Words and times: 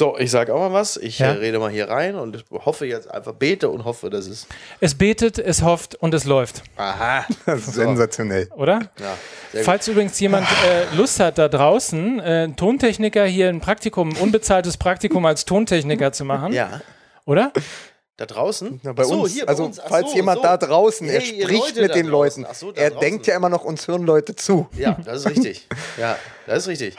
So, 0.00 0.16
ich 0.18 0.30
sage 0.30 0.54
auch 0.54 0.58
mal 0.60 0.72
was. 0.72 0.96
Ich 0.96 1.18
Ja. 1.18 1.26
äh, 1.26 1.30
rede 1.32 1.58
mal 1.58 1.70
hier 1.70 1.90
rein 1.90 2.14
und 2.14 2.42
hoffe 2.50 2.86
jetzt 2.86 3.10
einfach, 3.10 3.34
bete 3.34 3.68
und 3.68 3.84
hoffe, 3.84 4.08
dass 4.08 4.26
es. 4.28 4.46
Es 4.80 4.94
betet, 4.94 5.38
es 5.38 5.60
hofft 5.62 5.94
und 5.96 6.14
es 6.14 6.24
läuft, 6.24 6.62
Aha. 6.78 7.26
Das 7.44 7.58
ist 7.68 7.74
sensationell. 7.74 8.48
oder? 8.56 8.80
Ja, 8.98 9.14
sehr 9.52 9.60
gut. 9.60 9.64
Falls 9.66 9.88
übrigens 9.88 10.18
jemand 10.18 10.46
äh, 10.64 10.96
Lust 10.96 11.20
hat, 11.20 11.36
da 11.36 11.48
draußen 11.48 12.18
äh, 12.18 12.44
ein 12.44 12.56
Tontechniker 12.56 13.26
hier 13.26 13.50
ein 13.50 13.60
Praktikum, 13.60 14.08
ein 14.08 14.16
unbezahltes 14.16 14.78
Praktikum 14.78 15.26
als 15.26 15.44
Tontechniker 15.44 16.12
zu 16.12 16.24
machen, 16.24 16.54
Ja, 16.54 16.80
oder? 17.26 17.52
da 18.16 18.24
draußen. 18.24 18.80
Na, 18.82 18.94
bei 18.94 19.02
Ach 19.02 19.06
so, 19.06 19.20
uns, 19.24 19.32
hier 19.34 19.44
bei 19.44 19.50
also 19.50 19.64
uns. 19.66 19.80
Falls 19.86 20.10
so, 20.12 20.16
jemand 20.16 20.38
so. 20.38 20.44
da 20.44 20.56
draußen, 20.56 21.08
er 21.10 21.20
Hey, 21.20 21.42
spricht 21.42 21.76
mit 21.76 21.94
den 21.94 22.06
draußen. 22.06 22.42
Leuten. 22.42 22.46
Ach 22.50 22.54
so, 22.54 22.72
da 22.72 22.80
er 22.80 22.90
draußen. 22.90 23.00
denkt 23.06 23.26
ja 23.26 23.36
immer 23.36 23.50
noch, 23.50 23.64
uns 23.64 23.86
hören 23.86 24.04
Leute 24.04 24.34
zu. 24.34 24.66
Ja, 24.78 24.96
das 25.04 25.18
ist 25.26 25.28
richtig. 25.28 25.68
Ja, 25.98 26.16
das 26.46 26.60
ist 26.60 26.68
richtig. 26.68 26.96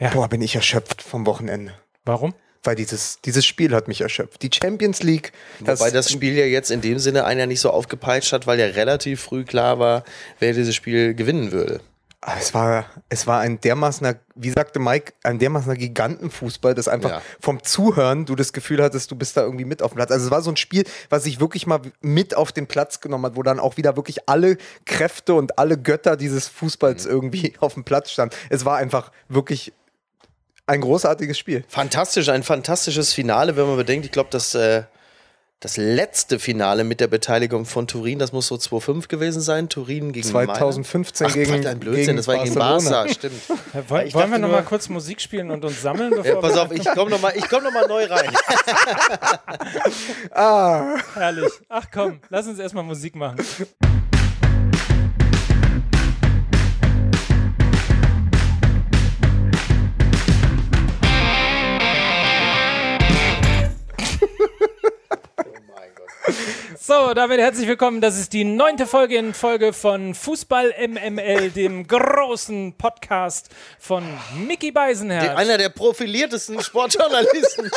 Ja. 0.00 0.08
Boah, 0.08 0.26
bin 0.28 0.40
ich 0.42 0.54
erschöpft 0.56 1.02
vom 1.02 1.26
Wochenende. 1.26 1.72
Warum? 2.04 2.34
Weil 2.62 2.76
dieses, 2.76 3.20
dieses 3.22 3.44
Spiel 3.44 3.74
hat 3.74 3.88
mich 3.88 4.00
erschöpft. 4.00 4.42
Die 4.42 4.50
Champions 4.52 5.02
League. 5.02 5.32
Wobei 5.60 5.90
das 5.90 6.10
Spiel 6.10 6.34
ja 6.34 6.46
jetzt 6.46 6.70
in 6.70 6.80
dem 6.80 6.98
Sinne 6.98 7.24
einen 7.26 7.40
ja 7.40 7.46
nicht 7.46 7.60
so 7.60 7.70
aufgepeitscht 7.70 8.32
hat, 8.32 8.46
weil 8.46 8.58
ja 8.58 8.66
relativ 8.66 9.20
früh 9.20 9.44
klar 9.44 9.78
war, 9.78 10.04
wer 10.38 10.54
dieses 10.54 10.74
Spiel 10.74 11.14
gewinnen 11.14 11.52
würde. 11.52 11.80
Ah, 12.22 12.36
Es 12.40 12.54
war, 12.54 12.86
es 13.10 13.26
war 13.26 13.40
ein 13.40 13.60
dermaßener, 13.60 14.14
wie 14.34 14.48
sagte 14.48 14.78
Mike, 14.78 15.12
ein 15.24 15.38
dermaßener 15.38 15.76
Gigantenfußball, 15.76 16.72
dass 16.74 16.88
einfach 16.88 17.10
Ja. 17.10 17.22
vom 17.38 17.62
Zuhören 17.62 18.24
du 18.24 18.34
das 18.34 18.54
Gefühl 18.54 18.82
hattest, 18.82 19.10
du 19.10 19.16
bist 19.16 19.36
da 19.36 19.42
irgendwie 19.42 19.66
mit 19.66 19.82
auf 19.82 19.92
dem 19.92 19.96
Platz. 19.96 20.10
Also 20.10 20.24
es 20.24 20.30
war 20.30 20.40
so 20.40 20.50
ein 20.50 20.56
Spiel, 20.56 20.84
was 21.10 21.24
sich 21.24 21.38
wirklich 21.38 21.66
mal 21.66 21.80
mit 22.00 22.34
auf 22.34 22.50
den 22.50 22.66
Platz 22.66 23.02
genommen 23.02 23.26
hat, 23.26 23.36
wo 23.36 23.42
dann 23.42 23.60
auch 23.60 23.76
wieder 23.76 23.96
wirklich 23.96 24.26
alle 24.26 24.56
Kräfte 24.86 25.34
und 25.34 25.58
alle 25.58 25.76
Götter 25.76 26.16
dieses 26.16 26.48
Fußballs 26.48 27.04
irgendwie 27.04 27.52
auf 27.60 27.74
dem 27.74 27.84
Platz 27.84 28.10
standen. 28.10 28.34
Es 28.48 28.64
war 28.64 28.78
einfach 28.78 29.12
wirklich 29.28 29.74
ein 30.66 30.80
großartiges 30.80 31.38
Spiel. 31.38 31.64
Fantastisch, 31.68 32.28
ein 32.28 32.42
fantastisches 32.42 33.12
Finale, 33.12 33.56
wenn 33.56 33.66
man 33.66 33.76
bedenkt, 33.76 34.06
ich 34.06 34.12
glaube, 34.12 34.30
das, 34.32 34.54
äh, 34.54 34.84
das 35.60 35.76
letzte 35.78 36.38
Finale 36.38 36.84
mit 36.84 37.00
der 37.00 37.06
Beteiligung 37.06 37.64
von 37.64 37.86
Turin, 37.86 38.18
das 38.18 38.32
muss 38.32 38.48
so 38.48 38.56
2-5 38.56 39.08
gewesen 39.08 39.40
sein. 39.40 39.68
Turin 39.70 40.12
gegen 40.12 40.26
2015 40.26 41.26
Mailand. 41.26 41.50
gegen, 41.52 41.66
Ach, 41.66 41.70
ein 41.70 41.78
Blödsinn, 41.80 42.04
gegen 42.04 42.16
das 42.18 42.28
war 42.28 42.42
gegen 42.42 42.54
Barcelona. 42.54 42.96
Barca, 43.04 43.14
stimmt. 43.14 43.34
Äh, 43.74 43.82
Woll, 43.88 44.02
Ich 44.02 44.14
wollen 44.14 44.26
wir 44.26 44.30
dachte 44.30 44.40
noch 44.42 44.48
mal 44.50 44.60
nur- 44.60 44.62
kurz 44.68 44.88
Musik 44.88 45.20
spielen 45.20 45.50
und 45.50 45.64
uns 45.64 45.82
sammeln? 45.82 46.10
Bevor 46.14 46.26
Ja, 46.26 46.36
pass 46.40 46.56
auf, 46.56 46.70
ich 46.70 46.84
komme 46.84 47.10
noch, 47.10 47.20
mal- 47.20 47.32
ich 47.36 47.48
komm 47.48 47.64
noch 47.64 47.72
mal 47.72 47.86
neu 47.88 48.04
rein. 48.06 48.30
Ah, 50.30 50.96
Herrlich. 51.14 51.52
Ach 51.68 51.86
komm, 51.92 52.20
lass 52.28 52.46
uns 52.46 52.58
erstmal 52.58 52.84
Musik 52.84 53.16
machen. 53.16 53.36
So, 66.86 67.14
damit 67.14 67.40
herzlich 67.40 67.66
willkommen. 67.66 68.02
Das 68.02 68.18
ist 68.18 68.34
die 68.34 68.44
neunte 68.44 68.86
Folge 68.86 69.16
in 69.16 69.32
Folge 69.32 69.72
von 69.72 70.14
Fußball 70.14 70.74
MML, 70.86 71.50
dem 71.50 71.86
großen 71.86 72.76
Podcast 72.76 73.48
von 73.78 74.04
Mickey 74.46 74.70
Beisenherz, 74.70 75.34
Einer 75.34 75.56
der 75.56 75.70
profiliertesten 75.70 76.60
Sportjournalisten. 76.60 77.70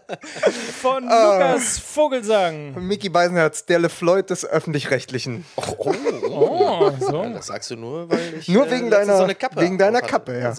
von 0.82 1.04
Lukas 1.04 1.78
Vogelsang. 1.78 2.74
Mickey 2.84 3.08
Beisenherz, 3.08 3.66
der 3.66 3.78
LeFloid 3.78 4.30
des 4.30 4.44
Öffentlich-Rechtlichen. 4.44 5.44
Oh, 5.56 6.90
so. 6.98 7.22
Das 7.32 7.46
sagst 7.46 7.70
du 7.70 7.76
nur, 7.76 8.10
weil 8.10 8.34
ich. 8.40 8.48
Nur 8.48 8.66
äh, 8.66 8.70
wegen 8.72 8.88
letztens 8.88 9.06
deiner, 9.06 9.18
so 9.18 9.22
eine 9.22 9.36
Kappe 9.36 9.60
wegen 9.60 9.78
deiner. 9.78 10.00
Kappe, 10.00 10.40
ja. 10.40 10.52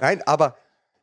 Nein, 0.00 0.22
aber 0.24 0.54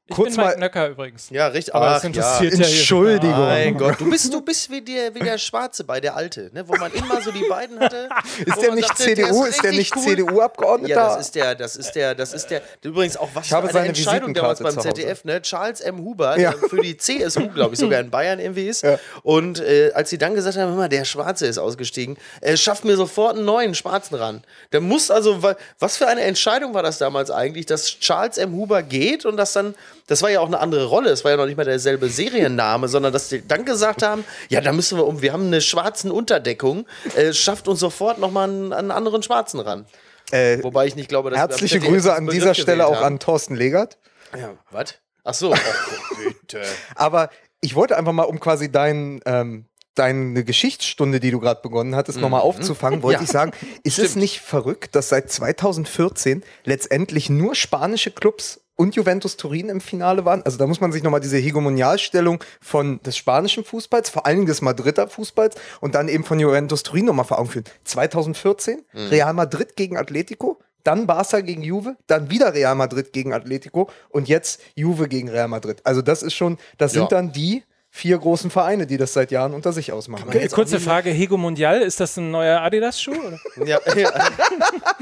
Ich 0.08 0.16
kurz 0.16 0.36
bin 0.36 0.46
Mike 0.46 0.58
mal. 0.60 0.60
Nöcker 0.60 0.88
übrigens. 0.90 1.32
Ja, 1.32 1.48
richtig. 1.48 1.74
Aber 1.74 1.88
Ach, 1.88 1.94
das 1.96 2.04
interessiert 2.04 2.54
ja. 2.54 2.60
ja, 2.60 2.66
hier. 2.68 2.78
Entschuldigung. 2.78 3.40
Mein 3.40 3.76
Gott, 3.76 4.00
du 4.00 4.08
bist, 4.08 4.32
du 4.32 4.40
bist 4.42 4.70
wie, 4.70 4.80
der, 4.82 5.16
wie 5.16 5.20
der 5.20 5.40
Schwarze 5.40 5.84
bei 5.84 6.00
der 6.00 6.16
Alte, 6.16 6.52
ne? 6.54 6.64
wo 6.68 6.76
man 6.76 6.94
immer 6.94 7.20
so 7.24 7.32
die 7.32 7.44
beiden 7.50 7.80
hatte. 7.80 8.08
Ist 8.46 8.62
der 8.62 8.76
nicht 8.76 8.88
sagte, 8.88 9.04
CDU? 9.04 9.42
der 9.42 9.50
Ist 9.50 9.64
der 9.64 9.72
richtig 9.72 9.96
nicht 9.96 9.96
cool. 9.96 10.04
CDU-Abgeordneter? 10.16 10.94
Ja, 10.94 11.08
das 11.16 11.26
ist 11.26 11.34
der, 11.34 11.56
das 11.56 11.76
ist 11.76 11.92
der, 11.94 12.14
das 12.14 12.34
ist 12.34 12.48
der. 12.52 12.62
Übrigens 12.84 13.18
auch 13.18 13.30
was 13.34 13.48
Ich 13.48 13.54
habe 13.54 13.64
eine 13.64 13.74
seine 13.74 13.88
Entscheidung 13.88 14.34
damals 14.36 14.60
beim. 14.60 14.80
ZDF, 14.80 15.24
ne? 15.26 15.42
Charles 15.42 15.82
M. 15.82 15.98
Huber, 15.98 16.38
Ja. 16.40 16.52
der 16.52 16.70
für 16.70 16.82
die 16.82 16.96
CSU, 16.98 17.48
glaube 17.50 17.74
ich, 17.74 17.80
sogar 17.80 18.00
in 18.00 18.12
Bayern 18.12 18.40
irgendwie 18.40 18.68
ist. 18.68 18.84
Ja. 18.84 19.00
Und 19.24 19.60
äh, 19.60 19.92
als 19.96 20.12
sie 20.12 20.20
dann 20.20 20.36
gesagt 20.36 20.56
haben, 20.56 20.76
mal, 20.76 20.88
der 20.88 21.06
Schwarze 21.06 21.48
ist 21.48 21.58
ausgestiegen, 21.58 22.18
äh, 22.42 22.56
schafft 22.58 22.86
mir 22.86 22.96
sofort 22.96 23.38
einen 23.38 23.46
neuen 23.46 23.74
Schwarzen 23.74 24.14
ran. 24.14 24.44
Der 24.72 24.82
muss 24.82 25.10
also, 25.10 25.42
wa- 25.42 25.56
was 25.80 25.98
für 25.98 26.08
eine 26.08 26.22
Entscheidung 26.22 26.76
war 26.76 26.84
das 26.84 27.00
damals 27.00 27.32
eigentlich, 27.32 27.66
dass 27.66 27.86
Charles 28.00 28.38
M. 28.38 28.54
Huber 28.54 28.84
geht 28.84 29.26
und 29.26 29.38
das 29.38 29.54
dann, 29.54 29.74
das 30.08 30.22
war 30.22 30.30
ja 30.30 30.40
auch 30.40 30.48
eine 30.48 30.60
andere 30.60 30.86
Rolle, 30.86 31.10
es 31.10 31.24
war 31.24 31.32
ja 31.32 31.38
noch 31.38 31.46
nicht 31.48 31.58
mal 31.58 31.64
derselbe 31.66 32.10
Serienname, 32.10 32.88
sondern 32.88 33.12
dass 33.14 33.30
die 33.30 33.48
dann 33.48 33.66
gesagt 33.66 34.04
haben, 34.04 34.24
ja, 34.50 34.62
da 34.62 34.72
müssen 34.72 34.98
wir 34.98 35.06
um, 35.08 35.22
wir 35.22 35.34
haben 35.34 35.48
eine 35.48 35.62
schwarzen 35.62 36.12
Unterdeckung, 36.12 36.86
äh, 37.16 37.34
schafft 37.34 37.68
uns 37.68 37.80
sofort 37.80 38.20
nochmal 38.20 38.50
einen, 38.50 38.74
einen 38.74 38.92
anderen 38.92 39.24
Schwarzen 39.24 39.60
ran. 39.60 39.86
Äh, 40.32 40.62
Wobei 40.64 40.86
ich 40.88 40.96
nicht 40.96 41.10
glaube, 41.10 41.30
dass 41.30 41.40
herzliche 41.40 41.80
Grüße 41.80 42.14
an 42.14 42.28
dieser 42.28 42.54
Stelle 42.56 42.88
auch 42.88 42.96
haben. 42.98 43.06
an 43.06 43.20
Thorsten 43.20 43.56
Legert. 43.56 43.98
Ja, 44.38 44.54
was? 44.72 44.96
Ach 45.24 45.34
so, 45.34 45.54
oh, 45.54 46.16
bitte. 46.24 46.62
Aber 46.96 47.30
ich 47.62 47.76
wollte 47.76 47.98
einfach 47.98 48.12
mal, 48.12 48.24
um 48.24 48.40
quasi 48.40 48.72
dein, 48.72 49.22
ähm, 49.26 49.66
deine 49.96 50.44
Geschichtsstunde, 50.44 51.20
die 51.20 51.32
du 51.32 51.40
gerade 51.40 51.62
begonnen 51.62 51.96
hattest, 51.96 52.20
nochmal 52.20 52.42
aufzufangen, 52.42 53.02
wollte 53.02 53.20
Mhm. 53.20 53.24
Ja. 53.24 53.26
ich 53.26 53.32
sagen, 53.32 53.52
ist 53.84 53.98
es 54.00 54.16
nicht 54.16 54.42
verrückt, 54.42 54.96
dass 54.96 55.10
seit 55.10 55.32
2014 55.32 56.44
letztendlich 56.64 57.30
nur 57.30 57.56
spanische 57.56 58.12
Clubs 58.12 58.62
und 58.76 58.96
Juventus 58.96 59.38
Turin 59.38 59.70
im 59.70 59.82
Finale 59.82 60.26
waren? 60.26 60.44
Also 60.44 60.58
da 60.58 60.68
muss 60.68 60.82
man 60.82 60.92
sich 60.92 61.04
nochmal 61.04 61.20
diese 61.22 61.38
Hegemonialstellung 61.38 62.44
von 62.62 63.02
des 63.04 63.18
spanischen 63.18 63.64
Fußballs, 63.64 64.10
vor 64.10 64.26
allen 64.26 64.38
Dingen 64.38 64.48
des 64.48 64.62
Madrider 64.62 65.08
Fußballs 65.08 65.56
und 65.82 65.96
dann 65.96 66.08
eben 66.08 66.24
von 66.24 66.40
Juventus 66.40 66.84
Turin 66.84 67.06
nochmal 67.06 67.26
vor 67.26 67.40
Augen 67.40 67.50
führen. 67.50 67.66
2014 67.86 68.84
Mhm. 68.94 69.08
Real 69.08 69.34
Madrid 69.34 69.76
gegen 69.76 69.98
Atletico, 69.98 70.60
dann 70.84 71.08
Barca 71.08 71.40
gegen 71.42 71.64
Juve, 71.64 71.96
dann 72.08 72.30
wieder 72.30 72.54
Real 72.54 72.76
Madrid 72.76 73.12
gegen 73.14 73.34
Atletico 73.34 73.90
und 74.10 74.28
jetzt 74.28 74.62
Juve 74.76 75.08
gegen 75.08 75.30
Real 75.30 75.48
Madrid. 75.48 75.82
Also 75.84 76.02
das 76.02 76.22
ist 76.24 76.34
schon, 76.36 76.58
das 76.78 76.94
Ja. 76.94 77.02
sind 77.02 77.12
dann 77.12 77.32
die 77.32 77.64
vier 77.90 78.18
großen 78.18 78.52
Vereine, 78.52 78.86
die 78.86 78.98
das 78.98 79.14
seit 79.14 79.32
Jahren 79.32 79.54
unter 79.54 79.72
sich 79.72 79.94
ausmachen. 79.94 80.28
auch 80.30 80.52
Kurze 80.54 80.80
Frage: 80.82 81.12
Hego 81.12 81.38
Mundial, 81.38 81.82
ist 81.82 82.00
das 82.02 82.18
ein 82.18 82.30
neuer 82.30 82.60
Adidas-Schuh? 82.62 83.14
Ja, 83.66 83.80
ja. 83.96 84.12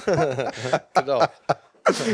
genau. 0.94 1.24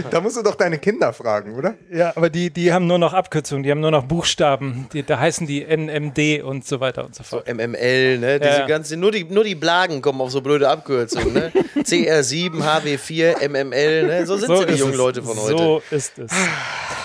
Da 0.09 0.19
musst 0.19 0.35
du 0.35 0.41
doch 0.41 0.55
deine 0.55 0.79
Kinder 0.79 1.13
fragen, 1.13 1.55
oder? 1.55 1.75
Ja, 1.91 2.11
aber 2.15 2.29
die, 2.31 2.49
die 2.49 2.73
haben 2.73 2.87
nur 2.87 2.97
noch 2.97 3.13
Abkürzungen, 3.13 3.61
die 3.63 3.69
haben 3.69 3.81
nur 3.81 3.91
noch 3.91 4.03
Buchstaben. 4.05 4.87
Die, 4.93 5.03
da 5.03 5.19
heißen 5.19 5.45
die 5.45 5.63
NMD 5.63 6.41
und 6.43 6.65
so 6.65 6.79
weiter 6.79 7.05
und 7.05 7.13
so 7.13 7.21
fort. 7.23 7.47
MML, 7.47 8.17
ne? 8.17 8.39
Diese 8.39 8.59
Ja. 8.61 8.65
ganzen, 8.65 8.99
nur 8.99 9.11
die, 9.11 9.25
nur 9.25 9.43
die 9.43 9.53
Blagen 9.55 10.01
kommen 10.01 10.21
auf 10.21 10.31
so 10.31 10.41
blöde 10.41 10.67
Abkürzungen, 10.67 11.33
ne? 11.33 11.51
CR7, 11.77 12.63
HW4, 12.63 13.47
MML, 13.47 14.07
ne? 14.07 14.25
So 14.25 14.37
sind 14.37 14.57
sie, 14.57 14.65
die 14.65 14.73
ist 14.73 14.79
jungen 14.79 14.93
es. 14.93 14.97
Leute 14.97 15.21
von 15.21 15.37
heute. 15.37 15.57
So 15.57 15.81
ist 15.91 16.17
es. 16.17 16.31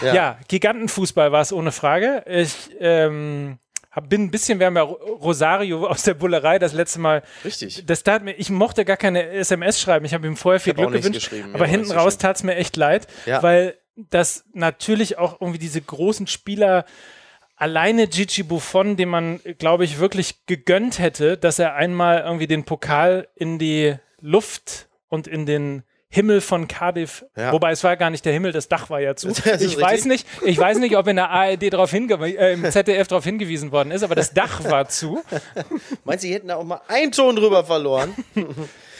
Ja, 0.02 0.38
Gigantenfußball 0.48 1.32
war 1.32 1.42
es 1.42 1.52
ohne 1.52 1.70
Frage. 1.70 2.24
Ich 2.26 2.70
ähm, 2.80 3.58
hab, 3.94 4.08
bin 4.08 4.24
ein 4.24 4.30
bisschen, 4.30 4.58
wir 4.58 4.66
haben 4.66 4.76
ja 4.76 4.82
Ro- 4.82 4.94
Rosario 5.22 5.86
aus 5.86 6.02
der 6.02 6.14
Bullerei 6.14 6.58
das 6.58 6.72
letzte 6.72 6.98
Mal. 7.00 7.22
Richtig. 7.44 7.84
Das 7.86 8.02
tat 8.02 8.22
mir, 8.24 8.32
ich 8.32 8.50
mochte 8.50 8.84
gar 8.84 8.96
keine 8.96 9.28
SMS 9.30 9.80
schreiben. 9.80 10.04
Ich 10.04 10.14
habe 10.14 10.26
ihm 10.26 10.36
vorher 10.36 10.60
viel 10.60 10.74
Glück 10.74 10.92
gewünscht. 10.92 11.30
Aber 11.52 11.66
hinten 11.66 11.92
raus 11.92 12.18
tat 12.18 12.36
es 12.36 12.42
mir 12.42 12.56
echt 12.56 12.76
leid, 12.76 13.06
Ja. 13.26 13.42
weil 13.42 13.76
das 13.96 14.44
natürlich 14.52 15.18
auch 15.18 15.40
irgendwie 15.40 15.60
diese 15.60 15.80
großen 15.80 16.26
Spieler 16.26 16.84
alleine 17.56 18.08
Gigi 18.08 18.42
Buffon, 18.42 18.96
dem 18.96 19.08
man, 19.10 19.40
glaube 19.58 19.84
ich, 19.84 19.98
wirklich 20.00 20.46
gegönnt 20.46 20.98
hätte, 20.98 21.36
dass 21.36 21.58
er 21.60 21.74
einmal 21.76 22.20
irgendwie 22.22 22.48
den 22.48 22.64
Pokal 22.64 23.28
in 23.36 23.58
die 23.60 23.94
Luft 24.20 24.88
und 25.08 25.28
in 25.28 25.46
den 25.46 25.84
Himmel 26.14 26.40
von 26.40 26.68
Cardiff, 26.68 27.24
Ja. 27.36 27.52
wobei 27.52 27.72
es 27.72 27.82
war 27.82 27.96
gar 27.96 28.08
nicht 28.10 28.24
der 28.24 28.32
Himmel, 28.32 28.52
das 28.52 28.68
Dach 28.68 28.88
war 28.88 29.00
ja 29.00 29.16
zu. 29.16 29.28
Ich 29.60 29.78
weiß 29.80 30.04
nicht, 30.04 30.26
ich 30.44 30.56
weiß 30.58 30.78
nicht, 30.78 30.96
ob 30.96 31.08
in 31.08 31.16
der 31.16 31.30
ARD 31.30 31.72
darauf 31.72 31.90
hinge 31.90 32.14
äh, 32.14 32.52
im 32.52 32.70
ZDF 32.70 33.08
darauf 33.08 33.24
hingewiesen 33.24 33.72
worden 33.72 33.90
ist, 33.90 34.02
aber 34.04 34.14
das 34.14 34.32
Dach 34.32 34.62
war 34.64 34.88
zu. 34.88 35.22
Meinst 36.04 36.22
du, 36.24 36.28
die 36.28 36.34
hätten 36.34 36.48
da 36.48 36.56
auch 36.56 36.64
mal 36.64 36.80
einen 36.86 37.10
Ton 37.12 37.34
drüber 37.36 37.64
verloren? 37.64 38.14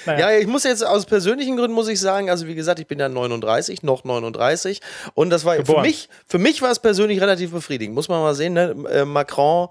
Naja. 0.06 0.32
Ja, 0.32 0.38
ich 0.38 0.46
muss 0.46 0.64
jetzt 0.64 0.84
aus 0.86 1.06
persönlichen 1.06 1.56
Gründen 1.56 1.72
muss 1.74 1.88
ich 1.88 1.98
sagen, 1.98 2.28
also 2.28 2.46
wie 2.46 2.54
gesagt, 2.54 2.78
ich 2.78 2.86
bin 2.86 2.98
ja 2.98 3.08
39, 3.08 3.82
noch 3.84 4.04
39 4.04 4.82
und 5.14 5.30
das 5.30 5.46
war 5.46 5.54
für 5.54 5.62
Geboren. 5.62 5.80
mich, 5.80 6.10
für 6.26 6.36
mich 6.38 6.60
war 6.60 6.70
es 6.70 6.78
persönlich 6.78 7.22
relativ 7.22 7.52
befriedigend. 7.52 7.94
Muss 7.94 8.10
man 8.10 8.20
mal 8.20 8.34
sehen, 8.34 8.52
ne? 8.52 8.74
Äh, 8.92 9.06
Macron 9.06 9.68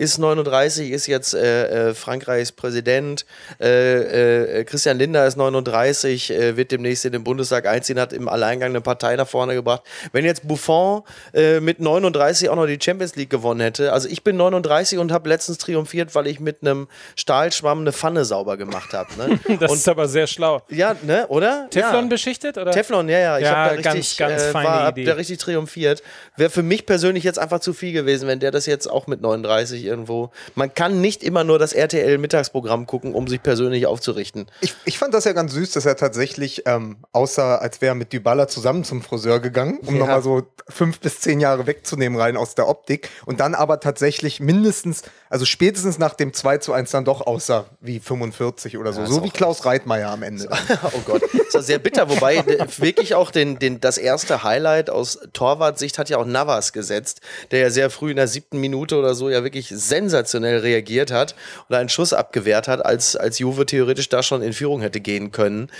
ist 0.00 0.16
39, 0.16 0.92
ist 0.92 1.06
jetzt 1.06 1.34
äh, 1.34 1.90
äh, 1.90 1.94
Frankreichs 1.94 2.52
Präsident. 2.52 3.26
Äh, 3.60 4.60
äh, 4.60 4.64
Christian 4.64 4.96
Lindner 4.96 5.26
ist 5.26 5.36
39, 5.36 6.30
äh, 6.30 6.56
wird 6.56 6.72
demnächst 6.72 7.04
in 7.04 7.12
den 7.12 7.22
Bundestag 7.22 7.66
einziehen, 7.66 8.00
hat 8.00 8.14
im 8.14 8.26
Alleingang 8.26 8.70
eine 8.70 8.80
Partei 8.80 9.14
nach 9.16 9.28
vorne 9.28 9.52
gebracht. 9.54 9.82
Wenn 10.12 10.24
jetzt 10.24 10.48
Buffon 10.48 11.02
äh, 11.34 11.60
mit 11.60 11.80
39 11.80 12.48
auch 12.48 12.56
noch 12.56 12.66
die 12.66 12.78
Champions 12.82 13.14
League 13.16 13.28
gewonnen 13.28 13.60
hätte, 13.60 13.92
also 13.92 14.08
ich 14.08 14.24
bin 14.24 14.38
39 14.38 14.98
und 14.98 15.12
habe 15.12 15.28
letztens 15.28 15.58
triumphiert, 15.58 16.14
weil 16.14 16.28
ich 16.28 16.40
mit 16.40 16.62
einem 16.62 16.88
Stahlschwamm 17.14 17.80
eine 17.80 17.92
Pfanne 17.92 18.24
sauber 18.24 18.56
gemacht 18.56 18.94
habe. 18.94 19.10
Ne? 19.18 19.38
Das 19.60 19.70
und 19.72 19.78
ist 19.78 19.88
aber 19.88 20.08
sehr 20.08 20.26
schlau. 20.26 20.62
ja, 20.70 20.96
ne, 21.02 21.26
oder? 21.28 21.68
Teflon 21.68 22.04
ja. 22.04 22.08
beschichtet? 22.08 22.56
Oder? 22.56 22.70
Teflon, 22.70 23.08
ja, 23.10 23.18
ja. 23.18 23.38
Ich 23.38 23.44
Ja, 23.44 23.56
habe 23.56 23.76
da 23.76 23.82
ganz, 23.82 23.96
richtig, 23.96 24.16
ganz 24.16 24.44
feine 24.44 24.68
war, 24.68 24.84
hab 24.84 24.96
da 24.96 25.12
richtig 25.12 25.38
triumphiert. 25.38 26.02
Wäre 26.36 26.48
für 26.48 26.62
mich 26.62 26.86
persönlich 26.86 27.24
jetzt 27.24 27.38
einfach 27.38 27.60
zu 27.60 27.74
viel 27.74 27.92
gewesen, 27.92 28.26
wenn 28.28 28.40
der 28.40 28.50
das 28.50 28.64
jetzt 28.64 28.86
auch 28.86 29.06
mit 29.06 29.20
39 29.20 29.89
irgendwo. 29.90 30.30
Man 30.54 30.72
kann 30.72 31.00
nicht 31.02 31.22
immer 31.22 31.44
nur 31.44 31.58
das 31.58 31.74
RTL-Mittagsprogramm 31.74 32.86
gucken, 32.86 33.14
um 33.14 33.28
sich 33.28 33.42
persönlich 33.42 33.86
aufzurichten. 33.86 34.46
Ich, 34.60 34.74
ich 34.84 34.98
fand 34.98 35.12
das 35.12 35.24
ja 35.24 35.32
ganz 35.32 35.52
süß, 35.52 35.72
dass 35.72 35.84
er 35.84 35.96
tatsächlich 35.96 36.62
ähm, 36.66 36.98
aussah, 37.12 37.56
als 37.56 37.80
wäre 37.80 37.92
er 37.92 37.94
mit 37.96 38.12
Dybala 38.12 38.48
zusammen 38.48 38.84
zum 38.84 39.02
Friseur 39.02 39.40
gegangen, 39.40 39.78
um 39.84 39.94
Ja. 39.94 40.00
nochmal 40.00 40.22
so 40.22 40.42
fünf 40.68 41.00
bis 41.00 41.20
zehn 41.20 41.40
Jahre 41.40 41.66
wegzunehmen 41.66 42.18
rein 42.18 42.36
aus 42.36 42.54
der 42.54 42.68
Optik. 42.68 43.10
Und 43.26 43.40
dann 43.40 43.54
aber 43.54 43.80
tatsächlich 43.80 44.40
mindestens, 44.40 45.02
also 45.30 45.44
spätestens 45.44 45.98
nach 45.98 46.14
dem 46.14 46.34
2 46.34 46.58
zu 46.58 46.72
1 46.72 46.90
dann 46.90 47.04
doch 47.04 47.20
aussah 47.20 47.66
wie 47.80 48.00
45 48.00 48.76
oder 48.76 48.92
so. 48.92 49.02
Ja, 49.02 49.06
so 49.06 49.22
wie 49.22 49.30
Klaus 49.30 49.64
Reitmeier 49.64 50.10
am 50.10 50.24
Ende. 50.24 50.48
oh 50.92 51.00
Gott, 51.06 51.22
das 51.52 51.66
sehr 51.66 51.78
bitter. 51.78 52.10
Wobei 52.10 52.44
wirklich 52.78 53.14
auch 53.14 53.30
den, 53.30 53.60
den, 53.60 53.80
das 53.80 53.96
erste 53.96 54.42
Highlight 54.42 54.90
aus 54.90 55.20
Torwartsicht 55.32 55.98
hat 55.98 56.10
ja 56.10 56.18
auch 56.18 56.26
Navas 56.26 56.72
gesetzt, 56.72 57.20
der 57.52 57.60
ja 57.60 57.70
sehr 57.70 57.90
früh 57.90 58.10
in 58.10 58.16
der 58.16 58.26
siebten 58.26 58.58
Minute 58.58 58.96
oder 58.98 59.14
so 59.14 59.30
ja 59.30 59.44
wirklich 59.44 59.68
sensationell 59.68 60.58
reagiert 60.58 61.12
hat 61.12 61.36
oder 61.68 61.78
einen 61.78 61.88
Schuss 61.88 62.12
abgewehrt 62.12 62.66
hat, 62.66 62.84
als, 62.84 63.14
als 63.14 63.38
Juve 63.38 63.66
theoretisch 63.66 64.08
da 64.08 64.24
schon 64.24 64.42
in 64.42 64.52
Führung 64.52 64.80
hätte 64.80 65.00
gehen 65.00 65.30
können. 65.30 65.70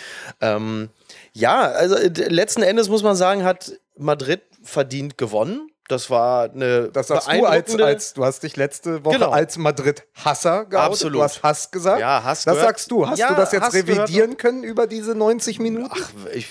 Ähm, 0.40 0.90
ja, 1.32 1.62
also 1.62 1.96
letzten 1.98 2.62
Endes 2.62 2.88
muss 2.88 3.02
man 3.02 3.16
sagen, 3.16 3.42
hat 3.42 3.72
Madrid 3.96 4.42
verdient 4.62 5.18
gewonnen. 5.18 5.69
Das 5.90 6.08
war 6.10 6.44
eine 6.50 6.88
Das 6.92 7.08
sagst 7.08 7.28
du 7.28 7.44
als, 7.44 7.74
als, 7.80 8.12
du 8.14 8.24
hast 8.24 8.42
dich 8.42 8.56
letzte 8.56 9.04
Woche 9.04 9.14
Genau. 9.14 9.30
als 9.30 9.58
Madrid-Hasser 9.58 10.64
geoutet. 10.66 10.90
Absolut. 10.92 11.14
Du 11.18 11.22
hast 11.22 11.42
Hass 11.42 11.70
gesagt. 11.70 12.00
Ja, 12.00 12.22
Hass 12.22 12.44
Das 12.44 12.54
gehört- 12.54 12.68
sagst 12.68 12.90
du. 12.90 13.06
Hast 13.08 13.18
Ja, 13.18 13.28
du 13.28 13.34
das 13.34 13.52
jetzt 13.52 13.62
Hass 13.62 13.74
revidieren 13.74 14.36
können 14.36 14.62
über 14.64 14.86
diese 14.86 15.14
90 15.14 15.58
Minuten? 15.58 15.90
ich, 16.32 16.48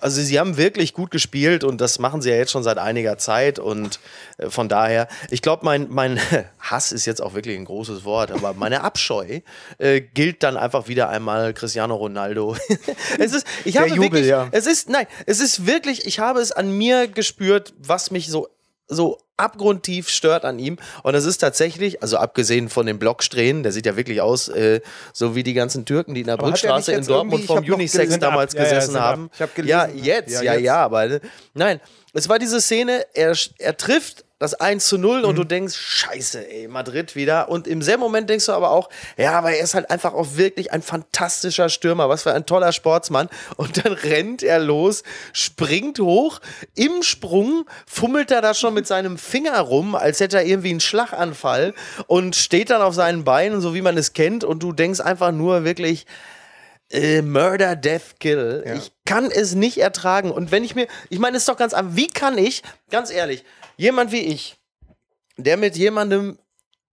also 0.00 0.20
sie 0.20 0.38
haben 0.38 0.56
wirklich 0.56 0.94
gut 0.94 1.10
gespielt 1.10 1.64
und 1.64 1.80
das 1.80 1.98
machen 1.98 2.22
sie 2.22 2.30
ja 2.30 2.36
jetzt 2.36 2.52
schon 2.52 2.62
seit 2.62 2.78
einiger 2.78 3.18
Zeit 3.18 3.58
und 3.58 4.00
äh, 4.38 4.50
von 4.50 4.68
daher, 4.68 5.08
ich 5.30 5.42
glaube, 5.42 5.64
mein, 5.64 5.88
mein 5.90 6.20
Hass 6.60 6.92
ist 6.92 7.06
jetzt 7.06 7.20
auch 7.20 7.34
wirklich 7.34 7.56
ein 7.56 7.64
großes 7.64 8.04
Wort, 8.04 8.30
aber 8.30 8.54
meine 8.54 8.82
Abscheu 8.82 9.40
äh, 9.78 10.00
gilt 10.00 10.42
dann 10.42 10.56
einfach 10.56 10.88
wieder 10.88 11.08
einmal 11.08 11.54
Cristiano 11.54 11.94
Ronaldo. 11.94 12.56
es 13.18 13.32
ist, 13.32 13.46
ich 13.64 13.72
Der 13.72 13.82
habe 13.82 13.90
Jubel, 13.90 14.12
wirklich, 14.12 14.26
ja. 14.26 14.48
es 14.52 14.66
ist, 14.66 14.88
nein, 14.88 15.06
es 15.26 15.40
ist 15.40 15.66
wirklich, 15.66 16.06
ich 16.06 16.18
habe 16.18 16.40
es 16.40 16.52
an 16.52 16.76
mir 16.76 17.08
gespürt, 17.08 17.74
was 17.78 18.10
mich 18.10 18.28
so 18.28 18.48
so 18.88 19.18
abgrundtief 19.42 20.08
stört 20.08 20.44
an 20.44 20.58
ihm. 20.58 20.78
Und 21.02 21.12
das 21.12 21.24
ist 21.24 21.38
tatsächlich, 21.38 22.02
also 22.02 22.16
abgesehen 22.16 22.68
von 22.68 22.86
den 22.86 22.98
Blocksträhnen, 22.98 23.62
der 23.62 23.72
sieht 23.72 23.86
ja 23.86 23.96
wirklich 23.96 24.20
aus, 24.20 24.48
äh, 24.48 24.80
so 25.12 25.34
wie 25.34 25.42
die 25.42 25.54
ganzen 25.54 25.84
Türken, 25.84 26.14
die 26.14 26.20
in 26.20 26.26
der 26.26 26.34
Aber 26.34 26.44
er 26.44 26.50
Brückstraße 26.50 26.92
in 26.92 27.04
Dortmund 27.04 27.44
vom 27.44 27.58
Unisex 27.58 28.18
damals 28.18 28.54
Ja, 28.54 28.60
ja, 28.62 28.64
gesessen 28.68 28.96
ab. 28.96 29.02
haben. 29.02 29.30
Ich 29.34 29.42
hab 29.42 29.58
ja, 29.58 29.86
gelesen, 29.86 30.04
jetzt, 30.04 30.30
ja, 30.32 30.42
ja, 30.42 30.52
jetzt. 30.54 30.64
ja, 30.64 30.76
aber 30.76 31.20
nein, 31.54 31.80
es 32.12 32.28
war 32.28 32.38
diese 32.38 32.60
Szene, 32.60 33.06
er, 33.14 33.36
er 33.58 33.76
trifft 33.76 34.24
das 34.38 34.54
1 34.54 34.86
zu 34.86 34.98
0 34.98 35.20
Mhm. 35.20 35.24
und 35.28 35.36
du 35.36 35.44
denkst, 35.44 35.76
scheiße, 35.76 36.50
ey, 36.50 36.66
Madrid 36.66 37.14
wieder. 37.14 37.48
Und 37.48 37.68
im 37.68 37.80
selben 37.80 38.00
Moment 38.00 38.28
denkst 38.28 38.46
du 38.46 38.52
aber 38.52 38.72
auch, 38.72 38.88
ja, 39.16 39.38
aber 39.38 39.52
er 39.52 39.62
ist 39.62 39.74
halt 39.74 39.88
einfach 39.88 40.14
auch 40.14 40.36
wirklich 40.36 40.72
ein 40.72 40.82
fantastischer 40.82 41.68
Stürmer, 41.68 42.08
was 42.08 42.24
für 42.24 42.32
ein 42.34 42.44
toller 42.44 42.72
Sportsmann. 42.72 43.28
Und 43.56 43.84
dann 43.84 43.92
rennt 44.02 44.42
er 44.42 44.58
los, 44.58 45.04
springt 45.32 46.00
hoch, 46.00 46.40
im 46.74 47.04
Sprung 47.04 47.66
fummelt 47.86 48.32
er 48.32 48.42
da 48.42 48.52
schon 48.52 48.74
mit 48.74 48.88
seinem 48.88 49.16
Finger 49.16 49.60
rum, 49.60 49.94
als 49.94 50.18
hätte 50.18 50.38
er 50.38 50.44
irgendwie 50.44 50.70
einen 50.70 50.80
Schlaganfall 50.80 51.72
und 52.08 52.34
steht 52.34 52.70
dann 52.70 52.82
auf 52.82 52.94
seinen 52.94 53.22
Beinen, 53.22 53.60
so 53.60 53.74
wie 53.74 53.82
man 53.82 53.96
es 53.96 54.12
kennt. 54.12 54.42
Und 54.42 54.60
du 54.64 54.72
denkst 54.72 54.98
einfach 54.98 55.30
nur 55.30 55.62
wirklich, 55.64 56.04
äh, 56.92 57.22
Murder, 57.22 57.74
Death, 57.74 58.20
Kill. 58.20 58.62
Ja. 58.66 58.74
Ich 58.74 58.92
kann 59.04 59.30
es 59.30 59.54
nicht 59.54 59.78
ertragen. 59.78 60.30
Und 60.30 60.52
wenn 60.52 60.64
ich 60.64 60.74
mir, 60.74 60.86
ich 61.08 61.18
meine, 61.18 61.36
es 61.36 61.42
ist 61.42 61.48
doch 61.48 61.56
ganz 61.56 61.74
einfach, 61.74 61.96
wie 61.96 62.06
kann 62.06 62.38
ich, 62.38 62.62
ganz 62.90 63.10
ehrlich, 63.10 63.44
jemand 63.76 64.12
wie 64.12 64.20
ich, 64.20 64.56
der 65.36 65.56
mit 65.56 65.76
jemandem, 65.76 66.38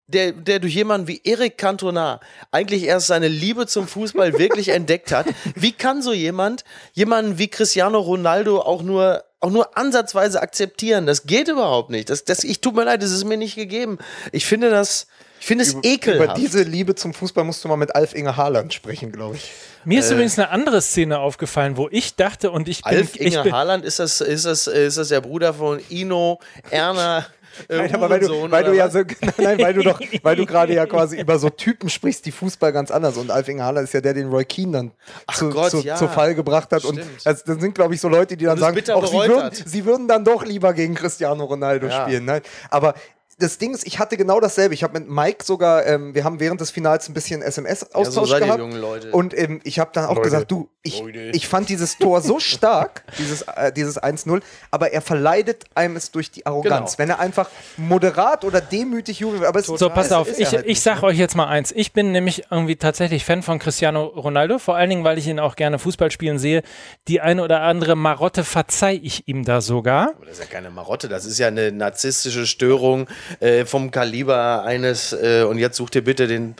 der, 0.07 0.31
der 0.31 0.59
durch 0.59 0.73
jemanden 0.73 1.07
wie 1.07 1.21
Eric 1.23 1.57
Cantona 1.57 2.19
eigentlich 2.51 2.83
erst 2.83 3.07
seine 3.07 3.27
Liebe 3.27 3.67
zum 3.67 3.87
Fußball 3.87 4.39
wirklich 4.39 4.69
entdeckt 4.69 5.11
hat, 5.11 5.27
wie 5.55 5.71
kann 5.71 6.01
so 6.01 6.13
jemand 6.13 6.63
jemanden 6.93 7.37
wie 7.37 7.47
Cristiano 7.47 7.99
Ronaldo 7.99 8.61
auch 8.61 8.81
nur 8.81 9.23
auch 9.41 9.51
nur 9.51 9.77
ansatzweise 9.77 10.41
akzeptieren? 10.41 11.05
Das 11.05 11.25
geht 11.25 11.47
überhaupt 11.47 11.91
nicht. 11.91 12.09
Das, 12.09 12.25
das, 12.25 12.43
ich 12.43 12.59
tut 12.59 12.75
mir 12.75 12.83
leid, 12.83 13.01
das 13.01 13.11
ist 13.11 13.23
mir 13.23 13.37
nicht 13.37 13.55
gegeben. 13.55 13.97
Ich 14.31 14.45
finde 14.45 14.69
das, 14.69 15.07
ich 15.39 15.45
finde 15.45 15.63
es 15.63 15.73
Über 15.73 15.85
ekelhaft. 15.85 16.37
diese 16.37 16.63
Liebe 16.63 16.95
zum 16.95 17.13
Fußball 17.13 17.45
musst 17.45 17.63
du 17.63 17.69
mal 17.69 17.77
mit 17.77 17.95
Alf 17.95 18.13
Inge 18.15 18.35
Haaland 18.35 18.73
sprechen, 18.73 19.11
glaube 19.11 19.37
ich. 19.37 19.49
Mir 19.85 19.99
ist 19.99 20.11
übrigens 20.11 20.37
eine 20.37 20.49
andere 20.49 20.81
Szene 20.81 21.19
aufgefallen, 21.19 21.77
wo 21.77 21.87
ich 21.91 22.15
dachte 22.15 22.51
und 22.51 22.67
ich 22.67 22.83
bin, 22.83 22.97
Alf 22.97 23.15
ich 23.15 23.21
Inge 23.21 23.43
bin 23.43 23.53
Haaland, 23.53 23.85
ist 23.85 23.99
das, 23.99 24.21
ist, 24.21 24.45
das, 24.45 24.67
ist 24.67 24.97
das 24.97 25.07
der 25.09 25.21
Bruder 25.21 25.53
von 25.53 25.79
Ino, 25.89 26.39
Erna, 26.69 27.25
äh, 27.67 27.77
Nein, 27.77 27.95
aber 27.95 28.09
weil 28.09 28.19
du, 28.19 28.51
weil 28.51 28.63
du 28.63 28.75
ja 28.75 28.89
so, 28.89 28.99
nein, 29.37 29.59
weil 29.59 29.73
du 29.73 29.81
doch, 29.81 29.99
weil 30.23 30.35
du 30.35 30.45
gerade 30.45 30.73
ja 30.73 30.85
quasi 30.85 31.19
über 31.19 31.39
so 31.39 31.49
Typen 31.49 31.89
sprichst, 31.89 32.25
die 32.25 32.31
Fußball 32.31 32.71
ganz 32.71 32.91
anders. 32.91 33.17
Und 33.17 33.31
Alf 33.31 33.47
Inge 33.47 33.63
Haaland 33.63 33.85
ist 33.85 33.93
ja 33.93 34.01
der, 34.01 34.13
den 34.13 34.29
Roy 34.29 34.45
Keane 34.45 34.71
dann 34.71 34.91
zu, 35.33 35.49
Gott, 35.49 35.71
zu, 35.71 35.79
ja. 35.79 35.95
zu 35.95 36.07
Fall 36.07 36.35
gebracht 36.35 36.71
hat. 36.71 36.85
Und 36.85 36.95
Stimmt. 36.95 37.25
das, 37.25 37.43
das 37.43 37.59
sind, 37.59 37.75
glaube 37.75 37.95
ich, 37.95 38.01
so 38.01 38.07
Leute, 38.07 38.37
die 38.37 38.45
dann 38.45 38.57
sagen, 38.57 38.79
auch 38.91 39.07
sie, 39.07 39.17
würden, 39.17 39.51
sie 39.65 39.85
würden 39.85 40.07
dann 40.07 40.23
doch 40.23 40.45
lieber 40.45 40.73
gegen 40.73 40.95
Cristiano 40.95 41.43
Ronaldo 41.45 41.87
Ja. 41.87 42.03
spielen. 42.03 42.25
Nein, 42.25 42.41
aber 42.69 42.93
das 43.39 43.57
Ding 43.57 43.73
ist, 43.73 43.87
ich 43.87 43.99
hatte 43.99 44.17
genau 44.17 44.39
dasselbe. 44.39 44.73
Ich 44.73 44.83
habe 44.83 44.99
mit 44.99 45.09
Mike 45.09 45.45
sogar, 45.45 45.85
ähm, 45.85 46.13
wir 46.13 46.25
haben 46.25 46.39
während 46.39 46.59
des 46.59 46.71
Finals 46.71 47.07
ein 47.07 47.13
bisschen 47.13 47.41
SMS-Austausch 47.41 48.05
Ja, 48.05 48.11
so 48.11 48.25
seid 48.25 48.41
ihr 48.41 48.45
gehabt. 48.45 48.59
jungen 48.59 48.79
Leute. 48.79 49.11
Und 49.11 49.37
ähm, 49.37 49.61
ich 49.63 49.79
habe 49.79 49.91
dann 49.93 50.05
auch 50.05 50.21
gesagt, 50.21 50.51
du, 50.51 50.69
ich, 50.83 51.01
ich 51.33 51.47
fand 51.47 51.69
dieses 51.69 51.97
Tor 51.97 52.21
so 52.21 52.39
stark, 52.39 53.03
dieses, 53.17 53.43
äh, 53.43 53.71
dieses 53.71 54.01
1-0, 54.01 54.41
aber 54.71 54.91
er 54.91 55.01
verleidet 55.01 55.65
einem 55.73 55.95
es 55.95 56.11
durch 56.11 56.31
die 56.31 56.45
Arroganz. 56.45 56.97
Genau. 56.97 56.99
Wenn 56.99 57.09
er 57.09 57.19
einfach 57.19 57.49
moderat 57.77 58.43
oder 58.43 58.59
demütig 58.59 59.19
jubelt, 59.19 59.43
aber 59.45 59.59
es 59.59 59.67
So, 59.67 59.89
pass 59.89 60.07
es 60.07 60.11
auf, 60.11 60.37
ich, 60.37 60.51
halt 60.51 60.65
ich 60.65 60.81
sag 60.81 61.01
ne? 61.01 61.07
euch 61.07 61.17
jetzt 61.17 61.35
mal 61.35 61.47
eins. 61.47 61.71
Ich 61.71 61.93
bin 61.93 62.11
nämlich 62.11 62.43
irgendwie 62.51 62.75
tatsächlich 62.75 63.23
Fan 63.23 63.41
von 63.41 63.57
Cristiano 63.59 64.05
Ronaldo, 64.05 64.59
vor 64.59 64.75
allen 64.75 64.89
Dingen, 64.89 65.03
weil 65.05 65.17
ich 65.17 65.27
ihn 65.27 65.39
auch 65.39 65.55
gerne 65.55 65.79
Fußball 65.79 66.11
spielen 66.11 66.39
sehe. 66.39 66.61
Die 67.07 67.21
eine 67.21 67.43
oder 67.43 67.61
andere 67.61 67.95
Marotte 67.95 68.43
verzeih 68.43 68.99
ich 69.01 69.27
ihm 69.29 69.45
da 69.45 69.61
sogar. 69.61 70.09
Aber 70.15 70.25
das 70.25 70.39
ist 70.39 70.43
ja 70.43 70.45
keine 70.45 70.69
Marotte, 70.71 71.07
das 71.07 71.25
ist 71.25 71.39
ja 71.39 71.47
eine 71.47 71.71
narzisstische 71.71 72.45
Störung 72.45 73.07
äh, 73.39 73.65
vom 73.65 73.91
Kaliber 73.91 74.63
eines, 74.63 75.13
äh, 75.13 75.43
und 75.43 75.57
jetzt 75.57 75.77
such 75.77 75.89
dir 75.89 76.03
bitte 76.03 76.27
den 76.27 76.55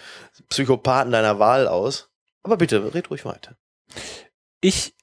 Psychopathen 0.50 1.12
deiner 1.12 1.39
Wahl 1.39 1.68
aus. 1.68 2.10
Aber 2.44 2.57
bitte, 2.57 2.94
red 2.94 3.10
ruhig 3.10 3.25
weiter. 3.25 3.56
Ich 4.62 4.94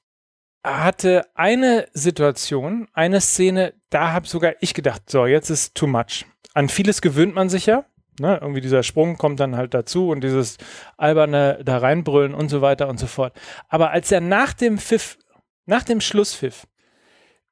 hatte 0.63 1.25
eine 1.33 1.87
Situation, 1.93 2.87
eine 2.93 3.21
Szene, 3.21 3.73
da 3.89 4.11
habe 4.11 4.27
sogar 4.27 4.55
ich 4.59 4.73
gedacht, 4.73 5.09
so, 5.09 5.25
jetzt 5.25 5.49
ist 5.49 5.75
too 5.75 5.87
much. 5.87 6.25
An 6.53 6.69
vieles 6.69 7.01
gewöhnt 7.01 7.35
man 7.35 7.49
sich 7.49 7.65
ja. 7.65 7.85
Ne, 8.19 8.39
irgendwie 8.41 8.61
dieser 8.61 8.81
Sprung 8.81 9.17
kommt 9.17 9.39
dann 9.39 9.55
halt 9.55 9.75
dazu 9.75 10.09
und 10.09 10.23
dieses 10.23 10.57
alberne 10.97 11.59
da 11.63 11.77
reinbrüllen 11.77 12.33
und 12.33 12.49
so 12.49 12.61
weiter 12.61 12.87
und 12.87 12.99
so 12.99 13.05
fort. 13.05 13.39
Aber 13.69 13.91
als 13.91 14.11
er 14.11 14.21
nach 14.21 14.53
dem 14.53 14.79
Pfiff, 14.79 15.19
nach 15.67 15.83
dem 15.83 16.01
Schlusspfiff, 16.01 16.65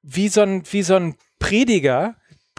wie 0.02 0.28
so 0.28 0.42
ein, 0.42 0.64
wie 0.72 0.82
so 0.82 0.96
ein 0.96 1.16
Prediger, 1.38 2.16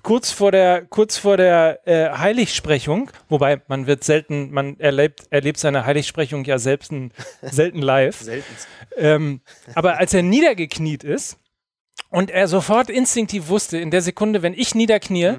kurz 0.07 0.31
vor 0.31 0.53
der, 0.53 0.87
kurz 0.87 1.19
vor 1.19 1.37
der 1.37 1.81
äh, 1.85 2.17
Heiligsprechung, 2.17 3.11
wobei 3.29 3.61
man 3.67 3.89
wird 3.89 4.05
selten, 4.05 4.53
man 4.53 4.79
erlebt, 4.79 5.25
erlebt 5.31 5.59
seine 5.59 5.85
Heiligsprechung 5.85 6.45
ja 6.45 6.59
selbst 6.59 6.93
selten 7.43 7.83
live. 7.83 8.15
Seltenst. 8.21 8.69
Ähm, 8.97 9.41
aber 9.75 9.99
als 9.99 10.15
er 10.15 10.23
niedergekniet 10.23 11.03
ist 11.03 11.39
und 12.09 12.31
er 12.31 12.47
sofort 12.47 12.89
instinktiv 12.89 13.49
wusste, 13.49 13.79
in 13.79 13.91
der 13.91 14.01
Sekunde, 14.01 14.43
wenn 14.43 14.55
ich 14.55 14.77
niederknie, 14.77 15.35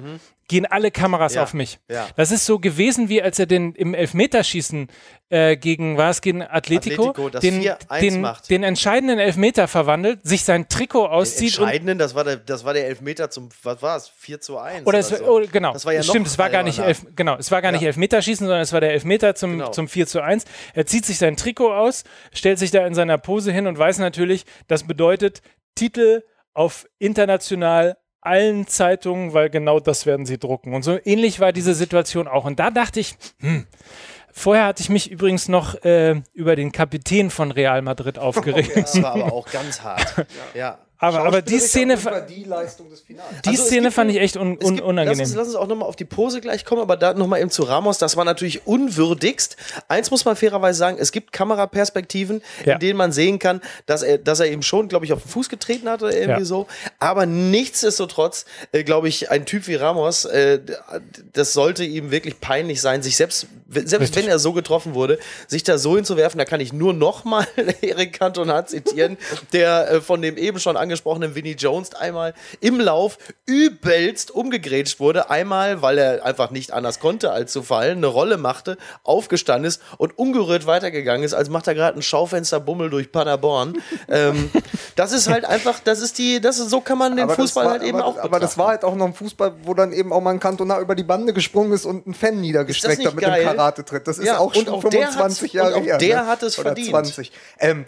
gehen 0.48 0.66
alle 0.66 0.90
Kameras 0.90 1.34
Ja, 1.34 1.42
auf 1.42 1.54
mich. 1.54 1.78
ja. 1.88 2.06
Das 2.16 2.30
ist 2.32 2.46
so 2.46 2.58
gewesen, 2.58 3.08
wie 3.08 3.22
als 3.22 3.38
er 3.38 3.46
den 3.46 3.74
im 3.74 3.94
Elfmeterschießen 3.94 4.88
äh, 5.30 5.56
gegen, 5.58 5.98
war 5.98 6.08
es 6.08 6.22
gegen 6.22 6.42
Atletico, 6.42 7.10
Atletico, 7.10 7.28
das 7.28 7.42
den, 7.42 7.62
4-1 7.62 8.00
den, 8.00 8.20
macht. 8.22 8.48
den 8.50 8.62
entscheidenden 8.62 9.18
Elfmeter 9.18 9.68
verwandelt, 9.68 10.20
sich 10.26 10.44
sein 10.44 10.68
Trikot 10.70 11.02
Den 11.04 11.10
auszieht 11.12 11.58
und 11.58 11.64
entscheidenden, 11.64 11.98
das 11.98 12.14
war, 12.14 12.24
der, 12.24 12.36
das 12.38 12.64
war 12.64 12.72
der 12.72 12.86
Elfmeter 12.86 13.28
zum, 13.28 13.50
was 13.62 13.82
war 13.82 13.96
es, 13.98 14.08
4 14.08 14.40
zu 14.40 14.56
1. 14.58 14.86
Oder 14.86 14.98
es, 15.00 15.08
so. 15.10 15.16
oh, 15.26 15.42
genau, 15.52 15.74
Das 15.74 15.84
war 15.84 15.92
ja 15.92 16.02
stimmt, 16.02 16.24
noch 16.24 16.32
es 16.32 16.38
war 16.38 16.48
gar 16.48 16.62
nicht 16.62 16.78
elf, 16.78 17.02
genau, 17.14 17.36
es 17.36 17.50
war 17.50 17.60
gar 17.60 17.72
nicht 17.72 17.82
Ja. 17.82 17.88
Elfmeterschießen, 17.88 18.46
sondern 18.46 18.62
es 18.62 18.72
war 18.72 18.80
der 18.80 18.92
Elfmeter 18.94 19.34
zum, 19.34 19.52
Genau. 19.58 19.70
zum 19.70 19.86
4 19.86 20.06
zu 20.06 20.22
1. 20.22 20.44
Er 20.72 20.86
zieht 20.86 21.04
sich 21.04 21.18
sein 21.18 21.36
Trikot 21.36 21.74
aus, 21.74 22.04
stellt 22.32 22.58
sich 22.58 22.70
da 22.70 22.86
in 22.86 22.94
seiner 22.94 23.18
Pose 23.18 23.52
hin 23.52 23.66
und 23.66 23.78
weiß 23.78 23.98
natürlich, 23.98 24.46
das 24.66 24.84
bedeutet 24.86 25.42
Titel 25.74 26.22
auf 26.54 26.86
international 26.98 27.98
allen 28.20 28.66
Zeitungen, 28.66 29.32
weil 29.32 29.50
genau 29.50 29.80
das 29.80 30.06
werden 30.06 30.26
sie 30.26 30.38
drucken. 30.38 30.74
Und 30.74 30.82
so 30.82 30.98
ähnlich 31.04 31.40
war 31.40 31.52
diese 31.52 31.74
Situation 31.74 32.28
auch. 32.28 32.44
Und 32.44 32.58
da 32.58 32.70
dachte 32.70 33.00
ich, 33.00 33.16
hm, 33.40 33.66
Vorher 34.38 34.66
hatte 34.66 34.82
ich 34.82 34.88
mich 34.88 35.10
übrigens 35.10 35.48
noch 35.48 35.82
äh, 35.82 36.22
über 36.32 36.54
den 36.54 36.70
Kapitän 36.70 37.30
von 37.30 37.50
Real 37.50 37.82
Madrid 37.82 38.18
aufgeregt. 38.18 38.70
Das 38.76 39.02
war 39.02 39.14
aber 39.14 39.32
auch 39.32 39.50
ganz 39.50 39.82
hart. 39.82 40.26
Ja. 40.54 40.78
Aber, 41.00 41.20
aber 41.20 41.42
die 41.42 41.58
Szene, 41.60 41.96
die 42.28 42.42
Leistung 42.44 42.90
des 42.90 43.00
Finals. 43.00 43.28
die 43.44 43.50
Also 43.50 43.64
Szene 43.64 43.90
fand 43.92 44.10
ich 44.10 44.16
echt 44.18 44.36
un, 44.36 44.52
un, 44.52 44.58
gibt, 44.58 44.80
unangenehm. 44.80 45.18
Lass 45.20 45.28
uns, 45.28 45.36
lass 45.36 45.46
uns 45.48 45.56
auch 45.56 45.68
nochmal 45.68 45.88
auf 45.88 45.94
die 45.96 46.04
Pose 46.04 46.40
gleich 46.40 46.64
kommen, 46.64 46.80
aber 46.82 46.96
da 46.96 47.14
nochmal 47.14 47.40
eben 47.40 47.50
zu 47.50 47.62
Ramos. 47.62 47.98
Das 47.98 48.16
war 48.16 48.24
natürlich 48.24 48.66
unwürdigst. 48.66 49.56
Eins 49.86 50.10
muss 50.10 50.24
man 50.24 50.34
fairerweise 50.34 50.78
sagen: 50.78 50.96
Es 50.98 51.12
gibt 51.12 51.32
Kameraperspektiven, 51.32 52.42
Ja. 52.64 52.74
in 52.74 52.80
denen 52.80 52.96
man 52.96 53.12
sehen 53.12 53.38
kann, 53.38 53.60
dass 53.86 54.02
er, 54.02 54.18
dass 54.18 54.40
er 54.40 54.46
eben 54.46 54.62
schon, 54.62 54.88
glaube 54.88 55.04
ich, 55.04 55.12
auf 55.12 55.22
den 55.22 55.28
Fuß 55.28 55.48
getreten 55.48 55.88
hat 55.88 56.02
oder 56.02 56.12
irgendwie 56.14 56.40
Ja. 56.40 56.44
so. 56.44 56.66
Aber 56.98 57.26
nichtsdestotrotz, 57.26 58.44
äh, 58.72 58.82
glaube 58.84 59.08
ich, 59.08 59.30
ein 59.30 59.46
Typ 59.46 59.66
wie 59.68 59.74
Ramos, 59.76 60.24
äh, 60.24 60.58
das 61.32 61.52
sollte 61.52 61.84
ihm 61.84 62.10
wirklich 62.10 62.40
peinlich 62.40 62.80
sein, 62.80 63.02
sich 63.02 63.16
selbst, 63.16 63.46
selbst 63.70 64.00
Richtig. 64.00 64.16
wenn 64.24 64.28
er 64.30 64.38
so 64.38 64.52
getroffen 64.52 64.94
wurde, 64.94 65.18
sich 65.46 65.62
da 65.62 65.78
so 65.78 65.96
hinzuwerfen. 65.96 66.38
Da 66.38 66.44
kann 66.44 66.60
ich 66.60 66.72
nur 66.72 66.92
nochmal 66.92 67.46
Erik 67.82 68.18
Cantona 68.18 68.66
zitieren, 68.66 69.16
der 69.52 69.90
äh, 69.90 70.00
von 70.00 70.22
dem 70.22 70.36
eben 70.36 70.58
schon 70.58 70.76
angesprochenen 70.88 71.34
Vinnie 71.34 71.52
Jones 71.54 71.94
einmal 71.94 72.32
im 72.60 72.80
Lauf 72.80 73.18
übelst 73.46 74.30
umgegrätscht 74.30 75.00
wurde. 75.00 75.28
Einmal, 75.30 75.82
weil 75.82 75.98
er 75.98 76.24
einfach 76.24 76.50
nicht 76.50 76.72
anders 76.72 76.98
konnte, 76.98 77.30
als 77.30 77.52
zu 77.52 77.62
fallen, 77.62 77.98
eine 77.98 78.06
Rolle 78.06 78.38
machte, 78.38 78.78
aufgestanden 79.04 79.66
ist 79.68 79.82
und 79.98 80.18
ungerührt 80.18 80.66
weitergegangen 80.66 81.22
ist, 81.24 81.34
als 81.34 81.50
macht 81.50 81.66
er 81.66 81.74
gerade 81.74 81.98
ein 81.98 82.02
Schaufensterbummel 82.02 82.88
durch 82.90 83.12
Paderborn. 83.12 83.82
ähm, 84.08 84.50
das 84.96 85.12
ist 85.12 85.28
halt 85.28 85.44
einfach, 85.44 85.80
das 85.80 86.00
ist 86.00 86.16
die, 86.18 86.40
das 86.40 86.58
ist, 86.58 86.70
so 86.70 86.80
kann 86.80 86.96
man 86.98 87.14
den 87.16 87.24
Aber 87.24 87.34
Fußball 87.34 87.64
war- 87.66 87.72
halt 87.72 87.82
eben 87.82 87.98
aber, 87.98 88.06
auch 88.06 88.18
Aber 88.18 88.40
das 88.40 88.50
betrachten. 88.52 88.58
war 88.60 88.68
halt 88.68 88.84
auch 88.84 88.94
noch 88.94 89.06
ein 89.06 89.14
Fußball, 89.14 89.52
wo 89.64 89.74
dann 89.74 89.92
eben 89.92 90.12
auch 90.12 90.20
mal 90.22 90.30
ein 90.30 90.40
Cantona 90.40 90.80
über 90.80 90.94
die 90.94 91.02
Bande 91.04 91.32
gesprungen 91.34 91.72
ist 91.72 91.84
und 91.84 92.06
einen 92.06 92.14
Fan 92.14 92.40
niedergestreckt 92.40 93.04
hat 93.04 93.14
mit 93.14 93.24
geil? 93.24 93.42
dem 93.44 93.48
Karate-Tritt. 93.56 94.08
Das 94.08 94.18
ist 94.18 94.24
Ja, 94.26 94.38
auch 94.38 94.54
schon 94.54 94.68
auch 94.68 94.80
der 94.82 94.90
25 95.08 95.42
hat's- 95.42 95.52
Jahre 95.52 95.80
her. 95.80 95.98
der 95.98 96.22
ne? 96.22 96.26
hat 96.28 96.42
es 96.42 96.58
Oder 96.58 96.68
verdient. 96.70 96.88
20. 96.90 97.32
Ähm, 97.58 97.84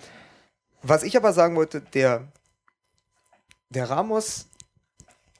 was 0.83 1.03
ich 1.03 1.17
aber 1.17 1.33
sagen 1.33 1.57
wollte, 1.57 1.81
der, 1.93 2.23
der 3.71 3.89
Ramos 3.89 4.47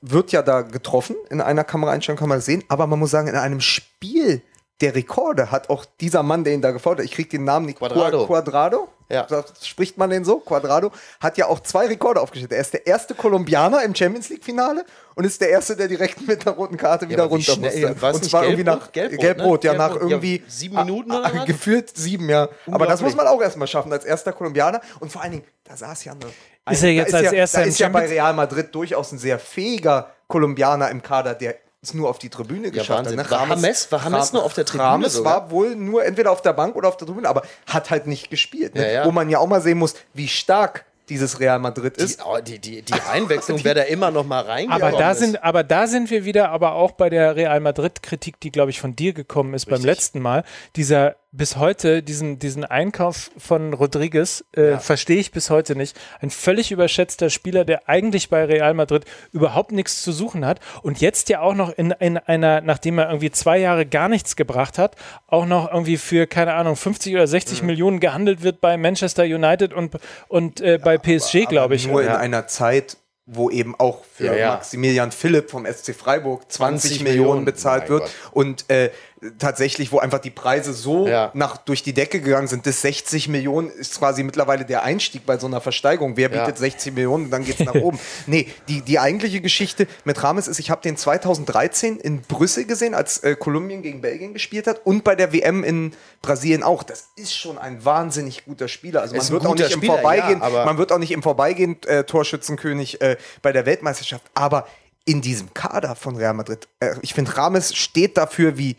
wird 0.01 0.33
ja 0.33 0.43
da 0.43 0.63
getroffen, 0.63 1.17
in 1.29 1.41
einer 1.41 1.65
Kameraeinstellung 1.65 2.19
kann 2.19 2.29
man 2.29 2.39
das 2.39 2.47
sehen, 2.47 2.65
aber 2.69 2.87
man 2.87 2.99
muss 2.99 3.11
sagen, 3.11 3.29
in 3.29 3.37
einem 3.37 3.61
Spiel 3.61 4.43
der 4.81 4.95
Rekorde 4.95 5.51
hat 5.51 5.69
auch 5.69 5.85
dieser 6.01 6.23
Mann, 6.23 6.43
der 6.45 6.55
ihn 6.55 6.63
da 6.63 6.71
gefordert 6.71 7.01
hat, 7.01 7.05
ich 7.05 7.13
kriege 7.13 7.29
den 7.29 7.45
Namen 7.45 7.67
nicht, 7.67 7.79
Quadrado. 7.79 8.27
Quadrado? 8.27 8.89
Ja. 9.11 9.27
Spricht 9.63 9.99
man 9.99 10.09
den 10.09 10.25
so? 10.25 10.39
Quadrado 10.39 10.93
hat 11.19 11.37
ja 11.37 11.47
auch 11.49 11.61
zwei 11.61 11.87
Rekorde 11.87 12.21
aufgestellt. 12.21 12.53
Er 12.53 12.61
ist 12.61 12.73
der 12.73 12.87
erste 12.87 13.15
Kolumbianer 13.15 13.83
im 13.83 13.95
Champions 13.95 14.29
League-Finale 14.29 14.87
und 15.17 15.25
ist 15.25 15.41
der 15.41 15.51
erste, 15.51 15.75
der 15.77 15.89
direkt 15.89 16.27
mit 16.27 16.47
einer 16.47 16.57
roten 16.57 16.77
Karte 16.77 17.09
wieder 17.09 17.25
wie 17.25 17.29
runter 17.29 17.53
schnell- 17.55 17.91
musste. 17.91 18.13
und 18.13 18.25
zwar 18.25 18.45
irgendwie 18.45 18.65
nach 18.65 18.93
Gelb-rot, 18.93 19.21
Gelb-Rot, 19.21 19.65
ne? 19.65 19.71
ja, 19.71 19.77
nach 19.77 19.89
Gelb-rot, 19.91 20.11
ja, 20.11 20.17
irgendwie 20.17 20.43
sieben 20.47 20.77
Minuten 20.77 21.11
oder 21.11 21.35
was? 21.35 21.45
gefühlt 21.45 21.95
sieben, 21.97 22.29
ja. 22.29 22.49
Aber 22.71 22.87
das 22.87 23.03
muss 23.03 23.17
man 23.17 23.27
auch 23.27 23.43
erstmal 23.43 23.67
schaffen 23.67 23.93
als 23.93 24.05
erster 24.05 24.33
Kolumbianer 24.33 24.81
und 25.01 25.11
vor 25.11 25.23
allen 25.23 25.33
Dingen, 25.33 25.45
da 25.65 25.77
saß 25.77 26.05
ja 26.05 26.13
eine, 26.13 26.21
Ist 26.69 26.83
er 26.83 26.91
jetzt 26.91 27.15
als 27.15 27.27
ja, 27.27 27.33
erster 27.33 27.65
ist 27.65 27.79
ja 27.79 27.89
bei 27.89 28.07
Real 28.07 28.35
Madrid 28.35 28.75
durchaus 28.75 29.13
ein 29.13 29.19
sehr 29.19 29.39
fähiger 29.39 30.11
Kolumbianer 30.29 30.91
im 30.91 31.03
Kader, 31.03 31.35
der 31.35 31.57
es 31.83 31.95
nur 31.95 32.11
auf 32.11 32.19
die 32.19 32.29
Tribüne 32.29 32.71
geschafft 32.71 33.07
Wahnsinn. 33.07 33.19
hat. 33.19 33.31
ne? 33.31 33.31
War 33.31 33.49
James- 33.49 33.91
war 33.91 34.03
James 34.05 34.33
nur 34.35 34.45
auf 34.45 34.53
der 34.53 34.67
Tribüne 34.67 34.85
Rames 34.89 35.15
sogar? 35.15 35.35
war 35.45 35.51
wohl 35.51 35.75
nur 35.75 36.05
entweder 36.05 36.31
auf 36.31 36.43
der 36.43 36.53
Bank 36.53 36.77
oder 36.77 36.89
auf 36.89 36.97
der 36.99 37.07
Tribüne, 37.07 37.29
aber 37.29 37.43
hat 37.67 37.89
halt 37.91 38.07
nicht 38.07 38.29
gespielt. 38.31 38.75
Ne? 38.75 38.83
Ja, 38.87 38.93
ja. 39.01 39.05
Wo 39.07 39.11
man 39.13 39.31
ja 39.31 39.39
auch 39.39 39.47
mal 39.47 39.63
sehen 39.63 39.79
muss, 39.79 39.95
wie 40.13 40.29
stark 40.29 40.85
dieses 41.09 41.41
Real 41.41 41.59
Madrid 41.59 41.99
Die, 41.99 42.05
ist. 42.05 42.21
oh, 42.25 42.39
die, 42.41 42.59
die, 42.59 42.83
die 42.83 42.93
Einwechslung 43.11 43.65
wäre 43.65 43.77
da 43.77 43.83
immer 43.83 44.11
noch 44.11 44.25
mal 44.27 44.43
reingekommen. 44.43 44.83
Aber 44.89 44.97
da, 44.97 45.11
ist. 45.13 45.19
sind, 45.21 45.43
aber 45.43 45.65
da 45.65 45.87
sind 45.87 46.11
wir 46.11 46.25
wieder, 46.27 46.51
aber 46.51 46.75
auch 46.75 46.93
bei 46.93 47.09
der 47.11 47.35
Real 47.35 47.59
Madrid-Kritik, 47.61 48.39
die, 48.41 48.53
glaube 48.53 48.71
ich, 48.71 48.79
von 48.81 48.95
dir 48.95 49.13
gekommen 49.15 49.55
ist 49.55 49.65
beim 49.65 49.77
Richtig. 49.77 49.87
letzten 49.91 50.21
Mal. 50.21 50.45
Dieser 50.77 51.17
bis 51.33 51.57
heute, 51.57 52.03
diesen, 52.03 52.41
diesen 52.41 52.65
Einkauf 52.65 53.31
von 53.39 53.73
Rodriguez, 53.73 54.45
äh, 54.53 54.79
verstehe 54.79 55.19
ich 55.19 55.31
bis 55.31 55.49
heute 55.49 55.77
nicht. 55.77 55.97
Ein 56.21 56.31
völlig 56.31 56.73
überschätzter 56.73 57.31
Spieler, 57.31 57.65
der 57.65 57.89
eigentlich 57.89 58.31
bei 58.31 58.45
Real 58.45 58.75
Madrid 58.75 59.05
überhaupt 59.33 59.71
nichts 59.71 60.03
zu 60.03 60.11
suchen 60.11 60.45
hat 60.45 60.59
und 60.83 61.01
jetzt 61.01 61.29
ja 61.29 61.41
auch 61.41 61.55
noch 61.55 61.71
in, 61.71 61.93
in 62.01 62.19
einer, 62.19 62.61
nachdem 62.63 62.99
er 62.99 63.09
irgendwie 63.09 63.31
zwei 63.31 63.59
Jahre 63.59 63.87
gar 63.87 64.09
nichts 64.09 64.35
gebracht 64.35 64.77
hat, 64.77 64.97
auch 65.29 65.47
noch 65.47 65.71
irgendwie 65.71 65.99
für, 65.99 66.27
keine 66.27 66.55
Ahnung, 66.55 66.75
50 66.75 67.15
oder 67.15 67.27
60 67.29 67.63
Millionen 67.63 68.01
gehandelt 68.01 68.43
wird 68.43 68.61
bei 68.61 68.77
Manchester 68.77 69.23
United 69.23 69.73
und, 69.73 69.93
und 70.27 70.61
äh, 70.61 70.79
bei 70.83 70.99
PSG, 70.99 71.47
glaube 71.49 71.77
ich. 71.77 71.87
Nur 71.87 72.01
in 72.03 72.09
Ja. 72.09 72.17
einer 72.17 72.49
Zeit, 72.49 72.97
wo 73.33 73.49
eben 73.49 73.77
auch 73.79 74.03
für 74.13 74.25
Ja, 74.27 74.35
ja. 74.35 74.49
Maximilian 74.55 75.13
Philipp 75.13 75.51
vom 75.53 75.65
SC 75.65 75.95
Freiburg 75.95 76.51
20, 76.51 76.91
20 76.91 77.03
Millionen 77.05 77.21
Millionen. 77.21 77.45
bezahlt 77.45 77.89
wird 77.89 78.03
Gott. 78.03 78.11
und 78.33 78.69
äh, 78.71 78.91
tatsächlich, 79.39 79.93
wo 79.93 79.99
einfach 79.99 80.19
die 80.19 80.31
Preise 80.31 80.73
so 80.73 81.07
Ja. 81.07 81.31
nach 81.35 81.59
durch 81.59 81.83
die 81.83 81.93
Decke 81.93 82.21
gegangen 82.21 82.49
sind, 82.49 82.67
das 82.67 82.81
60 82.81 83.29
Millionen 83.29 83.69
ist 83.71 83.99
quasi 83.99 84.23
mittlerweile 84.23 84.65
der 84.65 84.83
Einstieg 84.83 85.27
bei 85.27 85.37
so 85.39 85.47
einer 85.47 85.61
Versteigerung. 85.61 86.17
Wer 86.17 86.31
Ja. 86.31 86.45
bietet 86.45 86.59
60 86.59 86.95
Millionen 86.95 87.25
und 87.27 87.31
dann 87.31 87.45
geht's 87.45 87.61
nach 87.61 87.75
oben. 87.75 87.99
Nee, 88.27 88.49
die, 88.69 88.81
die 88.83 88.99
eigentliche 88.99 89.41
Geschichte 89.41 89.87
mit 90.05 90.23
Rames 90.23 90.49
ist, 90.49 90.59
ich 90.59 90.71
habe 90.71 90.81
den 90.83 90.97
2013 90.97 91.99
in 91.99 92.23
Brüssel 92.23 92.65
gesehen, 92.65 92.95
als 92.95 93.19
äh, 93.19 93.37
Kolumbien 93.37 93.83
gegen 93.83 94.01
Belgien 94.01 94.33
gespielt 94.33 94.67
hat 94.67 94.81
und 94.87 95.05
bei 95.05 95.15
der 95.15 95.33
WM 95.33 95.65
in 95.65 95.93
Brasilien 96.23 96.63
auch. 96.63 96.83
Das 96.83 97.09
ist 97.17 97.35
schon 97.37 97.59
ein 97.59 97.85
wahnsinnig 97.85 98.45
guter 98.45 98.69
Spieler. 98.69 99.03
Also 99.03 99.17
man 99.17 99.29
wird 99.29 99.43
auch 99.45 99.51
guter 99.51 99.65
nicht 99.65 99.73
im 99.75 99.79
Spieler, 99.81 99.95
Vorbeigehen, 99.95 100.41
ja, 100.41 100.65
man 100.65 100.79
wird 100.79 100.93
auch 100.93 100.99
nicht 100.99 101.11
im 101.13 101.23
Vorbeigehen 101.23 101.77
äh, 101.87 102.05
Torschützenkönig 102.05 103.01
äh, 103.01 103.17
bei 103.43 103.53
der 103.53 103.67
Weltmeisterschaft, 103.67 104.25
aber 104.35 104.67
in 105.07 105.21
diesem 105.23 105.53
Kader 105.55 105.97
von 105.97 106.17
Real 106.17 106.35
Madrid, 106.35 106.69
äh, 106.81 106.95
ich 107.03 107.15
finde, 107.15 107.37
Rames 107.37 107.75
steht 107.75 108.17
dafür, 108.17 108.59
wie, 108.59 108.77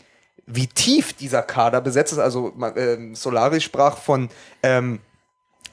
wie 0.54 0.68
tief 0.68 1.14
dieser 1.14 1.42
Kader 1.42 1.82
besetzt 1.82 2.14
ist. 2.14 2.20
Also 2.20 2.54
ähm, 2.76 3.16
Solari 3.16 3.62
sprach 3.62 3.98
von 3.98 4.30
ähm, 4.64 5.00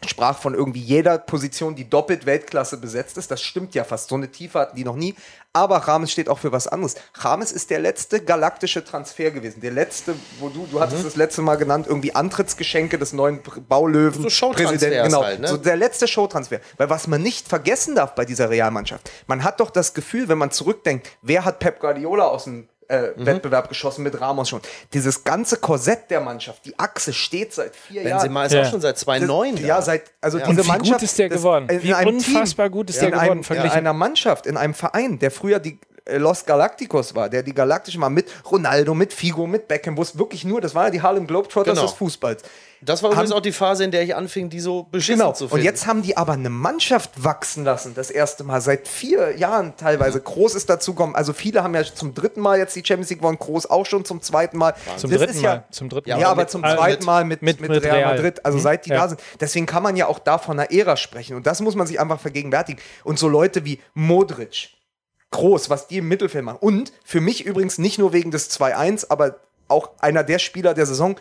sprach 0.07 0.39
von 0.39 0.55
irgendwie 0.55 0.81
jeder 0.81 1.19
Position, 1.19 1.75
die 1.75 1.89
doppelt 1.89 2.25
Weltklasse 2.27 2.77
besetzt 2.77 3.19
ist. 3.19 3.31
Das 3.31 3.43
stimmt 3.43 3.75
ja 3.75 3.85
fast. 3.85 4.09
So 4.09 4.15
eine 4.15 4.31
Tiefe 4.31 4.61
hatten 4.61 4.77
die 4.77 4.85
noch 4.85 4.97
nie. 4.97 5.15
Aber 5.53 5.79
Rames 5.79 6.13
steht 6.13 6.29
auch 6.29 6.39
für 6.39 6.53
was 6.53 6.69
anderes. 6.69 6.95
Rames 7.15 7.51
ist 7.51 7.71
der 7.71 7.81
letzte 7.81 8.21
galaktische 8.21 8.85
Transfer 8.85 9.31
gewesen. 9.33 9.61
Der 9.61 9.73
letzte, 9.73 10.15
wo 10.39 10.51
du, 10.51 10.67
du 10.71 10.79
hattest 10.81 11.05
das 11.05 11.17
letzte 11.17 11.43
Mal 11.43 11.57
genannt, 11.57 11.87
irgendwie 11.89 12.15
Antrittsgeschenke 12.15 12.99
des 12.99 13.13
neuen 13.13 13.41
Baulöwen. 13.69 14.23
So 14.23 14.31
Showtransfers 14.31 15.07
Genau. 15.07 15.25
halt, 15.25 15.41
ne? 15.41 15.49
So 15.49 15.57
der 15.57 15.77
letzte 15.77 16.07
Showtransfer. 16.07 16.61
Weil 16.77 16.91
was 16.91 17.09
man 17.09 17.23
nicht 17.23 17.49
vergessen 17.49 17.97
darf 17.97 18.15
bei 18.15 18.25
dieser 18.25 18.51
Realmannschaft, 18.51 19.11
man 19.27 19.43
hat 19.43 19.59
doch 19.59 19.71
das 19.71 19.95
Gefühl, 19.95 20.29
wenn 20.29 20.39
man 20.39 20.53
zurückdenkt, 20.53 21.09
wer 21.23 21.45
hat 21.45 21.59
Pep 21.59 21.81
Guardiola 21.81 22.27
aus 22.27 22.45
dem 22.45 22.69
äh, 22.89 23.09
Mhm. 23.17 23.27
Wettbewerb 23.27 23.69
geschossen 23.69 24.03
mit 24.03 24.21
Ramos 24.21 24.49
schon. 24.49 24.61
Dieses 24.95 25.23
ganze 25.25 25.59
Korsett 25.59 26.11
der 26.11 26.21
Mannschaft, 26.21 26.65
die 26.65 26.79
Achse 26.79 27.13
steht 27.13 27.53
seit 27.55 27.77
vier 27.77 28.03
Jahren. 28.03 28.13
Benzema 28.23 28.45
ist 28.47 28.53
Ja. 28.55 28.63
auch 28.63 28.71
schon 28.71 28.81
seit 28.81 28.99
2009 28.99 29.53
Das- 29.53 29.61
da. 29.63 29.67
Ja, 29.69 29.83
seit, 29.83 30.03
also 30.21 30.39
Ja. 30.39 30.47
diese 30.47 30.65
wie 30.65 30.69
Mannschaft. 30.69 30.93
gut 31.01 31.03
ist 31.03 31.19
der 31.19 31.29
das- 31.29 31.39
geworden? 31.39 31.69
In 31.69 31.83
Wie 31.83 31.95
einem 31.95 32.15
unfassbar 32.17 32.67
Team, 32.67 32.73
gut 32.73 32.91
ist 32.91 32.97
in 32.97 33.01
der 33.03 33.11
geworden, 33.11 33.31
Einem, 33.31 33.39
in 33.39 33.45
verglichen. 33.45 33.77
einer 33.79 33.93
Mannschaft, 33.93 34.47
in 34.47 34.57
einem 34.57 34.75
Verein, 34.75 35.19
der 35.19 35.31
früher 35.31 35.59
die 35.59 35.79
äh, 36.07 36.17
Los 36.17 36.47
Galacticos 36.47 37.15
war, 37.15 37.29
der 37.29 37.43
die 37.43 37.53
Galaktischen 37.53 38.01
war, 38.01 38.09
mit 38.09 38.27
Ronaldo, 38.51 38.95
mit 38.95 39.13
Figo, 39.13 39.47
mit 39.47 39.69
Beckham, 39.69 39.95
wo 39.99 40.01
es 40.01 40.17
wirklich 40.19 40.43
nur, 40.43 40.63
das 40.63 40.75
war 40.75 40.85
ja 40.87 40.91
die 40.91 41.03
Harlem 41.03 41.27
Globetrotters 41.27 41.75
Genau. 41.75 41.87
des 41.87 41.95
Fußballs. 41.99 42.43
Das 42.81 43.03
war 43.03 43.11
übrigens 43.11 43.33
auch 43.33 43.41
die 43.41 43.53
Phase, 43.53 43.83
in 43.85 43.91
der 43.91 44.03
ich 44.03 44.15
anfing, 44.15 44.51
die 44.51 44.61
so 44.61 44.85
beschissen 44.85 45.19
Genau. 45.21 45.33
zu 45.33 45.49
finden. 45.49 45.55
Und 45.61 45.65
jetzt 45.65 45.87
haben 45.87 46.03
die 46.03 46.17
aber 46.17 46.35
eine 46.35 46.49
Mannschaft 46.51 47.11
wachsen 47.25 47.65
lassen, 47.65 47.95
das 47.95 48.11
erste 48.11 48.45
Mal. 48.45 48.61
Seit 48.61 48.87
vier 48.87 49.37
Jahren 49.37 49.77
teilweise. 49.77 50.21
Groß 50.21 50.55
ist 50.55 50.71
dazugekommen. 50.71 51.17
Also 51.17 51.33
viele 51.33 51.63
haben 51.65 51.75
ja 51.75 51.83
zum 51.83 52.15
dritten 52.15 52.41
Mal 52.41 52.59
jetzt 52.59 52.77
die 52.77 52.85
Champions 52.85 53.11
League 53.11 53.19
gewonnen. 53.21 53.39
Groß 53.39 53.67
auch 53.69 53.85
schon 53.87 54.05
zum 54.05 54.23
zweiten 54.23 54.57
Mal. 54.59 54.75
Zum 54.97 55.11
Das 55.11 55.19
dritten 55.19 55.35
ist 55.35 55.43
ja, 55.43 55.51
Mal. 55.57 55.65
Zum 55.71 55.89
dritten 55.89 56.09
Ja, 56.09 56.17
Ja, 56.19 56.27
Mal. 56.27 56.31
aber 56.33 56.43
mit- 56.43 56.51
zum 56.51 56.63
zweiten 56.63 57.05
Mal 57.05 57.25
mit, 57.25 57.43
mit- 57.43 57.61
mit, 57.61 57.71
mit 57.71 57.83
Real, 57.85 57.97
Real. 57.97 58.15
Madrid. 58.15 58.45
Also 58.45 58.59
Mhm. 58.59 58.63
seit 58.63 58.87
die 58.87 58.91
Ja. 58.91 58.97
da 59.03 59.09
sind. 59.09 59.21
Deswegen 59.41 59.67
kann 59.67 59.83
man 59.83 59.97
ja 59.97 60.07
auch 60.07 60.19
da 60.21 60.39
von 60.39 60.59
einer 60.59 60.71
Ära 60.71 60.97
sprechen. 60.97 61.37
Und 61.37 61.47
das 61.47 61.61
muss 61.61 61.75
man 61.75 61.87
sich 61.87 61.99
einfach 62.01 62.21
vergegenwärtigen. 62.21 62.81
Und 63.05 63.19
so 63.19 63.29
Leute 63.29 63.65
wie 63.65 63.81
Modric, 63.95 64.71
groß, 65.31 65.69
was 65.69 65.89
die 65.89 65.99
im 65.99 66.09
Mittelfeld 66.09 66.45
machen. 66.45 66.59
Und 66.61 66.93
für 67.05 67.21
mich 67.21 67.45
übrigens 67.45 67.79
nicht 67.79 67.99
nur 67.99 68.13
wegen 68.13 68.31
des 68.31 68.49
2-1, 68.51 69.11
aber 69.11 69.37
auch 69.69 69.91
einer 70.01 70.25
der 70.25 70.39
Spieler 70.39 70.73
der 70.73 70.87
Saison, 70.87 71.17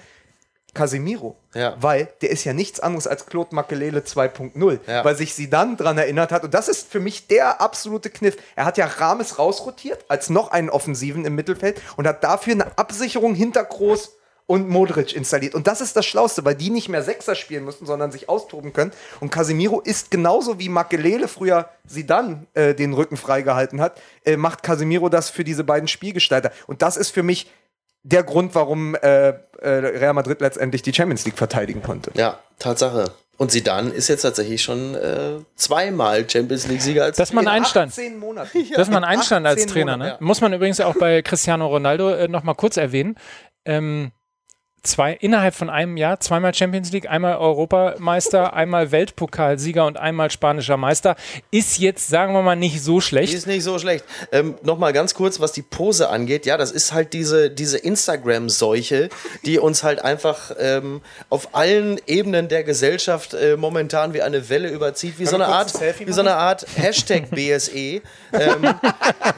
Casemiro. 0.74 1.36
Ja. 1.54 1.76
Weil 1.80 2.10
der 2.22 2.30
ist 2.30 2.44
ja 2.44 2.54
nichts 2.54 2.80
anderes 2.80 3.08
als 3.08 3.26
Claude 3.26 3.56
Makelele 3.56 4.02
2.0. 4.02 4.80
Ja. 4.88 5.04
Weil 5.04 5.16
sich 5.16 5.34
sie 5.34 5.50
dann 5.50 5.78
dran 5.78 5.98
erinnert 5.98 6.32
hat. 6.32 6.44
Und 6.44 6.54
das 6.54 6.68
ist 6.68 6.92
für 6.92 7.00
mich 7.00 7.28
der 7.28 7.62
absolute 7.62 8.10
Kniff. 8.10 8.38
Er 8.56 8.66
hat 8.66 8.78
ja 8.78 8.86
Rames 8.86 9.40
rausrotiert 9.40 10.06
als 10.08 10.30
noch 10.30 10.52
einen 10.52 10.70
Offensiven 10.70 11.26
im 11.26 11.36
Mittelfeld 11.36 11.82
und 11.96 12.08
hat 12.08 12.24
dafür 12.24 12.54
eine 12.54 12.78
Absicherung 12.78 13.34
hinter 13.34 13.64
Groß 13.64 14.18
und 14.48 14.70
Modric 14.70 15.14
installiert. 15.14 15.54
Und 15.54 15.68
das 15.68 15.82
ist 15.82 15.96
das 15.96 16.06
Schlauste, 16.06 16.46
weil 16.46 16.56
die 16.56 16.70
nicht 16.70 16.88
mehr 16.88 17.04
Sechser 17.04 17.36
spielen 17.36 17.66
müssen, 17.66 17.86
sondern 17.86 18.12
sich 18.12 18.30
austoben 18.30 18.72
können. 18.72 18.92
Und 19.20 19.30
Casemiro 19.30 19.82
ist 19.82 20.10
genauso 20.10 20.58
wie 20.58 20.70
Makelele 20.70 21.28
früher 21.28 21.70
sie 21.86 22.06
dann 22.06 22.48
äh, 22.54 22.74
den 22.74 22.94
Rücken 22.94 23.18
freigehalten 23.18 23.82
hat, 23.82 24.00
äh, 24.26 24.38
macht 24.38 24.64
Casemiro 24.64 25.10
das 25.10 25.30
für 25.30 25.44
diese 25.44 25.66
beiden 25.66 25.90
Spielgestalter. 25.90 26.52
Und 26.66 26.82
das 26.82 26.96
ist 26.96 27.10
für 27.10 27.24
mich 27.24 27.52
der 28.04 28.24
Grund, 28.24 28.56
warum 28.56 28.96
äh, 28.96 29.30
äh, 29.30 29.36
Real 29.62 30.13
Madrid 30.13 30.42
letztendlich 30.42 30.82
die 30.82 30.94
Champions 30.94 31.25
League 31.25 31.38
verteidigen 31.38 31.82
konnte. 31.82 32.12
Ja, 32.16 32.39
Tatsache. 32.60 33.12
Und 33.38 33.51
Zidane 33.51 33.92
ist 33.92 34.08
jetzt 34.08 34.24
tatsächlich 34.24 34.63
schon 34.63 34.96
äh, 34.96 35.36
zweimal 35.56 36.27
Champions 36.27 36.68
League-Sieger 36.68 37.04
als 37.04 37.18
Das 37.18 37.30
ist 37.30 37.34
mal 37.34 37.42
ein 37.42 37.48
Einstand. 37.48 37.92
18 37.92 38.18
Monaten. 38.18 38.66
Das 38.72 38.88
ist 38.88 38.92
mal 38.92 38.98
ein 38.98 39.04
Einstand 39.04 39.46
als 39.46 39.62
18 39.62 39.74
Trainer. 39.74 39.98
Ne? 39.98 40.06
Monate, 40.06 40.24
Muss 40.24 40.42
man 40.42 40.54
übrigens 40.54 40.80
auch 40.80 40.96
bei 40.96 41.22
Cristiano 41.22 41.68
Ronaldo 41.68 42.10
äh, 42.10 42.27
noch 42.27 42.44
mal 42.44 42.56
kurz 42.56 42.77
erwähnen. 42.77 43.16
Ähm, 43.66 44.12
zwei, 44.84 45.13
innerhalb 45.13 45.53
von 45.53 45.69
einem 45.69 45.98
Jahr 45.98 46.19
zweimal 46.19 46.53
Champions 46.53 46.91
League, 46.91 47.10
einmal 47.10 47.38
Europameister, 47.38 48.53
einmal 48.55 48.91
Weltpokalsieger 48.91 49.86
und 49.86 49.98
einmal 49.98 50.31
spanischer 50.31 50.77
Meister. 50.77 51.15
Ist 51.51 51.77
jetzt, 51.77 52.07
sagen 52.10 52.34
wir 52.34 52.41
mal, 52.41 52.55
nicht 52.55 52.81
so 52.81 53.01
schlecht. 53.01 53.34
ist 53.34 53.48
nicht 53.48 53.63
so 53.63 53.79
schlecht. 53.79 54.05
Ähm, 54.31 54.55
Nochmal 54.63 54.93
ganz 54.93 55.13
kurz, 55.13 55.39
was 55.39 55.51
die 55.51 55.62
Pose 55.62 56.10
angeht. 56.10 56.46
Ja, 56.46 56.57
das 56.57 56.72
ist 56.72 56.93
halt 56.93 57.13
diese, 57.13 57.50
diese 57.50 57.77
Instagram-Seuche, 57.77 59.10
die 59.46 59.60
uns 59.60 59.84
halt 59.84 60.03
einfach 60.03 60.51
ähm, 60.60 61.01
auf 61.29 61.55
allen 61.55 62.00
Ebenen 62.07 62.48
der 62.48 62.63
Gesellschaft 62.63 63.34
äh, 63.34 63.57
momentan 63.57 64.13
wie 64.13 64.22
eine 64.22 64.50
Welle 64.50 64.69
überzieht. 64.69 65.19
Wie 65.19 65.25
so 65.25 65.36
eine 65.36 65.48
Art, 65.48 65.74
wie 66.00 66.12
so 66.12 66.22
eine 66.22 66.36
Art 66.36 66.65
Hashtag 66.75 67.29
BSE, 67.29 67.72
ähm, 67.72 68.01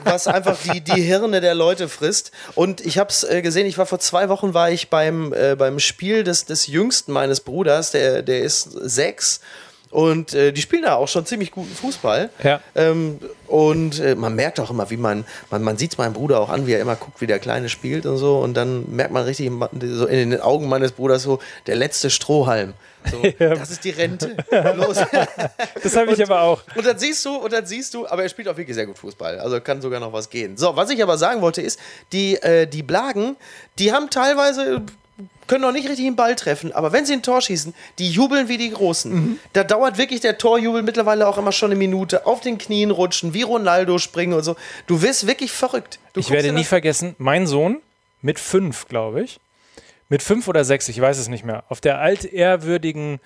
was 0.03 0.27
einfach 0.27 0.58
die, 0.72 0.81
die 0.81 1.01
Hirne 1.01 1.41
der 1.41 1.55
Leute 1.55 1.89
frisst. 1.89 2.31
Und 2.55 2.86
ich 2.86 2.98
habe 2.98 3.10
es 3.10 3.24
äh, 3.24 3.41
gesehen, 3.41 3.65
ich 3.65 3.77
war 3.77 3.86
vor 3.86 4.00
zwei 4.00 4.29
Wochen 4.29 4.53
war 4.53 4.72
ich 4.72 4.89
beim, 4.89 5.29
äh, 5.34 5.56
beim 5.58 5.80
Spiel 5.80 6.24
des, 6.24 6.46
des 6.46 6.68
Jüngsten 6.68 7.12
meines 7.12 7.42
Bruders, 7.42 7.92
der, 7.92 8.22
der 8.22 8.42
ist 8.42 8.64
sechs. 8.64 9.42
Und 9.92 10.36
äh, 10.36 10.52
die 10.52 10.62
spielen 10.62 10.84
da 10.84 10.96
auch 10.96 11.08
schon 11.08 11.26
ziemlich 11.26 11.52
guten 11.52 11.74
Fußball. 11.74 12.30
Ja. 12.44 12.62
Ähm, 12.76 13.20
und 13.48 14.00
äh, 14.00 14.14
man 14.14 14.36
merkt 14.36 14.60
auch 14.60 14.70
immer, 14.70 14.90
wie 14.92 14.98
man, 14.98 15.26
man, 15.50 15.64
man 15.64 15.78
sieht 15.78 15.94
es 15.94 15.98
meinem 15.98 16.14
Bruder 16.14 16.40
auch 16.40 16.50
an, 16.50 16.68
wie 16.68 16.74
er 16.74 16.80
immer 16.80 16.96
guckt, 16.96 17.22
wie 17.22 17.28
der 17.28 17.40
Kleine 17.40 17.70
spielt 17.70 18.06
und 18.06 18.18
so. 18.18 18.38
Und 18.38 18.54
dann 18.54 18.86
merkt 18.92 19.12
man 19.12 19.24
richtig 19.24 19.52
so 19.82 20.06
in 20.06 20.30
den 20.30 20.42
Augen 20.42 20.70
meines 20.70 20.92
Bruders 20.92 21.24
so, 21.24 21.40
der 21.66 21.76
letzte 21.76 22.12
Strohhalm. 22.12 22.76
So, 23.10 23.24
Das 23.40 23.72
ist 23.72 23.84
die 23.84 23.90
Rente. 23.90 24.38
Los. 24.76 24.98
Das 25.82 25.96
habe 25.96 26.12
ich 26.12 26.22
aber 26.22 26.42
auch. 26.42 26.62
Und 26.76 26.86
dann 26.86 27.00
siehst 27.00 27.26
du, 27.26 27.38
und 27.38 27.52
dann 27.52 27.66
siehst 27.66 27.94
du, 27.96 28.08
aber 28.08 28.22
er 28.22 28.30
spielt 28.30 28.48
auch 28.48 28.58
wirklich 28.58 28.76
sehr 28.76 28.86
gut 28.86 29.00
Fußball. 29.00 29.40
Also 29.40 29.60
kann 29.60 29.82
sogar 29.82 30.00
noch 30.00 30.14
was 30.14 30.30
gehen. 30.30 30.56
So, 30.56 30.76
was 30.76 30.92
ich 30.92 31.02
aber 31.02 31.18
sagen 31.18 31.42
wollte, 31.42 31.64
ist, 31.64 31.80
die, 32.12 32.36
äh, 32.36 32.68
die 32.68 32.84
Blagen, 32.84 33.38
die 33.80 33.92
haben 33.92 34.10
teilweise. 34.10 34.82
Können 35.48 35.62
noch 35.62 35.72
nicht 35.72 35.90
richtig 35.90 36.06
den 36.06 36.16
Ball 36.16 36.36
treffen, 36.36 36.72
aber 36.72 36.92
wenn 36.92 37.06
sie 37.06 37.14
ein 37.14 37.24
Tor 37.24 37.42
schießen, 37.42 37.74
die 37.98 38.10
jubeln 38.10 38.48
wie 38.48 38.58
die 38.58 38.70
Großen. 38.70 39.40
Da 39.54 39.64
dauert 39.64 39.98
wirklich 39.98 40.22
der 40.22 40.38
Torjubel 40.38 40.84
mittlerweile 40.84 41.28
auch 41.28 41.38
immer 41.38 41.52
schon 41.52 41.72
eine 41.72 41.80
Minute. 41.80 42.26
Auf 42.26 42.42
den 42.42 42.58
Knien 42.58 42.92
rutschen, 42.92 43.34
wie 43.34 43.42
Ronaldo 43.42 43.98
springen 43.98 44.34
und 44.34 44.44
so. 44.44 44.56
Du 44.88 45.02
wirst 45.02 45.28
wirklich 45.28 45.52
verrückt. 45.52 46.00
Du 46.14 46.20
Ich 46.20 46.30
werde 46.30 46.52
nie 46.52 46.64
vergessen, 46.64 47.16
mein 47.18 47.48
Sohn 47.48 47.82
mit 48.22 48.40
fünf, 48.40 48.88
glaube 48.88 49.24
ich, 49.24 49.40
mit 50.10 50.22
fünf 50.24 50.48
oder 50.48 50.64
sechs, 50.66 50.88
ich 50.90 51.00
weiß 51.00 51.18
es 51.18 51.28
nicht 51.28 51.46
mehr, 51.46 51.64
auf 51.70 51.82
der 51.82 52.00
altehrwürdigen 52.00 53.20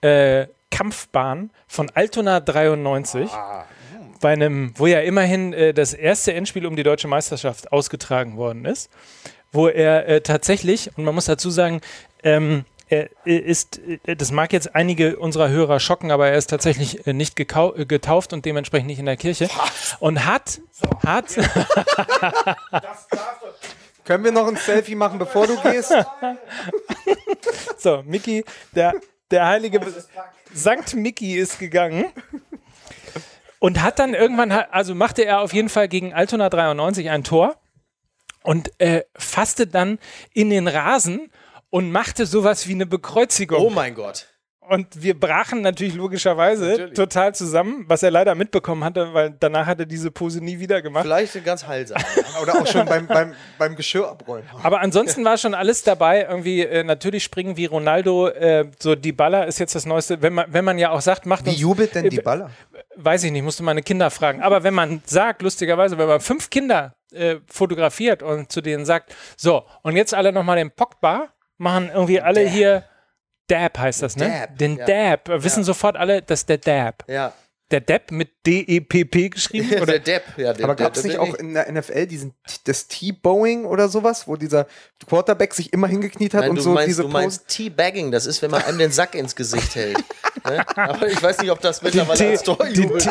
äh, 0.00 0.46
Kampfbahn 0.70 1.50
von 1.66 1.90
Altona 1.94 2.40
93, 2.40 3.30
bei 4.20 4.32
einem, 4.32 4.72
wo 4.76 4.86
ja 4.86 5.00
immerhin 5.00 5.52
äh, 5.52 5.74
das 5.74 5.94
erste 5.94 6.32
Endspiel 6.34 6.66
um 6.66 6.76
die 6.76 6.82
deutsche 6.82 7.08
Meisterschaft 7.08 7.72
ausgetragen 7.72 8.36
worden 8.36 8.64
ist, 8.64 8.90
wo 9.52 9.68
er 9.68 10.08
äh, 10.08 10.20
tatsächlich, 10.20 10.90
und 10.96 11.04
man 11.04 11.14
muss 11.14 11.26
dazu 11.26 11.50
sagen, 11.50 11.80
ähm, 12.22 12.64
er 12.88 13.10
ist, 13.24 13.78
äh, 13.78 14.16
das 14.16 14.32
mag 14.32 14.52
jetzt 14.52 14.74
einige 14.74 15.18
unserer 15.18 15.48
Hörer 15.48 15.80
schocken, 15.80 16.10
aber 16.10 16.28
er 16.28 16.36
ist 16.36 16.48
tatsächlich 16.48 17.06
äh, 17.06 17.12
nicht 17.12 17.38
äh, 17.38 17.44
getauft 17.84 18.32
und 18.32 18.44
dementsprechend 18.44 18.88
nicht 18.88 18.98
in 18.98 19.06
der 19.06 19.16
Kirche. 19.16 19.48
Und 20.00 20.24
hat, 20.24 20.60
hat, 21.04 21.26
Können 24.04 24.24
wir 24.24 24.32
noch 24.32 24.48
ein 24.48 24.56
Selfie 24.56 24.94
machen, 24.94 25.18
bevor 25.18 25.46
du 25.46 25.60
gehst? 25.60 25.92
So, 27.78 28.02
Mickey, 28.04 28.44
der, 28.74 28.94
der 29.30 29.46
heilige 29.46 29.80
Sankt 30.52 30.94
Mickey 30.94 31.36
ist 31.36 31.58
gegangen 31.58 32.06
und 33.58 33.82
hat 33.82 33.98
dann 33.98 34.14
irgendwann, 34.14 34.50
also 34.50 34.94
machte 34.94 35.24
er 35.24 35.40
auf 35.40 35.52
jeden 35.52 35.68
Fall 35.68 35.88
gegen 35.88 36.12
Altona 36.12 36.48
93 36.48 37.10
ein 37.10 37.22
Tor 37.22 37.56
und 38.42 38.70
äh, 38.78 39.02
fasste 39.16 39.66
dann 39.66 39.98
in 40.32 40.50
den 40.50 40.68
Rasen 40.68 41.30
und 41.70 41.90
machte 41.90 42.26
sowas 42.26 42.68
wie 42.68 42.72
eine 42.72 42.86
Bekreuzigung. 42.86 43.60
Oh 43.60 43.70
mein 43.70 43.94
Gott. 43.94 44.26
Und 44.68 45.02
wir 45.02 45.18
brachen 45.18 45.62
natürlich 45.62 45.94
logischerweise 45.94 46.92
total 46.92 47.34
zusammen, 47.34 47.86
was 47.88 48.02
er 48.02 48.10
leider 48.10 48.34
mitbekommen 48.34 48.84
hatte, 48.84 49.14
weil 49.14 49.34
danach 49.40 49.66
hat 49.66 49.80
er 49.80 49.86
diese 49.86 50.10
Pose 50.10 50.44
nie 50.44 50.58
wieder 50.58 50.82
gemacht. 50.82 51.04
Vielleicht 51.04 51.42
ganz 51.42 51.66
heilsam. 51.66 52.02
Oder 52.42 52.60
auch 52.60 52.66
schon 52.66 52.84
beim, 52.84 53.06
beim, 53.06 53.32
beim 53.56 53.76
Geschirr 53.76 54.06
abrollen. 54.06 54.44
Aber 54.62 54.80
ansonsten 54.80 55.24
war 55.24 55.38
schon 55.38 55.54
alles 55.54 55.84
dabei. 55.84 56.26
Irgendwie 56.28 56.60
äh, 56.60 56.84
natürlich 56.84 57.24
springen 57.24 57.56
wie 57.56 57.64
Ronaldo. 57.64 58.28
Äh, 58.28 58.70
so 58.78 58.94
die 58.94 59.12
Baller 59.12 59.46
ist 59.46 59.58
jetzt 59.58 59.74
das 59.74 59.86
Neueste. 59.86 60.20
Wenn 60.20 60.34
man, 60.34 60.52
wenn 60.52 60.66
man 60.66 60.76
ja 60.76 60.90
auch 60.90 61.00
sagt, 61.00 61.24
macht 61.24 61.46
Wie 61.46 61.50
uns, 61.50 61.60
jubelt 61.60 61.94
denn 61.94 62.10
die 62.10 62.18
äh, 62.18 62.22
Baller? 62.22 62.50
Weiß 62.94 63.24
ich 63.24 63.32
nicht, 63.32 63.42
musste 63.42 63.62
meine 63.62 63.82
Kinder 63.82 64.10
fragen. 64.10 64.42
Aber 64.42 64.64
wenn 64.64 64.74
man 64.74 65.00
sagt, 65.06 65.40
lustigerweise, 65.40 65.96
wenn 65.96 66.08
man 66.08 66.20
fünf 66.20 66.50
Kinder 66.50 66.94
äh, 67.12 67.36
fotografiert 67.46 68.22
und 68.22 68.52
zu 68.52 68.60
denen 68.60 68.84
sagt, 68.84 69.14
so, 69.36 69.64
und 69.82 69.96
jetzt 69.96 70.14
alle 70.14 70.32
nochmal 70.32 70.56
den 70.56 70.70
Pogba, 70.70 71.28
machen 71.56 71.90
irgendwie 71.92 72.20
alle 72.20 72.48
hier 72.48 72.84
Dab 73.48 73.78
heißt 73.78 74.02
das, 74.02 74.16
ne? 74.16 74.28
Dab, 74.28 74.58
Den 74.58 74.76
ja. 74.76 74.84
Dab. 75.16 75.42
Wissen 75.42 75.64
sofort 75.64 75.96
alle, 75.96 76.22
das 76.22 76.40
ist 76.40 76.48
der 76.48 76.58
Dab. 76.58 77.04
Ja. 77.08 77.32
Der 77.70 77.82
Dab 77.82 78.10
mit 78.10 78.30
D-E-P-P 78.46 79.28
geschrieben? 79.28 79.68
der 79.70 79.82
Oder? 79.82 79.98
Depp. 79.98 80.22
Ja, 80.38 80.54
der, 80.54 80.64
Aber 80.64 80.74
der- 80.74 80.86
gab 80.86 80.96
es 80.96 81.02
der- 81.02 81.10
nicht 81.10 81.18
auch 81.20 81.34
in 81.34 81.52
der 81.52 81.70
NFL 81.70 82.06
diesen 82.06 82.32
das 82.64 82.88
T-Bowing 82.88 83.66
oder 83.66 83.88
sowas, 83.90 84.26
wo 84.26 84.36
dieser 84.36 84.66
Quarterback 85.06 85.52
sich 85.52 85.72
immer 85.72 85.86
hingekniet 85.86 86.32
hat 86.32 86.40
Nein, 86.42 86.50
und 86.50 86.56
du 86.56 86.62
so 86.62 86.70
meinst, 86.72 86.88
diese 86.88 87.02
du 87.02 87.08
meinst 87.08 87.46
Teabagging, 87.48 88.10
das 88.10 88.24
ist, 88.26 88.40
wenn 88.40 88.50
man 88.50 88.62
einem 88.62 88.78
den 88.78 88.90
Sack 88.90 89.14
ins 89.14 89.36
Gesicht 89.36 89.74
hält. 89.74 89.98
ne? 90.46 90.64
Aber 90.76 91.08
ich 91.08 91.22
weiß 91.22 91.38
nicht, 91.40 91.50
ob 91.50 91.60
das 91.60 91.82
mittlerweile 91.82 92.18
Tee- 92.18 92.30
als 92.30 92.42
Torjubel 92.42 93.02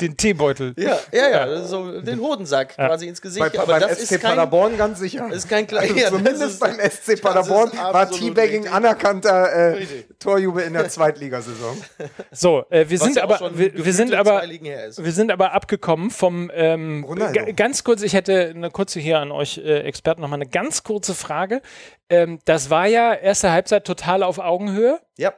den 0.00 0.16
Teebeutel. 0.16 0.74
Ja, 0.76 0.98
ja, 1.12 1.28
ja, 1.30 1.62
so 1.64 2.00
den 2.00 2.20
Hodensack 2.20 2.74
quasi 2.74 3.06
ins 3.06 3.20
Gesicht. 3.22 3.52
Bei, 3.52 3.58
aber 3.58 3.78
beim 3.78 3.80
das 3.82 3.98
SC 3.98 4.02
ist 4.02 4.20
kein, 4.20 4.30
Paderborn 4.30 4.76
ganz 4.76 4.98
sicher. 4.98 5.30
ist 5.32 5.48
kein 5.48 5.66
kleiner. 5.66 5.88
Also 5.92 5.96
ja, 6.00 6.08
zumindest 6.08 6.42
ist- 6.42 6.60
beim 6.60 6.78
SC 6.80 7.20
Paderborn 7.20 7.72
war 7.76 8.10
Teabagging 8.10 8.68
anerkannter 8.68 9.74
äh. 9.76 9.86
Torjubel 10.18 10.64
in 10.64 10.72
der 10.72 10.88
Zweitligasaison. 10.88 11.76
So, 12.30 12.64
äh, 12.70 12.88
wir 12.88 12.98
Was 13.00 13.04
sind 13.06 13.11
ja 13.16 13.24
auch 13.24 13.40
aber, 13.40 13.58
wir, 13.58 13.84
wir 13.84 13.92
sind 13.92 14.14
aber, 14.14 14.42
wir 14.42 15.12
sind 15.12 15.30
aber 15.30 15.52
abgekommen 15.52 16.10
vom, 16.10 16.50
ähm, 16.54 17.06
ganz 17.56 17.84
kurz, 17.84 18.02
ich 18.02 18.14
hätte 18.14 18.52
eine 18.54 18.70
kurze 18.70 19.00
hier 19.00 19.18
an 19.20 19.30
euch 19.32 19.58
äh, 19.58 19.80
Experten 19.80 20.20
nochmal 20.20 20.38
eine 20.38 20.48
ganz 20.48 20.82
kurze 20.82 21.14
Frage. 21.14 21.62
Ähm, 22.08 22.38
das 22.44 22.70
war 22.70 22.86
ja 22.86 23.14
erste 23.14 23.50
Halbzeit 23.52 23.84
total 23.86 24.22
auf 24.22 24.38
Augenhöhe. 24.38 25.00
Ja. 25.16 25.32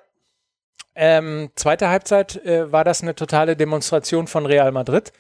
Ähm, 0.94 1.50
zweite 1.56 1.88
Halbzeit 1.88 2.36
äh, 2.44 2.70
war 2.70 2.84
das 2.84 3.02
eine 3.02 3.14
totale 3.14 3.56
Demonstration 3.56 4.26
von 4.26 4.46
Real 4.46 4.70
Madrid. 4.72 5.12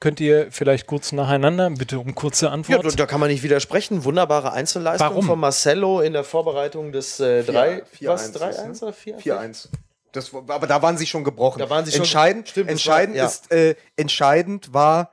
Könnt 0.00 0.18
ihr 0.18 0.50
vielleicht 0.50 0.86
kurz 0.86 1.12
nacheinander, 1.12 1.68
bitte 1.68 1.98
um 1.98 2.14
kurze 2.14 2.46
Ja, 2.46 2.52
Antwort? 2.52 2.86
da, 2.86 2.90
da 2.90 3.04
kann 3.04 3.20
man 3.20 3.28
nicht 3.28 3.42
widersprechen. 3.42 4.02
Wunderbare 4.04 4.52
Einzelleistung 4.52 5.10
Warum? 5.10 5.26
von 5.26 5.38
Marcelo 5.38 6.00
in 6.00 6.14
der 6.14 6.24
Vorbereitung 6.24 6.90
des 6.90 7.20
äh, 7.20 7.42
3 7.44 7.82
4-1 7.82 8.06
was 8.06 8.24
ist, 8.24 8.42
3-1 8.42 8.82
oder 8.82 8.92
4-1? 8.92 9.68
4-1. 10.10 10.12
Das, 10.12 10.34
aber 10.34 10.66
da 10.66 10.82
waren 10.82 10.96
sie 10.98 11.06
schon 11.06 11.24
gebrochen. 11.24 11.58
Da 11.58 11.70
waren 11.70 11.84
sie 11.84 11.92
schon- 11.92 12.00
entscheidend, 12.00 12.48
stimmt, 12.48 12.70
entscheidend 12.70 13.16
war- 13.16 13.22
ja. 13.24 13.28
ist, 13.28 13.50
äh, 13.52 13.74
entscheidend 13.96 14.72
war 14.74 15.12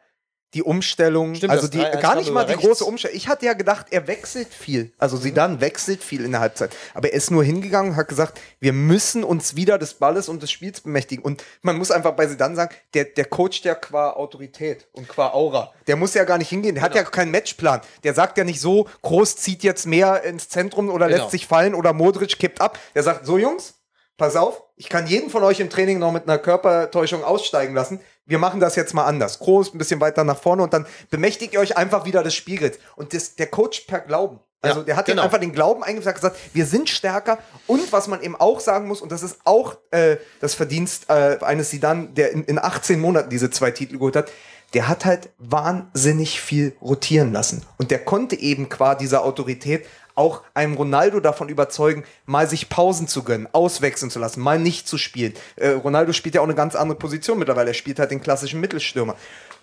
die 0.54 0.64
Umstellung, 0.64 1.36
Stimmt, 1.36 1.52
also 1.52 1.68
die 1.68 1.78
3-1 1.80 2.00
gar 2.02 2.16
nicht 2.16 2.32
mal 2.32 2.46
die 2.46 2.54
rechts. 2.54 2.66
große 2.66 2.86
Umstellung. 2.86 3.18
Ich 3.18 3.28
hatte 3.28 3.46
ja 3.46 3.52
gedacht, 3.54 3.88
er 3.92 4.08
wechselt 4.08 4.48
viel. 4.54 4.94
Also 4.98 5.18
Sidan 5.18 5.60
wechselt 5.60 6.02
viel 6.02 6.24
in 6.24 6.32
der 6.32 6.40
Halbzeit. 6.40 6.72
Aber 6.94 7.10
er 7.10 7.14
ist 7.16 7.30
nur 7.32 7.44
hingegangen 7.44 7.92
und 7.92 7.98
hat 7.98 8.08
gesagt, 8.08 8.40
wir 8.62 8.72
müssen 8.72 9.26
uns 9.26 9.58
wieder 9.58 9.78
des 9.78 9.96
Balles 9.96 10.30
und 10.30 10.42
des 10.42 10.50
Spiels 10.50 10.80
bemächtigen. 10.80 11.24
Und 11.24 11.44
man 11.64 11.78
muss 11.78 11.92
einfach 11.92 12.14
bei 12.14 12.28
Sidan 12.28 12.56
sagen, 12.56 12.74
der, 12.94 13.04
der 13.04 13.26
coacht 13.26 13.66
ja 13.66 13.76
qua 13.76 14.12
Autorität 14.12 14.88
und 14.94 15.10
qua 15.10 15.32
Aura. 15.34 15.74
Der 15.86 15.98
muss 15.98 16.14
ja 16.14 16.24
gar 16.24 16.38
nicht 16.38 16.50
hingehen. 16.50 16.76
Der 16.76 16.84
hat 16.86 16.96
ja 16.96 17.02
Genau. 17.02 17.12
keinen 17.12 17.32
Matchplan. 17.32 17.82
Der 18.06 18.14
sagt 18.14 18.38
ja 18.38 18.46
nicht 18.46 18.62
so, 18.62 18.88
Groß 19.02 19.36
zieht 19.36 19.64
jetzt 19.64 19.86
mehr 19.86 20.24
ins 20.24 20.48
Zentrum 20.48 20.90
oder 20.90 21.08
Genau. 21.08 21.20
lässt 21.24 21.32
sich 21.32 21.46
fallen 21.46 21.76
oder 21.76 21.92
Modric 21.92 22.40
kippt 22.40 22.62
ab. 22.62 22.80
Der 22.96 23.04
sagt, 23.04 23.26
so 23.26 23.38
Jungs, 23.38 23.74
pass 24.18 24.36
auf, 24.36 24.64
ich 24.76 24.90
kann 24.90 25.08
jeden 25.08 25.30
von 25.30 25.44
euch 25.44 25.60
im 25.60 25.70
Training 25.70 26.00
noch 26.00 26.12
mit 26.12 26.24
einer 26.24 26.38
Körpertäuschung 26.38 27.24
aussteigen 27.24 27.74
lassen. 27.74 28.00
Wir 28.26 28.40
machen 28.40 28.60
das 28.60 28.76
jetzt 28.76 28.94
mal 28.94 29.06
anders. 29.06 29.40
Groß, 29.40 29.74
ein 29.74 29.78
bisschen 29.78 30.02
weiter 30.02 30.24
nach 30.24 30.40
vorne 30.40 30.64
und 30.64 30.74
dann 30.74 30.86
bemächtigt 31.10 31.54
ihr 31.54 31.60
euch 31.60 31.78
einfach 31.78 32.06
wieder 32.06 32.24
des 32.24 32.36
Spielgrills. 32.36 32.80
Und 32.96 33.14
das, 33.14 33.36
der 33.36 33.48
Coach 33.48 33.82
per 33.82 34.02
Glauben. 34.02 34.40
Also 34.62 34.80
Ja, 34.80 34.86
der 34.86 34.96
hat 34.98 35.06
genau. 35.06 35.22
einfach 35.22 35.40
den 35.40 35.54
Glauben 35.54 35.84
eingesagt, 35.84 36.16
gesagt, 36.16 36.38
wir 36.54 36.66
sind 36.66 36.90
stärker. 36.90 37.38
Und 37.68 37.92
was 37.94 38.08
man 38.08 38.22
eben 38.22 38.36
auch 38.36 38.60
sagen 38.60 38.88
muss, 38.88 39.02
und 39.02 39.12
das 39.12 39.24
ist 39.24 39.40
auch 39.44 39.78
äh, 39.92 40.18
das 40.42 40.56
Verdienst 40.56 41.10
äh, 41.10 41.38
eines 41.42 41.70
Sidan, 41.70 42.16
der 42.16 42.32
in, 42.32 42.44
in 42.44 42.60
18 42.60 43.00
Monaten 43.00 43.30
diese 43.30 43.50
zwei 43.52 43.72
Titel 43.72 43.98
geholt 43.98 44.16
hat, 44.16 44.32
der 44.74 44.88
hat 44.88 45.06
halt 45.06 45.30
wahnsinnig 45.38 46.42
viel 46.42 46.76
rotieren 46.82 47.32
lassen. 47.32 47.64
Und 47.78 47.92
der 47.92 48.00
konnte 48.00 48.36
eben 48.36 48.68
qua 48.68 48.96
dieser 48.96 49.24
Autorität 49.24 49.86
auch 50.18 50.42
einem 50.54 50.74
Ronaldo 50.74 51.20
davon 51.20 51.50
überzeugen, 51.50 52.04
mal 52.26 52.50
sich 52.50 52.70
Pausen 52.70 53.08
zu 53.08 53.24
gönnen, 53.24 53.48
auswechseln 53.52 54.12
zu 54.12 54.20
lassen, 54.20 54.42
mal 54.42 54.60
nicht 54.60 54.88
zu 54.88 54.98
spielen. 54.98 55.34
Äh, 55.56 55.70
Ronaldo 55.70 56.14
spielt 56.14 56.36
ja 56.36 56.42
auch 56.42 56.46
eine 56.46 56.56
ganz 56.56 56.76
andere 56.76 56.98
Position 56.98 57.40
mittlerweile. 57.40 57.70
Er 57.70 57.74
spielt 57.74 58.00
halt 58.00 58.12
den 58.12 58.22
klassischen 58.22 58.60
Mittelstürmer. 58.60 59.16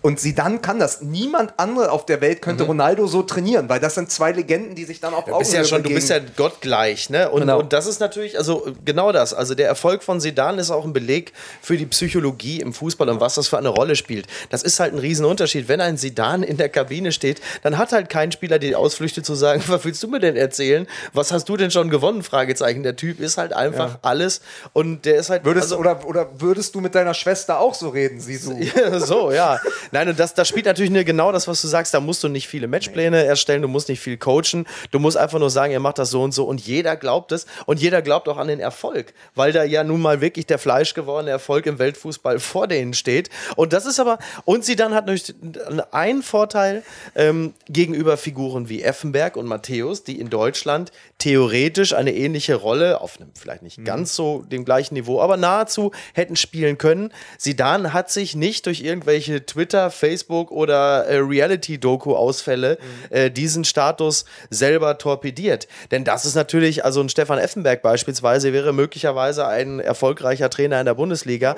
Und 0.05 0.21
sie 0.21 0.35
dann 0.35 0.61
kann 0.61 0.79
das. 0.79 1.01
Niemand 1.01 1.55
andere 1.57 1.91
auf 1.91 2.05
der 2.05 2.21
Welt 2.21 2.43
könnte 2.43 2.65
Ronaldo 2.65 3.07
so 3.07 3.23
trainieren, 3.23 3.71
weil 3.71 3.81
das 3.81 3.95
sind 3.95 4.11
zwei 4.11 4.33
Legenden, 4.33 4.75
die 4.75 4.85
sich 4.85 5.01
dann 5.01 5.15
auf 5.15 5.25
bist 5.39 5.55
ja 5.55 5.65
schon, 5.65 5.83
du 5.83 5.89
bist 5.89 6.11
ja 6.11 6.19
gottgleich, 6.37 7.09
ne? 7.09 7.31
Und, 7.31 7.41
Genau. 7.41 7.61
und 7.61 7.73
das 7.73 7.87
ist 7.87 8.01
natürlich, 8.01 8.37
also 8.37 8.67
genau 8.85 9.13
das. 9.13 9.33
Also 9.33 9.55
der 9.55 9.67
Erfolg 9.67 10.03
von 10.03 10.21
Sedan 10.21 10.59
ist 10.59 10.71
auch 10.71 10.85
ein 10.85 10.93
Beleg 10.93 11.33
für 11.63 11.79
die 11.79 11.87
Psychologie 11.87 12.61
im 12.61 12.75
Fußball 12.75 13.09
und 13.09 13.21
was 13.21 13.37
das 13.37 13.49
für 13.49 13.57
eine 13.57 13.71
Rolle 13.71 13.97
spielt. 13.97 14.27
Das 14.51 14.63
ist 14.63 14.79
halt 14.79 14.93
ein 14.93 14.99
Riesenunterschied. 14.99 15.69
Wenn 15.69 15.81
ein 15.81 15.97
Sedan 15.97 16.43
in 16.43 16.59
der 16.59 16.69
Kabine 16.69 17.11
steht, 17.11 17.41
dann 17.63 17.79
hat 17.79 17.93
halt 17.93 18.11
kein 18.11 18.31
Spieler 18.31 18.59
die 18.59 18.77
Ausflüchte 18.77 19.23
zu 19.23 19.35
sagen, 19.35 19.63
was 19.69 19.87
willst 19.87 20.03
du 20.03 20.09
mir 20.09 20.21
denn 20.21 20.37
erzählen? 20.45 20.87
Was 21.13 21.33
hast 21.33 21.49
du 21.49 21.57
denn 21.57 21.71
schon 21.71 21.91
gewonnen? 21.91 22.23
Fragezeichen. 22.23 22.83
Der 22.83 22.97
Typ 22.97 23.21
ist 23.21 23.39
halt 23.39 23.53
einfach 23.53 23.99
alles 24.03 24.41
und 24.73 25.05
der 25.05 25.17
ist 25.17 25.31
halt. 25.31 25.45
Würdest, 25.45 25.73
also, 25.73 25.79
oder, 25.79 26.07
oder 26.07 26.29
würdest 26.39 26.75
du 26.75 26.81
mit 26.81 26.95
deiner 26.95 27.15
Schwester 27.15 27.59
auch 27.59 27.75
so 27.75 27.89
reden, 27.89 28.21
du? 28.25 28.55
Ja, 28.75 28.99
so, 29.01 29.31
ja. 29.31 29.61
Nein, 29.93 30.09
und 30.09 30.19
das, 30.19 30.35
das 30.35 30.49
spielt 30.49 30.67
natürlich 30.67 30.91
nur 30.91 31.05
genau 31.05 31.33
das, 31.33 31.49
was 31.49 31.61
du 31.63 31.69
sagst. 31.69 31.95
Da 31.95 32.01
musst 32.01 32.23
du 32.23 32.29
nicht 32.29 32.49
viele 32.49 32.67
Matchpläne 32.67 33.25
erstellen, 33.25 33.63
du 33.63 33.69
musst 33.69 33.89
nicht 33.89 34.01
viel 34.01 34.17
coachen. 34.17 34.67
Du 34.91 34.99
musst 34.99 35.17
einfach 35.17 35.39
nur 35.39 35.51
sagen, 35.51 35.73
ihr 35.73 35.81
macht 35.81 35.99
das 35.99 36.11
so 36.11 36.23
und 36.23 36.33
so. 36.33 36.45
Und 36.45 36.61
jeder 36.61 36.97
glaubt 36.97 37.33
es. 37.33 37.47
Und 37.67 37.81
jeder 37.81 38.03
glaubt 38.03 38.29
auch 38.29 38.39
an 38.39 38.49
den 38.49 38.61
Erfolg, 38.61 39.15
weil 39.35 39.53
da 39.53 39.65
ja 39.65 39.85
nun 39.85 40.01
mal 40.01 40.21
wirklich 40.21 40.47
der 40.47 40.59
fleischgewordene 40.59 41.31
Erfolg 41.31 41.67
im 41.67 41.79
Weltfußball 41.79 42.39
vor 42.39 42.67
denen 42.67 42.95
steht. 42.95 43.31
Und 43.57 43.73
das 43.73 43.87
ist 43.87 44.01
aber, 44.01 44.19
und 44.45 44.65
sie 44.65 44.77
dann 44.77 44.95
hat 44.95 45.07
natürlich 45.07 45.35
einen 45.91 46.23
Vorteil 46.23 46.83
ähm, 47.15 47.55
gegenüber 47.69 48.17
Figuren 48.17 48.69
wie 48.69 48.83
Effenberg 48.83 49.37
und 49.37 49.47
Matthäus, 49.47 50.05
die 50.05 50.21
in 50.21 50.31
Deutschland 50.35 50.91
theoretisch 51.19 51.95
eine 51.95 52.13
ähnliche 52.13 52.57
Rolle 52.57 53.01
auf 53.01 53.21
einem 53.21 53.31
vielleicht 53.35 53.63
nicht 53.63 53.85
ganz 53.85 54.17
so 54.17 54.43
dem 54.43 54.65
gleichen 54.65 54.95
Niveau, 54.95 55.21
aber 55.21 55.37
nahezu 55.37 55.93
hätten 56.13 56.35
spielen 56.35 56.77
können. 56.77 57.13
Sidan 57.39 57.93
hat 57.93 58.11
sich 58.11 58.35
nicht 58.35 58.67
durch 58.67 58.83
irgendwelche 58.83 59.47
Twitter, 59.47 59.93
Facebook 59.93 60.51
oder 60.51 61.07
äh, 61.07 61.19
Reality-Doku-Ausfälle 61.19 62.79
äh, 63.11 63.31
diesen 63.31 63.65
Status 63.65 64.25
selber 64.51 64.99
torpediert. 64.99 65.69
Denn 65.93 66.03
das 66.03 66.25
ist 66.25 66.35
natürlich, 66.35 66.85
also 66.85 67.01
ein 67.01 67.09
Stefan 67.09 67.39
Effenberg 67.39 67.81
beispielsweise 67.81 68.53
wäre 68.53 68.73
möglicherweise 68.73 69.47
ein 69.47 69.79
erfolgreicher 69.79 70.51
Trainer 70.51 70.81
in 70.81 70.87
der 70.87 70.95
Bundesliga. 70.95 71.55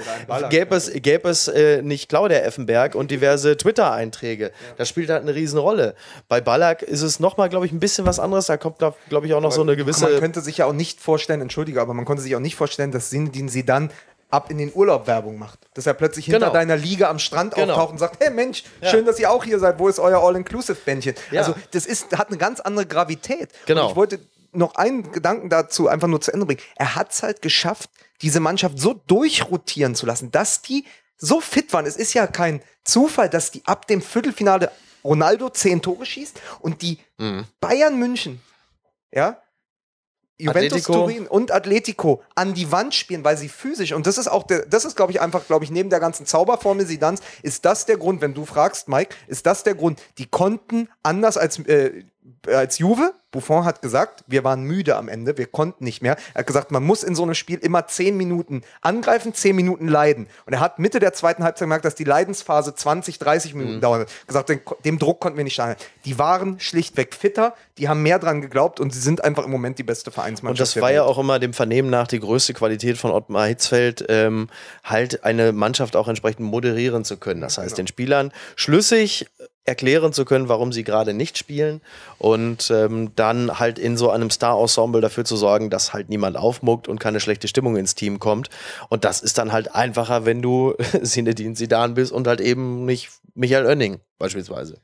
Gäbe 0.50 0.76
es, 0.76 0.92
gäbe 0.92 1.30
es 1.30 1.48
äh, 1.48 1.80
nicht 1.80 2.10
Claudia 2.10 2.40
Effenberg 2.40 2.94
und 2.94 3.10
diverse 3.10 3.56
Twitter-Einträge. 3.56 4.52
Das 4.76 4.88
spielt 4.88 5.08
halt 5.08 5.22
eine 5.22 5.34
Riesenrolle. 5.34 5.94
Bei 6.28 6.42
Ballack 6.42 6.82
ist 6.82 7.02
es 7.02 7.20
nochmal, 7.20 7.48
glaube 7.48 7.64
ich, 7.64 7.72
ein 7.72 7.80
bisschen 7.80 8.04
was 8.06 8.20
anderes. 8.20 8.46
Da 8.46 8.56
kommt, 8.74 8.94
glaube 9.08 9.26
ich, 9.26 9.34
auch 9.34 9.40
noch 9.40 9.52
so 9.52 9.62
eine 9.62 9.76
gewisse. 9.76 10.08
man 10.08 10.18
könnte 10.20 10.40
sich 10.40 10.58
ja 10.58 10.66
auch 10.66 10.72
nicht 10.72 11.00
vorstellen, 11.00 11.40
entschuldige, 11.40 11.80
aber 11.80 11.94
man 11.94 12.04
konnte 12.04 12.22
sich 12.22 12.34
auch 12.36 12.40
nicht 12.40 12.56
vorstellen, 12.56 12.90
dass 12.92 13.10
Sinedin 13.10 13.48
sie 13.48 13.64
dann 13.64 13.90
ab 14.28 14.50
in 14.50 14.58
den 14.58 14.72
Urlaub 14.74 15.06
Werbung 15.06 15.38
macht. 15.38 15.60
Dass 15.74 15.86
er 15.86 15.94
plötzlich 15.94 16.24
hinter 16.26 16.40
Genau. 16.40 16.52
deiner 16.52 16.76
Liga 16.76 17.08
am 17.08 17.18
Strand 17.20 17.54
Genau. 17.54 17.72
auftaucht 17.74 17.92
und 17.92 17.98
sagt, 17.98 18.20
hey 18.22 18.30
Mensch, 18.30 18.64
schön, 18.82 19.04
dass 19.06 19.18
ihr 19.20 19.30
auch 19.30 19.44
hier 19.44 19.58
seid, 19.60 19.78
wo 19.78 19.86
ist 19.88 19.98
euer 20.00 20.20
All-Inclusive-Bändchen? 20.22 21.14
Ja. 21.30 21.42
Also 21.42 21.54
das 21.70 21.86
ist, 21.86 22.16
hat 22.18 22.28
eine 22.28 22.36
ganz 22.36 22.58
andere 22.60 22.86
Gravität. 22.86 23.50
Genau. 23.66 23.84
Und 23.84 23.90
ich 23.90 23.96
wollte 23.96 24.18
noch 24.52 24.74
einen 24.74 25.12
Gedanken 25.12 25.48
dazu 25.48 25.86
einfach 25.88 26.08
nur 26.08 26.20
zu 26.20 26.32
Ende 26.32 26.44
bringen. 26.46 26.60
Er 26.74 26.96
hat 26.96 27.12
es 27.12 27.22
halt 27.22 27.40
geschafft, 27.40 27.88
diese 28.22 28.40
Mannschaft 28.40 28.78
so 28.78 28.94
durchrotieren 29.06 29.94
zu 29.94 30.06
lassen, 30.06 30.30
dass 30.32 30.60
die 30.62 30.84
so 31.18 31.40
fit 31.40 31.72
waren. 31.72 31.86
Es 31.86 31.96
ist 31.96 32.12
ja 32.14 32.26
kein 32.26 32.62
Zufall, 32.84 33.28
dass 33.30 33.50
die 33.52 33.62
ab 33.66 33.86
dem 33.86 34.02
Viertelfinale 34.02 34.70
Ronaldo 35.04 35.50
zehn 35.50 35.82
Tore 35.82 36.04
schießt 36.04 36.40
und 36.60 36.82
die 36.82 36.98
Mhm. 37.18 37.44
Bayern 37.60 37.96
München, 37.98 38.40
ja, 39.16 39.42
Juventus 40.38 40.80
Atletico. 40.80 40.92
Turin 40.92 41.26
und 41.26 41.50
Atletico 41.50 42.22
an 42.34 42.52
die 42.52 42.70
Wand 42.70 42.94
spielen, 42.94 43.24
weil 43.24 43.38
sie 43.38 43.48
physisch 43.48 43.92
und 43.92 44.06
das 44.06 44.18
ist 44.18 44.28
auch 44.28 44.42
der, 44.42 44.66
das 44.66 44.84
ist 44.84 44.94
glaube 44.94 45.12
ich 45.12 45.20
einfach, 45.20 45.46
glaube 45.46 45.64
ich, 45.64 45.70
neben 45.70 45.88
der 45.88 45.98
ganzen 45.98 46.26
Zauberformel 46.26 46.86
Sidans 46.86 47.20
ist 47.42 47.64
das 47.64 47.86
der 47.86 47.96
Grund, 47.96 48.20
wenn 48.20 48.34
du 48.34 48.44
fragst, 48.44 48.88
Mike, 48.88 49.16
ist 49.28 49.46
das 49.46 49.62
der 49.64 49.74
Grund? 49.74 50.00
Die 50.18 50.26
konnten 50.26 50.88
anders 51.02 51.38
als 51.38 51.58
äh, 51.60 52.04
als 52.46 52.78
Juve, 52.78 53.12
Buffon 53.30 53.64
hat 53.64 53.82
gesagt, 53.82 54.24
wir 54.26 54.44
waren 54.44 54.62
müde 54.62 54.96
am 54.96 55.08
Ende, 55.08 55.36
wir 55.36 55.46
konnten 55.46 55.84
nicht 55.84 56.00
mehr. 56.00 56.16
Er 56.32 56.40
hat 56.40 56.46
gesagt, 56.46 56.70
man 56.70 56.82
muss 56.82 57.02
in 57.02 57.14
so 57.14 57.22
einem 57.22 57.34
Spiel 57.34 57.58
immer 57.58 57.86
zehn 57.86 58.16
Minuten 58.16 58.62
angreifen, 58.80 59.34
zehn 59.34 59.54
Minuten 59.54 59.88
leiden. 59.88 60.26
Und 60.46 60.54
er 60.54 60.60
hat 60.60 60.78
Mitte 60.78 61.00
der 61.00 61.12
zweiten 61.12 61.44
Halbzeit 61.44 61.66
gemerkt, 61.66 61.84
dass 61.84 61.94
die 61.94 62.04
Leidensphase 62.04 62.74
20, 62.74 63.18
30 63.18 63.54
Minuten 63.54 63.80
dauert. 63.80 64.08
Er 64.08 64.20
hat 64.20 64.26
gesagt, 64.26 64.48
dem, 64.48 64.60
dem 64.84 64.98
Druck 64.98 65.20
konnten 65.20 65.36
wir 65.36 65.44
nicht 65.44 65.54
standhalten. 65.54 65.84
Die 66.04 66.18
waren 66.18 66.58
schlichtweg 66.60 67.14
fitter, 67.14 67.54
die 67.78 67.88
haben 67.88 68.02
mehr 68.02 68.18
dran 68.18 68.40
geglaubt 68.40 68.80
und 68.80 68.94
sie 68.94 69.00
sind 69.00 69.22
einfach 69.22 69.44
im 69.44 69.50
Moment 69.50 69.78
die 69.78 69.82
beste 69.82 70.10
Vereinsmannschaft. 70.10 70.60
Und 70.60 70.76
das 70.76 70.82
war 70.82 70.92
ja 70.92 71.02
auch 71.02 71.18
immer 71.18 71.38
dem 71.38 71.52
Vernehmen 71.52 71.90
nach 71.90 72.06
die 72.06 72.20
größte 72.20 72.54
Qualität 72.54 72.96
von 72.96 73.10
Ottmar 73.10 73.46
Hitzfeld, 73.46 74.06
ähm, 74.08 74.48
halt 74.82 75.24
eine 75.24 75.52
Mannschaft 75.52 75.96
auch 75.96 76.08
entsprechend 76.08 76.46
moderieren 76.46 77.04
zu 77.04 77.18
können. 77.18 77.40
Das 77.40 77.58
heißt, 77.58 77.76
den 77.76 77.86
Spielern 77.86 78.32
schlüssig 78.54 79.26
erklären 79.66 80.12
zu 80.12 80.24
können, 80.24 80.48
warum 80.48 80.72
sie 80.72 80.84
gerade 80.84 81.12
nicht 81.12 81.36
spielen 81.36 81.80
und 82.18 82.70
ähm, 82.70 83.12
dann 83.16 83.58
halt 83.58 83.78
in 83.78 83.96
so 83.96 84.10
einem 84.10 84.30
Star-Ensemble 84.30 85.00
dafür 85.00 85.24
zu 85.24 85.36
sorgen, 85.36 85.70
dass 85.70 85.92
halt 85.92 86.08
niemand 86.08 86.36
aufmuckt 86.36 86.88
und 86.88 87.00
keine 87.00 87.20
schlechte 87.20 87.48
Stimmung 87.48 87.76
ins 87.76 87.94
Team 87.94 88.18
kommt. 88.20 88.48
Und 88.88 89.04
das 89.04 89.20
ist 89.20 89.38
dann 89.38 89.52
halt 89.52 89.74
einfacher, 89.74 90.24
wenn 90.24 90.40
du 90.40 90.74
Sinedin 91.02 91.56
Sidan 91.56 91.94
bist 91.94 92.12
und 92.12 92.26
halt 92.26 92.40
eben 92.40 92.84
nicht 92.84 93.10
Michael 93.34 93.66
Oenning 93.66 94.00
beispielsweise. 94.18 94.80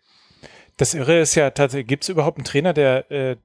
Das 0.77 0.95
Irre 0.95 1.21
ist 1.21 1.35
ja 1.37 1.51
tatsächlich, 1.51 1.87
gibt 1.87 2.03
es 2.03 2.09
überhaupt 2.09 2.38
einen 2.38 2.45
Trainer, 2.45 2.73
der 2.73 3.11
äh, 3.11 3.37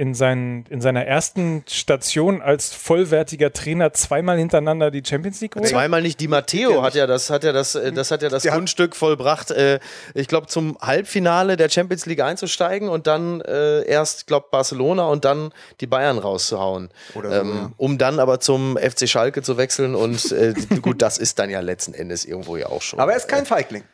in, 0.00 0.14
seinen, 0.14 0.64
in 0.70 0.80
seiner 0.80 1.04
ersten 1.04 1.62
Station 1.68 2.40
als 2.40 2.72
vollwertiger 2.72 3.52
Trainer 3.52 3.92
zweimal 3.92 4.38
hintereinander 4.38 4.90
die 4.90 5.02
Champions 5.06 5.42
League 5.42 5.52
geholt? 5.52 5.68
Zweimal 5.68 6.00
nicht. 6.00 6.18
Die 6.20 6.26
Matteo 6.26 6.82
hat 6.82 6.94
ja 6.94 7.06
das, 7.06 7.28
hat 7.28 7.44
ja 7.44 7.52
das, 7.52 7.74
äh, 7.74 7.92
das 7.92 8.10
hat 8.10 8.22
ja 8.22 8.30
das 8.30 8.46
hat- 8.46 8.54
Kunststück 8.54 8.96
vollbracht, 8.96 9.50
äh, 9.50 9.78
ich 10.14 10.26
glaube, 10.26 10.46
zum 10.46 10.78
Halbfinale 10.80 11.58
der 11.58 11.68
Champions 11.68 12.06
League 12.06 12.22
einzusteigen 12.22 12.88
und 12.88 13.06
dann 13.06 13.42
äh, 13.42 13.82
erst, 13.84 14.26
glaube 14.26 14.46
Barcelona 14.50 15.04
und 15.04 15.26
dann 15.26 15.52
die 15.82 15.86
Bayern 15.86 16.16
rauszuhauen. 16.16 16.88
Oder 17.14 17.30
so, 17.30 17.40
ähm, 17.42 17.54
ja. 17.54 17.70
Um 17.76 17.98
dann 17.98 18.20
aber 18.20 18.40
zum 18.40 18.78
FC 18.78 19.06
Schalke 19.06 19.42
zu 19.42 19.58
wechseln 19.58 19.94
und 19.94 20.32
äh, 20.32 20.54
gut, 20.80 21.02
das 21.02 21.18
ist 21.18 21.38
dann 21.38 21.50
ja 21.50 21.60
letzten 21.60 21.92
Endes 21.92 22.24
irgendwo 22.24 22.56
ja 22.56 22.68
auch 22.70 22.80
schon. 22.80 23.00
Aber 23.00 23.10
er 23.12 23.18
ist 23.18 23.28
kein 23.28 23.44
Feigling. 23.44 23.84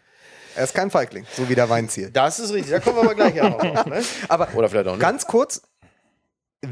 Er 0.54 0.64
ist 0.64 0.74
kein 0.74 0.90
Feigling, 0.90 1.26
so 1.36 1.48
wie 1.50 1.54
der 1.54 1.68
Weinziel. 1.68 2.10
Das 2.10 2.38
ist 2.38 2.50
richtig, 2.54 2.70
da 2.70 2.80
kommen 2.80 2.96
wir 2.96 3.02
aber 3.02 3.14
gleich 3.14 3.34
ja 3.34 3.50
noch. 3.50 3.62
Ne? 3.84 4.02
Aber 4.28 4.48
Oder 4.54 4.70
vielleicht 4.70 4.86
auch 4.88 4.92
nicht. 4.92 5.02
ganz 5.02 5.26
kurz, 5.26 5.60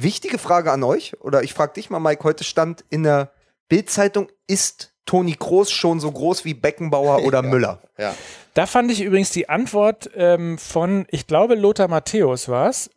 wichtige 0.03 0.39
Frage 0.39 0.73
an 0.73 0.83
euch, 0.83 1.15
oder 1.21 1.43
ich 1.43 1.53
frage 1.55 1.75
dich 1.75 1.91
mal, 1.91 2.01
Mike, 2.01 2.25
heute 2.25 2.45
stand 2.45 2.85
in 2.91 3.03
der 3.05 3.33
Bildzeitung, 3.69 4.29
ist 4.47 4.93
Toni 5.07 5.35
Kroos 5.35 5.71
schon 5.71 6.01
so 6.01 6.11
groß 6.11 6.45
wie 6.45 6.55
Beckenbauer 6.55 7.23
oder 7.25 7.43
Müller? 7.43 7.81
Ja. 7.99 8.15
Da 8.55 8.67
fand 8.67 8.91
ich 8.91 9.03
übrigens 9.03 9.31
die 9.31 9.49
Antwort 9.49 10.11
ähm, 10.15 10.59
von, 10.59 11.07
ich 11.11 11.27
glaube, 11.27 11.55
Lothar 11.57 11.89
Matthäus 11.89 12.49
war 12.49 12.69
es, 12.71 12.91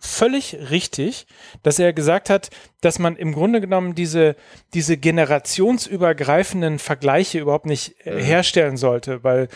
völlig 0.00 0.56
richtig, 0.70 1.26
dass 1.62 1.78
er 1.78 1.92
gesagt 1.92 2.30
hat, 2.30 2.48
dass 2.80 2.98
man 2.98 3.16
im 3.16 3.32
Grunde 3.34 3.60
genommen 3.60 3.94
diese, 3.94 4.34
diese 4.72 4.96
generationsübergreifenden 4.96 6.78
Vergleiche 6.78 7.38
überhaupt 7.38 7.66
nicht 7.66 7.94
Mhm. 8.04 8.12
äh, 8.18 8.22
herstellen 8.22 8.76
sollte, 8.76 9.22
weil 9.24 9.48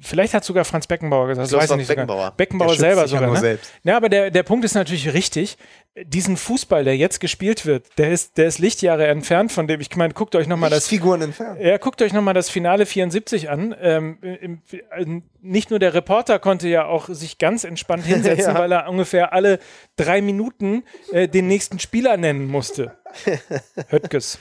vielleicht 0.00 0.34
hat 0.34 0.44
sogar 0.44 0.64
Franz 0.64 0.86
Beckenbauer 0.86 1.28
gesagt, 1.28 1.52
weiß 1.52 1.64
ich 1.64 1.70
war 1.70 1.76
nicht 1.78 1.86
sogar. 1.86 2.04
Beckenbauer. 2.06 2.30
Beckenbauer 2.36 2.68
Der 2.68 2.74
schützt 2.74 2.80
selber 2.82 3.00
ja 3.02 3.08
sogar. 3.08 3.30
ne? 3.32 3.40
selbst. 3.40 3.72
Ja, 3.82 3.96
aber 3.96 4.08
der, 4.08 4.30
der 4.30 4.42
Punkt 4.42 4.64
ist 4.64 4.74
natürlich 4.74 5.12
richtig. 5.12 5.56
Diesen 6.04 6.36
Fußball, 6.36 6.84
der 6.84 6.94
jetzt 6.96 7.20
gespielt 7.20 7.64
wird, 7.64 7.96
der 7.96 8.10
ist, 8.10 8.36
der 8.36 8.46
ist 8.46 8.58
Lichtjahre 8.58 9.06
entfernt 9.06 9.50
von 9.50 9.66
dem, 9.66 9.80
ich 9.80 9.96
meine, 9.96 10.12
guckt 10.12 10.34
euch 10.34 10.46
nochmal 10.46 10.68
das 10.68 10.86
Figuren 10.88 11.22
entfernt. 11.22 11.58
ja, 11.58 11.78
guckt 11.78 12.02
euch 12.02 12.12
nochmal 12.12 12.34
das 12.34 12.50
Finale 12.50 12.84
74 12.84 13.48
an. 13.48 13.74
Ähm, 13.80 14.18
im, 14.20 14.62
äh, 14.70 15.22
nicht 15.40 15.70
nur 15.70 15.78
der 15.78 15.94
Reporter 15.94 16.38
konnte 16.38 16.68
ja 16.68 16.84
auch 16.84 17.08
sich 17.08 17.38
ganz 17.38 17.64
entspannt 17.64 18.04
hinsetzen, 18.06 18.52
Ja. 18.54 18.58
weil 18.58 18.72
er 18.72 18.90
ungefähr 18.90 19.32
alle 19.32 19.58
drei 19.96 20.20
Minuten 20.20 20.84
äh, 21.12 21.28
den 21.28 21.46
nächsten 21.48 21.78
Spieler 21.78 22.18
nennen 22.18 22.46
musste. 22.46 22.98
Höttges. 23.88 24.38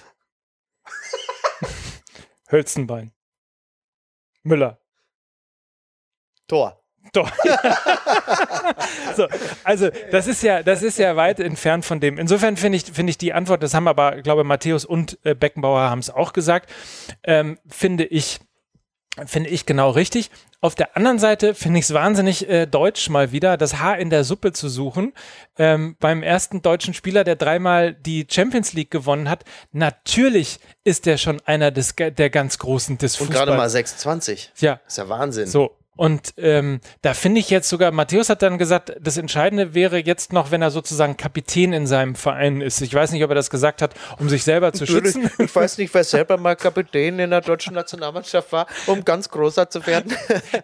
Hölzenbein. 2.52 3.12
Müller. 4.44 4.80
Tor. 6.48 6.85
Doch. 7.16 7.32
so, 9.16 9.28
also 9.64 9.90
das 10.12 10.28
ist 10.28 10.44
ja, 10.44 10.64
das 10.64 10.84
ist 10.84 11.00
ja 11.00 11.16
weit 11.16 11.40
entfernt 11.40 11.86
von 11.86 12.00
dem. 12.00 12.18
Insofern 12.18 12.58
finde 12.58 12.78
ich, 12.78 12.86
finde 12.86 13.12
ich 13.12 13.18
die 13.18 13.34
Antwort, 13.34 13.64
das 13.64 13.74
haben 13.74 13.88
aber, 13.88 14.22
glaube 14.22 14.44
Matthäus 14.44 14.86
und 14.86 15.18
äh, 15.24 15.34
Beckenbauer 15.34 15.90
haben 15.90 16.00
es 16.00 16.10
auch 16.10 16.34
gesagt, 16.34 16.70
ähm, 17.24 17.58
finde 17.68 18.06
ich, 18.06 18.40
finde 19.26 19.50
ich 19.50 19.66
genau 19.66 19.92
richtig. 19.92 20.30
Auf 20.60 20.76
der 20.76 20.98
anderen 20.98 21.20
Seite 21.20 21.54
finde 21.54 21.80
ich 21.80 21.86
es 21.86 21.94
wahnsinnig 21.94 22.50
äh, 22.50 22.66
deutsch 22.66 23.10
mal 23.10 23.32
wieder, 23.32 23.56
das 23.56 23.80
Haar 23.80 24.00
in 24.00 24.10
der 24.10 24.24
Suppe 24.24 24.52
zu 24.52 24.68
suchen. 24.68 25.14
Ähm, 25.58 25.96
beim 26.00 26.24
ersten 26.24 26.62
deutschen 26.62 26.94
Spieler, 26.94 27.24
der 27.24 27.36
dreimal 27.36 27.94
die 27.94 28.28
Champions 28.30 28.74
League 28.74 28.90
gewonnen 28.92 29.30
hat, 29.30 29.46
natürlich 29.72 30.60
ist 30.84 31.06
der 31.06 31.18
schon 31.18 31.40
einer 31.46 31.72
des, 31.72 31.96
der 31.96 32.30
ganz 32.30 32.58
Großen 32.58 32.98
des 32.98 33.22
Und 33.22 33.32
gerade 33.32 33.56
mal 33.56 33.70
26. 33.70 34.54
Ja, 34.58 34.80
ist 34.88 34.98
ja 34.98 35.08
Wahnsinn. 35.08 35.48
so. 35.48 35.78
Und 35.98 36.34
ähm, 36.38 36.82
da 37.02 37.14
finde 37.14 37.40
ich 37.40 37.50
jetzt 37.50 37.70
sogar, 37.70 37.92
Matthäus 37.92 38.30
hat 38.30 38.42
dann 38.42 38.58
gesagt, 38.58 38.94
das 39.00 39.18
Entscheidende 39.18 39.74
wäre 39.74 39.98
jetzt 39.98 40.34
noch, 40.34 40.52
wenn 40.52 40.62
er 40.62 40.72
sozusagen 40.72 41.16
Kapitän 41.16 41.72
in 41.72 41.88
seinem 41.88 42.16
Verein 42.16 42.60
ist. 42.60 42.82
Ich 42.82 42.94
weiß 42.94 43.12
nicht, 43.12 43.24
ob 43.24 43.32
er 43.32 43.36
das 43.36 43.50
gesagt 43.50 43.82
hat, 43.82 43.94
um 44.20 44.28
sich 44.28 44.44
selber 44.44 44.74
zu 44.74 44.86
schützen. 44.86 45.30
Ich 45.38 45.56
weiß 45.56 45.78
nicht, 45.78 45.94
wer 45.94 46.04
selber 46.04 46.38
mal 46.38 46.56
Kapitän 46.58 47.20
in 47.20 47.30
der 47.30 47.42
deutschen 47.42 47.74
Nationalmannschaft 47.74 48.52
war, 48.52 48.68
um 48.88 49.06
ganz 49.06 49.30
großer 49.30 49.70
zu 49.70 49.86
werden. 49.88 50.14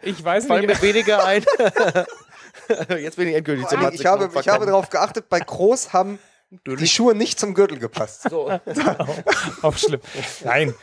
Ich 0.01 0.21
weiß 0.23 0.47
Fallen 0.47 0.65
nicht. 0.65 0.81
mir 0.81 0.87
weniger 0.87 1.23
ein. 1.23 1.45
Jetzt 3.01 3.15
bin 3.15 3.29
ich 3.29 3.35
endgültig 3.35 3.67
zum 3.67 3.79
Ich 3.93 4.05
habe, 4.05 4.29
ich 4.37 4.47
habe 4.47 4.65
darauf 4.65 4.89
geachtet, 4.89 5.29
bei 5.29 5.39
Groß 5.39 5.93
haben 5.93 6.19
die 6.65 6.87
Schuhe 6.87 7.15
nicht 7.15 7.39
zum 7.39 7.53
Gürtel 7.53 7.79
gepasst. 7.79 8.27
Auch 9.61 9.77
schlimm. 9.77 10.01
Nein. 10.43 10.73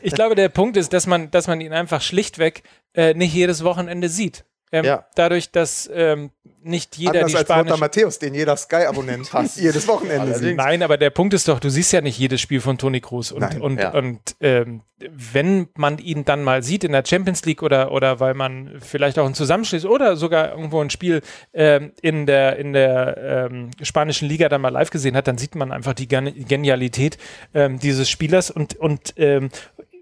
Ich 0.00 0.14
glaube, 0.14 0.34
der 0.34 0.48
Punkt 0.48 0.76
ist, 0.76 0.92
dass 0.92 1.06
man, 1.06 1.30
dass 1.30 1.48
man 1.48 1.60
ihn 1.60 1.72
einfach 1.72 2.00
schlichtweg 2.00 2.62
äh, 2.94 3.14
nicht 3.14 3.34
jedes 3.34 3.64
Wochenende 3.64 4.08
sieht. 4.08 4.44
Ähm, 4.70 4.84
Ja. 4.84 5.06
Dadurch, 5.14 5.50
dass 5.50 5.88
ähm, 5.92 6.30
nicht 6.62 6.96
jeder 6.96 7.20
Anders 7.20 7.32
die 7.32 7.38
als 7.38 7.48
Lothar 7.48 7.78
Matthäus, 7.78 8.18
den 8.18 8.34
jeder 8.34 8.56
Sky-Abonnent 8.56 9.30
jedes 9.56 9.88
Wochenende 9.88 10.34
sieht. 10.34 10.56
Nein, 10.56 10.82
aber 10.82 10.96
der 10.96 11.10
Punkt 11.10 11.32
ist 11.34 11.48
doch, 11.48 11.60
du 11.60 11.70
siehst 11.70 11.92
ja 11.92 12.00
nicht 12.00 12.18
jedes 12.18 12.40
Spiel 12.40 12.60
von 12.60 12.76
Toni 12.78 13.00
Kroos. 13.00 13.32
Und, 13.32 13.40
Nein, 13.40 13.60
und, 13.60 13.80
ja. 13.80 13.92
und 13.92 14.20
ähm, 14.40 14.82
wenn 14.98 15.68
man 15.76 15.98
ihn 15.98 16.24
dann 16.24 16.42
mal 16.42 16.62
sieht 16.62 16.84
in 16.84 16.92
der 16.92 17.04
Champions 17.06 17.44
League 17.44 17.62
oder, 17.62 17.92
oder 17.92 18.20
weil 18.20 18.34
man 18.34 18.78
vielleicht 18.80 19.18
auch 19.18 19.24
einen 19.24 19.34
Zusammenschluss 19.34 19.84
oder 19.84 20.16
sogar 20.16 20.50
irgendwo 20.50 20.80
ein 20.80 20.90
Spiel 20.90 21.22
ähm, 21.54 21.92
in 22.02 22.26
der, 22.26 22.56
in 22.56 22.72
der 22.72 23.48
ähm, 23.50 23.70
spanischen 23.82 24.28
Liga 24.28 24.48
dann 24.48 24.60
mal 24.60 24.70
live 24.70 24.90
gesehen 24.90 25.16
hat, 25.16 25.28
dann 25.28 25.38
sieht 25.38 25.54
man 25.54 25.72
einfach 25.72 25.94
die 25.94 26.08
Gen 26.08 26.34
Genialität 26.46 27.16
ähm, 27.54 27.78
dieses 27.78 28.10
Spielers 28.10 28.50
und, 28.50 28.76
und 28.76 29.14
ähm, 29.16 29.50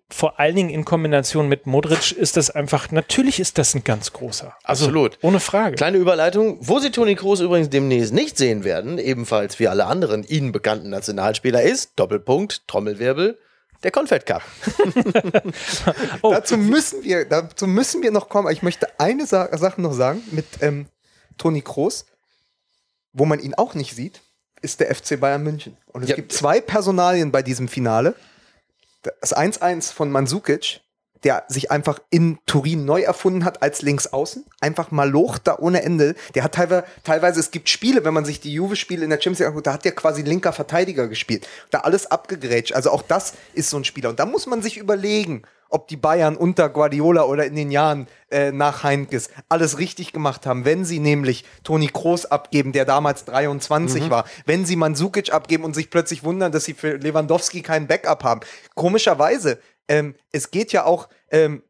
vor 0.08 0.38
allen 0.38 0.54
Dingen 0.54 0.70
in 0.70 0.84
Kombination 0.84 1.48
mit 1.48 1.66
Modric 1.66 2.12
ist 2.12 2.36
das 2.36 2.50
einfach, 2.50 2.90
natürlich 2.92 3.40
ist 3.40 3.58
das 3.58 3.74
ein 3.74 3.82
ganz 3.82 4.12
großer. 4.12 4.54
Also, 4.62 4.84
Absolut. 4.86 5.18
Ohne 5.22 5.40
Frage. 5.40 5.74
Kleine 5.76 5.96
Überleitung, 5.98 6.58
wo 6.60 6.78
Sie 6.78 6.90
Toni 6.90 7.16
Kroos 7.16 7.40
übrigens 7.40 7.70
demnächst 7.70 8.12
nicht 8.14 8.38
sehen 8.38 8.62
werden, 8.62 8.98
ebenfalls 8.98 9.58
wie 9.58 9.66
alle 9.66 9.86
anderen 9.86 10.22
Ihnen 10.22 10.52
bekannten 10.52 10.90
Nationalspieler 10.90 11.62
ist, 11.62 11.92
Doppelpunkt, 11.96 12.68
Trommelwirbel, 12.68 13.36
der 13.82 13.90
Confed 13.90 14.24
Cup. 14.26 14.42
Oh. 16.22 16.32
Dazu 16.32 16.56
müssen 16.56 17.02
wir, 17.04 17.24
dazu 17.24 17.66
müssen 17.66 18.02
wir 18.02 18.10
noch 18.10 18.28
kommen. 18.28 18.46
Aber 18.46 18.52
Ich 18.52 18.62
möchte 18.62 18.88
eine 18.98 19.26
Sa 19.26 19.56
Sache 19.56 19.80
noch 19.80 19.92
sagen 19.92 20.22
mit 20.30 20.46
ähm, 20.60 20.86
Toni 21.38 21.62
Kroos, 21.62 22.06
wo 23.12 23.24
man 23.24 23.40
ihn 23.40 23.54
auch 23.54 23.74
nicht 23.74 23.94
sieht, 23.94 24.22
ist 24.62 24.80
der 24.80 24.94
FC 24.94 25.18
Bayern 25.20 25.42
München. 25.42 25.76
Und 25.92 26.02
es 26.02 26.08
Ja. 26.10 26.16
gibt 26.16 26.32
zwei 26.32 26.60
Personalien 26.60 27.30
bei 27.32 27.42
diesem 27.42 27.68
Finale. 27.68 28.14
Das 29.20 29.36
1-1 29.36 29.92
von 29.92 30.10
Mandzukic, 30.10 30.80
der 31.26 31.42
sich 31.48 31.72
einfach 31.72 31.98
in 32.08 32.38
Turin 32.46 32.84
neu 32.84 33.02
erfunden 33.02 33.44
hat 33.44 33.60
als 33.60 33.82
Linksaußen. 33.82 34.44
Einfach 34.60 34.92
mal 34.92 35.10
Loch 35.10 35.38
da 35.38 35.58
ohne 35.58 35.82
Ende. 35.82 36.14
Der 36.36 36.44
hat 36.44 36.54
teilweise, 36.54 36.84
teilweise, 37.02 37.40
es 37.40 37.50
gibt 37.50 37.68
Spiele, 37.68 38.04
wenn 38.04 38.14
man 38.14 38.24
sich 38.24 38.38
die 38.38 38.52
Juve-Spiele 38.52 39.02
in 39.02 39.10
der 39.10 39.16
Champions 39.16 39.40
League 39.40 39.48
anguckt, 39.48 39.66
da 39.66 39.72
hat 39.72 39.84
der 39.84 39.90
quasi 39.90 40.22
linker 40.22 40.52
Verteidiger 40.52 41.08
gespielt. 41.08 41.48
Da 41.72 41.80
alles 41.80 42.08
abgegrätscht. 42.08 42.74
Also 42.74 42.92
auch 42.92 43.02
das 43.02 43.34
ist 43.54 43.70
so 43.70 43.76
ein 43.76 43.84
Spieler. 43.84 44.10
Und 44.10 44.20
da 44.20 44.24
muss 44.24 44.46
man 44.46 44.62
sich 44.62 44.76
überlegen, 44.76 45.42
ob 45.68 45.88
die 45.88 45.96
Bayern 45.96 46.36
unter 46.36 46.68
Guardiola 46.68 47.24
oder 47.24 47.44
in 47.44 47.56
den 47.56 47.72
Jahren 47.72 48.06
äh, 48.30 48.52
nach 48.52 48.84
Heinkes 48.84 49.30
alles 49.48 49.78
richtig 49.78 50.12
gemacht 50.12 50.46
haben, 50.46 50.64
wenn 50.64 50.84
sie 50.84 51.00
nämlich 51.00 51.44
Toni 51.64 51.88
Kroos 51.88 52.24
abgeben, 52.24 52.70
der 52.70 52.84
damals 52.84 53.24
23 53.24 54.10
war, 54.10 54.26
wenn 54.44 54.64
sie 54.64 54.76
Mandzukic 54.76 55.32
abgeben 55.32 55.64
und 55.64 55.74
sich 55.74 55.90
plötzlich 55.90 56.22
wundern, 56.22 56.52
dass 56.52 56.66
sie 56.66 56.74
für 56.74 56.98
Lewandowski 56.98 57.62
keinen 57.62 57.88
Backup 57.88 58.22
haben. 58.22 58.40
Komischerweise, 58.76 59.58
ähm, 59.88 60.14
es 60.32 60.50
geht 60.50 60.72
ja 60.72 60.84
auch, 60.84 61.08
ähm, 61.30 61.62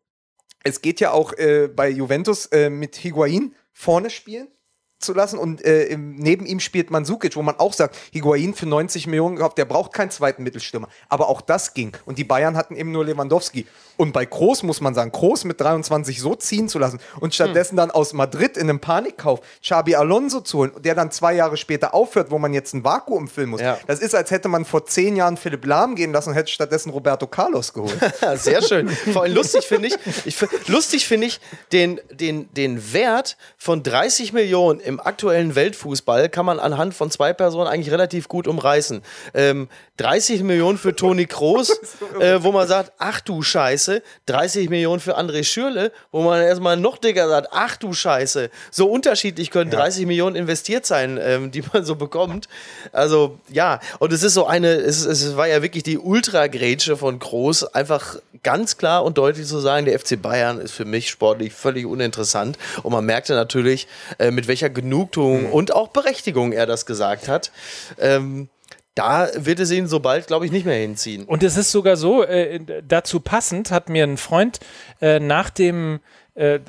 es 0.65 0.83
geht 0.83 1.01
ja 1.01 1.13
auch 1.13 1.33
äh, 1.35 1.69
bei 1.69 1.89
Juventus 1.89 2.47
äh, 2.47 2.71
mit 2.71 2.97
Higuain 2.97 3.55
vorne 3.73 4.11
spielen 4.11 4.49
zu 4.99 5.13
lassen 5.13 5.39
und 5.39 5.65
äh, 5.65 5.97
neben 5.97 6.47
ihm 6.47 6.61
spielt 6.61 6.91
Mandzukic, 6.91 7.37
wo 7.37 7.43
man 7.43 7.57
auch 7.59 7.73
sagt, 7.73 7.97
Higuain 8.13 8.55
für 8.55 8.67
90 8.67 9.07
Millionen 9.07 9.37
gekauft, 9.37 9.59
der 9.59 9.67
braucht 9.67 9.93
keinen 9.93 10.11
zweiten 10.11 10.43
Mittelstürmer. 10.43 10.89
Aber 11.09 11.29
auch 11.29 11.41
das 11.41 11.75
ging. 11.75 11.93
Und 12.07 12.19
die 12.19 12.25
Bayern 12.25 12.57
hatten 12.57 12.77
eben 12.77 12.93
nur 12.93 13.05
Lewandowski. 13.05 13.67
Und 13.97 14.13
bei 14.13 14.27
Kroos 14.27 14.63
muss 14.63 14.81
man 14.81 14.95
sagen, 14.95 15.13
Kroos 15.13 15.45
mit 15.45 15.61
23 15.61 16.21
so 16.21 16.35
ziehen 16.35 16.69
zu 16.69 16.79
lassen 16.79 17.01
und 17.21 17.35
stattdessen 17.35 17.77
dann 17.77 17.91
aus 17.91 18.13
Madrid 18.13 18.57
in 18.57 18.69
einem 18.69 18.81
Panikkauf 18.81 19.41
Xabi 19.63 19.95
Alonso 19.95 20.41
zu 20.41 20.59
holen, 20.59 20.73
der 20.79 20.95
dann 20.95 21.11
zwei 21.11 21.35
Jahre 21.35 21.57
später 21.57 21.95
aufhört, 21.95 22.31
wo 22.31 22.39
man 22.39 22.53
jetzt 22.53 22.75
ein 22.75 22.85
Vakuum 22.85 23.29
füllen 23.29 23.51
muss. 23.51 23.61
Ja. 23.61 23.79
Das 23.87 24.01
ist, 24.01 24.15
als 24.15 24.31
hätte 24.31 24.49
man 24.49 24.65
vor 24.65 24.87
zehn 24.87 25.17
Jahren 25.17 25.37
Philipp 25.37 25.65
Lahm 25.65 25.95
gehen 25.95 26.13
lassen 26.13 26.31
und 26.31 26.35
hätte 26.35 26.51
stattdessen 26.51 26.91
Roberto 26.91 27.27
Carlos 27.27 27.73
geholt. 27.73 27.99
Sehr 28.37 28.63
schön. 28.63 28.89
Vor 28.89 29.23
allem 29.23 29.35
lustig 29.35 29.67
finde 29.67 29.89
ich, 29.89 29.97
ich 30.25 30.37
lustig 30.69 31.07
finde 31.07 31.29
ich, 31.29 31.41
den, 31.73 32.01
den, 32.11 32.53
den 32.53 32.93
Wert 32.93 33.37
von 33.57 33.83
30 33.83 34.33
Millionen 34.33 34.81
im 34.87 35.01
aktuellen 35.01 35.55
Weltfußball 35.55 36.29
kann 36.29 36.47
man 36.47 36.59
anhand 36.59 36.95
von 36.95 37.11
zwei 37.11 37.33
Personen 37.33 37.69
eigentlich 37.69 37.93
relativ 37.93 38.29
gut 38.29 38.47
umreißen. 38.47 39.03
Ähm, 39.35 39.69
30 39.99 40.43
Millionen 40.43 40.79
für 40.79 40.95
Toni 40.95 41.27
Kroos, 41.27 41.71
äh, 42.21 42.43
wo 42.43 42.53
man 42.53 42.69
sagt, 42.69 42.93
ach 42.99 43.21
du 43.21 43.43
Scheiße, 43.43 44.03
30 44.27 44.69
Millionen 44.69 45.01
für 45.01 45.19
André 45.19 45.45
Schürle, 45.45 45.93
wo 46.13 46.23
man 46.23 46.43
erstmal 46.43 46.77
noch 46.77 46.99
dicker 46.99 47.29
sagt, 47.29 47.49
ach 47.51 47.77
du 47.77 47.93
Scheiße. 47.93 48.51
So 48.71 48.89
unterschiedlich 48.89 49.51
können 49.51 49.71
30 49.71 50.07
Millionen 50.07 50.37
investiert 50.37 50.87
sein, 50.87 51.19
ähm, 51.21 51.51
die 51.51 51.63
man 51.73 51.85
so 51.85 51.97
bekommt. 51.97 52.49
Also 52.93 53.39
ja, 53.49 53.81
und 53.99 54.13
es 54.13 54.23
ist 54.23 54.35
so 54.35 54.47
eine, 54.47 54.69
es, 54.69 55.05
es 55.05 55.37
war 55.37 55.49
ja 55.49 55.63
wirklich 55.63 55.83
die 55.83 55.99
Ultra-Grätsche 55.99 56.97
von 56.97 57.19
Groß, 57.19 57.75
einfach 57.75 58.17
ganz 58.43 58.77
klar 58.77 59.05
und 59.05 59.19
deutlich 59.19 59.47
zu 59.47 59.59
sagen, 59.59 59.87
der 59.87 59.99
FC 59.99 60.21
Bayern 60.21 60.61
ist 60.61 60.73
für 60.73 60.85
mich 60.85 61.11
sportlich 61.11 61.53
völlig 61.53 61.87
uninteressant. 61.87 62.59
Und 62.83 62.93
man 62.93 63.05
merkte 63.05 63.35
natürlich, 63.35 63.89
äh, 64.19 64.31
mit 64.31 64.47
welcher 64.47 64.71
Genugtuung 64.77 65.51
und 65.51 65.75
auch 65.75 65.89
Berechtigung 65.89 66.53
er 66.53 66.67
das 66.67 66.87
gesagt 66.87 67.27
hat. 67.27 67.51
Ähm, 67.99 68.49
da 68.95 69.29
wird 69.35 69.61
es 69.61 69.71
ihn 69.71 69.89
so 69.89 70.01
bald, 70.01 70.27
glaube 70.27 70.47
ich, 70.47 70.53
nicht 70.53 70.65
mehr 70.65 70.79
hinziehen. 70.79 71.25
Und 71.25 71.43
es 71.43 71.57
ist 71.57 71.71
sogar 71.71 71.97
so, 71.97 72.23
äh, 72.23 72.61
dazu 72.87 73.21
passend 73.21 73.71
hat 73.71 73.89
mir 73.89 74.05
ein 74.05 74.17
Freund 74.17 74.61
äh, 75.03 75.21
nach 75.21 75.51
dem, 75.51 76.01
äh, 76.35 76.61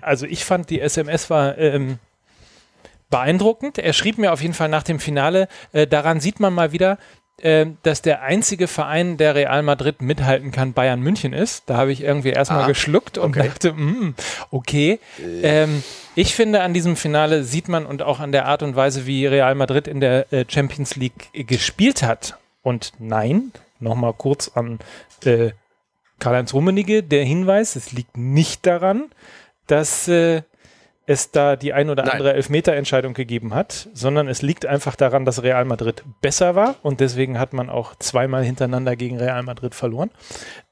also 0.00 0.24
ich 0.24 0.44
fand 0.44 0.70
die 0.70 0.80
SMS 0.80 1.28
war 1.28 1.58
ähm, 1.58 1.98
beeindruckend. 3.10 3.78
Er 3.78 3.92
schrieb 3.92 4.16
mir 4.16 4.32
auf 4.32 4.40
jeden 4.40 4.54
Fall 4.54 4.70
nach 4.70 4.82
dem 4.82 4.98
Finale, 4.98 5.48
äh, 5.72 5.86
daran 5.86 6.20
sieht 6.20 6.40
man 6.40 6.54
mal 6.54 6.72
wieder, 6.72 6.98
dass 7.82 8.00
der 8.00 8.22
einzige 8.22 8.68
Verein, 8.68 9.16
der 9.16 9.34
Real 9.34 9.62
Madrid 9.62 10.00
mithalten 10.00 10.52
kann, 10.52 10.72
Bayern 10.72 11.00
München 11.00 11.32
ist. 11.32 11.64
Da 11.66 11.76
habe 11.76 11.92
ich 11.92 12.00
irgendwie 12.02 12.30
erstmal 12.30 12.62
Ah, 12.64 12.66
geschluckt 12.68 13.18
und 13.18 13.36
okay. 13.36 13.48
dachte, 13.48 13.72
mm, 13.72 14.14
okay. 14.50 15.00
Ähm, 15.42 15.82
ich 16.14 16.34
finde, 16.34 16.62
an 16.62 16.72
diesem 16.74 16.96
Finale 16.96 17.42
sieht 17.42 17.68
man 17.68 17.86
und 17.86 18.02
auch 18.02 18.20
an 18.20 18.30
der 18.32 18.46
Art 18.46 18.62
und 18.62 18.76
Weise, 18.76 19.04
wie 19.06 19.26
Real 19.26 19.54
Madrid 19.56 19.88
in 19.88 20.00
der 20.00 20.32
äh, 20.32 20.44
Champions 20.48 20.94
League 20.96 21.28
äh, 21.32 21.42
gespielt 21.44 22.02
hat. 22.04 22.38
Und 22.62 22.92
nein, 22.98 23.50
nochmal 23.80 24.14
kurz 24.14 24.52
an 24.54 24.78
äh, 25.24 25.50
Karl-Heinz 26.20 26.54
Rummenigge, 26.54 27.02
der 27.02 27.24
Hinweis, 27.24 27.74
es 27.74 27.92
liegt 27.92 28.16
nicht 28.16 28.64
daran, 28.64 29.06
dass 29.66 30.06
äh, 30.08 30.42
es 31.06 31.30
da 31.30 31.56
die 31.56 31.72
ein 31.72 31.90
oder 31.90 32.02
Nein. 32.02 32.12
andere 32.12 32.34
Elfmeterentscheidung 32.34 33.14
gegeben 33.14 33.54
hat, 33.54 33.88
sondern 33.92 34.26
es 34.28 34.42
liegt 34.42 34.64
einfach 34.64 34.96
daran, 34.96 35.24
dass 35.24 35.42
Real 35.42 35.64
Madrid 35.64 36.02
besser 36.20 36.54
war 36.54 36.76
und 36.82 37.00
deswegen 37.00 37.38
hat 37.38 37.52
man 37.52 37.68
auch 37.68 37.94
zweimal 37.96 38.42
hintereinander 38.42 38.96
gegen 38.96 39.18
Real 39.18 39.42
Madrid 39.42 39.74
verloren. 39.74 40.10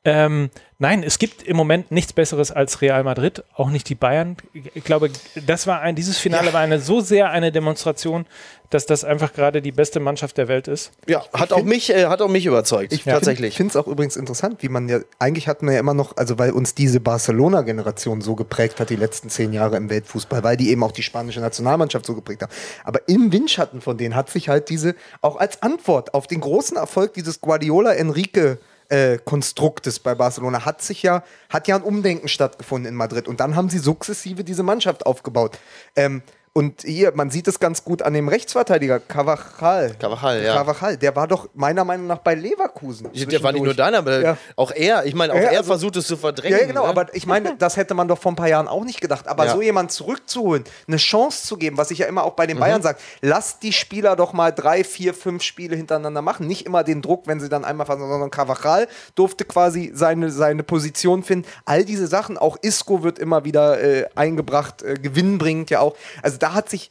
Ähm, 0.04 0.50
nein, 0.78 1.04
es 1.04 1.18
gibt 1.18 1.42
im 1.42 1.56
Moment 1.56 1.92
nichts 1.92 2.12
Besseres 2.12 2.50
als 2.50 2.80
Real 2.80 3.04
Madrid, 3.04 3.44
auch 3.54 3.70
nicht 3.70 3.88
die 3.88 3.94
Bayern. 3.94 4.36
Ich 4.74 4.84
glaube, 4.84 5.10
das 5.46 5.66
war 5.66 5.80
ein, 5.80 5.94
dieses 5.94 6.18
Finale 6.18 6.52
war 6.52 6.60
eine 6.60 6.80
so 6.80 7.00
sehr 7.00 7.30
eine 7.30 7.52
Demonstration, 7.52 8.26
dass 8.72 8.86
das 8.86 9.04
einfach 9.04 9.34
gerade 9.34 9.60
die 9.60 9.72
beste 9.72 10.00
Mannschaft 10.00 10.38
der 10.38 10.48
Welt 10.48 10.66
ist. 10.66 10.92
Ja, 11.06 11.24
hat 11.32 11.52
auch 11.52 11.62
mich, 11.62 11.90
äh, 11.90 12.06
hat 12.06 12.22
auch 12.22 12.28
mich 12.28 12.46
überzeugt. 12.46 12.92
Ich 12.92 13.04
tatsächlich. 13.04 13.56
finde 13.56 13.70
es 13.70 13.76
auch 13.76 13.86
übrigens 13.86 14.16
interessant, 14.16 14.62
wie 14.62 14.68
man 14.68 14.88
ja, 14.88 15.00
eigentlich 15.18 15.46
hatten 15.46 15.66
wir 15.66 15.74
ja 15.74 15.80
immer 15.80 15.94
noch, 15.94 16.16
also 16.16 16.38
weil 16.38 16.52
uns 16.52 16.74
diese 16.74 16.98
Barcelona-Generation 17.00 18.22
so 18.22 18.34
geprägt 18.34 18.80
hat, 18.80 18.88
die 18.88 18.96
letzten 18.96 19.28
zehn 19.28 19.52
Jahre 19.52 19.76
im 19.76 19.90
Weltfußball, 19.90 20.42
weil 20.42 20.56
die 20.56 20.70
eben 20.70 20.82
auch 20.82 20.92
die 20.92 21.02
spanische 21.02 21.40
Nationalmannschaft 21.40 22.06
so 22.06 22.14
geprägt 22.14 22.42
haben. 22.42 22.52
Aber 22.84 23.06
im 23.08 23.30
Windschatten 23.30 23.82
von 23.82 23.98
denen 23.98 24.14
hat 24.14 24.30
sich 24.30 24.48
halt 24.48 24.70
diese, 24.70 24.94
auch 25.20 25.36
als 25.36 25.62
Antwort 25.62 26.14
auf 26.14 26.26
den 26.26 26.40
großen 26.40 26.76
Erfolg 26.78 27.12
dieses 27.12 27.40
Guardiola-Enrique 27.40 28.58
äh, 28.88 29.18
Konstruktes 29.24 29.98
bei 29.98 30.14
Barcelona 30.14 30.64
hat 30.64 30.82
sich 30.82 31.02
ja, 31.02 31.24
hat 31.48 31.68
ja 31.68 31.76
ein 31.76 31.82
Umdenken 31.82 32.28
stattgefunden 32.28 32.88
in 32.88 32.94
Madrid 32.94 33.26
und 33.26 33.40
dann 33.40 33.56
haben 33.56 33.70
sie 33.70 33.78
sukzessive 33.78 34.44
diese 34.44 34.62
Mannschaft 34.62 35.06
aufgebaut. 35.06 35.58
Ähm, 35.96 36.22
Und 36.54 36.82
hier, 36.82 37.12
man 37.14 37.30
sieht 37.30 37.48
es 37.48 37.58
ganz 37.60 37.82
gut 37.82 38.02
an 38.02 38.12
dem 38.12 38.28
Rechtsverteidiger, 38.28 39.00
Cavachal. 39.00 39.94
Cavachal, 39.98 40.42
ja. 40.42 40.54
Cavachal, 40.54 40.98
der 40.98 41.16
war 41.16 41.26
doch 41.26 41.48
meiner 41.54 41.82
Meinung 41.82 42.06
nach 42.06 42.18
bei 42.18 42.34
Leverkusen. 42.34 43.08
Der 43.14 43.42
war 43.42 43.52
nicht 43.52 43.62
nur 43.64 43.72
deiner, 43.72 43.98
aber 43.98 44.20
Ja. 44.20 44.36
auch 44.56 44.70
er. 44.70 45.06
Ich 45.06 45.14
meine, 45.14 45.32
auch 45.32 45.36
Ja, 45.36 45.44
er 45.44 45.50
also- 45.60 45.64
versucht 45.68 45.96
es 45.96 46.06
zu 46.06 46.18
verdrängen. 46.18 46.58
Ja, 46.60 46.66
genau, 46.66 46.82
ne? 46.82 46.88
aber 46.90 47.14
ich 47.14 47.24
meine, 47.26 47.56
das 47.56 47.78
hätte 47.78 47.94
man 47.94 48.06
doch 48.06 48.18
vor 48.18 48.32
ein 48.32 48.36
paar 48.36 48.48
Jahren 48.50 48.68
auch 48.68 48.84
nicht 48.84 49.00
gedacht. 49.00 49.28
Aber 49.28 49.46
Ja. 49.46 49.52
so 49.54 49.62
jemanden 49.62 49.88
zurückzuholen, 49.88 50.64
eine 50.86 50.98
Chance 50.98 51.46
zu 51.46 51.56
geben, 51.56 51.78
was 51.78 51.90
ich 51.90 52.00
ja 52.00 52.06
immer 52.06 52.22
auch 52.24 52.34
bei 52.34 52.44
Mhm. 52.44 52.48
den 52.48 52.58
Bayern 52.60 52.82
sage, 52.82 52.98
lasst 53.22 53.62
die 53.62 53.72
Spieler 53.72 54.14
doch 54.14 54.34
mal 54.34 54.50
drei, 54.52 54.84
vier, 54.84 55.14
fünf 55.14 55.42
Spiele 55.42 55.74
hintereinander 55.74 56.20
machen. 56.20 56.46
Nicht 56.46 56.66
immer 56.66 56.84
den 56.84 57.00
Druck, 57.00 57.26
wenn 57.28 57.40
sie 57.40 57.48
dann 57.48 57.64
einmal 57.64 57.86
fassen, 57.86 58.06
sondern 58.06 58.30
Cavachal 58.30 58.88
durfte 59.14 59.46
quasi 59.46 59.90
seine, 59.94 60.30
seine 60.30 60.64
Position 60.64 61.22
finden. 61.22 61.48
All 61.64 61.86
diese 61.86 62.06
Sachen, 62.08 62.36
auch 62.36 62.58
Isco 62.60 63.02
wird 63.02 63.18
immer 63.18 63.46
wieder 63.46 63.80
äh, 63.80 64.04
eingebracht, 64.14 64.82
äh, 64.82 64.94
gewinnbringend 65.00 65.70
ja 65.70 65.80
auch. 65.80 65.96
Also 66.22 66.36
da 66.42 66.54
hat 66.54 66.68
sich 66.68 66.90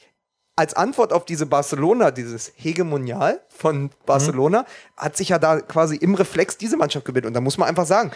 als 0.56 0.74
Antwort 0.74 1.14
auf 1.14 1.26
diese 1.26 1.46
Barcelona, 1.46 2.12
dieses 2.12 2.52
Hegemonial 2.56 3.42
von 3.50 3.90
Barcelona, 4.06 4.66
hat 4.98 5.16
sich 5.18 5.30
ja 5.30 5.40
da 5.40 5.60
quasi 5.62 5.96
im 5.96 6.14
Reflex 6.14 6.58
diese 6.58 6.78
Mannschaft 6.78 7.06
gebildet. 7.06 7.28
Und 7.30 7.34
da 7.34 7.42
muss 7.42 7.58
man 7.58 7.68
einfach 7.70 7.86
sagen, 7.86 8.12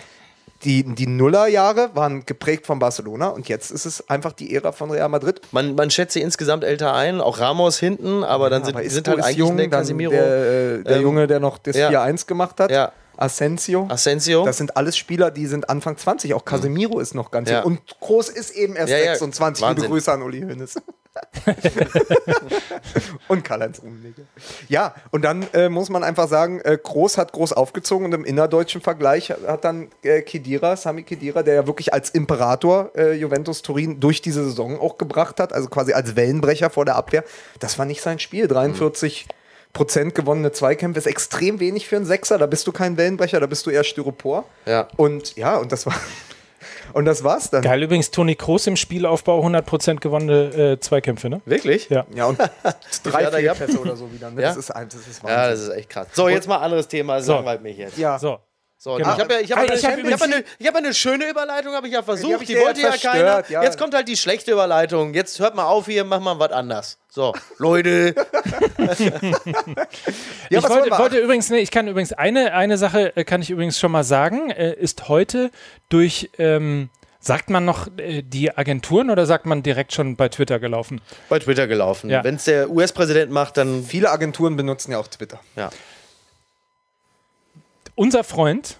die, 0.63 0.83
die 0.83 1.07
Nullerjahre 1.07 1.91
waren 1.95 2.25
geprägt 2.25 2.65
von 2.65 2.79
Barcelona 2.79 3.29
und 3.29 3.49
jetzt 3.49 3.71
ist 3.71 3.85
es 3.85 4.09
einfach 4.09 4.31
die 4.31 4.53
Ära 4.55 4.71
von 4.71 4.91
Real 4.91 5.09
Madrid. 5.09 5.41
man, 5.51 5.75
man 5.75 5.89
schätzt 5.89 6.13
sie 6.13 6.21
insgesamt 6.21 6.63
älter 6.63 6.93
ein, 6.93 7.19
auch 7.19 7.39
Ramos 7.39 7.77
hinten, 7.77 8.23
aber 8.23 8.49
dann 8.49 8.63
sind, 8.63 8.75
Aber 8.75 8.87
sind 8.89 9.07
halt 9.07 9.23
eigentlich 9.23 9.37
jung, 9.37 9.57
der 9.57 9.67
dann 9.67 9.79
Casemiro, 9.81 10.11
der, 10.11 10.25
äh, 10.79 10.83
der 10.83 10.97
ähm, 10.97 11.01
Junge, 11.01 11.27
der 11.27 11.39
noch 11.39 11.57
das 11.57 11.75
ja. 11.75 11.89
4-1 11.89 12.25
gemacht 12.27 12.59
hat, 12.59 12.71
Ja. 12.71 12.91
Asensio. 13.17 13.87
Asensio. 13.89 14.45
Das 14.45 14.57
sind 14.57 14.75
alles 14.75 14.97
Spieler, 14.97 15.31
die 15.31 15.47
sind 15.47 15.69
Anfang 15.69 15.97
20. 15.97 16.33
Auch 16.33 16.43
Casemiro 16.43 16.99
ist 16.99 17.15
noch 17.15 17.31
ganz 17.31 17.49
Ja. 17.49 17.59
jung. 17.63 17.77
Und 17.77 17.99
Groß 18.01 18.29
ist 18.29 18.51
eben 18.51 18.75
erst 18.75 18.91
Ja, 18.91 18.97
ja. 18.97 19.11
26. 19.15 19.65
Liebe. 19.67 19.87
Grüße 19.87 20.11
an 20.11 20.21
Uli 20.21 20.41
Hoeneß. 20.41 20.75
und 23.27 23.43
Karl-Heinz 23.43 23.81
Rummenigge. 23.81 24.23
Ja, 24.67 24.95
und 25.11 25.23
dann 25.23 25.45
äh, 25.53 25.69
muss 25.69 25.89
man 25.89 26.03
einfach 26.03 26.27
sagen, 26.27 26.59
äh, 26.61 26.77
Groß 26.81 27.17
hat 27.17 27.31
groß 27.31 27.53
aufgezogen 27.53 28.05
und 28.05 28.13
im 28.13 28.25
innerdeutschen 28.25 28.81
Vergleich 28.81 29.31
hat, 29.31 29.63
dann 29.63 29.89
äh, 30.03 30.21
Kedira, 30.21 30.75
Sami 30.75 31.03
Kedira, 31.03 31.43
der 31.43 31.55
ja 31.55 31.67
wirklich 31.67 31.93
als 31.93 32.09
Imperator 32.09 32.91
äh, 32.95 33.13
Juventus 33.13 33.61
Turin 33.61 33.99
durch 33.99 34.21
diese 34.21 34.43
Saison 34.43 34.79
auch 34.79 34.97
gebracht 34.97 35.39
hat, 35.39 35.53
also 35.53 35.69
quasi 35.69 35.93
als 35.93 36.15
Wellenbrecher 36.15 36.69
vor 36.69 36.85
der 36.85 36.95
Abwehr. 36.95 37.23
Das 37.59 37.79
war 37.79 37.85
nicht 37.85 38.01
sein 38.01 38.19
Spiel. 38.19 38.47
43 38.47 39.27
Prozent 39.73 40.15
gewonnene 40.15 40.51
Zweikämpfe 40.51 40.99
ist 40.99 41.05
extrem 41.05 41.59
wenig 41.59 41.87
für 41.87 41.97
einen 41.97 42.05
Sechser. 42.05 42.37
Da 42.37 42.45
bist 42.45 42.65
du 42.65 42.71
kein 42.71 42.97
Wellenbrecher, 42.97 43.39
da 43.39 43.45
bist 43.45 43.65
du 43.65 43.69
eher 43.69 43.83
Styropor. 43.83 44.45
Ja. 44.65 44.87
Und 44.95 45.35
ja, 45.35 45.57
und 45.57 45.71
das 45.71 45.85
war. 45.85 45.95
Und 46.95 47.03
das 47.03 47.25
war's 47.25 47.49
dann. 47.49 47.61
Geil 47.61 47.83
übrigens, 47.83 48.09
Toni 48.09 48.35
Kroos 48.35 48.67
im 48.67 48.77
Spielaufbau 48.77 49.45
100% 49.45 49.99
gewonnene 49.99 50.43
äh, 50.73 50.79
Zweikämpfe, 50.79 51.29
ne? 51.29 51.41
Wirklich? 51.43 51.89
Ja. 51.89 52.05
Ja, 52.15 52.25
und 52.27 52.39
drei 53.03 53.23
Ja, 53.23 53.29
gehabt. 53.31 53.57
Fehlpässe 53.57 53.79
oder 53.81 53.95
so 53.97 54.11
wieder. 54.13 54.31
Ne? 54.31 54.41
Ja? 54.41 54.47
Das, 54.47 54.57
ist, 54.57 54.71
ein- 54.71 54.87
das 54.87 55.05
ist 55.05 55.21
Ja, 55.21 55.29
Wahnsinn. 55.29 55.49
das 55.51 55.59
ist 55.59 55.69
echt 55.69 55.89
krass. 55.89 56.07
So, 56.13 56.29
jetzt 56.29 56.47
mal 56.47 56.57
anderes 56.57 56.87
Thema, 56.87 57.21
So. 57.21 57.33
langweilt 57.33 57.61
mich 57.63 57.77
jetzt. 57.77 57.97
Ja. 57.97 58.17
So. 58.17 58.39
So, 58.77 58.95
Genau. 58.95 59.13
ich 59.13 59.19
habe 59.19 59.33
ja, 59.33 59.39
ich 59.41 59.51
hab 59.51 59.59
Ah, 59.59 59.61
eine, 59.63 59.73
ich 59.73 59.79
ich 59.79 59.85
hab 59.89 59.93
hab 60.13 60.21
eine, 60.21 60.43
ich 60.59 60.67
hab 60.67 60.75
eine 60.75 60.93
schöne 60.93 61.29
Überleitung, 61.29 61.73
habe 61.73 61.87
ich 61.87 61.93
ja 61.93 61.99
Die 62.01 62.05
versucht. 62.05 62.47
Die, 62.47 62.53
ja 62.53 62.61
wollte 62.61 62.81
ja 62.81 62.91
keiner. 62.95 63.43
ja. 63.49 63.63
Jetzt 63.63 63.77
kommt 63.79 63.93
halt 63.93 64.07
die 64.07 64.15
schlechte 64.17 64.51
Überleitung. 64.51 65.13
Jetzt 65.13 65.39
hört 65.39 65.55
mal 65.55 65.65
auf 65.65 65.85
hier, 65.87 66.03
mach 66.05 66.19
mal 66.19 66.39
was 66.39 66.51
anders. 66.51 66.97
So, 67.15 67.33
Leute. 67.59 68.13
Ja, 70.49 70.59
ich 70.59 70.69
wollte, 70.69 70.91
wollte 70.91 71.17
übrigens, 71.17 71.49
nee, 71.49 71.57
ich 71.57 71.71
kann 71.71 71.87
übrigens 71.87 72.13
eine, 72.13 72.53
eine 72.53 72.77
Sache 72.77 73.15
äh, 73.15 73.23
kann 73.23 73.41
ich 73.41 73.49
übrigens 73.49 73.79
schon 73.79 73.91
mal 73.91 74.03
sagen, 74.03 74.51
äh, 74.51 74.73
ist 74.73 75.07
heute 75.07 75.49
durch, 75.89 76.29
ähm, 76.37 76.89
sagt 77.19 77.49
man 77.49 77.65
noch 77.65 77.87
äh, 77.97 78.21
die 78.21 78.55
Agenturen 78.55 79.09
oder 79.09 79.25
sagt 79.25 79.47
man 79.47 79.63
direkt 79.63 79.93
schon 79.93 80.17
bei 80.17 80.29
Twitter 80.29 80.59
gelaufen? 80.59 81.01
Bei 81.29 81.39
Twitter 81.39 81.65
gelaufen. 81.65 82.11
Ja. 82.11 82.23
Wenn 82.23 82.35
es 82.35 82.43
der 82.43 82.69
US-Präsident 82.69 83.31
macht, 83.31 83.57
dann. 83.57 83.83
Viele 83.83 84.11
Agenturen 84.11 84.55
benutzen 84.55 84.91
ja 84.91 84.99
auch 84.99 85.07
Twitter. 85.07 85.39
Ja. 85.55 85.71
Unser 87.95 88.23
Freund, 88.23 88.77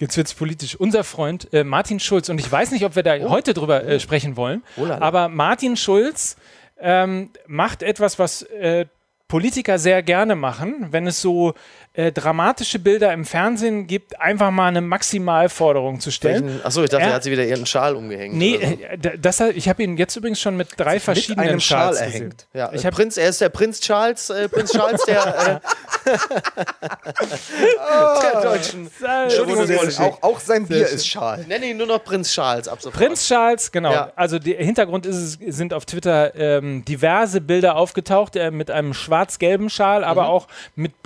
jetzt 0.00 0.16
wird 0.18 0.26
es 0.26 0.34
politisch, 0.34 0.76
unser 0.76 1.02
Freund 1.02 1.52
äh, 1.54 1.64
Martin 1.64 1.98
Schulz, 1.98 2.28
und 2.28 2.38
ich 2.38 2.50
weiß 2.50 2.72
nicht, 2.72 2.84
ob 2.84 2.94
wir 2.94 3.04
da 3.04 3.16
heute 3.20 3.54
drüber 3.54 3.84
äh, 3.84 4.00
sprechen 4.00 4.36
wollen, 4.36 4.62
lala. 4.76 4.98
aber 4.98 5.28
Martin 5.28 5.76
Schulz 5.76 6.36
ähm, 6.80 7.30
macht 7.46 7.82
etwas, 7.82 8.18
was 8.18 8.42
äh, 8.42 8.86
Politiker 9.28 9.78
sehr 9.78 10.02
gerne 10.02 10.34
machen, 10.34 10.88
wenn 10.90 11.06
es 11.06 11.20
so 11.20 11.52
äh, 11.94 12.12
dramatische 12.12 12.78
Bilder 12.78 13.12
im 13.12 13.24
Fernsehen 13.24 13.86
gibt, 13.86 14.20
einfach 14.20 14.50
mal 14.50 14.68
eine 14.68 14.80
Maximalforderung 14.80 15.98
zu 16.00 16.10
stellen. 16.10 16.60
Achso, 16.62 16.82
ich 16.84 16.90
dachte, 16.90 17.02
Er- 17.04 17.08
er 17.10 17.14
hat 17.16 17.24
sie 17.24 17.32
wieder 17.32 17.44
ihren 17.44 17.66
Schal 17.66 17.96
umgehängt. 17.96 18.34
Nee, 18.36 18.58
so. 19.02 19.08
äh, 19.08 19.18
das, 19.18 19.40
ich 19.40 19.68
habe 19.68 19.82
ihn 19.82 19.96
jetzt 19.96 20.14
übrigens 20.16 20.40
schon 20.40 20.56
mit 20.56 20.68
drei 20.76 21.00
verschiedenen 21.00 21.48
einem 21.48 21.60
Schal 21.60 21.94
Schals 21.94 22.00
erhängt. 22.00 22.46
Ja, 22.54 22.70
ich 22.72 22.84
hab- 22.86 22.94
Prinz, 22.94 23.16
er 23.16 23.28
ist 23.28 23.40
der 23.40 23.48
Prinz 23.48 23.80
Charles, 23.80 24.30
äh, 24.30 24.48
Prinz 24.48 24.72
Charles 24.72 25.02
der, 25.06 25.60
äh, 26.04 26.12
der 28.22 28.40
deutschen. 28.42 28.90
Entschuldigung, 29.24 29.88
auch, 30.00 30.22
auch 30.22 30.40
sein 30.40 30.66
Bier 30.66 30.86
ist 30.88 31.06
schal. 31.06 31.44
Nenne 31.48 31.66
ihn 31.66 31.76
nur 31.76 31.86
noch 31.86 32.02
Prinz 32.04 32.32
Charles 32.32 32.68
ab 32.68 32.80
sofort. 32.82 33.02
Prinz 33.02 33.26
Charles, 33.26 33.72
genau. 33.72 33.92
Ja. 33.92 34.12
Also 34.16 34.38
der 34.38 34.56
Hintergrund 34.64 35.06
ist 35.06 35.16
es, 35.16 35.56
sind 35.56 35.74
auf 35.74 35.84
Twitter 35.84 36.34
ähm, 36.34 36.84
diverse 36.84 37.40
Bilder 37.40 37.76
aufgetaucht, 37.76 38.36
äh, 38.36 38.50
mit 38.50 38.70
einem 38.70 38.94
schwarz-gelben 38.94 39.70
Schal, 39.70 40.04
aber 40.04 40.22
Mhm. 40.24 40.28
auch 40.28 40.48
mit 40.76 41.02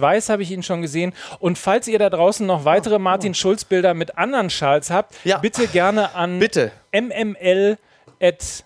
blau-schwarz-weiß 0.00 0.28
habe 0.28 0.42
ich 0.42 0.50
ihn 0.50 0.62
schon 0.62 0.82
gesehen. 0.82 1.12
Und 1.38 1.58
falls 1.58 1.86
ihr 1.88 1.98
da 1.98 2.10
draußen 2.10 2.46
noch 2.46 2.64
weitere 2.64 2.98
Martin 2.98 3.34
Schulz-Bilder 3.34 3.94
mit 3.94 4.18
anderen 4.18 4.50
Schals 4.50 4.90
habt, 4.90 5.14
Ja. 5.24 5.38
bitte 5.38 5.66
gerne 5.68 6.14
an 6.14 6.38
Bitte. 6.38 6.72
mml 6.92 7.78
at 8.20 8.64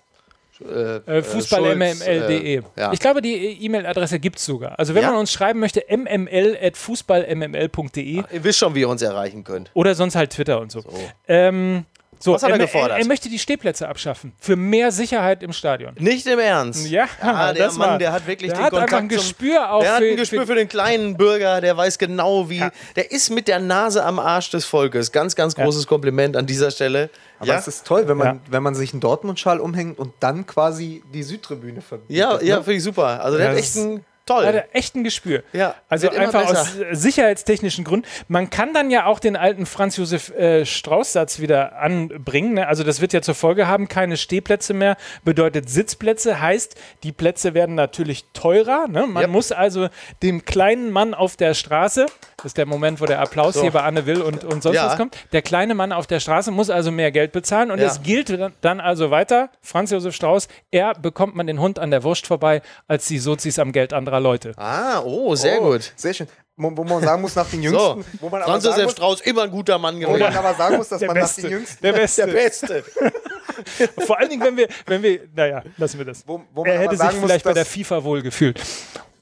Äh, 0.65 0.97
äh, 1.19 1.23
fußballmml.de. 1.23 2.57
äh, 2.59 2.63
ja. 2.77 2.93
Ich 2.93 3.01
glaube, 3.01 3.21
die 3.21 3.35
E-Mail-Adresse 3.65 4.21
gibt 4.21 4.39
es 4.39 4.45
sogar. 4.47 4.79
Also 4.79 4.95
wenn 4.95 5.03
Ja? 5.03 5.11
man 5.11 5.19
uns 5.21 5.33
schreiben 5.33 5.59
möchte, 5.59 5.83
mml 5.91 6.57
at 6.63 6.77
fußballmml.de 6.77 8.23
Ihr 8.33 8.45
wisst 8.45 8.61
schon, 8.61 8.75
wie 8.75 8.81
ihr 8.81 8.89
uns 8.89 9.03
erreichen 9.03 9.43
könnt. 9.45 9.71
oder 9.75 9.95
sonst 9.95 10.15
halt 10.15 10.31
Twitter 10.31 10.61
und 10.61 10.71
so. 10.71 10.83
Ähm, 11.27 11.85
so, 12.25 12.33
Was 12.33 12.43
hat 12.43 12.51
er 12.51 12.55
er, 12.57 12.59
gefordert? 12.61 12.93
Er, 12.93 12.99
er 13.01 13.07
möchte 13.07 13.29
die 13.29 13.39
Stehplätze 13.39 13.87
abschaffen. 13.89 14.33
Für 14.41 14.57
mehr 14.57 14.91
Sicherheit 14.91 15.43
im 15.43 15.53
Stadion. 15.53 15.95
Nicht 15.99 16.27
im 16.27 16.39
Ernst. 16.39 16.89
Ja, 16.89 17.07
Ah, 17.21 17.53
der 17.53 17.67
das 17.67 17.77
Mann, 17.77 17.91
war- 17.91 17.99
der 17.99 18.13
hat 18.13 18.27
wirklich 18.27 18.51
der 18.51 18.59
den 18.61 18.65
hat 18.65 18.71
Kontakt 18.71 18.93
einfach 18.95 19.03
ein 19.05 19.11
zum- 19.11 19.19
Gespür 19.19 19.71
auch 19.73 19.81
Der 19.83 19.93
hat 19.93 19.99
für- 19.99 20.11
ein 20.11 20.17
Gespür 20.17 20.41
für- 20.41 20.47
für 20.47 20.55
den 20.55 20.69
kleinen 20.69 21.17
Bürger, 21.17 21.61
der 21.61 21.77
weiß 21.77 21.99
genau 21.99 22.49
wie. 22.49 22.65
Der 22.97 23.11
ist 23.13 23.31
mit 23.31 23.47
der 23.47 23.59
Nase 23.61 24.05
am 24.05 24.19
Arsch 24.19 24.51
des 24.51 24.65
Volkes. 24.65 25.13
Ganz, 25.13 25.37
ganz 25.37 25.55
großes 25.55 25.87
Kompliment 25.87 26.37
an 26.37 26.47
dieser 26.47 26.71
Stelle. 26.71 27.11
Aber 27.39 27.49
ja, 27.49 27.59
es 27.59 27.69
ist 27.69 27.87
toll, 27.87 28.09
wenn 28.09 28.17
man, 28.17 28.27
Ja. 28.27 28.41
wenn 28.49 28.63
man 28.63 28.75
sich 28.75 28.93
einen 28.95 29.01
Dortmund-Schal 29.01 29.61
umhängt 29.61 29.99
und 29.99 30.15
dann 30.21 30.47
quasi 30.47 31.03
die 31.13 31.23
Südtribüne 31.23 31.83
verbindet. 31.83 32.17
ja, 32.17 32.41
ja 32.41 32.57
ne? 32.57 32.63
finde 32.65 32.79
ich 32.79 32.83
super. 32.85 33.23
Also 33.23 33.37
der 33.37 33.47
Ja, 33.47 33.53
hat 33.53 33.59
echt 33.59 33.69
ist- 33.75 33.85
ein 33.85 34.05
toll. 34.27 34.47
Hat 34.47 34.55
er 34.55 34.75
echt 34.75 34.95
ein 34.97 35.05
Gespür. 35.05 35.43
Ja, 35.53 35.75
also 35.89 36.09
einfach 36.11 36.45
aus 36.45 36.73
besser. 36.77 36.95
sicherheitstechnischen 36.95 37.85
Gründen. 37.85 38.07
Man 38.29 38.51
kann 38.51 38.73
dann 38.75 38.91
ja 38.91 39.07
auch 39.07 39.19
den 39.19 39.37
alten 39.37 39.67
Franz 39.67 39.97
Josef 39.97 40.31
äh, 40.31 40.65
Strauß-Satz 40.65 41.41
wieder 41.41 41.79
anbringen. 41.79 42.55
Ne? 42.55 42.67
Also 42.67 42.85
das 42.85 43.01
wird 43.01 43.13
ja 43.13 43.23
zur 43.23 43.35
Folge 43.35 43.67
haben, 43.67 43.89
keine 43.89 44.17
Stehplätze 44.17 44.75
mehr 44.75 44.97
bedeutet 45.25 45.69
Sitzplätze, 45.71 46.41
heißt, 46.41 46.75
die 47.03 47.13
Plätze 47.13 47.55
werden 47.55 47.75
natürlich 47.75 48.25
teurer. 48.33 48.87
Ne? 48.89 49.07
Man 49.07 49.23
Yep. 49.25 49.31
muss 49.31 49.53
also 49.53 49.89
dem 50.23 50.45
kleinen 50.45 50.91
Mann 50.91 51.15
auf 51.15 51.37
der 51.37 51.55
Straße, 51.55 52.07
das 52.37 52.47
ist 52.47 52.59
der 52.59 52.67
Moment, 52.67 53.01
wo 53.01 53.07
der 53.07 53.21
Applaus 53.21 53.55
So. 53.55 53.63
hier 53.63 53.71
bei 53.71 53.83
Anne 53.83 54.07
Will 54.07 54.21
und, 54.21 54.45
und 54.45 54.63
sonst 54.63 54.77
Ja. 54.77 54.87
was 54.87 54.97
kommt, 54.97 55.17
der 55.33 55.43
kleine 55.43 55.75
Mann 55.75 55.93
auf 55.93 56.07
der 56.07 56.21
Straße 56.21 56.51
muss 56.51 56.69
also 56.71 56.91
mehr 56.91 57.11
Geld 57.13 57.33
bezahlen 57.33 57.71
und 57.71 57.79
Ja. 57.79 57.87
es 57.87 58.03
gilt 58.03 58.29
dann- 58.31 58.53
dann 58.61 58.81
also 58.81 59.11
weiter, 59.11 59.51
Franz 59.63 59.91
Josef 59.91 60.15
Strauß, 60.15 60.49
er 60.71 60.95
bekommt 60.95 61.35
man 61.37 61.47
den 61.47 61.61
Hund 61.61 61.79
an 61.79 61.91
der 61.91 62.03
Wurst 62.05 62.27
vorbei, 62.27 62.61
als 62.89 63.07
die 63.07 63.19
Sozis 63.19 63.59
am 63.59 63.73
Geld 63.73 63.93
anderer 63.93 64.14
Leute. 64.21 64.53
ah, 64.57 65.01
oh, 65.05 65.35
sehr 65.35 65.61
Oh, 65.63 65.71
gut. 65.73 65.93
Sehr 65.97 66.15
schön. 66.15 66.27
Wo, 66.57 66.71
wo 66.77 66.85
man 66.85 67.03
sagen 67.03 67.21
muss, 67.21 67.35
nach 67.35 67.49
den 67.51 67.63
So, 67.69 67.95
Jüngsten, 67.95 68.19
wo 68.21 68.29
man 68.29 68.43
aber 68.43 68.53
Franz 68.53 68.63
sagen 68.65 68.75
Josef 68.77 68.85
muss, 68.85 68.93
Strauß, 68.93 69.21
immer 69.23 69.43
ein 69.43 69.51
guter 69.51 69.77
Mann 69.79 69.97
wo 69.97 70.03
man 70.11 70.19
gewesen. 70.21 70.37
aber 70.37 70.55
sagen 70.55 70.77
muss, 70.77 70.89
dass 70.89 71.01
Der 71.01 71.09
man 71.09 71.17
nach 71.17 71.23
Beste. 71.25 71.43
den 71.43 71.51
Jüngsten, 71.51 71.79
Der 71.83 71.93
Beste. 71.93 72.27
Der 72.27 72.33
Beste. 72.33 72.85
Vor 74.07 74.19
allen 74.19 74.31
Dingen, 74.31 74.43
wenn 74.45 74.57
wir, 74.57 74.69
wenn 74.87 75.03
wir, 75.03 75.21
naja, 75.35 75.63
lassen 75.79 75.99
wir 75.99 76.05
das. 76.05 76.23
Wo- 76.27 76.43
wo 76.55 76.63
man 76.65 76.71
er 76.73 76.79
hätte 76.79 76.91
sich 76.91 76.99
sagen 77.01 77.21
muss, 77.21 77.29
vielleicht 77.29 77.45
bei 77.45 77.53
der 77.55 77.65
FIFA 77.67 78.05
wohl 78.05 78.23
gefühlt. 78.23 78.61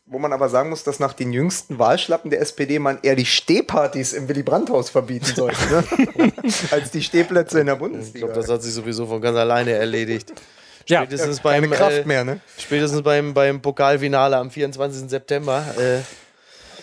wo 0.06 0.18
man 0.18 0.32
aber 0.34 0.50
sagen 0.50 0.68
muss, 0.68 0.84
dass 0.84 1.00
nach 1.00 1.14
den 1.14 1.32
jüngsten 1.32 1.78
Wahlschlappen 1.78 2.30
der 2.30 2.40
SPD 2.42 2.78
man 2.78 2.98
eher 3.02 3.16
die 3.16 3.24
Stehpartys 3.24 4.12
im 4.12 4.28
Willy 4.28 4.42
Brandt-Haus 4.42 4.90
verbieten 4.90 5.24
sollte, 5.34 5.56
ne? 5.70 6.32
als 6.70 6.90
die 6.90 7.02
Stehplätze 7.02 7.60
in 7.60 7.66
der 7.66 7.76
Ich 7.76 7.80
Bundesliga. 7.80 8.26
glaube, 8.26 8.40
das 8.40 8.50
hat 8.50 8.62
sich 8.62 8.74
sowieso 8.74 9.06
von 9.06 9.22
ganz 9.22 9.38
alleine 9.38 9.72
erledigt. 9.72 10.32
Ja, 10.86 11.00
Spätestens 11.02 11.42
Keine 11.42 11.68
beim, 11.68 11.76
Kraft 11.78 11.98
äh, 11.98 12.04
mehr, 12.04 12.24
ne? 12.24 12.40
spätestens 12.58 13.02
beim, 13.02 13.34
beim 13.34 13.60
Pokalfinale 13.62 14.36
am 14.36 14.50
24. 14.50 15.08
September. 15.08 15.64
Äh, 15.78 16.00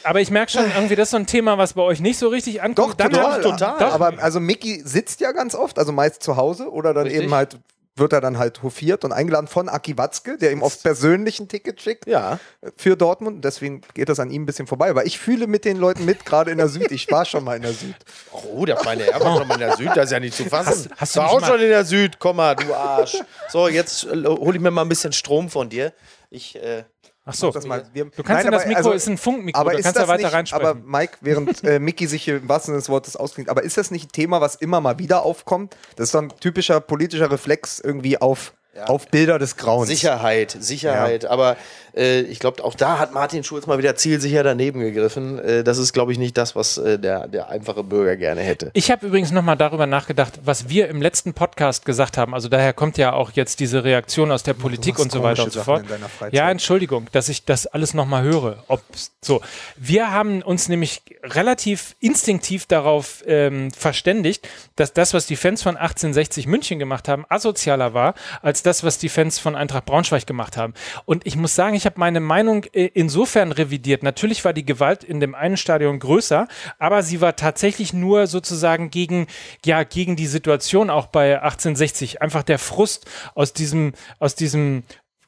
aber 0.03 0.21
ich 0.21 0.31
merke 0.31 0.51
schon, 0.51 0.63
irgendwie, 0.75 0.95
das 0.95 1.07
ist 1.07 1.12
so 1.12 1.17
ein 1.17 1.25
Thema, 1.27 1.57
was 1.57 1.73
bei 1.73 1.81
euch 1.81 1.99
nicht 1.99 2.17
so 2.17 2.29
richtig 2.29 2.62
ankommt. 2.62 2.91
Doch, 2.91 2.93
Dann 2.95 3.12
total. 3.12 3.31
hab 3.31 3.45
ich- 3.45 3.85
Doch. 3.85 3.93
Aber 3.93 4.13
also 4.23 4.39
Mickey 4.39 4.81
sitzt 4.85 5.19
ja 5.19 5.31
ganz 5.33 5.55
oft, 5.55 5.77
also 5.77 5.91
meist 5.91 6.23
zu 6.23 6.38
Hause 6.38 6.71
oder 6.71 6.93
dann 6.93 7.03
Richtig. 7.03 7.23
eben 7.23 7.33
halt 7.33 7.57
wird 7.99 8.13
er 8.13 8.21
dann 8.21 8.38
halt 8.38 8.63
hofiert 8.63 9.03
und 9.05 9.12
eingeladen 9.12 9.47
von 9.47 9.69
Aki 9.69 9.97
Watzke, 9.97 10.38
der 10.38 10.51
ihm 10.51 10.62
oft 10.62 10.81
persönlich 10.81 11.39
ein 11.39 11.47
Ticket 11.47 11.81
schickt 11.81 12.07
Ja. 12.07 12.39
für 12.77 12.95
Dortmund. 12.97 13.45
Deswegen 13.45 13.81
geht 13.93 14.09
das 14.09 14.19
an 14.19 14.31
ihm 14.31 14.43
ein 14.43 14.45
bisschen 14.45 14.65
vorbei. 14.67 14.89
Aber 14.89 15.05
ich 15.05 15.19
fühle 15.19 15.45
mit 15.47 15.65
den 15.65 15.77
Leuten 15.77 16.05
mit, 16.05 16.25
gerade 16.25 16.51
in 16.51 16.57
der 16.57 16.69
Süd. 16.69 16.91
Ich 16.91 17.12
war 17.12 17.25
schon 17.25 17.43
mal 17.43 17.55
in 17.57 17.62
der 17.63 17.73
Süd. 17.73 17.95
Oh, 18.51 18.65
der 18.65 18.77
feine 18.77 19.03
Herr 19.03 19.19
war 19.21 19.38
schon 19.38 19.47
mal 19.47 19.55
in 19.55 19.59
der 19.59 19.75
Süd, 19.77 19.89
das 19.95 20.05
ist 20.05 20.12
ja 20.12 20.19
nicht 20.19 20.35
zu 20.35 20.45
fassen. 20.45 20.89
Hast- 20.91 21.01
hast 21.01 21.15
du 21.15 21.19
war 21.19 21.29
auch 21.31 21.45
schon 21.45 21.59
in 21.59 21.69
der 21.69 21.83
Süd, 21.85 22.19
komm 22.19 22.38
mal, 22.38 22.55
du 22.55 22.73
Arsch. 22.73 23.17
So, 23.49 23.67
jetzt 23.67 24.05
äh, 24.05 24.23
hole 24.25 24.55
ich 24.55 24.62
mir 24.62 24.71
mal 24.71 24.81
ein 24.83 24.89
bisschen 24.89 25.12
Strom 25.13 25.49
von 25.49 25.69
dir. 25.69 25.93
Ich, 26.29 26.55
äh, 26.55 26.83
Ach 27.29 27.33
so. 27.33 27.51
Das 27.51 27.65
mal. 27.65 27.83
Wir, 27.93 28.05
Du 28.05 28.23
kannst 28.23 28.45
in 28.45 28.51
das 28.51 28.61
aber- 28.61 28.67
Mikro, 28.69 28.77
also- 28.77 28.91
ist 28.91 29.07
ein 29.07 29.17
Funkmikro, 29.17 29.59
aber 29.59 29.71
da 29.71 29.77
ist 29.77 29.83
kannst 29.83 29.97
du 29.97 30.01
das 30.01 30.09
weiter 30.09 30.23
nicht, 30.23 30.33
reinsprechen. 30.33 30.65
Aber 30.67 30.79
Mike, 30.83 31.13
während 31.21 31.63
äh, 31.63 31.79
Mickey 31.79 32.07
sich 32.07 32.23
hier 32.23 32.37
im 32.37 32.49
wahrsten 32.49 32.71
Sinne 32.73 32.79
des 32.79 32.89
Wortes 32.89 33.15
ausklingt, 33.15 33.49
aber 33.49 33.63
ist 33.63 33.77
das 33.77 33.91
nicht 33.91 34.09
ein 34.09 34.11
Thema, 34.11 34.41
was 34.41 34.55
immer 34.55 34.81
mal 34.81 34.99
wieder 34.99 35.23
aufkommt? 35.23 35.75
Das 35.95 36.05
ist 36.05 36.11
so 36.11 36.17
ein 36.19 36.29
typischer 36.39 36.79
politischer 36.81 37.31
Reflex 37.31 37.79
irgendwie 37.79 38.19
auf, 38.19 38.53
auf 38.85 39.07
Bilder 39.07 39.39
des 39.39 39.57
Grauens. 39.57 39.87
Sicherheit, 39.89 40.55
Sicherheit. 40.59 41.25
Aber 41.25 41.57
äh, 41.99 42.21
ich 42.21 42.39
glaube, 42.39 42.63
auch 42.63 42.75
da 42.75 42.97
hat 42.97 43.13
Martin 43.13 43.43
Schulz 43.43 43.67
mal 43.67 43.77
wieder 43.77 43.95
zielsicher 43.95 44.41
daneben 44.43 44.79
gegriffen. 44.79 45.38
Äh, 45.39 45.63
das 45.63 45.77
ist, 45.77 45.93
glaube 45.93 46.12
ich, 46.12 46.17
nicht 46.17 46.38
das, 46.38 46.55
was 46.55 46.77
äh, 46.77 46.97
der, 46.97 47.27
der 47.27 47.49
einfache 47.49 47.83
Bürger 47.83 48.15
gerne 48.15 48.41
hätte. 48.41 48.71
Ich 48.73 48.89
habe 48.89 49.07
übrigens 49.07 49.31
nochmal 49.31 49.57
darüber 49.57 49.85
nachgedacht, 49.85 50.39
was 50.43 50.69
wir 50.69 50.88
im 50.88 51.01
letzten 51.01 51.33
Podcast 51.33 51.85
gesagt 51.85 52.17
haben. 52.17 52.33
Also 52.33 52.47
daher 52.47 52.73
kommt 52.73 52.97
ja 52.97 53.13
auch 53.13 53.31
jetzt 53.33 53.59
diese 53.59 53.83
Reaktion 53.83 54.31
aus 54.31 54.43
der 54.43 54.53
Politik 54.53 54.97
und 54.97 55.12
so 55.12 55.21
weiter 55.23 55.43
und 55.43 55.51
so 55.51 55.62
fort. 55.62 55.83
Ja, 56.31 56.49
Entschuldigung, 56.49 57.07
dass 57.12 57.29
ich 57.29 57.45
das 57.45 57.67
alles 57.67 57.93
nochmal 57.93 58.23
höre. 58.23 58.63
Ob 58.67 58.81
so. 59.21 59.41
Wir 59.75 60.12
haben 60.12 60.41
uns 60.41 60.69
nämlich 60.69 61.01
relativ 61.23 61.95
instinktiv 61.99 62.65
darauf 62.65 63.24
ähm, 63.28 63.71
verständigt, 63.71 64.47
dass 64.76 64.93
das, 64.93 65.13
was 65.13 65.28
die 65.28 65.36
Fans 65.36 65.61
von 65.61 65.76
1860 65.76 66.47
München 66.47 66.80
gemacht 66.80 67.07
haben, 67.07 67.26
asozialer 67.28 67.93
war, 67.93 68.13
als 68.41 68.63
das, 68.63 68.84
was 68.84 68.97
die 68.97 69.09
Fans 69.09 69.39
von 69.39 69.55
Eintracht 69.55 69.86
Braunschweig 69.86 70.26
gemacht 70.26 70.55
haben. 70.55 70.74
Und 71.05 71.26
ich 71.26 71.36
muss 71.36 71.55
sagen, 71.55 71.76
ich 71.76 71.86
habe 71.86 71.88
meine 71.97 72.19
Meinung 72.19 72.65
äh, 72.73 72.85
insofern 72.93 73.51
revidiert. 73.51 74.03
Natürlich 74.03 74.45
war 74.45 74.53
die 74.53 74.65
Gewalt 74.65 75.03
in 75.03 75.19
dem 75.19 75.35
einen 75.35 75.57
Stadion 75.57 75.99
größer, 75.99 76.47
aber 76.77 77.03
sie 77.03 77.21
war 77.21 77.35
tatsächlich 77.35 77.93
nur 77.93 78.27
sozusagen 78.27 78.89
gegen, 78.91 79.27
ja, 79.65 79.83
gegen 79.83 80.15
die 80.15 80.27
Situation 80.27 80.89
auch 80.89 81.07
bei 81.07 81.41
1860. 81.41 82.21
Einfach 82.21 82.43
der 82.43 82.59
Frust 82.59 83.09
aus 83.35 83.53
diesem, 83.53 83.93
aus 84.19 84.35
diesem, 84.35 84.83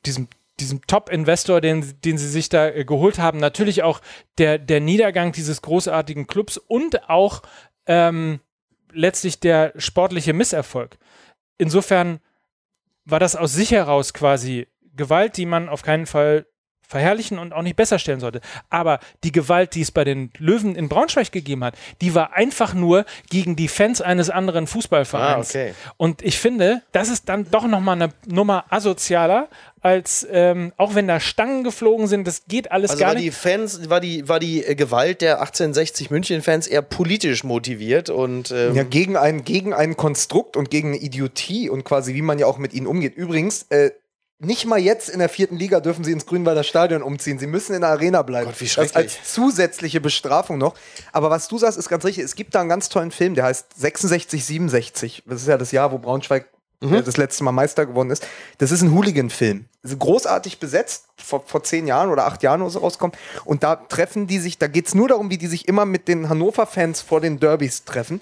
diesem 0.05 0.27
diesem 0.59 0.85
Top-Investor, 0.85 1.59
den, 1.59 1.99
den 2.05 2.17
sie 2.17 2.29
sich 2.29 2.47
da 2.47 2.69
äh, 2.69 2.85
geholt 2.85 3.19
haben, 3.19 3.39
natürlich 3.39 3.83
auch 3.83 3.99
der, 4.37 4.59
der 4.59 4.79
Niedergang 4.79 5.31
dieses 5.31 5.61
großartigen 5.61 6.27
Clubs 6.27 6.57
und 6.57 7.09
auch 7.09 7.41
ähm, 7.87 8.39
letztlich 8.93 9.39
der 9.39 9.73
sportliche 9.75 10.33
Misserfolg. 10.33 10.97
Insofern 11.57 12.19
war 13.05 13.19
das 13.19 13.35
aus 13.35 13.53
sich 13.53 13.71
heraus 13.71 14.13
quasi 14.13 14.67
Gewalt, 14.95 15.37
die 15.37 15.45
man 15.45 15.69
auf 15.69 15.81
keinen 15.81 16.05
Fall 16.05 16.45
verherrlichen 16.91 17.39
und 17.39 17.53
auch 17.53 17.61
nicht 17.61 17.77
besser 17.77 17.97
stellen 17.99 18.19
sollte. 18.19 18.41
Aber 18.69 18.99
die 19.23 19.31
Gewalt, 19.31 19.75
die 19.75 19.81
es 19.81 19.91
bei 19.91 20.03
den 20.03 20.29
Löwen 20.37 20.75
in 20.75 20.89
Braunschweig 20.89 21.31
gegeben 21.31 21.63
hat, 21.63 21.73
die 22.01 22.13
war 22.13 22.33
einfach 22.33 22.73
nur 22.73 23.05
gegen 23.29 23.55
die 23.55 23.69
Fans 23.69 24.01
eines 24.01 24.29
anderen 24.29 24.67
Fußballvereins. 24.67 25.55
Ah, 25.55 25.59
okay. 25.59 25.73
Und 25.95 26.21
ich 26.21 26.37
finde, 26.37 26.81
das 26.91 27.07
ist 27.07 27.29
dann 27.29 27.49
doch 27.49 27.65
nochmal 27.65 27.95
eine 27.95 28.13
Nummer 28.27 28.65
asozialer, 28.69 29.47
als 29.81 30.27
ähm, 30.29 30.73
auch 30.77 30.93
wenn 30.93 31.07
da 31.07 31.19
Stangen 31.21 31.63
geflogen 31.63 32.07
sind, 32.07 32.27
das 32.27 32.43
geht 32.45 32.71
alles 32.71 32.91
Also 32.91 32.99
gar 33.01 33.07
war 33.09 33.15
nicht. 33.15 33.25
die 33.25 33.31
Fans, 33.31 33.89
war 33.89 33.99
die, 34.01 34.27
war 34.27 34.39
die 34.39 34.63
äh, 34.63 34.75
Gewalt 34.75 35.21
der 35.21 35.39
1860 35.39 36.11
München-Fans 36.11 36.67
eher 36.67 36.81
politisch 36.83 37.43
motiviert 37.43 38.09
und 38.09 38.51
ähm, 38.51 38.75
Ja, 38.75 38.83
gegen 38.83 39.15
ein, 39.17 39.43
gegen 39.45 39.73
ein 39.73 39.95
Konstrukt 39.95 40.55
und 40.57 40.69
gegen 40.69 40.89
eine 40.89 40.97
Idiotie 40.97 41.69
und 41.69 41.83
quasi, 41.85 42.13
wie 42.13 42.21
man 42.21 42.37
ja 42.37 42.45
auch 42.47 42.57
mit 42.59 42.73
ihnen 42.73 42.85
umgeht. 42.85 43.15
Übrigens, 43.15 43.63
äh, 43.69 43.91
nicht 44.43 44.65
mal 44.65 44.79
jetzt 44.79 45.09
in 45.09 45.19
der 45.19 45.29
vierten 45.29 45.55
Liga 45.55 45.79
dürfen 45.79 46.03
sie 46.03 46.11
ins 46.11 46.25
Grünwalder 46.25 46.63
Stadion 46.63 47.03
umziehen. 47.03 47.39
Sie 47.39 47.47
müssen 47.47 47.73
in 47.73 47.81
der 47.81 47.91
Arena 47.91 48.21
bleiben. 48.23 48.47
Gott, 48.47 48.59
wie 48.59 48.65
das 48.65 48.73
schrecklich. 48.73 48.95
als 48.95 49.33
zusätzliche 49.33 50.01
Bestrafung 50.01 50.57
noch. 50.57 50.73
Aber 51.11 51.29
was 51.29 51.47
du 51.47 51.57
sagst, 51.57 51.77
ist 51.77 51.89
ganz 51.89 52.03
richtig. 52.05 52.23
Es 52.25 52.35
gibt 52.35 52.55
da 52.55 52.59
einen 52.61 52.69
ganz 52.69 52.89
tollen 52.89 53.11
Film, 53.11 53.35
der 53.35 53.45
heißt 53.45 53.67
66, 53.79 54.43
67. 54.45 55.23
Das 55.25 55.41
ist 55.41 55.47
ja 55.47 55.57
das 55.57 55.71
Jahr, 55.71 55.91
wo 55.91 55.97
Braunschweig 55.99 56.47
Mhm. 56.83 56.95
äh, 56.95 57.03
das 57.03 57.17
letzte 57.17 57.43
Mal 57.43 57.51
Meister 57.51 57.85
geworden 57.85 58.09
ist. 58.09 58.25
Das 58.57 58.71
ist 58.71 58.81
ein 58.81 58.91
Hooligan-Film. 58.91 59.65
Großartig 59.99 60.59
besetzt, 60.59 61.05
vor, 61.15 61.43
vor 61.45 61.63
zehn 61.63 61.85
Jahren 61.85 62.09
oder 62.09 62.25
acht 62.25 62.41
Jahren 62.41 62.61
oder 62.63 62.71
so 62.71 62.79
rauskommt. 62.79 63.15
Und 63.45 63.61
da 63.61 63.75
treffen 63.75 64.25
die 64.25 64.39
sich, 64.39 64.57
da 64.57 64.65
geht 64.67 64.87
es 64.87 64.95
nur 64.95 65.07
darum, 65.07 65.29
wie 65.29 65.37
die 65.37 65.45
sich 65.47 65.67
immer 65.67 65.85
mit 65.85 66.07
den 66.07 66.27
Hannover-Fans 66.29 67.01
vor 67.01 67.21
den 67.21 67.39
Derbys 67.39 67.85
treffen. 67.85 68.19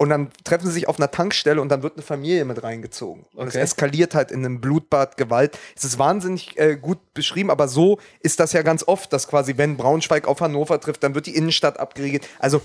Und 0.00 0.08
dann 0.08 0.30
treffen 0.44 0.66
sie 0.66 0.72
sich 0.72 0.88
auf 0.88 0.98
einer 0.98 1.10
Tankstelle 1.10 1.60
und 1.60 1.68
dann 1.68 1.82
wird 1.82 1.96
eine 1.96 2.02
Familie 2.02 2.46
mit 2.46 2.62
reingezogen. 2.62 3.26
Und 3.34 3.48
es 3.48 3.54
Okay. 3.54 3.62
eskaliert 3.62 4.14
halt 4.14 4.30
in 4.30 4.38
einem 4.42 4.58
Blutbad, 4.62 5.18
Gewalt. 5.18 5.58
Es 5.76 5.84
ist 5.84 5.98
wahnsinnig 5.98 6.58
äh, 6.58 6.76
gut 6.76 6.96
beschrieben, 7.12 7.50
aber 7.50 7.68
so 7.68 7.98
ist 8.20 8.40
das 8.40 8.54
ja 8.54 8.62
ganz 8.62 8.82
oft, 8.88 9.12
dass 9.12 9.28
quasi, 9.28 9.58
wenn 9.58 9.76
Braunschweig 9.76 10.26
auf 10.26 10.40
Hannover 10.40 10.80
trifft, 10.80 11.02
dann 11.02 11.14
wird 11.14 11.26
die 11.26 11.36
Innenstadt 11.36 11.78
abgeriegelt. 11.78 12.26
Also, 12.38 12.62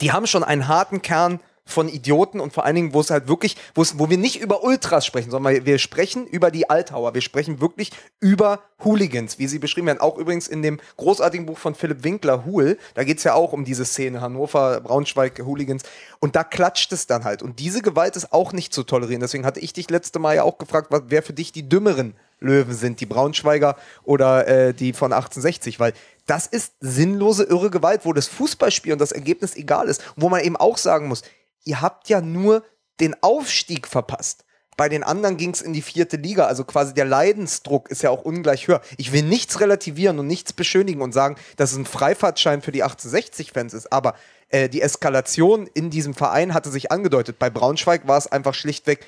die 0.00 0.12
haben 0.12 0.28
schon 0.28 0.44
einen 0.44 0.68
harten 0.68 1.02
Kern 1.02 1.40
von 1.68 1.88
Idioten 1.88 2.40
und 2.40 2.52
vor 2.52 2.64
allen 2.64 2.74
Dingen, 2.74 2.94
wo 2.94 3.00
es 3.00 3.10
halt 3.10 3.28
wirklich, 3.28 3.56
wo 3.74 3.82
es, 3.82 3.98
wo 3.98 4.08
wir 4.10 4.16
nicht 4.18 4.40
über 4.40 4.64
Ultras 4.64 5.04
sprechen, 5.04 5.30
sondern 5.30 5.52
wir- 5.54 5.66
wir 5.66 5.78
sprechen 5.78 6.26
über 6.26 6.50
die 6.50 6.70
Altauer. 6.70 7.14
Wir 7.14 7.20
sprechen 7.20 7.60
wirklich 7.60 7.90
über 8.20 8.60
Hooligans, 8.84 9.38
wie 9.38 9.46
sie 9.48 9.58
beschrieben 9.58 9.86
werden. 9.88 10.00
Auch 10.00 10.16
übrigens 10.16 10.48
in 10.48 10.62
dem 10.62 10.80
großartigen 10.96 11.46
Buch 11.46 11.58
von 11.58 11.74
Philipp 11.74 12.04
Winkler, 12.04 12.44
Huhl, 12.44 12.78
da 12.94 13.04
geht 13.04 13.18
es 13.18 13.24
ja 13.24 13.34
auch 13.34 13.52
um 13.52 13.64
diese 13.64 13.84
Szene, 13.84 14.20
Hannover, 14.20 14.80
Braunschweig, 14.80 15.38
Hooligans. 15.44 15.82
Und 16.20 16.34
da 16.36 16.42
klatscht 16.44 16.92
es 16.92 17.06
dann 17.06 17.24
halt. 17.24 17.42
Und 17.42 17.58
diese 17.60 17.82
Gewalt 17.82 18.16
ist 18.16 18.32
auch 18.32 18.52
nicht 18.52 18.72
zu 18.72 18.82
tolerieren. 18.82 19.20
Deswegen 19.20 19.44
hatte 19.44 19.60
ich 19.60 19.72
dich 19.72 19.90
letzte 19.90 20.18
Mal 20.18 20.36
ja 20.36 20.42
auch 20.44 20.58
gefragt, 20.58 20.88
was, 20.90 21.02
wer 21.08 21.22
für 21.22 21.32
dich 21.34 21.52
die 21.52 21.68
dümmeren 21.68 22.14
Löwen 22.40 22.72
sind, 22.74 23.00
die 23.00 23.06
Braunschweiger 23.06 23.76
oder 24.04 24.46
äh, 24.46 24.72
die 24.72 24.92
von 24.92 25.12
1860, 25.12 25.80
weil 25.80 25.92
das 26.26 26.46
ist 26.46 26.74
sinnlose, 26.80 27.42
irre 27.44 27.70
Gewalt, 27.70 28.02
wo 28.04 28.12
das 28.12 28.28
Fußballspiel 28.28 28.92
und 28.92 29.00
das 29.00 29.12
Ergebnis 29.12 29.56
egal 29.56 29.88
ist. 29.88 30.02
Wo 30.14 30.28
man 30.28 30.42
eben 30.44 30.56
auch 30.56 30.76
sagen 30.78 31.08
muss, 31.08 31.22
ihr 31.68 31.80
habt 31.80 32.08
ja 32.08 32.20
nur 32.20 32.64
den 32.98 33.14
Aufstieg 33.22 33.86
verpasst. 33.86 34.44
Bei 34.78 34.88
den 34.88 35.02
anderen 35.02 35.36
ging 35.36 35.50
es 35.50 35.60
in 35.60 35.72
die 35.72 35.82
vierte 35.82 36.16
Liga, 36.16 36.46
also 36.46 36.62
quasi 36.62 36.94
der 36.94 37.04
Leidensdruck 37.04 37.90
ist 37.90 38.02
ja 38.02 38.10
auch 38.10 38.22
ungleich 38.22 38.68
höher. 38.68 38.80
Ich 38.96 39.12
will 39.12 39.24
nichts 39.24 39.58
relativieren 39.58 40.20
und 40.20 40.28
nichts 40.28 40.52
beschönigen 40.52 41.02
und 41.02 41.12
sagen, 41.12 41.36
dass 41.56 41.72
es 41.72 41.78
ein 41.78 41.84
Freifahrtschein 41.84 42.62
für 42.62 42.70
die 42.70 42.84
1860-Fans 42.84 43.74
ist, 43.74 43.92
aber 43.92 44.14
äh, 44.50 44.68
die 44.68 44.80
Eskalation 44.80 45.66
in 45.66 45.90
diesem 45.90 46.14
Verein 46.14 46.54
hatte 46.54 46.70
sich 46.70 46.92
angedeutet. 46.92 47.40
Bei 47.40 47.50
Braunschweig 47.50 48.06
war 48.06 48.18
es 48.18 48.28
einfach 48.28 48.54
schlichtweg 48.54 49.04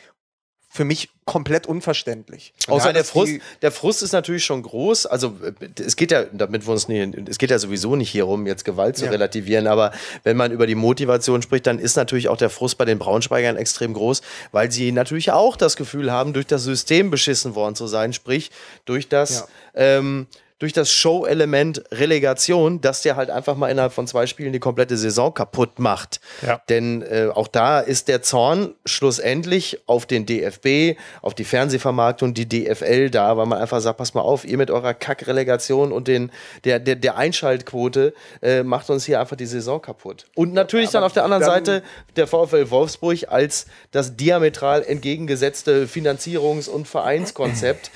für 0.72 0.84
mich 0.84 1.08
komplett 1.24 1.66
unverständlich. 1.66 2.54
Außer 2.68 2.92
der 2.92 3.02
dass 3.02 3.10
Frust, 3.10 3.32
der 3.60 3.72
Frust 3.72 4.04
ist 4.04 4.12
natürlich 4.12 4.44
schon 4.44 4.62
groß. 4.62 5.06
Also 5.06 5.36
äh, 5.42 5.82
es 5.82 5.96
geht 5.96 6.12
ja, 6.12 6.24
damit 6.32 6.64
wir 6.64 6.72
uns 6.72 6.86
nicht, 6.86 7.28
es 7.28 7.38
geht 7.38 7.50
ja 7.50 7.58
sowieso 7.58 7.96
nicht 7.96 8.08
hier 8.08 8.22
rum, 8.24 8.46
jetzt 8.46 8.64
Gewalt 8.64 8.96
zu 8.96 9.06
Ja. 9.06 9.10
relativieren. 9.10 9.66
Aber 9.66 9.90
wenn 10.22 10.36
man 10.36 10.52
über 10.52 10.68
die 10.68 10.76
Motivation 10.76 11.42
spricht, 11.42 11.66
dann 11.66 11.80
ist 11.80 11.96
natürlich 11.96 12.28
auch 12.28 12.36
der 12.36 12.50
Frust 12.50 12.78
bei 12.78 12.84
den 12.84 13.00
Braunschweigern 13.00 13.56
extrem 13.56 13.94
groß, 13.94 14.22
weil 14.52 14.70
sie 14.70 14.92
natürlich 14.92 15.32
auch 15.32 15.56
das 15.56 15.74
Gefühl 15.74 16.12
haben, 16.12 16.32
durch 16.32 16.46
das 16.46 16.62
System 16.62 17.10
beschissen 17.10 17.56
worden 17.56 17.74
zu 17.74 17.88
sein, 17.88 18.12
sprich 18.12 18.52
durch 18.84 19.08
das 19.08 19.48
ähm, 19.74 20.28
durch 20.60 20.74
das 20.74 20.92
Show-Element 20.92 21.82
Relegation, 21.90 22.80
das 22.80 23.00
dir 23.00 23.16
halt 23.16 23.30
einfach 23.30 23.56
mal 23.56 23.68
innerhalb 23.68 23.92
von 23.92 24.06
zwei 24.06 24.26
Spielen 24.26 24.52
die 24.52 24.60
komplette 24.60 24.96
Saison 24.96 25.32
kaputt 25.32 25.78
macht. 25.78 26.20
Ja. 26.46 26.60
Denn 26.68 27.02
äh, 27.02 27.28
auch 27.34 27.48
da 27.48 27.80
ist 27.80 28.08
der 28.08 28.22
Zorn 28.22 28.74
schlussendlich 28.84 29.80
auf 29.86 30.04
den 30.04 30.26
DFB, 30.26 30.98
auf 31.22 31.34
die 31.34 31.44
Fernsehvermarktung, 31.44 32.34
die 32.34 32.46
DFL 32.46 33.08
da, 33.08 33.38
weil 33.38 33.46
man 33.46 33.58
einfach 33.58 33.80
sagt, 33.80 33.96
pass 33.96 34.12
mal 34.12 34.20
auf, 34.20 34.44
ihr 34.44 34.58
mit 34.58 34.70
eurer 34.70 34.92
Kack-Relegation 34.92 35.92
und 35.92 36.08
den, 36.08 36.30
der, 36.64 36.78
der, 36.78 36.96
der 36.96 37.16
Einschaltquote 37.16 38.12
äh, 38.42 38.62
macht 38.62 38.90
uns 38.90 39.06
hier 39.06 39.18
einfach 39.18 39.36
die 39.36 39.46
Saison 39.46 39.80
kaputt. 39.80 40.26
Und 40.34 40.52
natürlich 40.52 40.90
dann 40.90 41.04
auf 41.04 41.14
der 41.14 41.24
anderen 41.24 41.42
Seite 41.42 41.82
der 42.16 42.26
VfL 42.26 42.70
Wolfsburg 42.70 43.10
als 43.28 43.64
das 43.92 44.16
diametral 44.16 44.84
entgegengesetzte 44.84 45.86
Finanzierungs- 45.86 46.68
und 46.68 46.86
Vereinskonzept. 46.86 47.90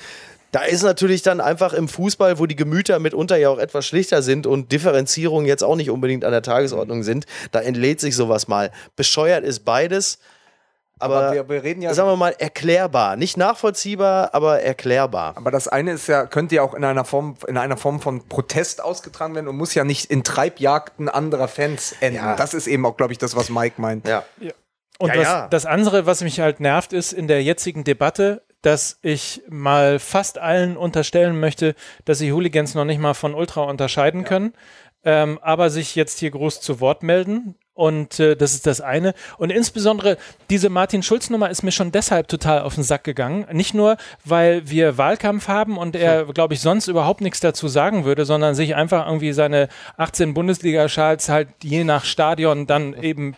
Da 0.55 0.63
ist 0.63 0.83
natürlich 0.83 1.21
dann 1.21 1.41
einfach 1.41 1.73
im 1.73 1.87
Fußball, 1.89 2.39
wo 2.39 2.45
die 2.45 2.55
Gemüter 2.55 2.99
mitunter 2.99 3.35
ja 3.35 3.49
auch 3.49 3.57
etwas 3.59 3.85
schlichter 3.85 4.21
sind 4.21 4.47
und 4.47 4.71
Differenzierungen 4.71 5.45
jetzt 5.45 5.63
auch 5.63 5.75
nicht 5.75 5.89
unbedingt 5.89 6.23
an 6.23 6.31
der 6.31 6.41
Tagesordnung 6.43 7.03
sind, 7.03 7.25
da 7.51 7.59
entlädt 7.59 7.99
sich 7.99 8.15
sowas 8.15 8.47
mal. 8.47 8.71
Bescheuert 8.95 9.43
ist 9.43 9.65
beides, 9.65 10.17
aber, 10.97 11.15
Aber 11.17 11.33
wir- 11.33 11.49
wir 11.49 11.63
reden 11.63 11.81
ja- 11.81 11.93
sagen 11.93 12.07
wir 12.07 12.15
mal, 12.15 12.33
erklärbar. 12.39 13.17
Nicht 13.17 13.35
nachvollziehbar, 13.35 14.33
aber 14.33 14.61
erklärbar. 14.61 15.33
Aber 15.35 15.51
das 15.51 15.67
eine 15.67 15.91
ist 15.91 16.07
ja, 16.07 16.25
könnte 16.25 16.55
ja 16.55 16.61
auch 16.61 16.73
in 16.73 16.85
einer 16.85 17.03
Form, 17.03 17.35
in 17.47 17.57
einer 17.57 17.75
Form 17.75 17.99
von 17.99 18.25
Protest 18.29 18.81
ausgetragen 18.81 19.35
werden 19.35 19.49
und 19.49 19.57
muss 19.57 19.73
ja 19.73 19.83
nicht 19.83 20.05
in 20.09 20.23
Treibjagden 20.23 21.09
anderer 21.09 21.49
Fans 21.49 21.93
enden. 21.99 22.15
Ja. 22.23 22.37
Das 22.37 22.53
ist 22.53 22.67
eben 22.67 22.85
auch, 22.85 22.95
glaube 22.95 23.11
ich, 23.11 23.19
das, 23.19 23.35
was 23.35 23.49
Mike 23.49 23.81
meint. 23.81 24.07
Ja. 24.07 24.23
Und 24.99 25.09
Ja, 25.09 25.17
was, 25.17 25.23
ja. 25.23 25.47
das 25.49 25.65
andere, 25.65 26.05
was 26.05 26.21
mich 26.21 26.39
halt 26.39 26.61
nervt, 26.61 26.93
ist 26.93 27.11
in 27.11 27.27
der 27.27 27.43
jetzigen 27.43 27.83
Debatte, 27.83 28.41
dass 28.65 28.97
ich 29.03 29.43
mal 29.47 29.99
fast 29.99 30.39
allen 30.39 30.75
unterstellen 30.75 31.39
möchte, 31.39 31.75
dass 32.05 32.17
sie 32.17 32.31
Hooligans 32.31 32.73
noch 32.73 32.85
nicht 32.85 32.99
mal 32.99 33.13
von 33.13 33.35
Ultra 33.35 33.63
unterscheiden 33.63 34.23
können, 34.23 34.53
ähm, 35.03 35.37
aber 35.41 35.69
sich 35.69 35.95
jetzt 35.95 36.17
hier 36.19 36.31
groß 36.31 36.61
zu 36.61 36.79
Wort 36.79 37.03
melden. 37.03 37.55
Und 37.75 38.21
äh, 38.21 38.37
das 38.37 38.53
ist 38.53 38.65
das 38.65 38.79
eine. 38.79 39.13
Und 39.37 39.51
insbesondere 39.51 40.17
diese 40.49 40.69
Martin 40.69 41.03
Schulz-Nummer 41.03 41.49
ist 41.49 41.61
mir 41.61 41.73
schon 41.73 41.91
deshalb 41.91 42.29
total 42.29 42.61
auf 42.61 42.75
den 42.75 42.85
Sack 42.85 43.03
gegangen. 43.03 43.45
Nicht 43.51 43.73
nur, 43.73 43.97
weil 44.23 44.67
wir 44.69 44.97
Wahlkampf 44.97 45.49
haben 45.49 45.77
und 45.77 45.95
er, 45.95 46.23
glaube 46.25 46.53
ich, 46.53 46.61
sonst 46.61 46.87
überhaupt 46.87 47.19
nichts 47.19 47.41
dazu 47.41 47.67
sagen 47.67 48.05
würde, 48.05 48.25
sondern 48.25 48.55
sich 48.55 48.75
einfach 48.75 49.05
irgendwie 49.05 49.33
seine 49.33 49.67
18 49.97 50.33
Bundesliga-Schals 50.33 51.27
halt 51.27 51.49
je 51.61 51.83
nach 51.83 52.05
Stadion 52.05 52.65
dann 52.65 52.93
eben 52.93 53.35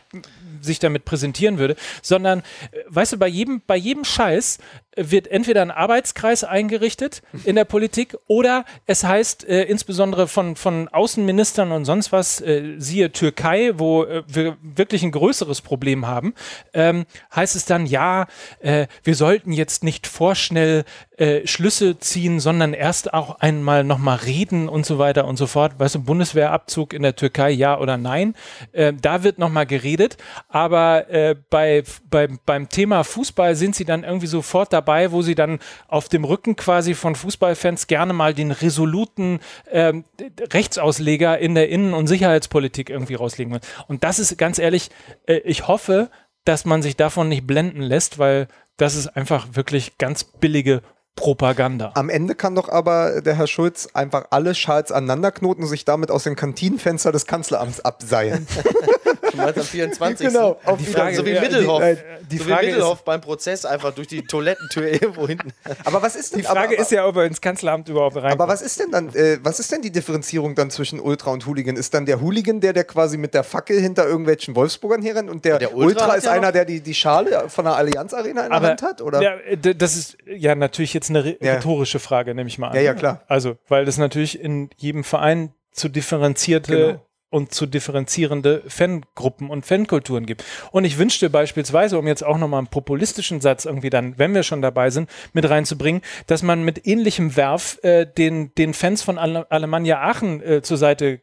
sich 0.61 0.79
damit 0.79 1.05
präsentieren 1.05 1.57
würde, 1.57 1.75
sondern, 2.01 2.39
äh, 2.39 2.83
weißt 2.89 3.13
du, 3.13 3.17
bei 3.17 3.27
jedem, 3.27 3.61
bei 3.65 3.75
jedem 3.75 4.05
Scheiß 4.05 4.59
wird 4.97 5.27
entweder 5.27 5.61
ein 5.61 5.71
Arbeitskreis 5.71 6.43
eingerichtet 6.43 7.21
in 7.45 7.55
der 7.55 7.65
Politik 7.65 8.17
oder 8.27 8.65
es 8.87 9.03
heißt 9.03 9.47
äh, 9.47 9.63
insbesondere 9.63 10.27
von, 10.27 10.55
von 10.55 10.87
Außenministern 10.87 11.71
und 11.71 11.85
sonst 11.85 12.11
was, 12.11 12.41
äh, 12.41 12.75
siehe 12.79 13.11
Türkei, 13.11 13.73
wo 13.75 14.03
äh, 14.03 14.23
wir 14.27 14.57
wirklich 14.61 15.03
ein 15.03 15.11
größeres 15.11 15.61
Problem 15.61 16.07
haben, 16.07 16.33
ähm, 16.73 17.05
heißt 17.35 17.55
es 17.55 17.65
dann, 17.65 17.85
ja, 17.85 18.25
äh, 18.59 18.87
wir 19.03 19.15
sollten 19.15 19.51
jetzt 19.51 19.83
nicht 19.83 20.07
vorschnell 20.07 20.83
äh, 21.17 21.45
Schlüsse 21.45 21.99
ziehen, 21.99 22.39
sondern 22.39 22.73
erst 22.73 23.13
auch 23.13 23.39
einmal 23.39 23.83
nochmal 23.83 24.17
reden 24.17 24.67
und 24.67 24.85
so 24.85 24.97
weiter 24.97 25.25
und 25.25 25.37
so 25.37 25.47
fort. 25.47 25.73
Weißt 25.77 25.95
du, 25.95 26.03
Bundeswehrabzug 26.03 26.93
in 26.93 27.03
der 27.03 27.15
Türkei, 27.15 27.51
ja 27.51 27.79
oder 27.79 27.97
nein? 27.97 28.35
Äh, 28.71 28.93
da 28.99 29.23
wird 29.23 29.37
nochmal 29.37 29.65
geredet, 29.65 30.17
aber 30.49 31.05
bei, 31.49 31.83
bei, 32.09 32.27
beim 32.45 32.69
Thema 32.69 33.03
Fußball 33.03 33.55
sind 33.55 33.75
sie 33.75 33.85
dann 33.85 34.03
irgendwie 34.03 34.27
sofort 34.27 34.73
dabei, 34.73 34.86
dabei, 34.87 35.11
wo 35.11 35.21
sie 35.21 35.35
dann 35.35 35.59
auf 35.87 36.07
dem 36.07 36.23
Rücken 36.23 36.55
quasi 36.55 36.93
von 36.93 37.15
Fußballfans 37.15 37.87
gerne 37.87 38.13
mal 38.13 38.33
den 38.33 38.51
resoluten 38.51 39.39
ähm, 39.69 40.05
Rechtsausleger 40.53 41.37
in 41.37 41.55
der 41.55 41.69
Innen- 41.69 41.93
und 41.93 42.07
Sicherheitspolitik 42.07 42.89
irgendwie 42.89 43.15
rauslegen 43.15 43.53
will. 43.53 43.59
Und 43.87 44.03
das 44.03 44.19
ist 44.19 44.37
ganz 44.37 44.59
ehrlich, 44.59 44.89
äh, 45.27 45.39
ich 45.39 45.67
hoffe, 45.67 46.09
dass 46.45 46.63
man 46.63 46.81
sich 46.81 46.95
davon 46.95 47.27
nicht 47.27 47.45
blenden 47.45 47.81
lässt, 47.81 48.17
weil 48.17 48.47
das 48.77 48.95
ist 48.95 49.07
einfach 49.07 49.47
wirklich 49.53 49.97
ganz 49.97 50.23
billige 50.23 50.81
Propaganda. 51.15 51.91
Am 51.95 52.09
Ende 52.09 52.35
kann 52.35 52.55
doch 52.55 52.69
aber 52.69 53.21
der 53.21 53.35
Herr 53.35 53.47
Schulz 53.47 53.89
einfach 53.93 54.27
alle 54.29 54.55
Schals 54.55 54.91
aneinanderknoten 54.91 55.63
und 55.63 55.69
sich 55.69 55.83
damit 55.83 56.11
aus 56.11 56.23
dem 56.23 56.35
Kantinenfenster 56.35 57.11
des 57.11 57.25
Kanzleramts 57.25 57.81
abseilen. 57.81 58.47
Du 59.37 59.43
meinst 59.43 59.59
am 59.59 59.65
24. 59.65 60.27
Genau, 60.27 60.59
auf 60.65 60.77
die 60.79 60.85
Frage, 60.85 61.15
so 61.15 61.25
wie 61.25 61.33
Mittelhoff. 61.39 61.81
die- 61.83 62.25
die 62.27 62.37
so 62.37 62.43
Frage 62.45 62.61
wie 62.67 62.71
Mittelhoff 62.71 63.03
beim 63.03 63.21
Prozess 63.21 63.63
einfach 63.65 63.93
durch 63.93 64.07
die 64.07 64.23
Toilettentür 64.23 64.87
irgendwo 64.91 65.27
hinten. 65.27 65.53
Aber 65.85 66.01
was 66.01 66.15
ist 66.15 66.33
denn 66.33 66.39
Die 66.41 66.45
Frage 66.45 66.73
aber, 66.75 66.77
ist 66.81 66.91
ja, 66.91 67.05
ob 67.07 67.15
er 67.15 67.25
ins 67.25 67.39
Kanzleramt 67.39 67.87
überhaupt 67.89 68.17
rein. 68.17 68.31
Aber 68.31 68.47
was 68.47 68.61
ist 68.61 68.79
denn 68.79 68.91
dann, 68.91 69.09
äh, 69.15 69.37
was 69.43 69.59
ist 69.59 69.71
denn 69.71 69.81
die 69.81 69.91
Differenzierung 69.91 70.55
dann 70.55 70.69
zwischen 70.71 70.99
Ultra 70.99 71.31
und 71.31 71.45
Hooligan? 71.45 71.75
Ist 71.75 71.93
dann 71.93 72.05
der 72.05 72.19
Hooligan 72.21 72.59
der, 72.59 72.73
der 72.73 72.83
quasi 72.83 73.17
mit 73.17 73.33
der 73.33 73.43
Fackel 73.43 73.79
hinter 73.79 74.05
irgendwelchen 74.05 74.55
Wolfsburgern 74.55 75.01
herrennt 75.01 75.29
und 75.29 75.45
der, 75.45 75.59
Der 75.59 75.73
Ultra 75.73 75.87
Ultra, 75.87 76.07
hat 76.11 76.17
ist 76.17 76.25
ja 76.25 76.31
einer, 76.31 76.51
der 76.51 76.65
die, 76.65 76.81
die 76.81 76.93
Schale 76.93 77.45
von 77.49 77.65
der 77.65 77.75
Allianz 77.75 78.13
Arena 78.13 78.43
in 78.45 78.51
der 78.51 78.61
Hand 78.61 78.81
hat? 78.81 79.01
Oder? 79.01 79.21
Ja, 79.21 79.35
das 79.73 79.95
ist 79.95 80.17
ja 80.25 80.55
natürlich 80.55 80.93
jetzt 80.93 81.09
eine 81.09 81.23
rhetorische 81.23 81.99
Frage, 81.99 82.33
nehme 82.35 82.47
ich 82.49 82.57
mal 82.57 82.69
an. 82.69 82.75
Ja, 82.75 82.81
ja, 82.81 82.93
klar. 82.93 83.21
Also, 83.27 83.55
weil 83.67 83.85
das 83.85 83.97
natürlich 83.97 84.39
in 84.39 84.69
jedem 84.77 85.03
Verein 85.03 85.53
zu 85.71 85.89
differenzierte 85.89 86.75
Genau. 86.75 87.06
Und 87.29 87.53
zu 87.53 87.65
differenzierende 87.65 88.63
Fangruppen 88.67 89.49
und 89.49 89.65
Fankulturen 89.65 90.25
gibt. 90.25 90.45
Und 90.71 90.85
ich 90.85 90.97
wünschte 90.97 91.29
beispielsweise, 91.29 91.99
um 91.99 92.07
jetzt 92.07 92.23
auch 92.23 92.37
nochmal 92.37 92.59
einen 92.59 92.67
populistischen 92.67 93.41
Satz 93.41 93.65
irgendwie 93.65 93.89
dann, 93.89 94.17
wenn 94.17 94.33
wir 94.33 94.43
schon 94.43 94.61
dabei 94.61 94.89
sind, 94.89 95.09
mit 95.33 95.49
reinzubringen, 95.49 96.01
dass 96.27 96.41
man 96.41 96.63
mit 96.63 96.87
ähnlichem 96.87 97.35
Werf 97.35 97.79
äh, 97.83 98.05
den, 98.05 98.53
den 98.55 98.73
Fans 98.73 99.01
von 99.01 99.17
Ale 99.17 99.49
Alemannia 99.51 100.01
Aachen 100.01 100.41
äh, 100.41 100.61
zur 100.61 100.77
Seite 100.77 101.21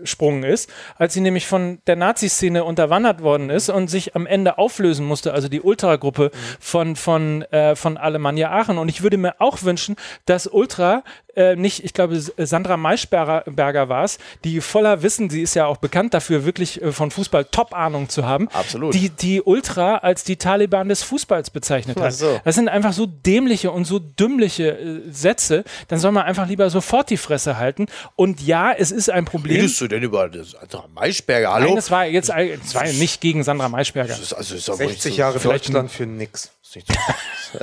gesprungen 0.00 0.42
ist, 0.42 0.70
als 0.96 1.14
sie 1.14 1.20
nämlich 1.20 1.46
von 1.46 1.78
der 1.86 1.96
Nazi-Szene 1.96 2.64
unterwandert 2.64 3.22
worden 3.22 3.50
ist 3.50 3.68
und 3.68 3.88
sich 3.88 4.16
am 4.16 4.26
Ende 4.26 4.58
auflösen 4.58 5.06
musste, 5.06 5.32
also 5.32 5.48
die 5.48 5.60
Ultra-Gruppe 5.60 6.30
von, 6.58 6.96
von, 6.96 7.42
äh, 7.42 7.76
von 7.76 7.96
Alemannia 7.96 8.50
Aachen. 8.50 8.78
Und 8.78 8.88
ich 8.88 9.02
würde 9.02 9.16
mir 9.16 9.40
auch 9.40 9.62
wünschen, 9.62 9.96
dass 10.26 10.46
Ultra 10.46 11.02
äh, 11.36 11.56
nicht, 11.56 11.84
ich 11.84 11.92
glaube, 11.94 12.20
Sandra 12.20 12.76
Maischberger 12.76 13.44
Berger 13.46 13.88
war 13.88 14.04
es, 14.04 14.18
die 14.44 14.60
voller 14.60 15.02
Wissen, 15.02 15.30
sie 15.30 15.42
ist 15.42 15.54
ja 15.54 15.66
auch 15.66 15.76
bekannt 15.76 16.14
dafür, 16.14 16.44
wirklich 16.44 16.82
äh, 16.82 16.92
von 16.92 17.10
Fußball 17.10 17.44
Top-Ahnung 17.46 18.08
zu 18.08 18.26
haben, 18.26 18.48
Absolut. 18.48 18.94
die, 18.94 19.10
die 19.10 19.42
Ultra 19.42 19.98
als 19.98 20.24
die 20.24 20.36
Taliban 20.36 20.88
des 20.88 21.02
Fußballs 21.02 21.50
bezeichnet 21.50 22.00
hat. 22.00 22.12
so. 22.12 22.40
Das 22.44 22.54
sind 22.54 22.68
einfach 22.68 22.92
so 22.92 23.06
dämliche 23.06 23.70
und 23.70 23.84
so 23.84 23.98
dümmliche 23.98 24.78
äh, 24.78 25.00
Sätze, 25.10 25.64
dann 25.88 25.98
soll 25.98 26.12
man 26.12 26.24
einfach 26.24 26.48
lieber 26.48 26.68
sofort 26.70 27.10
die 27.10 27.16
Fresse 27.16 27.58
halten. 27.58 27.86
Und 28.16 28.40
ja, 28.40 28.72
es 28.72 28.90
ist 28.90 29.10
ein 29.10 29.24
Problem. 29.24 29.56
Redest 29.56 29.80
du 29.80 29.88
denn 29.90 30.02
über 30.02 30.28
das 30.28 30.52
Sandra 30.52 30.86
Maischberger? 30.94 31.52
Hallo? 31.52 31.66
Nein, 31.66 31.76
das 31.76 31.90
war 31.90 32.06
jetzt 32.06 32.28
das 32.30 32.74
war 32.74 32.84
nicht 32.84 33.20
gegen 33.20 33.42
Sandra 33.42 33.68
Maischberger. 33.68 34.08
Das 34.08 34.20
ist, 34.20 34.32
also 34.32 34.54
ist 34.54 34.68
doch 34.68 34.78
wohl 34.78 34.86
nicht 34.86 35.02
60 35.02 35.12
so- 35.14 35.18
Jahre 35.18 35.38
vielleicht 35.40 35.66
Deutschland 35.68 35.90
für 35.90 36.06
nix. 36.06 36.50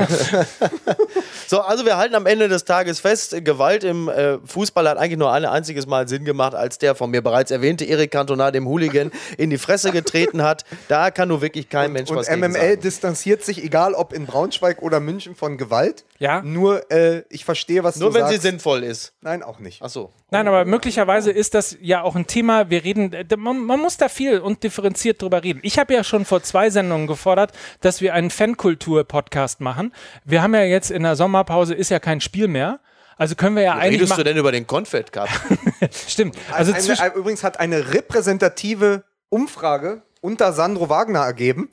So, 1.50 1.62
also 1.62 1.86
wir 1.86 1.96
halten 1.96 2.14
am 2.16 2.26
Ende 2.26 2.50
des 2.50 2.66
Tages 2.66 3.00
fest, 3.00 3.34
Gewalt 3.46 3.86
im 3.86 4.10
äh, 4.10 4.38
Fußball 4.46 4.90
hat 4.90 4.98
eigentlich 4.98 5.18
nur 5.18 5.32
ein 5.32 5.46
einziges 5.46 5.88
Mal 5.88 6.06
Sinn 6.10 6.26
gemacht, 6.26 6.54
als 6.56 6.78
der 6.78 6.94
von 6.94 7.10
mir 7.10 7.22
bereits 7.22 7.52
erwähnte 7.52 7.86
Erik 7.86 8.12
Cantona 8.12 8.52
dem 8.52 8.68
Hooligan 8.68 9.12
in 9.38 9.50
die 9.50 9.58
Fresse 9.58 9.92
getreten 9.94 10.44
hat. 10.44 10.66
Da 10.90 11.10
kann 11.10 11.30
nur 11.30 11.42
wirklich 11.42 11.70
kein 11.70 11.94
Mensch 11.94 12.10
Und 12.10 12.18
was 12.18 12.28
gegen 12.28 12.42
MML 12.42 12.52
sagen. 12.54 12.82
distanziert 12.82 13.46
sich, 13.46 13.64
egal 13.64 13.94
ob 13.94 14.12
in 14.12 14.26
Braunschweig 14.26 14.82
oder 14.82 15.00
München, 15.00 15.36
von 15.36 15.58
Gewalt. 15.58 16.04
Ja. 16.20 16.42
Nur, 16.42 16.92
äh, 16.92 17.24
ich 17.30 17.46
verstehe, 17.46 17.82
was 17.82 17.96
Nur 17.96 18.10
du 18.10 18.16
wenn 18.16 18.22
sagst. 18.24 18.42
sie 18.42 18.42
sinnvoll 18.42 18.84
ist. 18.84 19.14
Nein, 19.22 19.42
auch 19.42 19.60
nicht. 19.60 19.82
Ach 19.82 19.90
so. 19.90 20.12
Nein, 20.32 20.50
aber 20.50 20.66
möglicherweise 20.66 21.32
ist 21.32 21.54
das 21.54 21.78
ja 21.80 22.02
auch 22.02 22.17
ein 22.18 22.28
Thema, 22.28 22.70
wir 22.70 22.84
reden, 22.84 23.14
äh, 23.14 23.26
man, 23.38 23.64
man 23.64 23.80
muss 23.80 23.98
da 23.98 24.10
viel 24.10 24.40
und 24.40 24.64
differenziert 24.64 25.22
drüber 25.22 25.44
reden. 25.44 25.60
Ich 25.64 25.80
habe 25.80 25.94
ja 25.94 26.04
schon 26.04 26.26
vor 26.26 26.44
zwei 26.44 26.70
Sendungen 26.70 27.08
gefordert, 27.08 27.52
dass 27.82 28.02
wir 28.02 28.14
einen 28.14 28.30
Fankultur-Podcast 28.30 29.62
machen. 29.62 29.94
Wir 30.26 30.42
haben 30.42 30.54
ja 30.54 30.64
jetzt 30.64 30.92
in 30.92 31.04
der 31.04 31.16
Sommerpause, 31.16 31.74
ist 31.74 31.90
ja 31.90 32.00
kein 32.00 32.22
Spiel 32.22 32.48
mehr. 32.48 32.80
Also 33.18 33.36
können 33.36 33.56
wir 33.56 33.64
ja 33.64 33.74
eigentlich 33.74 34.02
Redest 34.02 34.18
du 34.18 34.24
denn 34.24 34.38
über 34.38 34.52
den 34.52 34.68
Confed 34.68 35.12
Cup? 35.12 35.30
Stimmt. 36.08 36.38
Also 36.52 36.72
eine, 36.74 37.00
eine, 37.00 37.14
übrigens 37.16 37.44
hat 37.44 37.60
eine 37.60 37.94
repräsentative 37.94 39.04
Umfrage 39.30 40.04
unter 40.22 40.54
Sandro 40.54 40.90
Wagner 40.90 41.20
ergeben, 41.20 41.70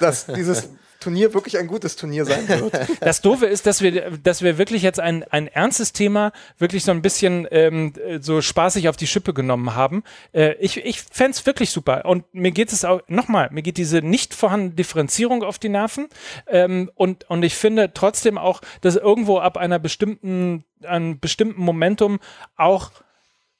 dass 0.00 0.26
dieses 0.26 0.68
Turnier 1.02 1.34
wirklich 1.34 1.58
ein 1.58 1.66
gutes 1.66 1.96
Turnier 1.96 2.24
sein 2.24 2.48
wird. 2.48 2.72
Das 3.00 3.20
Doofe 3.20 3.46
ist, 3.46 3.66
dass 3.66 3.82
wir, 3.82 4.12
dass 4.18 4.42
wir 4.42 4.58
wirklich 4.58 4.82
jetzt 4.82 5.00
ein, 5.00 5.24
ein 5.24 5.48
ernstes 5.48 5.92
Thema 5.92 6.32
wirklich 6.58 6.84
so 6.84 6.92
ein 6.92 7.02
bisschen 7.02 7.48
ähm, 7.50 7.92
so 8.20 8.40
spaßig 8.40 8.88
auf 8.88 8.96
die 8.96 9.06
Schippe 9.06 9.34
genommen 9.34 9.74
haben. 9.74 10.04
Äh, 10.32 10.54
ich 10.60 10.76
ich 10.84 11.02
fände 11.02 11.32
es 11.32 11.44
wirklich 11.46 11.70
super. 11.70 12.04
Und 12.04 12.24
mir 12.32 12.52
geht 12.52 12.72
es 12.72 12.84
auch, 12.84 13.00
nochmal, 13.08 13.48
mir 13.50 13.62
geht 13.62 13.76
diese 13.76 13.98
nicht 14.02 14.34
vorhandene 14.34 14.74
Differenzierung 14.74 15.42
auf 15.42 15.58
die 15.58 15.68
Nerven. 15.68 16.08
Ähm, 16.46 16.90
und, 16.94 17.28
und 17.28 17.42
ich 17.42 17.54
finde 17.54 17.92
trotzdem 17.92 18.38
auch, 18.38 18.60
dass 18.80 18.96
irgendwo 18.96 19.38
ab 19.38 19.56
einer 19.56 19.78
bestimmten, 19.78 20.64
einem 20.84 21.18
bestimmten 21.18 21.60
Momentum 21.60 22.20
auch 22.56 22.90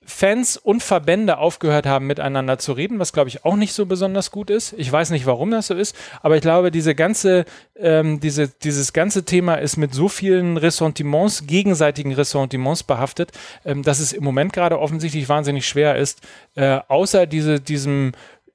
Fans 0.05 0.57
und 0.57 0.83
Verbände 0.83 1.39
aufgehört 1.39 1.87
haben, 1.87 2.07
miteinander 2.07 2.59
zu 2.59 2.73
reden, 2.73 2.99
was 2.99 3.13
glaube 3.13 3.29
ich 3.29 3.45
auch 3.45 3.57
nicht 3.57 3.73
so 3.73 3.87
besonders 3.87 4.31
gut 4.31 4.51
ist. 4.51 4.75
Ich 4.77 4.91
weiß 4.91 5.11
nicht, 5.11 5.27
warum 5.27 5.51
das 5.51 5.69
so 5.69 5.75
ist, 5.75 5.97
aber 6.23 6.37
ich 6.37 6.43
glaube, 6.43 6.71
diese 6.71 6.95
ganze, 6.95 7.45
ähm, 7.77 8.21
diese, 8.21 8.49
dieses 8.49 8.93
ganze 8.93 9.25
Thema 9.25 9.55
ist 9.55 9.77
mit 9.77 9.95
so 9.95 10.09
vielen 10.09 10.57
Ressentiments, 10.57 11.47
gegenseitigen 11.47 12.13
Ressentiments 12.13 12.83
behaftet, 12.83 13.33
ähm, 13.65 13.83
dass 13.83 14.01
es 14.01 14.13
im 14.13 14.25
Moment 14.25 14.53
gerade 14.53 14.79
offensichtlich 14.79 15.29
wahnsinnig 15.29 15.67
schwer 15.67 15.97
ist, 15.97 16.21
äh, 16.57 16.81
außer 16.89 17.27
diese, 17.27 17.61
diesem 17.61 18.13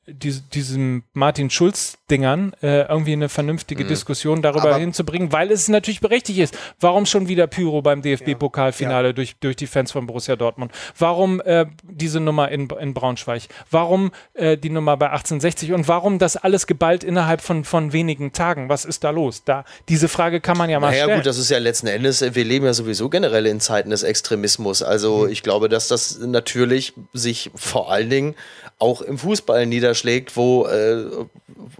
diese, 0.10 0.42
diesem 0.54 1.04
Martin 1.14 1.50
Schulz-Dingern 1.50 2.54
äh, 2.62 2.84
irgendwie 2.84 3.14
eine 3.14 3.28
vernünftige 3.30 3.84
Diskussion 3.86 4.42
darüber 4.42 4.70
Aber- 4.70 4.78
hinzubringen, 4.78 5.32
weil 5.34 5.52
es 5.52 5.68
natürlich 5.68 6.00
berechtigt 6.00 6.40
ist. 6.40 6.58
Warum 6.80 7.06
schon 7.06 7.28
wieder 7.28 7.46
Pyro 7.48 7.82
beim 7.82 8.02
DFB-Pokalfinale 8.02 9.14
durch, 9.14 9.36
durch 9.40 9.56
die 9.58 9.68
Fans 9.68 9.92
von 9.92 10.08
Borussia 10.08 10.36
Dortmund? 10.36 10.72
Warum 10.98 11.42
äh, 11.42 11.66
diese 11.84 12.20
Nummer 12.20 12.50
in, 12.50 12.70
in 12.80 12.94
Braunschweig? 12.94 13.44
Warum 13.70 14.12
äh, 14.34 14.58
die 14.58 14.70
Nummer 14.70 14.96
bei 14.98 15.08
1860? 15.08 15.74
Und 15.74 15.88
warum 15.88 16.20
das 16.20 16.38
alles 16.38 16.68
geballt 16.68 17.04
innerhalb 17.04 17.42
von, 17.42 17.64
von 17.66 17.92
wenigen 17.94 18.32
Tagen? 18.32 18.70
Was 18.70 18.86
ist 18.86 19.04
da 19.04 19.10
los? 19.10 19.44
Da, 19.44 19.66
diese 19.90 20.08
Frage 20.08 20.40
kann 20.40 20.58
man 20.58 20.70
ja 20.70 20.80
mal 20.80 20.92
Naja, 20.92 21.04
stellen. 21.04 21.18
gut, 21.20 21.26
das 21.26 21.38
ist 21.38 21.50
ja 21.50 21.58
letzten 21.58 21.88
Endes, 21.88 22.22
äh, 22.22 22.34
wir 22.34 22.46
leben 22.46 22.66
ja 22.66 22.74
sowieso 22.74 23.10
generell 23.10 23.46
in 23.46 23.60
Zeiten 23.60 23.90
des 23.90 24.04
Extremismus. 24.04 24.82
Also 24.84 25.26
Mhm. 25.26 25.32
ich 25.32 25.44
glaube, 25.44 25.68
dass 25.70 25.88
das 25.90 26.20
natürlich 26.20 26.94
sich 27.14 27.52
vor 27.56 27.92
allen 27.92 28.10
Dingen 28.10 28.36
auch 28.80 29.02
im 29.02 29.18
Fußball 29.18 29.66
niederschlägt, 29.66 29.97
wo, 30.36 30.68
äh, 30.68 31.06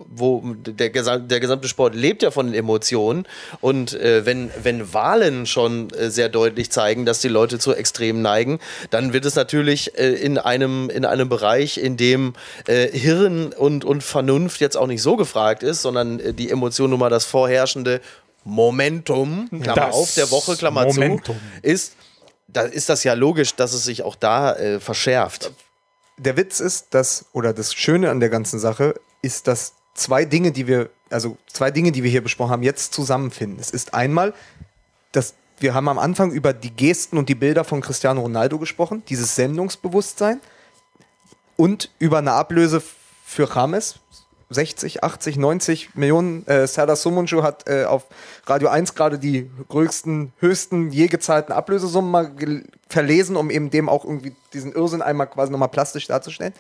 wo 0.10 0.44
der, 0.56 0.90
gesam 0.90 1.28
der 1.28 1.40
gesamte 1.40 1.68
Sport 1.68 1.96
lebt 1.96 2.24
ja 2.24 2.32
von 2.32 2.48
den 2.48 2.56
Emotionen. 2.56 3.28
Und 3.62 3.94
äh, 3.94 4.26
wenn, 4.26 4.52
wenn 4.62 4.94
Wahlen 4.94 5.46
schon 5.46 5.90
äh, 5.92 6.10
sehr 6.10 6.30
deutlich 6.30 6.72
zeigen, 6.72 7.06
dass 7.06 7.20
die 7.20 7.28
Leute 7.28 7.60
zu 7.60 7.74
Extremen 7.74 8.22
neigen, 8.22 8.60
dann 8.90 9.14
wird 9.14 9.26
es 9.26 9.36
natürlich 9.36 9.98
äh, 9.98 10.14
in, 10.14 10.38
einem, 10.38 10.90
in 10.90 11.06
einem 11.06 11.30
Bereich, 11.30 11.78
in 11.78 11.98
dem 11.98 12.34
äh, 12.68 12.88
Hirn 12.88 13.54
und, 13.54 13.86
und 13.86 14.04
Vernunft 14.04 14.62
jetzt 14.62 14.78
auch 14.78 14.88
nicht 14.88 15.02
so 15.02 15.16
gefragt 15.16 15.64
ist, 15.64 15.82
sondern 15.82 16.20
äh, 16.20 16.34
die 16.34 16.50
Emotion 16.50 16.90
nun 16.90 17.00
mal 17.00 17.10
das 17.10 17.26
vorherrschende 17.26 18.02
Momentum, 18.44 19.50
Klammer 19.50 19.76
Das 19.76 19.96
auf, 19.96 20.14
der 20.14 20.32
Woche, 20.32 20.56
Klammer 20.56 20.86
Momentum. 20.86 21.36
zu, 21.36 21.36
ist, 21.62 21.96
da 22.48 22.62
ist 22.62 22.88
das 22.88 23.04
ja 23.04 23.14
logisch, 23.14 23.56
dass 23.56 23.74
es 23.74 23.84
sich 23.84 24.04
auch 24.04 24.16
da 24.16 24.54
äh, 24.56 24.80
verschärft. 24.80 25.52
Der 26.18 26.36
Witz 26.38 26.60
ist, 26.60 26.94
dass, 26.94 27.26
oder 27.32 27.54
das 27.54 27.74
Schöne 27.74 28.10
an 28.10 28.20
der 28.20 28.30
ganzen 28.30 28.60
Sache 28.60 29.00
ist, 29.22 29.48
dass 29.48 29.74
zwei 29.94 30.26
Dinge, 30.26 30.52
die 30.52 30.68
wir, 30.68 30.90
also 31.10 31.38
zwei 31.48 31.72
Dinge, 31.72 31.92
die 31.92 32.04
wir 32.04 32.12
hier 32.12 32.24
besprochen 32.24 32.52
haben, 32.52 32.64
jetzt 32.64 32.94
zusammenfinden. 32.94 33.60
Es 33.60 33.72
ist 33.72 33.94
einmal, 33.94 34.34
dass 35.12 35.36
wir 35.60 35.74
haben 35.74 35.88
am 35.90 35.98
Anfang 35.98 36.32
über 36.32 36.54
die 36.54 36.72
Gesten 36.72 37.18
und 37.18 37.30
die 37.30 37.36
Bilder 37.36 37.64
von 37.64 37.82
Cristiano 37.82 38.22
Ronaldo 38.22 38.60
gesprochen, 38.60 39.04
dieses 39.10 39.36
Sendungsbewusstsein 39.36 40.40
und 41.56 41.92
über 42.00 42.20
eine 42.20 42.34
Ablöse 42.34 42.82
für 43.26 43.50
James. 43.54 44.00
60, 44.50 45.04
80, 45.04 45.38
90 45.38 45.96
Millionen. 45.96 46.48
Äh, 46.48 46.68
Serdar 46.68 46.96
Sumuncu 46.96 47.44
hat 47.44 47.68
äh, 47.68 47.86
auf 47.86 48.06
Radio 48.46 48.70
1 48.70 48.96
gerade 48.96 49.20
die 49.20 49.50
größten, 49.68 50.34
höchsten 50.40 50.92
je 50.92 51.08
gezahlten 51.08 51.54
Ablösesummen 51.54 52.12
mal 52.12 52.32
verlesen, 52.90 53.36
um 53.36 53.50
eben 53.50 53.70
dem 53.70 53.90
auch 53.90 54.06
irgendwie 54.06 54.34
diesen 54.54 54.72
Irrsinn 54.72 55.02
einmal 55.02 55.28
quasi 55.28 55.52
nochmal 55.52 55.70
plastisch 55.70 56.08
darzustellen. 56.08 56.54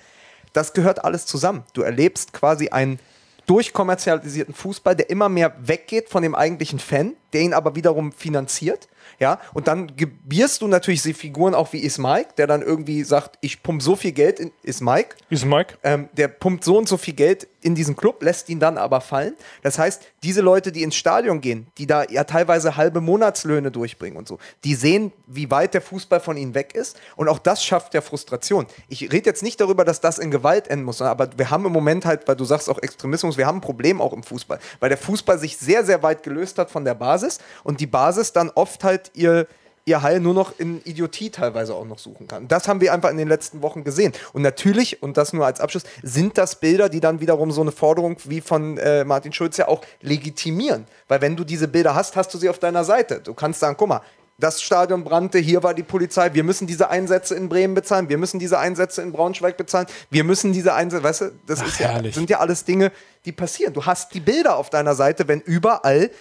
Das 0.53 0.73
gehört 0.73 1.03
alles 1.03 1.25
zusammen. 1.25 1.63
Du 1.73 1.81
erlebst 1.81 2.33
quasi 2.33 2.69
einen 2.69 2.99
durchkommerzialisierten 3.45 4.53
Fußball, 4.53 4.95
der 4.95 5.09
immer 5.09 5.29
mehr 5.29 5.55
weggeht 5.61 6.09
von 6.09 6.21
dem 6.23 6.35
eigentlichen 6.35 6.79
Fan, 6.79 7.13
der 7.31 7.41
ihn 7.41 7.53
aber 7.53 7.75
wiederum 7.75 8.11
finanziert 8.11 8.89
ja, 9.19 9.39
und 9.53 9.67
dann 9.67 9.95
gebierst 9.95 10.61
du 10.61 10.67
natürlich 10.67 11.01
die 11.01 11.13
Figuren 11.13 11.55
auch 11.55 11.73
wie 11.73 11.79
Ismaik, 11.79 12.35
der 12.35 12.45
dann 12.45 12.61
irgendwie 12.61 13.03
sagt, 13.03 13.37
ich 13.41 13.63
pump 13.63 13.81
so 13.81 13.95
viel 13.95 14.11
Geld 14.11 14.39
in 14.39 14.51
Ismaik. 14.61 15.15
Ismaik. 15.29 15.77
Ähm, 15.83 16.09
der 16.13 16.27
pumpt 16.27 16.63
so 16.63 16.77
und 16.77 16.87
so 16.87 16.97
viel 16.97 17.15
Geld 17.15 17.47
in 17.61 17.75
diesen 17.75 17.95
Club, 17.95 18.21
lässt 18.21 18.49
ihn 18.49 18.59
dann 18.59 18.77
aber 18.77 19.01
fallen. 19.01 19.33
Das 19.63 19.79
heißt, 19.79 20.03
diese 20.23 20.41
Leute, 20.41 20.71
die 20.71 20.83
ins 20.83 20.95
Stadion 20.95 21.41
gehen, 21.41 21.67
die 21.77 21.87
da 21.87 22.03
ja 22.03 22.23
teilweise 22.23 22.77
halbe 22.77 23.01
Monatslöhne 23.01 23.71
durchbringen 23.71 24.17
und 24.17 24.27
so, 24.27 24.37
die 24.63 24.75
sehen, 24.75 25.11
wie 25.25 25.49
weit 25.49 25.73
der 25.73 25.81
Fußball 25.81 26.19
von 26.19 26.37
ihnen 26.37 26.53
weg 26.53 26.75
ist. 26.75 26.99
Und 27.15 27.29
auch 27.29 27.39
das 27.39 27.63
schafft 27.63 27.93
ja 27.93 28.01
Frustration. 28.01 28.67
Ich 28.89 29.01
rede 29.11 29.25
jetzt 29.29 29.43
nicht 29.43 29.59
darüber, 29.59 29.85
dass 29.85 30.01
das 30.01 30.19
in 30.19 30.31
Gewalt 30.31 30.67
enden 30.67 30.85
muss, 30.85 31.01
aber 31.01 31.29
wir 31.35 31.49
haben 31.49 31.65
im 31.65 31.71
Moment 31.71 32.05
halt, 32.05 32.27
weil 32.27 32.35
du 32.35 32.45
sagst 32.45 32.69
auch 32.69 32.79
Extremismus, 32.79 33.37
wir 33.37 33.47
haben 33.47 33.57
ein 33.57 33.61
Problem 33.61 34.01
auch 34.01 34.13
im 34.13 34.23
Fußball, 34.23 34.59
weil 34.79 34.89
der 34.89 34.97
Fußball 34.97 35.39
sich 35.39 35.57
sehr, 35.57 35.83
sehr 35.83 36.03
weit 36.03 36.23
gelöst 36.23 36.57
hat 36.59 36.69
von 36.69 36.85
der 36.85 36.95
Basis 36.95 37.39
und 37.63 37.79
die 37.79 37.87
Basis 37.87 38.33
dann 38.33 38.51
oft 38.51 38.83
halt 38.83 39.11
ihr 39.13 39.47
ihr 39.87 40.01
Heil 40.01 40.19
nur 40.19 40.33
noch 40.33 40.59
in 40.59 40.81
Idiotie 40.83 41.29
teilweise 41.29 41.73
auch 41.73 41.85
noch 41.85 41.97
suchen 41.97 42.27
kann. 42.27 42.47
Das 42.49 42.67
haben 42.67 42.81
wir 42.81 42.93
einfach 42.93 43.09
in 43.09 43.17
den 43.17 43.29
letzten 43.29 43.61
Wochen 43.61 43.85
gesehen. 43.85 44.11
Und 44.33 44.41
natürlich, 44.41 45.01
und 45.01 45.15
das 45.15 45.31
nur 45.31 45.45
als 45.45 45.61
Abschluss, 45.61 45.83
sind 46.03 46.37
das 46.37 46.59
Bilder, 46.59 46.89
die 46.89 46.99
dann 46.99 47.21
wiederum 47.21 47.51
so 47.51 47.61
eine 47.61 47.71
Forderung 47.71 48.17
wie 48.25 48.41
von 48.41 48.77
äh, 48.77 49.05
Martin 49.05 49.31
Schulz 49.31 49.55
ja 49.55 49.69
auch 49.69 49.81
legitimieren. 50.01 50.85
Weil 51.07 51.21
wenn 51.21 51.37
du 51.37 51.45
diese 51.45 51.69
Bilder 51.69 51.95
hast, 51.95 52.17
hast 52.17 52.33
du 52.33 52.37
sie 52.37 52.49
auf 52.49 52.59
deiner 52.59 52.83
Seite. 52.83 53.21
Du 53.21 53.33
kannst 53.33 53.61
sagen, 53.61 53.75
guck 53.77 53.87
mal, 53.87 54.01
das 54.39 54.61
Stadion 54.61 55.03
brannte, 55.03 55.39
hier 55.39 55.63
war 55.63 55.73
die 55.73 55.83
Polizei, 55.83 56.33
wir 56.33 56.43
müssen 56.43 56.67
diese 56.67 56.89
Einsätze 56.89 57.33
in 57.33 57.49
Bremen 57.49 57.73
bezahlen, 57.73 58.07
wir 58.07 58.19
müssen 58.19 58.39
diese 58.39 58.59
Einsätze 58.59 59.01
in 59.01 59.11
Braunschweig 59.11 59.57
bezahlen, 59.57 59.87
wir 60.11 60.23
müssen 60.23 60.53
diese 60.53 60.75
Einsätze, 60.75 61.03
weißt 61.03 61.21
du, 61.21 61.31
das 61.47 61.61
Ach, 61.61 61.79
ja, 61.79 62.11
sind 62.11 62.29
ja 62.29 62.39
alles 62.39 62.63
Dinge, 62.63 62.91
die 63.25 63.31
passieren. 63.31 63.73
Du 63.73 63.85
hast 63.85 64.13
die 64.13 64.19
Bilder 64.19 64.57
auf 64.57 64.69
deiner 64.69 64.93
Seite, 64.93 65.27
wenn 65.27 65.41
überall 65.41 66.11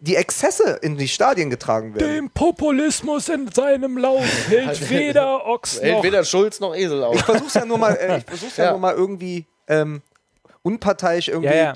die 0.00 0.16
Exzesse 0.16 0.78
in 0.82 0.96
die 0.96 1.08
Stadien 1.08 1.50
getragen 1.50 1.94
werden. 1.94 2.08
Dem 2.08 2.30
Populismus 2.30 3.28
in 3.28 3.50
seinem 3.50 3.98
Lauf 3.98 4.48
hält 4.48 4.90
weder 4.90 5.46
Ochs 5.46 5.76
noch... 5.76 5.82
Hält 5.82 6.02
weder 6.02 6.24
Schulz 6.24 6.58
noch 6.58 6.74
Esel 6.74 7.04
auf. 7.04 7.14
Ich 7.14 7.22
versuch's 7.22 7.54
ja 7.54 7.64
nur 7.64 7.78
mal, 7.78 7.94
äh, 7.96 8.18
ich 8.18 8.24
versuch's 8.24 8.56
ja. 8.56 8.64
ja 8.66 8.70
nur 8.70 8.80
mal 8.80 8.94
irgendwie 8.94 9.46
ähm, 9.68 10.02
unparteiisch 10.62 11.28
irgendwie 11.28 11.54
ja, 11.54 11.72
ja 11.72 11.74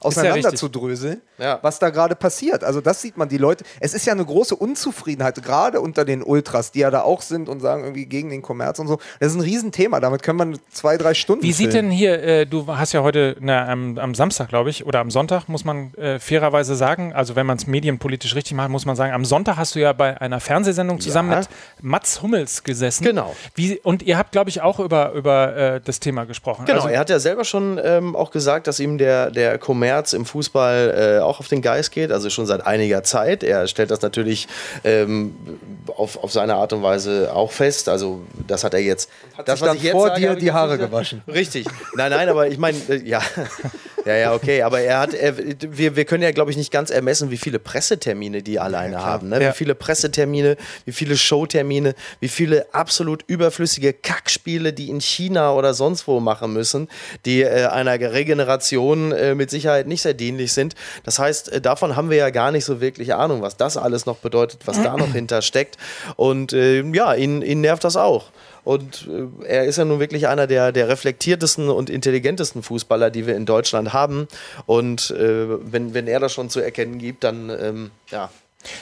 auseinander 0.00 0.54
zu 0.54 0.68
dröseln, 0.68 1.20
ja. 1.38 1.58
was 1.62 1.78
da 1.78 1.90
gerade 1.90 2.14
passiert. 2.14 2.64
Also 2.64 2.80
das 2.80 3.02
sieht 3.02 3.16
man, 3.16 3.28
die 3.28 3.36
Leute, 3.36 3.64
es 3.80 3.94
ist 3.94 4.06
ja 4.06 4.14
eine 4.14 4.24
große 4.24 4.56
Unzufriedenheit, 4.56 5.42
gerade 5.42 5.80
unter 5.80 6.04
den 6.04 6.22
Ultras, 6.22 6.72
die 6.72 6.80
ja 6.80 6.90
da 6.90 7.02
auch 7.02 7.20
sind 7.20 7.48
und 7.48 7.60
sagen 7.60 7.84
irgendwie 7.84 8.06
gegen 8.06 8.30
den 8.30 8.40
Kommerz 8.40 8.78
und 8.78 8.88
so. 8.88 8.98
Das 9.20 9.32
ist 9.32 9.38
ein 9.38 9.42
Riesenthema, 9.42 10.00
damit 10.00 10.22
können 10.22 10.38
wir 10.38 10.58
zwei, 10.70 10.96
drei 10.96 11.12
Stunden 11.12 11.42
Wie 11.42 11.52
sieht 11.52 11.74
denn 11.74 11.90
hier, 11.90 12.22
äh, 12.22 12.46
du 12.46 12.66
hast 12.66 12.92
ja 12.92 13.02
heute 13.02 13.36
na, 13.40 13.68
am, 13.68 13.98
am, 13.98 14.14
Samstag, 14.14 14.48
glaube 14.48 14.70
ich, 14.70 14.86
oder 14.86 15.00
am 15.00 15.10
Sonntag, 15.10 15.48
muss 15.48 15.64
man 15.64 15.92
äh, 15.94 16.18
fairerweise 16.18 16.74
sagen, 16.76 17.12
also 17.12 17.36
wenn 17.36 17.46
man 17.46 17.58
es 17.58 17.66
medienpolitisch 17.66 18.34
richtig 18.34 18.54
macht, 18.54 18.70
muss 18.70 18.86
man 18.86 18.96
sagen, 18.96 19.12
am 19.12 19.26
Sonntag 19.26 19.58
hast 19.58 19.74
du 19.74 19.80
ja 19.80 19.92
bei 19.92 20.18
einer 20.20 20.40
Fernsehsendung 20.40 21.00
zusammen 21.00 21.32
ja. 21.32 21.38
mit 21.38 21.48
Mats 21.82 22.22
Hummels 22.22 22.64
gesessen. 22.64 23.04
Genau. 23.04 23.36
Wie, 23.54 23.78
und 23.80 24.02
ihr 24.02 24.16
habt, 24.16 24.32
glaube 24.32 24.48
ich, 24.48 24.62
auch 24.62 24.80
über, 24.80 25.12
über 25.12 25.56
äh, 25.56 25.80
das 25.84 26.00
Thema 26.00 26.24
gesprochen. 26.24 26.64
Genau, 26.64 26.78
also, 26.78 26.88
er 26.88 27.00
hat 27.00 27.10
ja 27.10 27.18
selber 27.18 27.44
schon 27.44 27.78
ähm, 27.82 28.16
auch 28.16 28.30
gesagt, 28.30 28.66
dass 28.66 28.80
ihm 28.80 28.96
der, 28.96 29.30
der 29.30 29.58
Kommerz 29.58 29.89
Kommerz 29.90 30.12
im 30.12 30.24
Fußball 30.24 31.18
äh, 31.18 31.20
auch 31.20 31.40
auf 31.40 31.48
den 31.48 31.62
Geist 31.62 31.90
geht, 31.90 32.12
also 32.12 32.30
schon 32.30 32.46
seit 32.46 32.64
einiger 32.64 33.02
Zeit. 33.02 33.42
Er 33.42 33.66
stellt 33.66 33.90
das 33.90 34.02
natürlich 34.02 34.46
ähm, 34.84 35.34
auf, 35.96 36.22
auf 36.22 36.32
seine 36.32 36.54
Art 36.54 36.72
und 36.72 36.82
Weise 36.82 37.30
auch 37.34 37.50
fest. 37.50 37.88
Also 37.88 38.22
das 38.46 38.62
hat 38.62 38.74
er 38.74 38.80
jetzt. 38.80 39.10
Hat 39.36 39.48
das, 39.48 39.58
sich 39.58 39.68
dann 39.68 39.78
vor 39.78 40.08
sage, 40.08 40.20
dir 40.20 40.34
die 40.36 40.52
Haare 40.52 40.78
gewaschen. 40.78 41.22
Richtig. 41.26 41.66
Nein, 41.96 42.12
nein, 42.12 42.28
aber 42.28 42.46
ich 42.46 42.58
meine, 42.58 42.78
äh, 42.88 43.02
ja. 43.02 43.20
Ja, 44.06 44.16
ja, 44.16 44.34
okay, 44.34 44.62
aber 44.62 44.80
er 44.80 44.98
hat, 45.00 45.14
er, 45.14 45.34
wir, 45.36 45.96
wir 45.96 46.04
können 46.04 46.22
ja, 46.22 46.30
glaube 46.30 46.50
ich, 46.50 46.56
nicht 46.56 46.72
ganz 46.72 46.90
ermessen, 46.90 47.30
wie 47.30 47.36
viele 47.36 47.58
Pressetermine 47.58 48.42
die 48.42 48.58
alleine 48.58 48.94
ja, 48.94 49.04
haben. 49.04 49.28
Ne? 49.28 49.40
Wie 49.40 49.52
viele 49.52 49.74
Pressetermine, 49.74 50.56
wie 50.86 50.92
viele 50.92 51.16
Showtermine, 51.16 51.94
wie 52.18 52.28
viele 52.28 52.72
absolut 52.72 53.24
überflüssige 53.26 53.92
Kackspiele, 53.92 54.72
die 54.72 54.88
in 54.88 55.00
China 55.00 55.52
oder 55.52 55.74
sonst 55.74 56.06
wo 56.06 56.20
machen 56.20 56.52
müssen, 56.52 56.88
die 57.24 57.42
äh, 57.42 57.66
einer 57.66 58.00
Regeneration 58.00 59.12
äh, 59.12 59.34
mit 59.34 59.50
Sicherheit 59.50 59.79
nicht 59.88 60.02
sehr 60.02 60.14
dienlich 60.14 60.52
sind. 60.52 60.74
Das 61.04 61.18
heißt, 61.18 61.52
äh, 61.52 61.60
davon 61.60 61.96
haben 61.96 62.10
wir 62.10 62.16
ja 62.16 62.30
gar 62.30 62.52
nicht 62.52 62.64
so 62.64 62.80
wirklich 62.80 63.14
Ahnung, 63.14 63.42
was 63.42 63.56
das 63.56 63.76
alles 63.76 64.06
noch 64.06 64.16
bedeutet, 64.16 64.62
was 64.66 64.82
da 64.82 64.96
noch 64.96 65.12
hinter 65.12 65.42
steckt. 65.42 65.76
Und 66.16 66.52
äh, 66.52 66.82
ja, 66.82 67.14
ihn, 67.14 67.42
ihn 67.42 67.60
nervt 67.60 67.84
das 67.84 67.96
auch. 67.96 68.30
Und 68.64 69.08
äh, 69.08 69.46
er 69.46 69.64
ist 69.64 69.78
ja 69.78 69.84
nun 69.84 70.00
wirklich 70.00 70.28
einer 70.28 70.46
der, 70.46 70.72
der 70.72 70.88
reflektiertesten 70.88 71.68
und 71.68 71.90
intelligentesten 71.90 72.62
Fußballer, 72.62 73.10
die 73.10 73.26
wir 73.26 73.36
in 73.36 73.46
Deutschland 73.46 73.92
haben. 73.92 74.28
Und 74.66 75.10
äh, 75.10 75.46
wenn, 75.72 75.94
wenn 75.94 76.06
er 76.06 76.20
das 76.20 76.32
schon 76.32 76.50
zu 76.50 76.60
erkennen 76.60 76.98
gibt, 76.98 77.24
dann 77.24 77.50
ähm, 77.50 77.90
ja, 78.10 78.30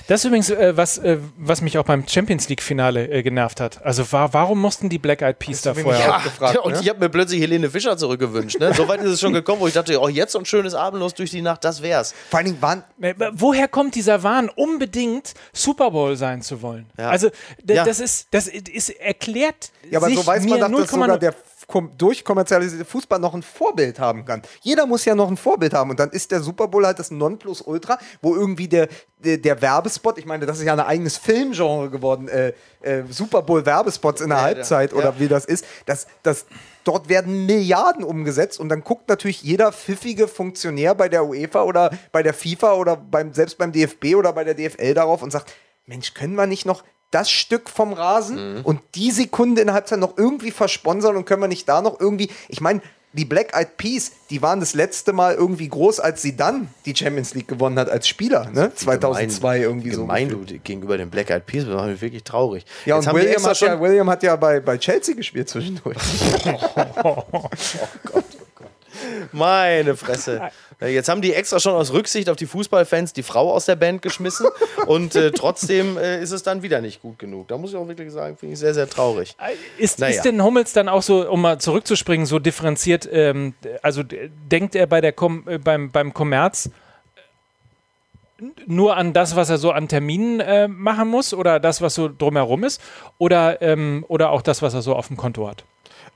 das 0.09 0.21
ist 0.21 0.25
übrigens, 0.25 0.51
äh, 0.51 0.77
was, 0.77 0.99
äh, 0.99 1.19
was 1.37 1.61
mich 1.61 1.79
auch 1.79 1.85
beim 1.85 2.07
Champions 2.07 2.49
League-Finale 2.49 3.09
äh, 3.09 3.23
genervt 3.23 3.61
hat. 3.61 3.85
Also 3.85 4.11
war, 4.13 4.33
warum 4.33 4.61
mussten 4.61 4.89
die 4.89 4.99
Black 4.99 5.23
Eyed 5.23 5.39
Peas 5.39 5.63
da 5.63 5.75
vorher 5.75 6.01
ja, 6.07 6.19
gefragt? 6.19 6.55
Ja, 6.55 6.61
und 6.63 6.73
ne? 6.73 6.81
ich 6.81 6.89
habe 6.89 6.99
mir 6.99 7.09
plötzlich 7.09 7.41
Helene 7.41 7.71
Fischer 7.71 7.97
zurückgewünscht. 7.97 8.59
Ne? 8.59 8.75
So 8.75 8.89
weit 8.89 9.01
ist 9.03 9.11
es 9.11 9.21
schon 9.21 9.33
gekommen, 9.33 9.61
wo 9.61 9.69
ich 9.69 9.75
dachte, 9.75 10.01
oh, 10.01 10.09
jetzt 10.09 10.33
so 10.33 10.39
ein 10.39 10.45
schönes 10.45 10.75
Abendlos 10.75 11.15
durch 11.15 11.31
die 11.31 11.43
Nacht, 11.43 11.65
das 11.65 11.83
wär's. 11.83 12.15
Vor 12.31 12.39
allen 12.39 12.47
Dingen 12.47 12.63
waren. 12.63 12.85
Äh, 13.01 13.15
woher 13.33 13.69
kommt 13.69 13.95
dieser 13.95 14.23
Wahn, 14.23 14.49
unbedingt 14.49 15.35
Super 15.53 15.91
Bowl 15.91 16.17
sein 16.17 16.43
zu 16.43 16.61
wollen? 16.63 16.87
Ja. 16.99 17.11
Also, 17.11 17.31
das 17.63 18.01
ist, 18.01 18.29
das 18.33 18.49
ist 18.49 18.91
erklärt. 18.91 19.71
Ja, 19.91 19.99
aber 19.99 20.11
so 20.11 20.27
weiß 20.27 20.45
man, 20.47 20.61
dass 20.61 20.91
sogar 20.91 21.19
der 21.19 21.35
durchkommerzialisierte 21.99 22.85
Fußball 22.85 23.19
noch 23.19 23.35
ein 23.35 23.43
Vorbild 23.43 24.01
haben 24.01 24.25
kann. 24.25 24.43
Jeder 24.63 24.87
muss 24.87 25.05
ja 25.05 25.15
noch 25.15 25.29
ein 25.29 25.37
Vorbild 25.37 25.75
haben 25.75 25.91
und 25.91 26.01
dann 26.01 26.11
ist 26.11 26.31
der 26.31 26.41
Super 26.41 26.67
Bowl 26.69 26.87
halt 26.87 26.99
das 26.99 27.11
Nonplusultra, 27.11 27.99
wo 28.23 28.35
irgendwie 28.35 28.69
der, 28.69 28.89
der, 29.19 29.37
der 29.37 29.61
Werbespot, 29.61 30.17
ich 30.17 30.25
meine, 30.25 30.47
das 30.47 30.59
ist 30.59 30.65
ja 30.65 30.73
ein 30.73 30.81
eigenes 30.81 31.19
Filmgenre 31.19 31.91
geworden, 31.91 32.29
äh, 32.29 32.53
äh, 32.81 33.05
Super 33.11 33.43
Bowl 33.43 33.67
Werbespots 33.67 34.23
in 34.23 34.31
der 34.31 34.39
ja, 34.39 34.45
Halbzeit 34.45 34.93
ja. 34.93 34.99
oder 34.99 35.19
wie 35.19 35.29
das 35.29 35.45
ist, 35.45 35.67
das, 35.85 36.07
das 36.23 36.47
dort 36.85 37.11
werden 37.11 37.45
Milliarden 37.45 38.03
umgesetzt 38.03 38.59
und 38.59 38.71
dann 38.71 38.83
guckt 38.83 39.09
natürlich 39.11 39.43
jeder 39.43 39.71
pfiffige 39.71 40.27
Funktionär 40.27 40.95
bei 40.95 41.11
der 41.11 41.27
UEFA 41.27 41.65
oder 41.65 41.91
bei 42.13 42.23
der 42.23 42.33
FIFA 42.33 42.75
oder 42.75 42.97
beim, 42.97 43.35
selbst 43.35 43.59
beim 43.59 43.73
DFB 43.73 44.15
oder 44.17 44.33
bei 44.33 44.45
der 44.45 44.55
DFL 44.55 44.95
darauf 44.95 45.23
und 45.23 45.31
sagt, 45.31 45.53
Mensch, 45.85 46.15
können 46.15 46.35
wir 46.35 46.47
nicht 46.47 46.65
noch 46.65 46.83
das 47.11 47.31
Stück 47.31 47.71
vom 47.71 47.93
Rasen 47.93 48.59
mhm. 48.59 48.61
und 48.63 48.81
die 48.95 49.11
Sekunde 49.11 49.61
in 49.61 49.69
der 49.69 49.75
Halbzeit 49.75 49.99
noch 49.99 50.17
irgendwie 50.19 50.51
versponsern 50.51 51.17
und 51.17 51.25
können 51.25 51.43
wir 51.43 51.49
nicht 51.49 51.69
da 51.69 51.81
noch 51.81 51.99
irgendwie, 52.01 52.31
ich 52.49 52.61
meine, 52.61 52.83
die 53.15 53.25
Black 53.25 53.57
Eyed 53.57 53.79
Peas, 53.79 54.13
die 54.29 54.43
waren 54.43 54.61
das 54.61 54.75
letzte 54.75 55.15
Mal 55.15 55.35
irgendwie 55.35 55.69
groß, 55.69 55.99
als 55.99 56.21
sie 56.21 56.37
dann 56.37 56.69
die 56.85 56.95
Champions 56.95 57.35
League 57.35 57.49
gewonnen 57.49 57.79
hat 57.79 57.89
als 57.89 58.07
Spieler, 58.07 58.51
ne? 58.51 58.73
2002 58.75 59.57
gemein, 59.57 59.63
irgendwie 59.63 59.91
so. 59.93 60.03
Gemein 60.03 60.29
du 60.29 60.45
gegenüber 60.45 60.99
den 60.99 61.09
Black 61.09 61.31
Eyed 61.31 61.47
Peas, 61.47 61.65
das 61.65 61.75
war 61.75 61.89
wirklich 62.01 62.25
traurig. 62.25 62.67
Ja, 62.85 62.97
Jetzt 62.97 63.09
und 63.09 63.15
William 63.15 63.43
hat 63.43 63.61
ja, 63.61 63.81
William 63.81 64.11
hat 64.11 64.23
ja 64.23 64.37
bei, 64.37 64.61
bei 64.61 64.77
Chelsea 64.77 65.15
gespielt 65.15 65.49
zwischendurch. 65.49 65.97
oh 67.03 67.25
oh 67.33 67.49
Gott. 68.05 68.25
Meine 69.33 69.97
Fresse. 69.97 70.51
Jetzt 70.81 71.09
haben 71.09 71.23
die 71.23 71.35
extra 71.35 71.59
schon 71.59 71.75
aus 71.75 71.93
Rücksicht 71.93 72.29
auf 72.31 72.37
die 72.37 72.47
Fußballfans 72.47 73.13
die 73.13 73.25
Frau 73.25 73.53
aus 73.53 73.67
der 73.67 73.75
Band 73.77 74.01
geschmissen 74.01 74.47
und 74.87 75.17
äh, 75.17 75.33
trotzdem 75.33 75.99
äh, 75.99 76.23
ist 76.23 76.31
es 76.31 76.45
dann 76.45 76.63
wieder 76.63 76.81
nicht 76.81 77.03
gut 77.03 77.19
genug. 77.19 77.49
Da 77.49 77.59
muss 77.59 77.71
ich 77.71 77.77
auch 77.77 77.89
wirklich 77.89 78.13
sagen, 78.13 78.37
finde 78.37 78.53
ich 78.53 78.61
sehr, 78.61 78.75
sehr 78.75 78.89
traurig. 78.89 79.35
Äh, 79.41 79.83
ist, 79.83 79.99
naja. 79.99 80.15
ist 80.15 80.25
denn 80.25 80.43
Hummels 80.43 80.73
dann 80.73 80.89
auch 80.89 81.03
so, 81.03 81.29
um 81.29 81.43
mal 81.43 81.59
zurückzuspringen, 81.59 82.27
so 82.27 82.39
differenziert, 82.39 83.09
ähm, 83.11 83.55
also 83.83 84.03
denkt 84.05 84.77
er 84.77 84.87
bei 84.87 85.01
der 85.01 85.13
Kom 85.13 85.49
äh, 85.49 85.59
beim, 85.59 85.91
beim 85.91 86.15
Kommerz 86.15 86.71
äh, 88.39 88.45
nur 88.67 88.97
an 88.97 89.13
das, 89.13 89.35
was 89.35 89.51
er 89.51 89.59
so 89.59 89.73
an 89.73 89.89
Terminen 89.89 90.39
äh, 90.39 90.69
machen 90.69 91.09
muss 91.09 91.35
oder 91.35 91.59
das, 91.59 91.83
was 91.83 91.95
so 91.95 92.09
drumherum 92.09 92.63
ist 92.63 92.81
oder, 93.19 93.61
ähm, 93.63 94.05
oder 94.07 94.31
auch 94.31 94.43
das, 94.43 94.63
was 94.63 94.75
er 94.75 94.83
so 94.83 94.95
auf 94.95 95.09
dem 95.09 95.17
Konto 95.17 95.49
hat? 95.49 95.65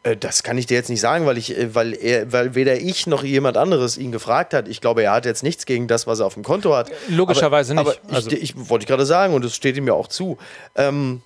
Äh, 0.03 0.16
das 0.16 0.42
kann 0.42 0.59
ich 0.59 0.66
dir 0.66 0.74
jetzt 0.74 0.90
nicht 0.90 1.00
sagen, 1.00 1.26
weil 1.26 1.38
ich, 1.38 1.57
äh, 1.57 1.74
weil 1.74 1.94
er, 1.94 2.32
weil 2.32 2.55
weder 2.55 2.80
ich 2.80 3.07
noch 3.07 3.22
jemand 3.22 3.57
anderes 3.57 3.96
ihn 3.96 4.12
gefragt 4.12 4.55
hat. 4.55 4.68
Ich 4.68 4.80
glaube, 4.80 5.03
er 5.03 5.12
hat 5.12 5.24
jetzt 5.24 5.42
nichts 5.42 5.66
gegen 5.66 5.88
das, 5.88 6.07
was 6.07 6.20
er 6.20 6.26
auf 6.26 6.34
dem 6.34 6.42
Konto 6.42 6.74
hat. 6.74 6.90
Logischerweise 7.09 7.76
aber, 7.76 7.90
nicht. 7.90 8.00
Aber 8.05 8.11
ich, 8.11 8.16
also. 8.16 8.30
ich 8.30 8.68
wollte 8.68 8.86
gerade 8.86 9.07
sagen, 9.07 9.34
und 9.34 9.44
das 9.44 9.55
steht 9.55 9.76
ihm 9.76 9.86
ja 9.86 9.94
auch 9.94 10.09
zu. 10.09 10.38
Ähm, 10.74 11.22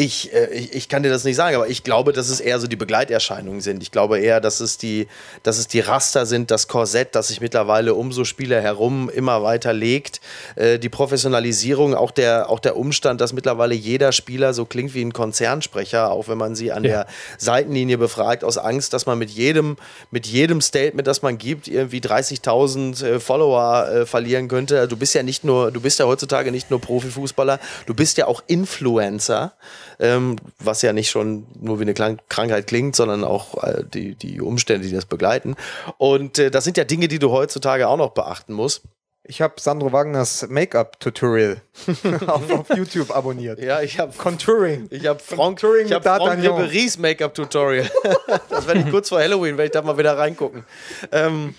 Ich, 0.00 0.32
äh, 0.32 0.46
ich, 0.52 0.74
ich 0.74 0.88
kann 0.88 1.02
dir 1.02 1.08
das 1.10 1.24
nicht 1.24 1.34
sagen, 1.34 1.56
aber 1.56 1.66
ich 1.68 1.82
glaube, 1.82 2.12
dass 2.12 2.28
es 2.28 2.38
eher 2.38 2.60
so 2.60 2.68
die 2.68 2.76
Begleiterscheinungen 2.76 3.60
sind. 3.60 3.82
Ich 3.82 3.90
glaube 3.90 4.20
eher, 4.20 4.40
dass 4.40 4.60
es 4.60 4.78
die, 4.78 5.08
dass 5.42 5.58
es 5.58 5.66
die 5.66 5.80
Raster 5.80 6.24
sind, 6.24 6.52
das 6.52 6.68
Korsett, 6.68 7.16
das 7.16 7.26
sich 7.28 7.40
mittlerweile 7.40 7.94
um 7.94 8.12
so 8.12 8.24
Spieler 8.24 8.60
herum 8.60 9.10
immer 9.12 9.42
weiter 9.42 9.72
legt. 9.72 10.20
Äh, 10.54 10.78
die 10.78 10.88
Professionalisierung, 10.88 11.96
auch 11.96 12.12
der, 12.12 12.48
auch 12.48 12.60
der 12.60 12.76
Umstand, 12.76 13.20
dass 13.20 13.32
mittlerweile 13.32 13.74
jeder 13.74 14.12
Spieler 14.12 14.54
so 14.54 14.66
klingt 14.66 14.94
wie 14.94 15.04
ein 15.04 15.12
Konzernsprecher, 15.12 16.12
auch 16.12 16.28
wenn 16.28 16.38
man 16.38 16.54
sie 16.54 16.70
an 16.70 16.84
Ja. 16.84 16.90
der 16.90 17.06
Seitenlinie 17.38 17.98
befragt, 17.98 18.44
aus 18.44 18.56
Angst, 18.56 18.92
dass 18.92 19.04
man 19.06 19.18
mit 19.18 19.30
jedem, 19.30 19.78
mit 20.12 20.28
jedem 20.28 20.60
Statement, 20.60 21.08
das 21.08 21.22
man 21.22 21.38
gibt, 21.38 21.66
irgendwie 21.66 21.98
30.000 21.98 23.04
äh, 23.04 23.18
Follower 23.18 23.88
äh, 23.88 24.06
verlieren 24.06 24.46
könnte. 24.46 24.86
Du 24.86 24.96
bist 24.96 25.14
ja 25.14 25.24
nicht 25.24 25.42
nur, 25.42 25.72
du 25.72 25.80
bist 25.80 25.98
ja 25.98 26.06
heutzutage 26.06 26.52
nicht 26.52 26.70
nur 26.70 26.80
Profifußballer, 26.80 27.58
du 27.86 27.94
bist 27.94 28.16
ja 28.16 28.28
auch 28.28 28.44
Influencer, 28.46 29.54
ähm, 29.98 30.36
was 30.58 30.82
ja 30.82 30.92
nicht 30.92 31.10
schon 31.10 31.46
nur 31.60 31.78
wie 31.78 31.82
eine 31.82 31.94
Krank 31.94 32.20
Krankheit 32.28 32.66
klingt, 32.66 32.96
sondern 32.96 33.24
auch 33.24 33.62
äh, 33.62 33.84
die, 33.84 34.14
die 34.14 34.40
Umstände, 34.40 34.86
die 34.86 34.94
das 34.94 35.06
begleiten. 35.06 35.56
Und 35.98 36.38
äh, 36.38 36.50
das 36.50 36.64
sind 36.64 36.76
ja 36.76 36.84
Dinge, 36.84 37.08
die 37.08 37.18
du 37.18 37.30
heutzutage 37.30 37.88
auch 37.88 37.96
noch 37.96 38.10
beachten 38.10 38.52
musst. 38.52 38.82
Ich 39.30 39.42
habe 39.42 39.54
Sandro 39.58 39.92
Wagners 39.92 40.48
Make-up-Tutorial 40.48 41.60
auf, 42.26 42.50
auf 42.50 42.68
YouTube 42.74 43.14
abonniert. 43.14 43.58
Ja, 43.58 43.82
ich 43.82 43.98
habe 43.98 44.10
Contouring. 44.16 44.86
Ich 44.90 45.06
habe 45.06 45.20
Frank, 45.20 45.60
Contouring 45.60 45.86
ich 45.86 45.92
hab 45.92 46.02
Frank. 46.02 46.42
Ribery's 46.42 46.96
Make-up-Tutorial. 46.96 47.90
das 48.48 48.66
werde 48.66 48.80
ich 48.80 48.90
kurz 48.90 49.10
vor 49.10 49.20
Halloween, 49.20 49.58
werde 49.58 49.66
ich 49.66 49.72
da 49.72 49.82
mal 49.82 49.98
wieder 49.98 50.16
reingucken. 50.16 50.64
Ähm, 51.12 51.54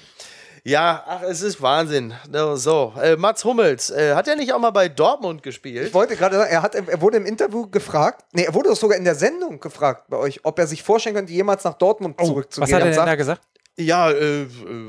ja, 0.64 1.04
ach, 1.08 1.22
es 1.24 1.42
ist 1.42 1.62
Wahnsinn. 1.62 2.14
So, 2.56 2.94
äh, 3.02 3.16
Mats 3.16 3.44
Hummels, 3.46 3.90
äh, 3.90 4.16
hat 4.16 4.28
er 4.28 4.36
nicht 4.36 4.54
auch 4.54 4.60
mal 4.60 4.72
bei 4.72 4.90
Dortmund 4.90 5.44
gespielt? 5.44 5.88
Ich 5.88 5.94
wollte 5.94 6.16
gerade 6.16 6.38
sagen, 6.38 6.52
er, 6.52 6.62
hat, 6.62 6.76
er 6.76 7.02
wurde 7.02 7.18
im 7.18 7.26
Interview 7.26 7.68
gefragt, 7.70 8.26
nee, 8.34 8.44
er 8.44 8.54
wurde 8.54 8.70
doch 8.70 8.76
sogar 8.76 8.98
in 8.98 9.04
der 9.04 9.16
Sendung 9.16 9.60
gefragt 9.60 10.06
bei 10.10 10.18
euch, 10.18 10.42
ob 10.44 10.60
er 10.60 10.68
sich 10.68 10.84
vorstellen 10.84 11.16
könnte, 11.16 11.34
jemals 11.34 11.64
nach 11.64 11.74
Dortmund 11.74 12.20
zurückzugehen. 12.20 12.68
Was 12.68 12.74
hat 12.74 12.82
er 12.82 12.86
denn 12.86 12.96
sagt, 12.96 13.08
da 13.08 13.16
gesagt? 13.16 13.42
Ja, 13.80 14.12
äh, 14.12 14.42
äh, 14.42 14.48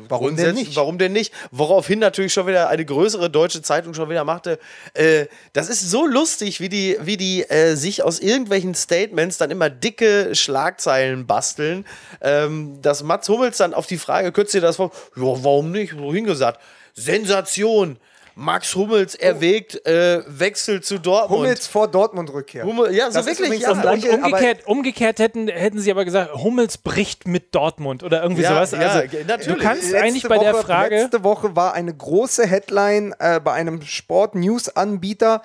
Warum 0.09 0.35
denn 0.35 0.57
nicht? 0.57 0.75
Warum 0.75 0.99
denn 0.99 1.13
nicht? 1.13 1.33
Woraufhin 1.53 2.01
natürlich 2.01 2.33
schon 2.33 2.49
wieder 2.49 2.69
eine 2.69 2.85
größere 2.85 3.31
deutsche 3.31 3.63
Zeitung 3.63 3.95
schon 3.95 4.11
wieder 4.11 4.25
machte. 4.25 4.59
Äh, 4.95 5.27
das 5.53 5.69
ist 5.69 5.89
so 5.89 6.07
lustig, 6.07 6.61
wie 6.61 6.69
die, 6.69 6.97
wie 7.01 7.17
die 7.17 7.49
äh, 7.49 7.77
sich 7.77 8.03
aus 8.03 8.19
irgendwelchen 8.19 8.75
Statements 8.75 9.39
dann 9.39 9.53
immer 9.53 9.71
dicke 9.71 10.35
Schlagzeilen 10.35 11.25
basteln. 11.27 11.87
Ähm, 12.21 12.83
dass 12.83 13.05
Mats 13.05 13.29
Hummels 13.29 13.59
dann 13.59 13.75
auf 13.75 13.87
die 13.87 13.99
Frage, 13.99 14.33
du 14.55 14.59
dir 14.59 14.67
das 14.67 14.77
vor? 14.77 14.91
Ja, 15.15 15.23
warum 15.23 15.71
nicht? 15.71 15.97
Wohin 15.97 16.25
gesagt? 16.25 16.61
Sensation! 16.95 17.97
Max 18.41 18.75
Hummels 18.75 19.15
erwägt 19.15 19.85
äh, 19.87 20.23
Wechsel 20.27 20.83
zu 20.83 20.99
Dortmund. 20.99 21.41
Hummels 21.43 21.67
vor 21.67 21.89
Dortmund-Rückkehr. 21.89 22.65
Hummel, 22.65 22.95
ja, 22.95 23.11
so 23.11 23.19
Das 23.19 23.27
wirklich. 23.27 23.61
Ja. 23.61 23.73
Und 23.73 23.83
Gleiche, 23.83 24.15
aber- 24.15 24.25
umgekehrt, 24.25 24.67
umgekehrt 24.67 25.19
hätten, 25.19 25.49
hätten 25.49 25.79
sie 25.79 25.91
aber 25.91 26.05
gesagt, 26.07 26.33
Hummels 26.35 26.79
bricht 26.79 27.29
mit 27.29 27.55
Dortmund 27.55 28.03
oder 28.03 28.23
irgendwie 28.23 28.43
Ja, 28.43 28.51
sowas. 28.67 28.71
ja, 28.73 28.79
Also, 28.79 29.09
ge- 29.09 29.23
du 29.23 29.27
natürlich. 29.29 29.59
kannst 29.63 29.83
Letzte 29.85 30.01
eigentlich 30.03 30.23
bei 30.29 30.39
der 30.39 30.55
Woche, 30.55 30.63
Frage. 30.65 30.97
Letzte 31.03 31.23
Woche 31.23 31.55
war 31.55 31.75
eine 31.75 31.95
große 31.95 32.47
Headline 32.47 33.15
äh, 33.19 33.41
bei 33.41 33.53
einem 33.53 33.83
Sport-News-Anbieter. 33.83 35.43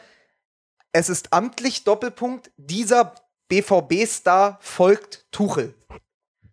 Es 0.93 1.09
ist 1.09 1.33
amtlich 1.33 1.83
Doppelpunkt. 1.83 2.51
Dieser 2.55 3.13
BVB-Star 3.49 4.57
folgt 4.61 5.25
Tuchel. 5.31 5.73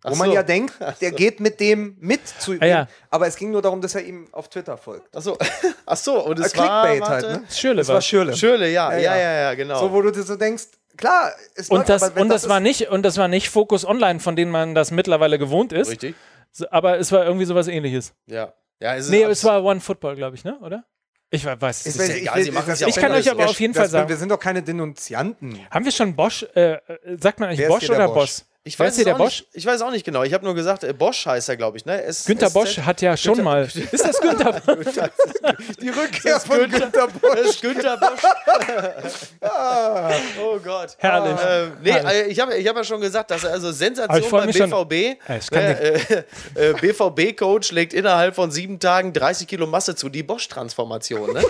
Wo 0.03 0.09
Ach 0.09 0.15
man 0.17 0.27
so. 0.29 0.35
ja 0.35 0.43
denkt, 0.43 0.73
der 1.01 1.11
geht 1.11 1.39
mit 1.39 1.59
dem 1.61 1.95
mit 1.99 2.27
zu 2.27 2.57
Ah, 2.59 2.65
ja. 2.65 2.87
Aber 3.09 3.25
es 3.27 3.35
ging 3.37 3.51
nur 3.51 3.61
darum, 3.61 3.79
dass 3.79 3.95
er 3.95 4.03
ihm 4.03 4.27
auf 4.33 4.49
Twitter 4.49 4.75
folgt. 4.77 5.15
Achso, 5.15 5.37
Ach 5.85 5.95
so, 5.97 6.25
und 6.25 6.39
es 6.39 6.53
Äh, 6.53 6.57
war, 6.57 6.85
Clickbait 6.87 7.09
halt, 7.09 7.23
ne? 7.41 7.43
Schürle 7.49 7.77
Das 7.77 7.87
war 7.87 7.95
war. 7.95 8.01
Schürle. 8.01 8.35
Schöle, 8.35 8.69
ja, 8.69 8.91
ja, 8.93 8.97
Ja, 8.99 9.15
ja, 9.17 9.33
ja. 9.41 9.53
genau. 9.53 9.79
So, 9.79 9.91
wo 9.93 10.01
du 10.01 10.11
dir 10.11 10.23
so 10.23 10.35
denkst, 10.35 10.65
klar, 10.97 11.31
es 11.55 11.69
Und 11.69 11.77
läuft, 11.77 11.89
das, 11.89 12.03
aber 12.03 12.15
wenn 12.15 12.21
und 12.23 12.29
das, 12.29 12.49
war 12.49 12.57
ist- 12.57 12.63
nicht, 12.63 12.89
und 12.89 13.03
das 13.03 13.17
war 13.17 13.27
nicht 13.29 13.49
Focus 13.49 13.85
Online, 13.85 14.19
von 14.19 14.35
denen 14.35 14.51
man 14.51 14.75
das 14.75 14.91
mittlerweile 14.91 15.39
gewohnt 15.39 15.71
ist. 15.71 15.89
Richtig. 15.89 16.15
So, 16.51 16.65
Aber 16.69 16.99
es 16.99 17.11
war 17.11 17.25
irgendwie 17.25 17.45
sowas 17.45 17.67
ähnliches. 17.67 18.13
Ja. 18.27 18.53
ja 18.81 18.95
es 18.95 19.05
ist 19.05 19.09
Nee, 19.11 19.23
es 19.23 19.43
war 19.45 19.63
One 19.63 19.79
Football, 19.79 20.15
glaube 20.17 20.35
ich, 20.35 20.43
ne? 20.43 20.59
Oder? 20.61 20.83
Ich 21.31 21.45
we- 21.45 21.59
weiß 21.59 21.85
es 21.87 21.95
Ich, 21.95 22.01
weiß- 22.01 22.07
ja 22.09 22.13
ich, 22.15 22.21
egal, 22.23 22.35
will- 22.35 22.43
sie 22.43 22.51
machen 22.51 22.65
das- 22.67 22.73
es 22.75 22.79
ja 22.81 22.87
Ich 22.89 22.95
kann 22.97 23.11
euch 23.13 23.31
aber 23.31 23.41
das- 23.43 23.51
auf 23.51 23.59
jeden 23.59 23.73
das- 23.73 23.81
Fall 23.83 23.89
sagen. 23.89 24.09
Wir 24.09 24.17
sind 24.17 24.29
doch 24.29 24.39
keine 24.39 24.61
Denunzianten. 24.61 25.59
Haben 25.71 25.85
wir 25.85 25.91
schon 25.91 26.15
Bosch? 26.15 26.43
Äh, 26.53 26.77
sagt 27.19 27.39
man 27.39 27.49
eigentlich 27.49 27.61
ist 27.61 27.67
Bosch 27.69 27.89
oder 27.89 28.07
Bosch? 28.07 28.15
Bosch? 28.15 28.41
Ich 28.65 28.79
weiß, 28.79 28.95
hier 28.95 29.03
der 29.03 29.15
auch 29.15 29.17
Bosch? 29.17 29.41
Nicht, 29.41 29.49
ich 29.55 29.65
weiß 29.65 29.81
auch 29.81 29.91
nicht 29.91 30.05
genau. 30.05 30.23
Ich 30.23 30.33
habe 30.33 30.45
nur 30.45 30.55
gesagt, 30.55 30.85
äh, 30.85 30.93
Bosch 30.93 31.25
heißt 31.25 31.49
er, 31.49 31.57
glaube 31.57 31.75
ich. 31.75 31.85
Ne? 31.85 32.01
S 32.01 32.23
Günter 32.23 32.47
SZ? 32.47 32.53
Bosch 32.53 32.77
hat 32.77 33.01
ja 33.01 33.17
schon 33.17 33.43
mal. 33.43 33.63
Ist 33.91 34.05
das 34.05 34.21
Günther 34.21 34.53
Bosch? 34.65 34.85
Die 35.81 35.89
Rückkehr 35.89 36.35
Das 36.35 36.43
ist 36.45 36.49
Günther, 36.49 36.89
das 37.35 37.41
ist 37.41 37.61
Günther 37.61 37.97
Bosch. 37.97 38.21
oh 40.41 40.59
Gott. 40.63 40.95
Herrlich. 40.97 41.41
Äh, 41.45 41.67
nee, 41.81 41.91
Herrlich. 41.91 42.13
äh, 42.13 42.27
ich 42.27 42.39
habe 42.39 42.55
ich 42.55 42.65
hab 42.65 42.77
ja 42.77 42.83
schon 42.85 43.01
gesagt, 43.01 43.31
dass 43.31 43.43
er 43.43 43.51
also 43.51 43.69
Sensation 43.73 44.31
beim 44.31 44.53
schon. 44.53 44.69
BVB. 44.69 45.19
Ja, 45.27 45.35
ich 45.35 45.49
kann 45.49 45.61
äh, 45.61 46.23
äh, 46.55 46.73
BVB-Coach 46.79 47.73
legt 47.73 47.93
innerhalb 47.93 48.33
von 48.33 48.49
sieben 48.49 48.79
Tagen 48.79 49.11
30 49.11 49.45
Kilo 49.45 49.67
Masse 49.67 49.93
zu. 49.95 50.07
Die 50.07 50.23
Bosch-Transformation, 50.23 51.33
ne? 51.33 51.43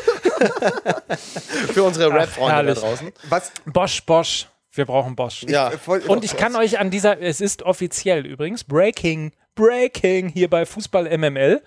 Für 1.73 1.83
unsere 1.83 2.11
Rap-Freunde 2.11 2.73
da 2.73 2.81
draußen. 2.81 3.11
Was? 3.29 3.51
Bosch, 3.65 4.03
Bosch. 4.03 4.47
Wir 4.73 4.85
brauchen 4.85 5.15
Bosch. 5.15 5.43
Ja. 5.47 5.69
Voll- 5.71 6.01
Und 6.07 6.25
ich 6.25 6.35
kann 6.35 6.55
euch 6.55 6.79
an 6.79 6.89
dieser, 6.89 7.21
es 7.21 7.41
ist 7.41 7.61
offiziell 7.63 8.25
übrigens, 8.25 8.63
Breaking, 8.63 9.31
Breaking 9.55 10.29
hier 10.29 10.49
bei 10.49 10.65
Fußball 10.65 11.15
MML. 11.17 11.61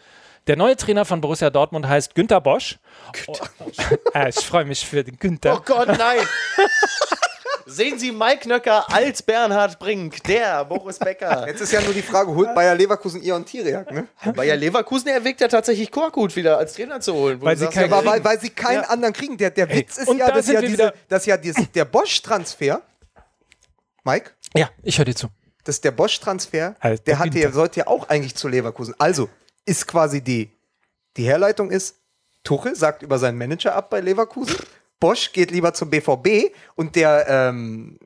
Der 0.48 0.56
neue 0.56 0.76
Trainer 0.76 1.04
von 1.04 1.20
Borussia 1.20 1.50
Dortmund 1.50 1.88
heißt 1.88 2.14
Günter 2.14 2.40
Bosch. 2.40 2.78
Ah, 4.12 4.28
ich 4.28 4.36
freue 4.36 4.64
mich 4.64 4.84
für 4.86 5.04
den 5.04 5.14
Oh 5.14 5.18
Günther. 5.20 5.62
Gott, 5.64 5.88
nein! 5.88 6.20
Sehen 7.68 7.98
Sie 7.98 8.12
Mike 8.12 8.48
Nöcker 8.48 8.84
als 8.92 9.22
Bernhard 9.22 9.78
Brink, 9.80 10.22
der 10.24 10.64
Boris 10.64 10.98
Becker. 11.00 11.46
Jetzt 11.48 11.60
ist 11.60 11.72
ja 11.72 11.80
nur 11.80 11.92
die 11.92 12.00
Frage, 12.02 12.32
holt 12.32 12.54
Bayer 12.54 12.74
Leverkusen 12.76 13.20
Ion 13.22 13.44
Tiriak, 13.44 13.90
ne? 13.92 14.06
Bayer 14.36 14.54
Leverkusen 14.56 15.08
erwägt 15.08 15.40
ja 15.40 15.48
tatsächlich 15.48 15.90
Korkut 15.90 16.34
wieder 16.36 16.58
als 16.58 16.74
Trainer 16.74 17.00
zu 17.00 17.12
holen. 17.12 17.42
Weil 17.42 17.56
sie 17.56 17.64
sagst, 17.64 17.76
kein- 17.78 17.90
ja, 17.90 18.04
weil, 18.04 18.24
weil 18.24 18.40
sie 18.40 18.50
keinen 18.50 18.82
Ja. 18.82 18.88
anderen 18.88 19.12
kriegen. 19.12 19.36
Der, 19.36 19.50
der 19.50 19.68
Witz 19.68 19.98
ist 19.98 20.06
und 20.08 20.18
ja, 20.18 20.28
da 20.28 20.34
dass 20.36 20.46
ja, 20.46 20.60
diese, 20.60 20.72
wieder- 20.72 20.94
dass 21.08 21.26
ja 21.26 21.36
dieses, 21.36 21.70
der 21.72 21.84
Bosch-Transfer, 21.84 22.82
Mike, 24.06 24.30
Ja, 24.54 24.70
ich 24.84 24.98
höre 24.98 25.04
dir 25.04 25.16
zu. 25.16 25.28
dass 25.64 25.80
der 25.80 25.90
Bosch-Transfer, 25.90 26.76
Halt, 26.80 27.06
der 27.08 27.16
der 27.16 27.18
hatte, 27.18 27.52
sollte 27.52 27.80
ja 27.80 27.86
auch 27.88 28.08
eigentlich 28.08 28.36
zu 28.36 28.46
Leverkusen. 28.48 28.94
Also 28.98 29.28
ist 29.64 29.86
quasi 29.88 30.20
die, 30.22 30.48
die 31.16 31.24
Herleitung 31.24 31.70
ist, 31.72 31.96
Tuchel 32.44 32.76
sagt 32.76 33.02
über 33.02 33.18
seinen 33.18 33.36
Manager 33.36 33.74
ab 33.74 33.90
bei 33.90 34.00
Leverkusen, 34.00 34.56
Bosch 35.00 35.32
geht 35.32 35.50
lieber 35.50 35.74
zum 35.74 35.90
BVB 35.90 36.54
und 36.76 36.94
der, 36.94 37.26
ähm, 37.28 37.98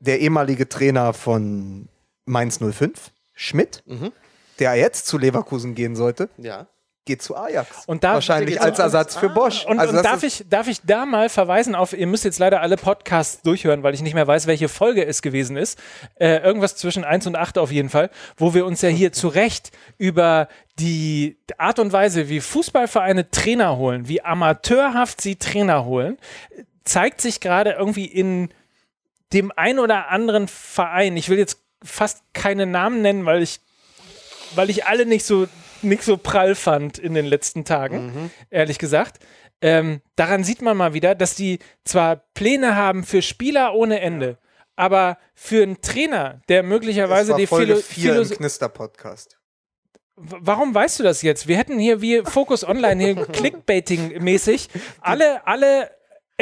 der 0.00 0.18
ehemalige 0.20 0.68
Trainer 0.68 1.12
von 1.14 1.88
Mainz 2.24 2.58
05, 2.60 3.12
Schmidt, 3.32 3.84
Mhm. 3.86 4.10
der 4.58 4.74
jetzt 4.74 5.06
zu 5.06 5.16
Leverkusen 5.16 5.76
gehen 5.76 5.94
sollte, 5.94 6.28
ja. 6.38 6.66
Geht 7.06 7.22
zu 7.22 7.36
Ajax. 7.36 7.84
Und 7.86 8.04
da- 8.04 8.14
Wahrscheinlich 8.14 8.60
als. 8.60 8.78
Ersatz 8.78 9.16
für. 9.16 9.30
Bosch. 9.30 9.64
Und, 9.64 9.78
also 9.78 9.96
und 9.96 10.04
darf, 10.04 10.22
ich, 10.22 10.44
darf 10.50 10.68
ich 10.68 10.82
da 10.82 11.06
mal 11.06 11.28
verweisen 11.30 11.74
auf, 11.74 11.92
ihr 11.94 12.06
müsst 12.06 12.24
jetzt 12.24 12.38
leider 12.38 12.60
alle 12.60 12.76
Podcasts 12.76 13.40
durchhören, 13.42 13.82
weil 13.82 13.94
ich 13.94 14.02
nicht 14.02 14.14
mehr 14.14 14.26
weiß, 14.26 14.46
welche 14.46 14.68
Folge 14.68 15.06
es 15.06 15.22
gewesen 15.22 15.56
ist. 15.56 15.78
Äh, 16.16 16.38
irgendwas 16.38 16.76
zwischen 16.76 17.04
1 17.04 17.26
und 17.26 17.36
8 17.36 17.56
auf 17.58 17.72
jeden 17.72 17.88
Fall, 17.88 18.10
wo 18.36 18.52
wir 18.52 18.66
uns 18.66 18.82
ja 18.82 18.90
hier 18.90 19.12
zu 19.14 19.28
Recht 19.28 19.70
über 19.96 20.48
die 20.78 21.38
Art 21.56 21.78
und 21.78 21.92
Weise, 21.92 22.28
wie 22.28 22.40
Fußballvereine 22.40 23.30
Trainer 23.30 23.78
holen, 23.78 24.08
wie 24.08 24.22
amateurhaft 24.22 25.20
sie 25.22 25.36
Trainer 25.36 25.86
holen, 25.86 26.18
zeigt 26.84 27.20
sich 27.22 27.40
gerade 27.40 27.70
irgendwie 27.72 28.04
in 28.04 28.50
dem 29.32 29.52
ein 29.56 29.78
oder 29.78 30.08
anderen 30.10 30.48
Verein. 30.48 31.16
Ich 31.16 31.28
will 31.30 31.38
jetzt 31.38 31.60
fast 31.82 32.22
keine 32.34 32.66
Namen 32.66 33.00
nennen, 33.00 33.24
weil 33.24 33.42
ich 33.42 33.60
weil 34.54 34.70
ich 34.70 34.86
alle 34.86 35.06
nicht 35.06 35.24
so, 35.26 35.48
nicht 35.82 36.02
so 36.02 36.16
prall 36.16 36.54
fand 36.54 36.98
in 36.98 37.14
den 37.14 37.26
letzten 37.26 37.64
Tagen, 37.64 38.30
ehrlich 38.50 38.78
gesagt. 38.78 39.18
Ähm, 39.62 40.02
daran 40.16 40.44
sieht 40.44 40.60
man 40.62 40.76
mal 40.76 40.92
wieder, 40.92 41.14
dass 41.14 41.34
die 41.34 41.58
zwar 41.84 42.16
Pläne 42.34 42.76
haben 42.76 43.04
für 43.04 43.22
Spieler 43.22 43.74
ohne 43.74 44.00
Ende, 44.00 44.38
aber 44.76 45.18
für 45.34 45.62
einen 45.62 45.80
Trainer, 45.80 46.40
der 46.48 46.62
das 46.62 46.68
möglicherweise 46.68 47.30
war 47.32 47.38
die 47.38 47.46
Folge 47.46 47.76
Philo 47.76 48.14
4 48.16 48.22
im 48.22 48.28
Knister-Podcast. 48.38 49.38
Warum 50.16 50.74
weißt 50.74 50.98
du 50.98 51.02
das 51.02 51.22
jetzt? 51.22 51.46
Wir 51.46 51.56
hätten 51.58 51.78
hier 51.78 52.00
wie 52.00 52.22
Focus 52.22 52.64
Online 52.64 53.02
hier 53.02 53.14
Clickbaiting-mäßig 53.32 54.68
alle, 55.00 55.46
alle 55.46 55.90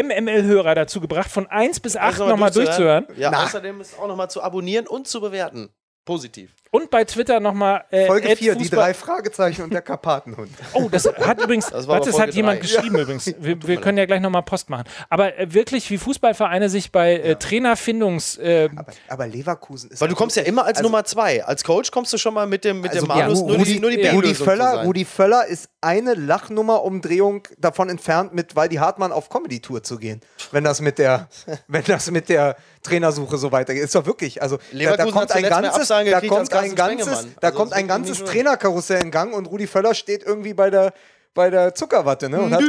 MML-Hörer 0.00 0.74
dazu 0.74 1.00
gebracht, 1.00 1.30
von 1.30 1.46
1 1.48 1.80
bis 1.80 1.96
8 1.96 2.04
Also 2.20 2.28
nochmal 2.28 2.50
durchzuhören. 2.50 3.06
durchzuhören. 3.06 3.20
Ja, 3.20 3.30
Na. 3.30 3.44
außerdem 3.44 3.80
ist 3.80 3.98
auch 3.98 4.08
nochmal 4.08 4.30
zu 4.30 4.42
abonnieren 4.42 4.86
und 4.86 5.06
zu 5.08 5.20
bewerten. 5.20 5.70
Positiv. 6.04 6.52
Und 6.74 6.90
bei 6.90 7.04
Twitter 7.04 7.38
nochmal. 7.38 7.84
Äh, 7.90 8.08
Folge 8.08 8.30
Ed 8.30 8.38
4, 8.38 8.56
die 8.56 8.68
drei 8.68 8.94
Fragezeichen 8.94 9.62
und 9.62 9.72
der 9.72 9.80
Karpatenhund. 9.80 10.50
Oh, 10.72 10.88
das 10.90 11.06
hat 11.06 11.40
übrigens, 11.40 11.70
Das 11.70 11.86
war 11.86 12.00
das 12.00 12.08
hat 12.08 12.16
Folge 12.16 12.32
jemand 12.32 12.58
drei. 12.58 12.62
geschrieben 12.62 12.98
übrigens. 12.98 13.26
Wir, 13.38 13.62
wir 13.62 13.80
können 13.80 13.96
ja 13.96 14.06
gleich 14.06 14.20
nochmal 14.20 14.42
Post 14.42 14.70
machen. 14.70 14.82
Aber 15.08 15.38
äh, 15.38 15.52
wirklich, 15.54 15.88
wie 15.90 15.98
Fußballvereine 15.98 16.68
sich 16.68 16.90
bei 16.90 17.14
äh, 17.14 17.36
Trainerfindungs... 17.36 18.38
Äh, 18.38 18.70
Aber, 18.74 18.92
aber 19.08 19.26
Leverkusen 19.28 19.90
ist. 19.92 20.00
Weil 20.00 20.08
du 20.08 20.16
kommst 20.16 20.36
ja 20.36 20.42
immer 20.42 20.64
als 20.64 20.78
Also- 20.78 20.88
Nummer 20.88 21.04
zwei. 21.04 21.44
Als 21.44 21.62
Coach 21.62 21.92
kommst 21.92 22.12
du 22.12 22.18
schon 22.18 22.34
mal 22.34 22.48
mit 22.48 22.64
dem, 22.64 22.80
mit 22.80 22.90
Also 22.90 23.06
dem 23.06 23.08
Malus 23.08 23.40
ja, 23.40 23.46
nur, 23.46 23.56
Rudi, 23.56 23.74
die, 23.74 23.80
nur 23.80 23.90
die 23.92 24.00
ja, 24.00 24.12
Rudi 24.12 24.34
Völler. 24.34 24.82
Rudi 24.82 25.04
Völler 25.04 25.46
ist 25.46 25.68
eine 25.80 26.14
Lachnummer-Umdrehung 26.14 27.46
davon 27.58 27.88
entfernt, 27.88 28.34
mit 28.34 28.56
Waldi 28.56 28.76
Hartmann 28.76 29.12
auf 29.12 29.28
Comedy-Tour 29.28 29.84
zu 29.84 29.98
gehen. 29.98 30.20
Wenn 30.50 30.64
das 30.64 30.80
mit 30.80 30.98
der, 30.98 31.28
wenn 31.68 31.84
das 31.84 32.10
mit 32.10 32.28
der 32.28 32.56
Trainersuche 32.82 33.38
so 33.38 33.50
weitergeht. 33.50 33.82
Ist 33.84 33.94
doch 33.94 34.06
wirklich. 34.06 34.42
Also 34.42 34.56
da, 34.56 34.62
da 34.70 34.76
Leverkusen 34.76 35.12
kommt 35.12 35.32
ein 35.32 35.42
ganzes, 35.42 35.88
da 35.88 36.20
kommt 36.20 36.52
ein 36.52 36.63
Carsten 36.74 36.98
ganzes, 36.98 37.26
da 37.40 37.48
Also 37.48 37.58
kommt 37.58 37.72
ein 37.72 37.88
ganzes 37.88 38.24
Trainerkarussell 38.24 39.02
in 39.02 39.10
Gang 39.10 39.34
und 39.34 39.46
Rudi 39.46 39.66
Völler 39.66 39.94
steht 39.94 40.22
irgendwie 40.24 40.54
bei 40.54 40.70
der 40.70 40.92
bei 41.34 41.50
der 41.50 41.74
Zuckerwatte, 41.74 42.28
ne? 42.30 42.40
Und 42.40 42.54
hat, 42.54 42.62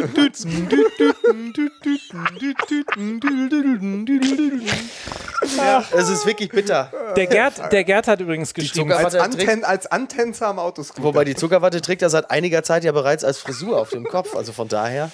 Es 5.96 6.10
ist 6.10 6.26
wirklich 6.26 6.50
bitter. 6.50 6.92
der, 7.16 7.28
Gerd, 7.28 7.72
der 7.72 7.84
Gerd 7.84 8.08
hat 8.08 8.20
übrigens 8.20 8.54
geschrieben, 8.54 8.92
als, 8.92 9.14
Anten, 9.14 9.64
als 9.64 9.86
Antänzer 9.86 10.48
am 10.48 10.58
Autoscooter. 10.58 11.04
Wobei 11.04 11.24
die 11.24 11.36
Zuckerwatte 11.36 11.82
trägt 11.82 12.02
er 12.02 12.10
seit 12.10 12.32
einiger 12.32 12.64
Zeit 12.64 12.84
ja 12.84 12.92
bereits 12.92 13.24
als 13.24 13.38
Frisur 13.38 13.80
auf 13.80 13.90
dem 13.92 14.06
Kopf. 14.06 14.36
Also 14.36 14.52
von 14.52 14.68
daher. 14.68 15.12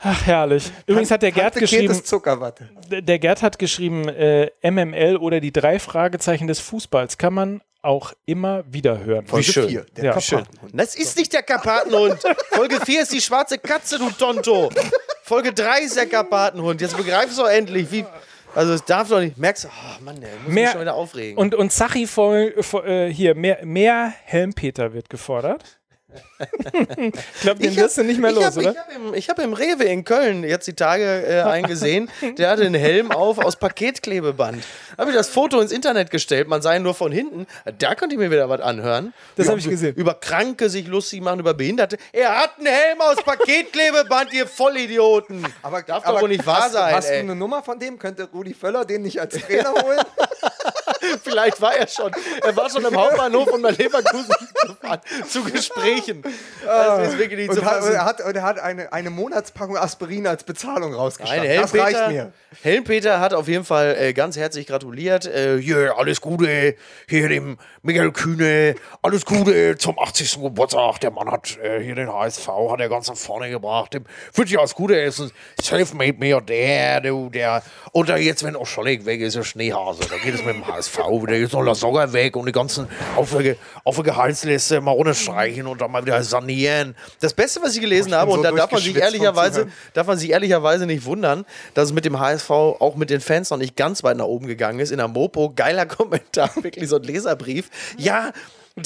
ach 0.00 0.26
herrlich. 0.26 0.72
Übrigens 0.86 1.12
hat 1.12 1.22
der 1.22 1.30
Gerd 1.32 1.54
Tante 1.54 1.60
geschrieben, 1.60 1.92
ist 1.92 2.06
Zuckerwatte. 2.08 2.68
der 2.90 3.18
Gerd 3.20 3.42
hat 3.42 3.60
geschrieben, 3.60 4.08
äh, 4.08 4.50
MML 4.62 5.16
oder 5.16 5.38
die 5.40 5.52
drei 5.52 5.78
Fragezeichen 5.78 6.48
des 6.48 6.58
Fußballs 6.58 7.16
kann 7.16 7.34
man 7.34 7.60
auch 7.88 8.12
immer 8.26 8.62
wieder 8.70 9.02
hören. 9.02 9.26
Folge 9.26 9.50
schön. 9.52 9.68
vier, 9.68 9.86
der 9.96 10.04
Ja, 10.04 10.12
Karpatenhund. 10.12 10.72
Das 10.74 10.94
ist 10.94 11.16
nicht 11.16 11.32
der 11.32 11.42
Karpatenhund. 11.42 12.18
Folge 12.50 12.78
4 12.84 13.02
ist 13.02 13.12
die 13.12 13.20
schwarze 13.22 13.56
Katze, 13.58 13.98
du 13.98 14.10
Tonto. 14.10 14.68
Folge 15.22 15.52
3 15.54 15.80
ist 15.80 15.96
der 15.96 16.06
Karpatenhund. 16.06 16.80
Jetzt 16.80 16.96
begreifst 16.96 17.38
du 17.38 17.44
endlich, 17.44 17.90
wie. 17.90 18.04
Also 18.54 18.72
es 18.74 18.84
darf 18.84 19.08
doch 19.08 19.20
nicht. 19.20 19.38
Merkst 19.38 19.64
du, 19.64 19.68
oh 19.68 20.02
Mann, 20.04 20.20
der 20.20 20.30
muss 20.44 20.52
Mehr- 20.52 20.64
mich 20.64 20.72
schon 20.72 20.80
wieder 20.82 20.94
aufregen. 20.94 21.38
Und, 21.38 21.54
und 21.54 21.72
Sachi 21.72 22.06
voll, 22.06 22.54
voll, 22.62 22.86
äh, 22.88 23.12
hier, 23.12 23.34
mehr, 23.34 23.58
mehr 23.64 24.12
Helmpeter 24.24 24.92
wird 24.92 25.08
gefordert. 25.10 25.77
Ich 26.96 27.40
glaube, 27.40 27.60
den 27.60 27.76
wirst 27.76 27.98
du 27.98 28.04
nicht 28.04 28.20
mehr 28.20 28.30
ich 28.30 28.36
los, 28.36 28.44
hab, 28.46 28.56
oder? 28.56 28.70
Ich 28.72 28.78
habe 28.78 28.92
im, 28.94 29.14
ich 29.14 29.28
hab 29.28 29.38
im 29.38 29.52
Rewe 29.52 29.84
in 29.84 30.04
Köln 30.04 30.44
jetzt 30.44 30.66
die 30.66 30.74
Tage 30.74 31.04
äh, 31.26 31.40
eingesehen, 31.42 32.10
der 32.38 32.50
hatte 32.50 32.62
einen 32.64 32.74
Helm 32.74 33.10
auf 33.10 33.38
aus 33.38 33.56
Paketklebeband. 33.56 34.62
Habe 34.96 35.10
ich 35.10 35.16
das 35.16 35.28
Foto 35.28 35.60
ins 35.60 35.72
Internet 35.72 36.10
gestellt, 36.10 36.48
man 36.48 36.62
sah 36.62 36.74
ihn 36.74 36.82
nur 36.82 36.94
von 36.94 37.10
hinten. 37.12 37.46
Da 37.78 37.94
konnte 37.94 38.14
ich 38.14 38.18
mir 38.20 38.30
wieder 38.30 38.48
was 38.48 38.60
anhören. 38.60 39.12
Das 39.36 39.46
Über- 39.46 39.52
hab 39.52 39.58
ich 39.58 39.68
gesehen. 39.68 39.94
Über 39.96 40.14
Kranke 40.14 40.68
sich 40.70 40.86
lustig 40.86 41.20
machen, 41.22 41.40
über 41.40 41.54
Behinderte. 41.54 41.98
Er 42.12 42.38
hat 42.38 42.52
einen 42.58 42.66
Helm 42.66 43.00
aus 43.00 43.16
Paketklebeband, 43.24 44.32
ihr 44.32 44.46
Vollidioten. 44.46 45.46
Aber 45.62 45.82
Darf 45.82 46.04
doch 46.04 46.20
wohl 46.20 46.28
nicht 46.28 46.46
wahr 46.46 46.62
hast, 46.62 46.72
sein, 46.72 46.94
Hast 46.94 47.08
du 47.08 47.12
ey. 47.14 47.20
eine 47.20 47.34
Nummer 47.34 47.62
von 47.62 47.78
dem? 47.78 47.98
Könnte 47.98 48.28
Rudi 48.32 48.54
Völler 48.54 48.84
den 48.84 49.02
nicht 49.02 49.20
als 49.20 49.34
Trainer 49.38 49.72
holen? 49.72 49.98
Vielleicht 51.22 51.60
war 51.60 51.74
er 51.76 51.88
schon. 51.88 52.12
Er 52.42 52.56
war 52.56 52.70
schon 52.70 52.84
im 52.84 52.96
Hauptbahnhof, 52.96 53.48
um 53.48 53.60
nach 53.60 53.76
Leverkusen 53.76 54.34
zu 54.66 54.74
fahren, 54.74 55.00
zu 55.28 55.44
Gesprächen. 55.44 56.22
Das 56.64 57.08
ist 57.08 57.18
wirklich 57.18 57.48
nicht 57.48 57.50
und, 57.50 57.64
hat, 57.64 57.82
und 57.82 57.92
er 57.92 58.04
hat, 58.04 58.20
und 58.20 58.36
er 58.36 58.42
hat 58.42 58.58
eine, 58.58 58.92
eine 58.92 59.10
Monatspackung 59.10 59.76
Aspirin 59.76 60.26
als 60.26 60.44
Bezahlung 60.44 60.90
Nein, 60.90 61.00
rausgeschafft. 61.00 61.44
Das 61.44 61.74
reicht 61.74 62.08
mir. 62.08 62.32
Helmpeter 62.62 63.20
hat 63.20 63.34
auf 63.34 63.48
jeden 63.48 63.64
Fall 63.64 63.96
äh, 63.98 64.12
ganz 64.12 64.36
herzlich 64.36 64.66
gratuliert. 64.66 65.26
Äh, 65.26 65.60
hier, 65.60 65.96
alles 65.96 66.20
Gute, 66.20 66.76
hier 67.08 67.28
dem 67.28 67.58
Michael 67.82 68.12
Kühne, 68.12 68.74
alles 69.02 69.24
Gute 69.24 69.76
zum 69.78 69.98
80. 69.98 70.42
Geburtstag. 70.42 71.00
Der 71.00 71.10
Mann 71.10 71.30
hat 71.30 71.58
äh, 71.58 71.80
hier 71.82 71.94
den 71.94 72.12
HSV, 72.12 72.48
hat 72.70 72.80
er 72.80 72.88
ganz 72.88 73.08
nach 73.08 73.16
vorne 73.16 73.50
gebracht. 73.50 73.94
Dem 73.94 74.04
wünsche 74.34 74.54
ich 74.54 74.58
alles 74.58 74.74
Gute, 74.74 74.96
er 74.98 75.06
ist 75.06 75.20
ein 75.20 75.30
Selfmade 75.60 76.14
Milliardär, 76.14 77.00
du, 77.00 77.28
der, 77.30 77.62
und 77.92 78.08
da 78.08 78.16
jetzt, 78.16 78.42
wenn 78.42 78.56
auch 78.56 78.66
Schollig 78.66 79.04
weg 79.04 79.20
ist, 79.20 79.28
ist 79.28 79.36
er 79.36 79.44
Schneehase. 79.44 80.00
Da 80.08 80.16
geht 80.16 80.34
es 80.34 80.44
mit 80.44 80.56
dem 80.56 80.66
HSV 80.66 80.97
wieder, 81.06 81.34
jetzt 81.36 81.52
noch 81.52 81.62
Lasogga 81.62 82.12
weg 82.12 82.36
und 82.36 82.46
die 82.46 82.52
ganzen 82.52 82.86
auf 83.16 83.30
der, 83.30 83.42
Ge- 83.42 83.56
auf 83.84 83.94
der 83.96 84.04
Gehaltsliste 84.04 84.80
mal 84.80 84.90
runterstreichen 84.92 85.66
und 85.66 85.80
dann 85.80 85.90
mal 85.90 86.04
wieder 86.04 86.22
sanieren. 86.22 86.94
Das 87.20 87.32
Beste, 87.34 87.60
was 87.62 87.74
ich 87.74 87.80
gelesen 87.80 88.14
habe, 88.14 88.30
bin 88.30 88.38
und 88.40 88.44
so 88.46 88.50
da 88.50 88.56
darf 88.56 88.70
man 88.72 88.80
sich 88.80 88.96
ehrlicherweise 88.96 89.68
darf 89.94 90.06
man 90.06 90.18
sich 90.18 90.30
ehrlicherweise 90.30 90.86
nicht 90.86 91.04
wundern, 91.04 91.44
dass 91.74 91.86
es 91.88 91.92
mit 91.92 92.04
dem 92.04 92.18
HSV 92.18 92.50
auch 92.50 92.94
mit 92.96 93.10
den 93.10 93.20
Fans 93.20 93.50
noch 93.50 93.58
nicht 93.58 93.76
ganz 93.76 94.02
weit 94.02 94.16
nach 94.16 94.24
oben 94.26 94.46
gegangen 94.46 94.80
ist. 94.80 94.90
In 94.90 94.98
der 94.98 95.08
Mopo, 95.08 95.52
geiler 95.54 95.86
Kommentar, 95.86 96.50
wirklich 96.62 96.88
so 96.88 96.96
ein 96.96 97.02
Leserbrief. 97.02 97.70
Ja, 97.96 98.32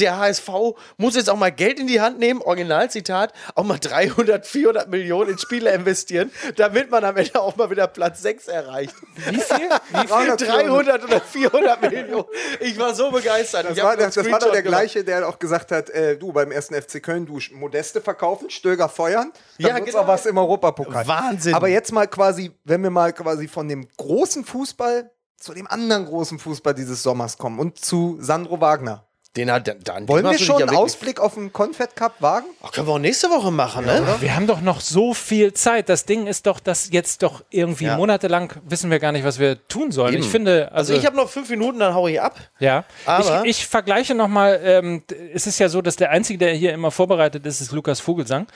der 0.01 0.18
HSV 0.18 0.49
muss 0.97 1.16
jetzt 1.16 1.30
auch 1.30 1.36
mal 1.36 1.53
Geld 1.53 1.78
in 1.78 1.86
die 1.86 2.01
Hand 2.01 2.18
nehmen, 2.18 2.40
Originalzitat, 2.43 3.32
auch 3.55 3.64
mal 3.64 3.78
300, 3.78 4.47
400 4.47 4.88
Millionen 4.88 5.30
in 5.30 5.38
Spieler 5.38 5.72
investieren, 5.72 6.30
damit 6.57 6.90
man 6.90 7.05
am 7.05 7.16
Ende 7.16 7.40
auch 7.40 7.57
mal 7.57 7.70
wieder 7.70 7.86
Platz 7.86 8.22
6 8.22 8.49
erreicht. 8.49 8.95
Wie 9.16 9.38
viel? 9.38 9.68
Wie 9.90 10.07
300, 10.07 10.40
300 10.40 11.05
oder 11.05 11.20
400 11.20 11.82
Millionen. 11.82 12.24
Ich 12.61 12.78
war 12.78 12.95
so 12.95 13.11
begeistert. 13.11 13.66
Das 13.68 13.82
war, 13.82 13.97
das, 13.97 14.14
das 14.14 14.30
war 14.30 14.38
doch 14.38 14.53
der 14.53 14.62
gleiche, 14.62 15.05
der 15.05 15.28
auch 15.28 15.38
gesagt 15.38 15.72
hat, 15.72 15.90
äh, 15.90 16.16
du 16.16 16.32
beim 16.32 16.51
ersten 16.51 16.74
FC 16.74 17.03
Köln, 17.03 17.26
du 17.26 17.38
Modeste 17.53 18.01
verkaufen, 18.01 18.51
Stöger 18.51 18.88
feuern, 18.88 19.32
dann 19.59 19.66
Ja, 19.68 19.78
genau. 19.78 19.99
auch 19.99 20.07
was 20.07 20.26
im 20.26 20.38
Europapokal. 20.38 21.07
Wahnsinn. 21.07 21.55
Aber 21.55 21.68
jetzt 21.68 21.93
mal 21.93 22.07
quasi, 22.07 22.53
wenn 22.64 22.82
wir 22.82 22.90
mal 22.90 23.12
quasi 23.12 23.49
von 23.49 23.68
dem 23.68 23.88
großen 23.97 24.45
Fußball 24.45 25.11
zu 25.43 25.55
dem 25.55 25.66
anderen 25.66 26.07
großen 26.07 26.38
Fußball 26.38 26.74
dieses 26.74 27.03
Sommers 27.03 27.36
kommen 27.36 27.59
und 27.59 27.84
zu 27.84 28.16
Sandro 28.20 28.61
Wagner. 28.61 29.07
Den 29.37 29.51
hat, 29.51 29.66
dann, 29.89 30.07
Wollen 30.09 30.26
wir 30.26 30.39
schon 30.39 30.61
einen 30.61 30.76
Ausblick 30.76 31.18
auf 31.18 31.35
den 31.35 31.55
Confed 31.55 31.97
Cup 31.97 32.16
wagen? 32.20 32.45
Ach, 32.62 32.70
können 32.70 32.87
wir 32.87 32.93
auch 32.93 32.99
nächste 32.99 33.30
Woche 33.30 33.51
machen, 33.51 33.87
ne? 33.87 34.05
Wir 34.20 34.37
haben 34.37 34.47
doch 34.47 34.61
noch 34.61 34.80
so 34.80 35.14
viel 35.14 35.55
Zeit. 35.55 35.89
Das 35.89 36.05
Ding 36.05 36.26
ist 36.26 36.47
doch, 36.47 36.61
dass 36.61 36.91
jetzt 36.93 37.22
doch 37.22 37.43
irgendwie 37.49 37.87
Ja. 37.87 37.97
monatelang 37.97 38.53
wissen 38.68 38.91
wir 38.91 38.99
gar 38.99 39.11
nicht, 39.11 39.24
was 39.24 39.39
wir 39.39 39.66
tun 39.68 39.91
sollen. 39.91 40.12
Eben. 40.12 40.22
Ich 40.22 40.28
finde, 40.28 40.70
Also 40.72 40.93
also, 40.93 40.95
ich 41.01 41.07
habe 41.07 41.16
noch 41.16 41.30
fünf 41.30 41.49
Minuten, 41.49 41.78
dann 41.78 41.95
hau 41.95 42.09
ich 42.09 42.20
ab. 42.20 42.39
ja. 42.59 42.85
aber- 43.07 43.45
ich, 43.47 43.61
ich 43.61 43.66
vergleiche 43.66 44.14
nochmal, 44.14 44.61
ähm, 44.62 45.03
es 45.33 45.47
ist 45.47 45.59
ja 45.59 45.70
so, 45.70 45.80
dass 45.80 45.97
der 45.97 46.11
Einzige, 46.11 46.39
der 46.39 46.53
hier 46.53 46.74
immer 46.74 46.91
vorbereitet 46.91 47.47
ist, 47.47 47.62
ist 47.62 47.72
Lukas 47.72 48.01
Vogelsang. 48.01 48.47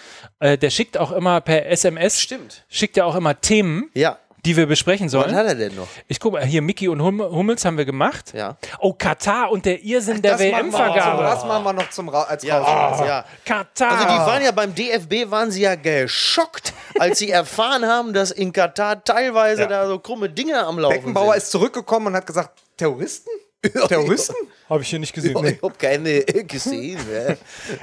Äh, 0.41 0.59
der 0.59 0.68
schickt 0.68 0.99
auch 0.99 1.11
immer 1.12 1.41
per 1.41 1.64
SMS, 1.70 2.20
Stimmt. 2.20 2.64
schickt 2.68 2.99
ja 2.99 3.07
auch 3.07 3.14
immer 3.14 3.41
Themen, 3.41 3.91
Ja. 3.95 4.18
Die 4.47 4.57
wir 4.57 4.66
besprechen 4.66 5.07
Was 5.07 5.12
sollen. 5.12 5.34
hat 5.34 5.47
er 5.47 5.55
denn 5.55 5.74
noch? 5.74 5.88
Ich 6.09 6.18
gucke 6.20 6.38
mal, 6.38 6.44
hier 6.47 6.62
Mickey 6.62 6.88
und 6.88 7.03
hum 7.03 7.20
Hummels 7.20 7.64
haben 7.64 7.76
wir 7.76 7.84
gemacht. 7.84 8.32
Ja. 8.34 8.57
Oh, 8.78 8.92
Katar 8.92 9.51
und 9.51 9.64
der 9.66 9.82
Irrsinn 9.82 10.22
der 10.22 10.38
WM-Vergabe. 10.38 11.22
Das 11.22 11.44
machen 11.44 11.64
wir 11.64 11.72
noch 11.72 11.90
zum 11.90 12.09
Ra 12.09 12.22
als 12.22 12.42
Ja, 12.44 12.59
Rausschmeißer. 12.59 13.07
ja. 13.07 13.24
Katar. 13.44 13.90
Also 13.92 14.05
die 14.05 14.18
waren 14.20 14.42
ja 14.44 14.53
beim 14.53 14.74
DFB 14.74 15.30
waren 15.30 15.51
sie 15.51 15.62
ja 15.62 15.74
geschockt, 15.74 16.72
als 16.99 17.18
sie 17.18 17.30
erfahren 17.30 17.84
haben, 17.84 18.12
dass 18.12 18.30
in 18.30 18.53
Katar 18.53 19.03
teilweise 19.05 19.66
da 19.66 19.86
so 19.86 19.99
krumme 19.99 20.28
Dinge 20.30 20.64
am 20.64 20.78
Laufen 20.78 20.97
Beckenbauer 20.97 21.32
sind. 21.32 21.42
ist 21.42 21.51
zurückgekommen 21.51 22.07
und 22.09 22.14
hat 22.14 22.26
gesagt, 22.26 22.51
Terroristen? 22.76 23.30
Terroristen? 23.88 24.34
Habe 24.68 24.82
ich 24.82 24.88
hier 24.88 24.98
nicht 24.98 25.12
gesehen. 25.12 25.36
Ich 25.44 25.62
hab 25.62 25.78
keine 25.78 26.22
gesehen. 26.24 26.98
ne? 27.09 27.36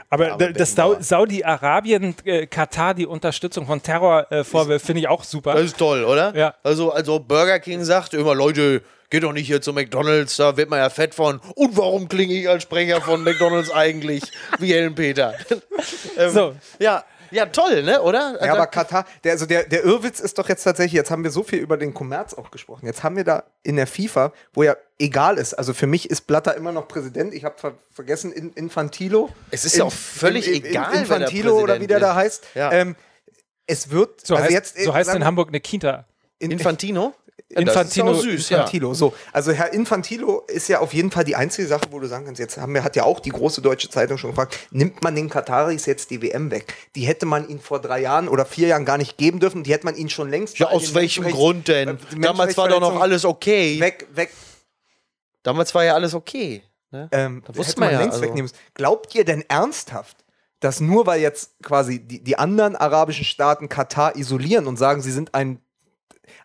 Aber, 0.10 0.34
Aber 0.34 0.52
das 0.54 0.76
Saudi-Arabien, 0.76 2.16
äh, 2.26 2.46
Katar, 2.48 2.94
die 2.94 3.06
Unterstützung 3.06 3.66
von 3.66 3.82
Terrorvorwürfen, 3.82 4.86
finde 4.86 5.02
ich 5.02 5.08
auch 5.08 5.24
super. 5.24 5.54
Das 5.54 5.64
ist 5.64 5.78
toll, 5.78 6.04
oder? 6.04 6.36
Ja. 6.36 6.56
Also, 6.64 6.92
also 6.92 7.20
Burger 7.20 7.60
King 7.60 7.84
sagt 7.84 8.14
immer, 8.14 8.36
Leute, 8.36 8.82
geht 9.10 9.24
doch 9.24 9.34
nicht 9.34 9.48
hier 9.48 9.62
zu 9.62 9.74
McDonalds, 9.74 10.38
da 10.38 10.58
wird 10.58 10.70
man 10.70 10.80
ja 10.80 10.90
fett 10.90 11.14
von. 11.16 11.40
Und 11.56 11.78
warum 11.78 12.08
klinge 12.08 12.34
ich 12.34 12.50
als 12.50 12.64
Sprecher 12.64 13.00
von 13.02 13.24
McDonalds 13.24 13.72
eigentlich 13.72 14.24
wie 14.60 14.74
Helen 14.74 14.96
Peter? 14.96 15.34
ähm, 16.18 16.32
So. 16.32 16.56
Ja, 16.80 17.04
ja, 17.34 17.46
toll, 17.48 17.84
ne, 17.84 18.02
oder? 18.02 18.38
Ja, 18.44 18.54
aber 18.54 18.68
Katar, 18.68 19.06
der, 19.24 19.34
also 19.34 19.46
der, 19.46 19.64
der 19.64 19.84
Irrwitz 19.84 20.20
ist 20.20 20.38
doch 20.38 20.48
jetzt 20.48 20.64
tatsächlich, 20.64 20.94
jetzt 20.94 21.12
haben 21.12 21.24
wir 21.24 21.32
so 21.32 21.44
viel 21.44 21.60
über 21.60 21.78
den 21.78 21.94
Kommerz 21.94 22.34
auch 22.34 22.52
gesprochen. 22.52 22.86
Jetzt 22.86 23.04
haben 23.04 23.16
wir 23.16 23.24
da 23.24 23.44
in 23.64 23.76
der 23.76 23.88
FIFA, 23.88 24.32
wo 24.54 24.64
ja 24.64 24.76
egal 25.00 25.38
ist, 25.38 25.54
also 25.54 25.74
für 25.74 25.88
mich 25.88 26.10
ist 26.10 26.28
Blatter 26.28 26.56
immer 26.56 26.72
noch 26.72 26.88
Präsident. 26.88 27.34
Ich 27.34 27.44
habe 27.44 27.58
ver 27.58 27.74
vergessen, 27.92 28.32
In 28.32 28.54
Infantilo. 28.54 29.30
Es 29.52 29.66
ist 29.66 29.76
ja 29.76 29.84
auch 29.84 29.92
völlig 29.92 30.48
egal, 30.48 30.92
wer 30.92 30.92
der 30.92 31.00
Infantilo 31.02 31.60
oder 31.60 31.82
wie 31.82 31.88
der 31.88 31.98
Präsident 31.98 32.02
da 32.04 32.16
heißt. 32.16 32.44
Ja. 32.56 32.72
Ähm, 32.72 32.96
es 33.66 33.90
wird, 33.90 34.26
So 34.26 34.36
also 34.36 34.46
heißt, 34.46 34.54
jetzt, 34.54 34.84
so 34.84 34.94
heißt 34.94 35.08
sagen 35.08 35.22
in 35.22 35.26
Hamburg 35.26 35.50
eine 35.50 35.60
Kita. 35.60 36.06
in, 36.40 36.52
Infantino? 36.52 37.14
Infantino- 37.56 37.74
das 37.74 37.96
ist 37.96 38.02
auch 38.02 38.32
süß, 38.32 38.50
ja. 38.50 38.58
Infantilo, 38.60 38.94
so. 38.94 39.14
Also 39.32 39.52
Herr 39.52 39.74
Infantilo 39.74 40.42
ist 40.48 40.68
ja 40.70 40.80
auf 40.80 40.94
jeden 40.94 41.12
Fall 41.12 41.24
die 41.24 41.36
einzige 41.36 41.68
Sache, 41.68 41.86
wo 41.92 42.00
du 42.00 42.08
sagen 42.08 42.26
kannst, 42.26 42.40
jetzt 42.40 42.58
haben 42.58 42.74
wir, 42.74 42.84
hat 42.84 42.96
ja 42.96 43.04
auch 43.04 43.20
die 43.20 43.30
große 43.32 43.62
deutsche 43.62 43.90
Zeitung 43.90 44.18
schon 44.18 44.32
gefragt, 44.32 44.58
nimmt 44.72 45.04
man 45.04 45.16
den 45.16 45.30
Kataris 45.30 45.86
jetzt 45.86 46.10
die 46.12 46.22
WM 46.22 46.52
weg? 46.52 46.74
Die 46.96 47.02
hätte 47.06 47.26
man 47.26 47.48
ihn 47.48 47.60
vor 47.60 47.80
drei 47.80 48.02
Jahren 48.02 48.28
oder 48.28 48.46
vier 48.46 48.68
Jahren 48.68 48.86
gar 48.86 48.98
nicht 48.98 49.18
geben 49.18 49.40
dürfen, 49.40 49.64
die 49.64 49.72
hätte 49.74 49.86
man 49.86 49.96
ihn 49.96 50.10
schon 50.10 50.30
längst 50.30 50.60
Ja, 50.60 50.68
aus 50.68 50.94
welchem 50.94 51.24
Grund 51.26 51.68
denn? 51.68 51.98
Damals 52.20 52.56
war 52.58 52.68
doch 52.70 52.80
noch 52.80 53.00
alles 53.00 53.26
okay. 53.26 53.80
weg, 53.80 54.08
weg, 54.14 54.32
Damals 55.44 55.76
war 55.76 55.84
ja 55.84 55.94
alles 55.94 56.14
okay. 56.14 56.64
Ne? 56.92 57.10
ähm, 57.12 57.42
Da 57.46 57.56
wusste 57.56 57.72
hätte 57.72 57.80
man 57.82 57.88
man 57.90 57.94
ja, 57.94 58.00
längst 58.02 58.14
also- 58.14 58.24
wegnehmen 58.26 58.44
müssen. 58.44 58.58
Glaubt 58.76 59.14
ihr 59.16 59.26
denn 59.26 59.44
ernsthaft, 59.50 60.18
dass 60.60 60.80
nur 60.80 61.06
weil 61.06 61.20
jetzt 61.20 61.52
quasi 61.62 62.00
die, 62.00 62.24
die 62.24 62.38
anderen 62.38 62.76
arabischen 62.78 63.26
Staaten 63.26 63.68
Katar 63.68 64.16
isolieren 64.16 64.68
und 64.68 64.78
sagen, 64.78 65.02
sie 65.02 65.12
sind 65.12 65.34
ein 65.36 65.60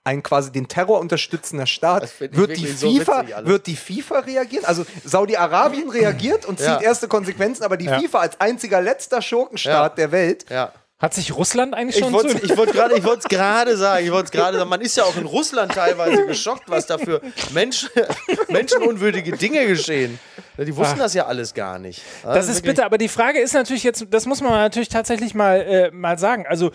ein 0.04 0.22
quasi 0.22 0.50
den 0.52 0.68
Terror 0.68 1.00
unterstützender 1.00 1.66
Staat, 1.66 2.08
wird 2.20 2.56
die, 2.56 2.66
so 2.66 2.90
FIFA, 2.90 3.20
witzig 3.22 3.36
alles. 3.36 3.48
wird 3.48 3.66
die 3.66 3.76
FIFA 3.76 4.18
reagieren? 4.20 4.64
Also 4.64 4.84
Saudi-Arabien 5.04 5.88
reagiert 5.90 6.46
und 6.46 6.58
zieht 6.58 6.68
Ja. 6.68 6.80
erste 6.80 7.08
Konsequenzen, 7.08 7.62
aber 7.64 7.76
die 7.76 7.86
Ja. 7.86 7.98
FIFA 8.00 8.18
als 8.20 8.40
einziger 8.40 8.80
letzter 8.80 9.22
Schurkenstaat 9.22 9.92
Ja. 9.92 9.96
der 9.96 10.12
Welt 10.12 10.46
Ja. 10.50 10.72
Hat 11.00 11.14
sich 11.14 11.32
Russland 11.36 11.74
eigentlich 11.74 11.94
Ich 11.94 12.02
schon 12.02 12.12
ich 12.12 12.56
wollte 12.56 12.72
gerade 12.72 12.96
ich 12.98 13.04
wollte 13.04 13.20
es 13.20 13.24
gerade 13.28 13.76
sagen, 13.76 14.04
ich 14.04 14.10
wollte 14.10 14.32
gerade 14.32 14.58
sagen, 14.58 14.68
man 14.68 14.80
ist 14.80 14.96
ja 14.96 15.04
auch 15.04 15.16
in 15.16 15.26
Russland 15.26 15.70
teilweise 15.72 16.26
geschockt, 16.26 16.64
was 16.68 16.86
da 16.86 16.98
für 16.98 17.20
Menschen, 17.52 17.88
menschenunwürdige 18.48 19.36
Dinge 19.36 19.64
geschehen. 19.66 20.18
Die 20.56 20.74
wussten 20.76 20.98
das 20.98 21.14
ja 21.14 21.26
alles 21.26 21.54
gar 21.54 21.78
nicht. 21.78 22.02
Das 22.24 22.48
ist 22.48 22.62
bitter, 22.62 22.84
aber 22.84 22.98
die 22.98 23.08
Frage 23.08 23.38
ist 23.38 23.54
natürlich 23.54 23.84
jetzt, 23.84 24.06
das 24.10 24.26
muss 24.26 24.40
man 24.40 24.50
natürlich 24.50 24.88
tatsächlich 24.88 25.34
mal, 25.34 25.60
äh, 25.60 25.90
mal 25.92 26.18
sagen. 26.18 26.46
Also 26.48 26.72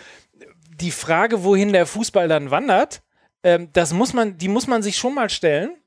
die 0.83 0.91
Frage, 0.91 1.43
wohin 1.43 1.73
der 1.73 1.85
Fußball 1.85 2.27
dann 2.27 2.51
wandert, 2.51 3.01
ähm, 3.43 3.69
das 3.73 3.93
muss 3.93 4.13
man, 4.13 4.37
die 4.37 4.49
muss 4.49 4.67
man 4.67 4.83
sich 4.83 4.97
schon 4.97 5.15
mal 5.15 5.29
stellen. 5.29 5.77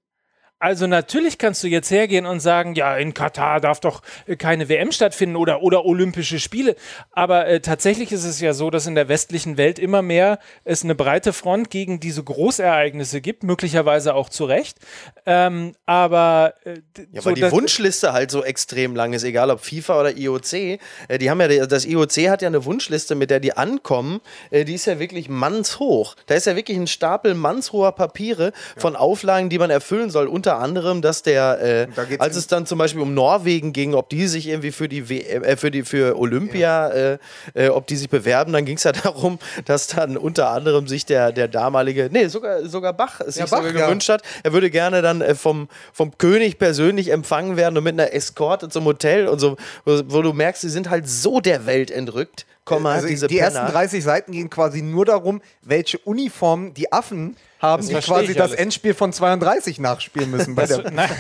Also 0.67 0.89
natürlich 0.89 1.39
kannst 1.39 1.63
du 1.63 1.69
jetzt 1.69 1.93
hergehen 1.93 2.27
und 2.27 2.41
sagen, 2.41 2.75
ja, 2.75 2.97
in 2.97 3.15
Katar 3.15 3.61
darf 3.61 3.79
doch 3.79 4.03
äh, 4.27 4.35
keine 4.35 4.69
WM 4.69 4.91
stattfinden 4.91 5.37
oder, 5.37 5.63
oder 5.63 5.85
Olympische 5.85 6.41
Spiele. 6.41 6.75
Aber 7.13 7.47
äh, 7.47 7.61
tatsächlich 7.61 8.11
ist 8.11 8.25
es 8.25 8.41
ja 8.41 8.53
so, 8.53 8.69
dass 8.69 8.89
in 8.89 8.97
der 8.97 9.09
westlichen 9.09 9.59
Welt 9.59 9.79
immer 9.79 10.03
mehr 10.03 10.41
es 10.65 10.83
eine 10.83 10.97
breite 10.97 11.33
Front 11.33 11.71
gegen 11.71 12.01
diese 12.01 12.25
Großereignisse 12.25 13.21
gibt, 13.21 13.45
möglicherweise 13.45 14.17
auch 14.17 14.29
zu 14.29 14.45
Recht. 14.45 14.79
Ähm, 15.25 15.77
aber 15.87 16.55
äh, 16.65 16.81
Ja, 17.13 17.21
so 17.21 17.27
weil 17.27 17.35
die 17.35 17.49
Wunschliste 17.49 18.13
halt 18.13 18.33
so 18.33 18.43
extrem 18.43 18.97
lang 18.97 19.13
ist, 19.13 19.23
egal 19.23 19.53
ob 19.53 19.61
FIFA 19.61 20.01
oder 20.01 20.17
IOC. 20.17 20.53
Äh, 20.53 20.81
die 21.21 21.31
haben 21.31 21.41
ja, 21.41 21.67
das 21.67 21.85
IOC 21.85 22.29
hat 22.29 22.43
ja 22.43 22.49
eine 22.49 22.65
Wunschliste, 22.65 23.15
mit 23.15 23.31
der 23.31 23.39
die 23.39 23.57
ankommen. 23.57 24.21
Äh, 24.51 24.65
die 24.65 24.75
ist 24.75 24.87
ja 24.87 24.99
wirklich 24.99 25.29
mannshoch. 25.29 26.17
Da 26.27 26.35
ist 26.35 26.47
ja 26.47 26.57
wirklich 26.57 26.77
ein 26.77 26.89
Stapel 26.89 27.35
mannshoher 27.35 27.93
Papiere 27.93 28.53
von 28.77 28.97
Auflagen, 28.97 29.49
die 29.49 29.61
man 29.61 29.71
erfüllen 29.71 30.11
soll. 30.11 30.27
Unter 30.27 30.56
anderem, 30.61 31.03
dass 31.03 31.23
der, 31.23 31.89
äh, 31.97 32.17
als 32.19 32.37
es 32.37 32.47
dann 32.47 32.67
zum 32.67 32.79
Beispiel 32.79 33.03
um 33.03 33.15
Norwegen 33.15 33.73
ging, 33.73 33.95
ob 33.95 34.09
die 34.09 34.27
sich 34.27 34.49
irgendwie 34.49 34.73
für 34.73 34.89
die 34.89 35.09
WM, 35.09 35.45
äh, 35.45 35.57
für 35.57 35.71
die 35.71 35.83
für 35.83 36.19
Olympia, 36.19 36.89
äh, 36.89 37.19
äh, 37.55 37.69
ob 37.69 37.87
die 37.87 37.97
sich 37.97 38.09
bewerben, 38.09 38.53
dann 38.53 38.65
ging 38.65 38.77
es 38.77 38.85
ja 38.85 38.93
darum, 39.05 39.39
dass 39.65 39.89
dann 39.89 40.17
unter 40.17 40.51
anderem 40.51 40.87
sich 40.87 41.07
der, 41.07 41.33
der 41.33 41.49
damalige, 41.49 42.09
nee, 42.11 42.27
sogar, 42.29 42.65
sogar 42.67 42.93
Bach 42.93 43.21
sich 43.27 43.43
Bach, 43.43 43.59
sogar 43.59 43.73
ja. 43.75 43.87
gewünscht 43.87 44.09
hat. 44.09 44.23
Er 44.43 44.53
würde 44.53 44.71
gerne 44.71 45.03
dann 45.03 45.21
äh, 45.21 45.35
vom, 45.35 45.69
vom 45.93 46.17
König 46.19 46.59
persönlich 46.59 47.11
empfangen 47.11 47.57
werden 47.57 47.77
und 47.77 47.85
mit 47.85 47.95
einer 47.95 48.13
Eskorte 48.13 48.69
zum 48.69 48.85
Hotel 48.85 49.29
und 49.29 49.39
so, 49.39 49.57
wo, 49.85 50.01
wo 50.07 50.23
du 50.23 50.33
merkst, 50.33 50.63
sie 50.63 50.71
sind 50.71 50.91
halt 50.91 51.09
so 51.09 51.41
der 51.41 51.67
Welt 51.67 51.91
entrückt. 51.91 52.47
Komm 52.67 52.83
mal, 52.83 52.97
Also 52.97 53.07
diese 53.07 53.29
die 53.29 53.39
ersten 53.39 53.61
Penner. 53.61 53.71
30 53.71 54.03
Seiten 54.03 54.33
gehen 54.33 54.51
quasi 54.51 54.83
nur 54.83 55.05
darum, 55.05 55.41
welche 55.63 55.99
Uniformen 55.99 56.75
die 56.75 56.93
Affen 56.93 57.37
haben, 57.59 57.83
Das 57.83 58.05
die 58.05 58.11
quasi 58.11 58.35
das 58.35 58.51
alles. 58.51 58.61
Endspiel 58.61 58.95
von 58.95 59.13
32 59.13 59.79
nachspielen 59.79 60.31
müssen. 60.31 60.55
Bei 60.55 60.67
Das, 60.67 60.83
der, 60.83 60.91
nein, 60.91 61.11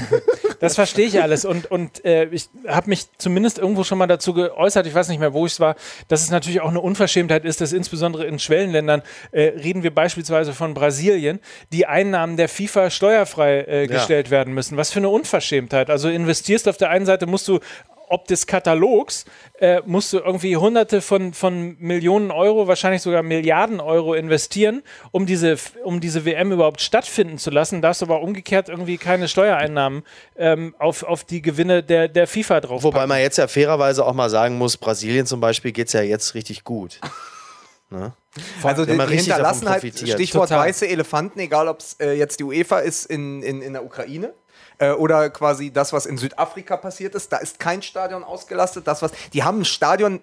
das 0.61 0.75
verstehe 0.75 1.07
ich 1.07 1.21
alles. 1.23 1.45
Und, 1.45 1.71
und 1.71 2.05
äh, 2.05 2.27
ich 2.27 2.49
habe 2.67 2.89
mich 2.91 3.07
zumindest 3.19 3.59
irgendwo 3.59 3.85
schon 3.85 3.99
mal 3.99 4.07
dazu 4.07 4.35
geäußert, 4.35 4.87
ich 4.87 4.95
weiß 4.95 5.09
nicht 5.09 5.19
mehr, 5.19 5.33
wo 5.33 5.47
ich 5.47 5.53
es 5.53 5.61
war, 5.61 5.77
dass 6.09 6.23
es 6.23 6.31
natürlich 6.31 6.61
auch 6.61 6.71
eine 6.71 6.81
Unverschämtheit 6.81 7.45
ist, 7.45 7.61
dass 7.61 7.73
insbesondere 7.73 8.27
in 8.27 8.39
Schwellenländern, 8.39 9.03
äh, 9.33 9.43
reden 9.43 9.83
wir 9.83 9.95
beispielsweise 9.95 10.53
von 10.53 10.75
Brasilien, 10.75 11.41
die 11.73 11.87
Einnahmen 11.87 12.37
der 12.37 12.49
FIFA 12.49 12.91
steuerfrei 12.91 13.61
äh, 13.63 13.87
gestellt 13.87 14.31
werden 14.31 14.55
müssen. 14.55 14.77
Was 14.77 14.93
für 14.93 14.99
eine 14.99 15.09
Unverschämtheit. 15.09 15.91
Also 15.91 16.09
investierst 16.09 16.69
auf 16.69 16.77
der 16.77 16.91
einen 16.91 17.07
Seite, 17.07 17.27
musst 17.27 17.49
du 17.49 17.61
ob 18.09 18.27
des 18.27 18.47
Katalogs, 18.47 19.25
äh, 19.59 19.81
musst 19.87 20.13
du 20.13 20.19
irgendwie 20.19 20.57
hunderte 20.57 21.01
von, 21.01 21.33
von 21.33 21.77
Millionen 21.79 22.31
Euro, 22.31 22.69
wahrscheinlich 22.69 23.03
sogar 23.03 23.23
Milliarden 23.23 23.81
Euro 23.81 24.15
investieren, 24.15 24.83
um 25.11 25.27
diese, 25.27 25.57
um 25.85 26.01
diese 26.01 26.25
WM 26.25 26.53
überhaupt 26.53 26.81
stattfinden 26.81 27.39
zu 27.39 27.51
lassen, 27.51 27.83
darfst 27.83 28.03
aber 28.03 28.21
umgekehrt 28.21 28.69
irgendwie 28.69 28.99
keine 28.99 29.29
Steuereinnahmen 29.29 30.03
ähm, 30.37 30.75
auf, 30.79 31.03
auf 31.03 31.25
die 31.25 31.43
Gewinne 31.43 31.83
der, 31.83 32.09
der 32.09 32.27
FIFA 32.27 32.61
drauf. 32.61 32.83
Wobei 32.83 33.07
man 33.07 33.21
jetzt 33.21 33.39
ja 33.39 33.49
fairerweise 33.49 34.05
auch 34.05 34.15
mal 34.15 34.31
sagen 34.31 34.59
muss, 34.59 34.77
Brasilien 34.77 35.27
zum 35.27 35.41
Beispiel 35.41 35.73
geht 35.73 35.89
es 35.89 35.93
ja 35.93 36.03
jetzt 36.03 36.35
richtig 36.35 36.65
gut. 36.65 37.01
also 38.63 38.85
die, 38.85 38.93
die 38.93 38.99
richtig 38.99 38.99
davon 38.99 39.17
hinterlassen 39.17 39.69
halt, 39.69 39.81
profitiert. 39.81 40.11
Stichwort 40.11 40.49
Total. 40.49 40.67
weiße 40.67 40.89
Elefanten, 40.89 41.39
egal 41.39 41.69
ob 41.69 41.81
es 41.81 41.95
äh, 42.01 42.13
jetzt 42.13 42.41
die 42.41 42.45
UEFA 42.45 42.81
ist 42.81 43.07
in, 43.07 43.43
in, 43.43 43.63
in 43.63 43.73
der 43.73 43.85
Ukraine. 43.85 44.35
Äh, 44.79 44.91
Oder 44.91 45.31
quasi 45.31 45.71
das, 45.71 45.93
was 45.93 46.07
in 46.07 46.19
Südafrika 46.19 46.77
passiert 46.77 47.15
ist, 47.15 47.33
da 47.33 47.39
ist 47.39 47.59
kein 47.59 47.83
Stadion 47.83 48.23
ausgelastet. 48.25 48.87
Das, 48.87 49.03
was, 49.03 49.13
die 49.33 49.43
haben 49.43 49.61
ein 49.61 49.65
Stadion 49.65 50.21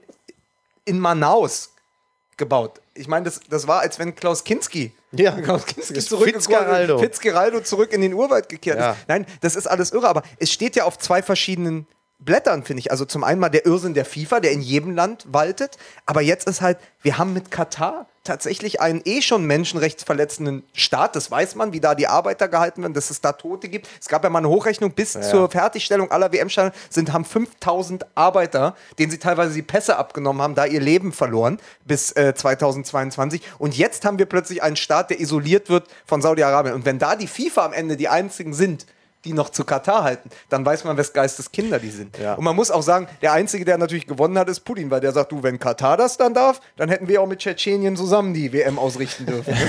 in 0.85 0.99
Manaus 0.99 1.71
gebaut. 2.37 2.81
Ich 2.95 3.07
meine, 3.07 3.25
das, 3.25 3.39
das 3.49 3.67
war, 3.67 3.79
als 3.81 3.99
wenn 3.99 4.15
Klaus 4.15 4.43
Kinski, 4.43 4.91
Ja. 5.11 5.31
Klaus 5.41 5.65
Kinski 5.65 5.99
zurück, 5.99 6.25
Fitzgeraldo. 6.29 6.99
Fitzgeraldo 6.99 7.61
zurück 7.61 7.91
in 7.93 8.01
den 8.01 8.13
Urwald 8.13 8.49
gekehrt 8.49 8.79
Ja. 8.79 8.91
ist. 8.91 8.99
Nein, 9.07 9.25
das 9.41 9.55
ist 9.55 9.67
alles 9.67 9.91
irre, 9.91 10.07
aber 10.07 10.23
es 10.39 10.51
steht 10.51 10.75
ja 10.75 10.83
auf 10.85 10.97
zwei 10.97 11.21
verschiedenen 11.21 11.87
Blättern, 12.25 12.63
finde 12.63 12.81
ich. 12.81 12.91
Also 12.91 13.05
zum 13.05 13.23
einen 13.23 13.39
mal 13.39 13.49
der 13.49 13.65
Irrsinn 13.65 13.93
der 13.93 14.05
FIFA, 14.05 14.39
der 14.39 14.51
in 14.51 14.61
jedem 14.61 14.95
Land 14.95 15.25
waltet, 15.29 15.77
aber 16.05 16.21
jetzt 16.21 16.47
ist 16.47 16.61
halt, 16.61 16.77
wir 17.01 17.17
haben 17.17 17.33
mit 17.33 17.51
Katar 17.51 18.07
tatsächlich 18.23 18.79
einen 18.79 19.01
eh 19.03 19.21
schon 19.21 19.45
menschenrechtsverletzenden 19.45 20.63
Staat, 20.73 21.15
das 21.15 21.29
weiß 21.29 21.55
man, 21.55 21.73
wie 21.73 21.81
da 21.81 21.93
die 21.93 22.07
Arbeiter 22.07 22.47
gehalten 22.47 22.81
werden, 22.81 22.93
dass 22.93 23.09
es 23.09 23.19
da 23.19 23.33
Tote 23.33 23.67
gibt. 23.67 23.89
Es 23.99 24.07
gab 24.07 24.23
ja 24.23 24.29
mal 24.29 24.39
eine 24.39 24.49
Hochrechnung, 24.49 24.91
bis 24.91 25.13
zur 25.13 25.49
Fertigstellung 25.49 26.09
aller 26.11 26.31
WM-Stadien 26.31 26.73
sind, 26.89 27.11
haben 27.11 27.25
5000 27.25 28.05
Arbeiter, 28.15 28.75
denen 28.97 29.11
sie 29.11 29.19
teilweise 29.19 29.53
die 29.53 29.61
Pässe 29.61 29.97
abgenommen 29.97 30.41
haben, 30.41 30.55
da 30.55 30.65
ihr 30.65 30.79
Leben 30.79 31.11
verloren 31.11 31.59
bis 31.85 32.11
äh, 32.13 32.33
2022. 32.33 33.41
Und 33.59 33.77
jetzt 33.77 34.05
haben 34.05 34.19
wir 34.19 34.25
plötzlich 34.25 34.63
einen 34.63 34.77
Staat, 34.77 35.09
der 35.09 35.19
isoliert 35.19 35.69
wird 35.69 35.87
von 36.05 36.21
Saudi-Arabien. 36.21 36.75
Und 36.75 36.85
wenn 36.85 36.99
da 36.99 37.15
die 37.15 37.27
FIFA 37.27 37.65
am 37.65 37.73
Ende 37.73 37.97
die 37.97 38.07
einzigen 38.07 38.53
sind, 38.53 38.85
die 39.25 39.33
noch 39.33 39.49
zu 39.49 39.63
Katar 39.63 40.03
halten, 40.03 40.29
dann 40.49 40.65
weiß 40.65 40.83
man, 40.83 40.97
wes 40.97 41.13
Geistes 41.13 41.51
Kinder 41.51 41.79
die 41.79 41.89
sind. 41.89 42.17
Ja. 42.17 42.33
Und 42.33 42.43
man 42.43 42.55
muss 42.55 42.71
auch 42.71 42.81
sagen, 42.81 43.07
der 43.21 43.33
Einzige, 43.33 43.65
der 43.65 43.77
natürlich 43.77 44.07
gewonnen 44.07 44.37
hat, 44.37 44.49
ist 44.49 44.61
Putin, 44.61 44.91
weil 44.91 44.99
der 44.99 45.11
sagt, 45.11 45.31
du, 45.31 45.43
wenn 45.43 45.59
Katar 45.59 45.97
das 45.97 46.17
dann 46.17 46.33
darf, 46.33 46.61
dann 46.75 46.89
hätten 46.89 47.07
wir 47.07 47.21
auch 47.21 47.27
mit 47.27 47.39
Tschetschenien 47.39 47.95
zusammen 47.95 48.33
die 48.33 48.51
WM 48.51 48.79
ausrichten 48.79 49.25
dürfen. 49.25 49.53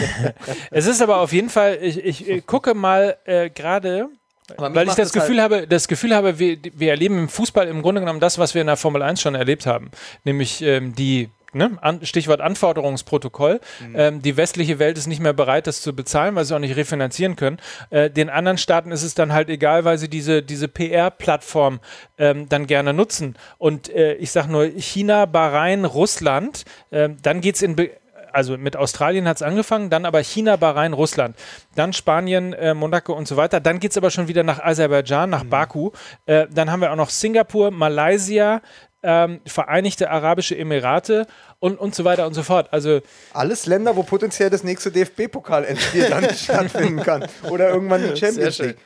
Es 0.70 0.86
ist 0.86 1.02
aber 1.02 1.18
auf 1.18 1.32
jeden 1.32 1.48
Fall, 1.48 1.78
ich, 1.80 2.04
ich, 2.04 2.28
äh, 2.28 2.40
gucke 2.40 2.74
mal 2.74 3.16
äh, 3.24 3.50
gerade, 3.50 4.08
weil 4.56 4.88
ich 4.88 4.94
das 4.94 5.12
das 5.12 5.12
Gefühl 5.12 5.40
habe, 5.40 5.66
das 5.66 5.88
Gefühl 5.88 6.14
habe, 6.14 6.38
wir, 6.38 6.58
wir 6.74 6.90
erleben 6.90 7.18
im 7.18 7.28
Fußball 7.28 7.68
im 7.68 7.82
Grunde 7.82 8.00
genommen 8.00 8.20
das, 8.20 8.38
was 8.38 8.54
wir 8.54 8.60
in 8.60 8.66
der 8.66 8.76
Formel 8.76 9.02
1 9.02 9.20
schon 9.20 9.34
erlebt 9.34 9.66
haben, 9.66 9.90
nämlich 10.24 10.62
ähm, 10.62 10.94
die 10.94 11.30
Ne? 11.54 11.78
An, 11.80 12.04
Stichwort 12.04 12.40
Anforderungsprotokoll. 12.40 13.60
Ähm, 13.94 14.22
die 14.22 14.36
westliche 14.36 14.78
Welt 14.78 14.98
ist 14.98 15.06
nicht 15.06 15.20
mehr 15.20 15.32
bereit, 15.32 15.66
das 15.66 15.80
zu 15.80 15.94
bezahlen, 15.94 16.34
weil 16.34 16.44
sie 16.44 16.54
auch 16.54 16.60
nicht 16.60 16.76
refinanzieren 16.76 17.36
können. 17.36 17.58
Äh, 17.90 18.10
den 18.10 18.30
anderen 18.30 18.58
Staaten 18.58 18.90
ist 18.90 19.02
es 19.02 19.14
dann 19.14 19.32
halt 19.32 19.48
egal, 19.48 19.84
weil 19.84 19.98
sie 19.98 20.08
diese, 20.08 20.42
diese 20.42 20.68
PR-Plattform 20.68 21.80
ähm, 22.18 22.48
dann 22.48 22.66
gerne 22.66 22.92
nutzen. 22.92 23.36
Und 23.58 23.88
äh, 23.88 24.14
ich 24.14 24.30
sage 24.30 24.50
nur 24.50 24.64
China, 24.66 25.26
Bahrain, 25.26 25.84
Russland, 25.84 26.64
ähm, 26.92 27.16
dann 27.22 27.40
geht 27.40 27.56
es 27.56 27.62
in 27.62 27.76
Be 27.76 27.90
also 28.34 28.58
mit 28.58 28.76
Australien 28.76 29.28
hat 29.28 29.36
es 29.36 29.42
angefangen, 29.42 29.90
dann 29.90 30.04
aber 30.04 30.20
China, 30.22 30.56
Bahrain, 30.56 30.92
Russland, 30.92 31.36
dann 31.76 31.92
Spanien, 31.92 32.52
äh, 32.52 32.74
Monaco 32.74 33.12
und 33.14 33.28
so 33.28 33.36
weiter. 33.36 33.60
Dann 33.60 33.78
geht 33.78 33.92
es 33.92 33.96
aber 33.96 34.10
schon 34.10 34.28
wieder 34.28 34.42
nach 34.42 34.58
Aserbaidschan, 34.58 35.30
nach 35.30 35.44
Baku. 35.44 35.92
Äh, 36.26 36.46
dann 36.50 36.70
haben 36.70 36.80
wir 36.80 36.92
auch 36.92 36.96
noch 36.96 37.10
Singapur, 37.10 37.70
Malaysia, 37.70 38.60
ähm, 39.04 39.40
Vereinigte 39.46 40.10
Arabische 40.10 40.56
Emirate 40.56 41.26
und, 41.60 41.78
und 41.78 41.94
so 41.94 42.04
weiter 42.04 42.26
und 42.26 42.34
so 42.34 42.42
fort. 42.42 42.68
Also 42.72 43.00
Alles 43.32 43.66
Länder, 43.66 43.94
wo 43.94 44.02
potenziell 44.02 44.50
das 44.50 44.64
nächste 44.64 44.90
DFB-Pokal-Endspiel 44.90 46.08
dann 46.08 46.28
stattfinden 46.34 47.02
kann. 47.02 47.26
Oder 47.50 47.68
irgendwann 47.68 48.02
die 48.02 48.16
Champions. 48.16 48.58
League. 48.58 48.78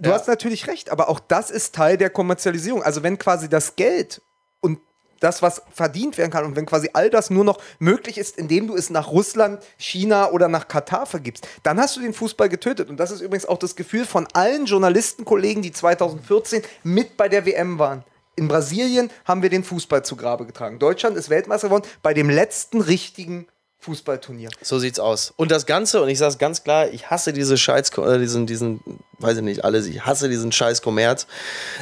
Du 0.00 0.10
hast 0.10 0.26
natürlich 0.26 0.66
recht, 0.66 0.90
aber 0.90 1.08
auch 1.08 1.20
das 1.20 1.50
ist 1.50 1.74
Teil 1.74 1.96
der 1.96 2.10
Kommerzialisierung. 2.10 2.82
Also 2.82 3.02
wenn 3.02 3.18
quasi 3.18 3.48
das 3.48 3.76
Geld 3.76 4.20
und 4.60 4.80
das, 5.20 5.42
was 5.42 5.62
verdient 5.72 6.18
werden 6.18 6.32
kann 6.32 6.44
und 6.44 6.56
wenn 6.56 6.66
quasi 6.66 6.90
all 6.92 7.08
das 7.08 7.30
nur 7.30 7.44
noch 7.44 7.60
möglich 7.78 8.18
ist, 8.18 8.36
indem 8.36 8.66
du 8.66 8.74
es 8.74 8.90
nach 8.90 9.12
Russland, 9.12 9.62
China 9.78 10.30
oder 10.30 10.48
nach 10.48 10.66
Katar 10.66 11.06
vergibst, 11.06 11.46
dann 11.62 11.78
hast 11.78 11.96
du 11.96 12.00
den 12.00 12.14
Fußball 12.14 12.48
getötet. 12.48 12.90
Und 12.90 12.98
das 12.98 13.12
ist 13.12 13.20
übrigens 13.20 13.46
auch 13.46 13.58
das 13.58 13.76
Gefühl 13.76 14.04
von 14.04 14.26
allen 14.32 14.66
Journalistenkollegen, 14.66 15.62
die 15.62 15.70
2014 15.70 16.62
mit 16.82 17.16
bei 17.16 17.28
der 17.28 17.46
WM 17.46 17.78
waren. 17.78 18.02
In 18.34 18.48
Brasilien 18.48 19.10
haben 19.24 19.42
wir 19.42 19.50
den 19.50 19.62
Fußball 19.62 20.04
zu 20.04 20.16
Grabe 20.16 20.46
getragen. 20.46 20.78
Deutschland 20.78 21.16
ist 21.16 21.28
Weltmeister 21.28 21.68
geworden 21.68 21.86
bei 22.02 22.14
dem 22.14 22.30
letzten 22.30 22.80
richtigen 22.80 23.46
Fußballturnier. 23.82 24.48
So 24.62 24.78
sieht's 24.78 25.00
aus. 25.00 25.34
Und 25.36 25.50
das 25.50 25.66
Ganze, 25.66 26.00
und 26.02 26.08
ich 26.08 26.18
sage 26.18 26.36
ganz 26.36 26.62
klar, 26.62 26.88
ich 26.88 27.10
hasse 27.10 27.32
diese 27.32 27.58
Scheiß, 27.58 27.90
äh, 27.98 28.18
diesen, 28.18 28.46
diesen, 28.46 28.80
weiß 29.18 29.38
ich 29.38 29.42
nicht, 29.42 29.64
alles, 29.64 29.86
ich 29.86 30.06
hasse 30.06 30.28
diesen 30.28 30.52
Scheiß 30.52 30.82
Kommerz. 30.82 31.26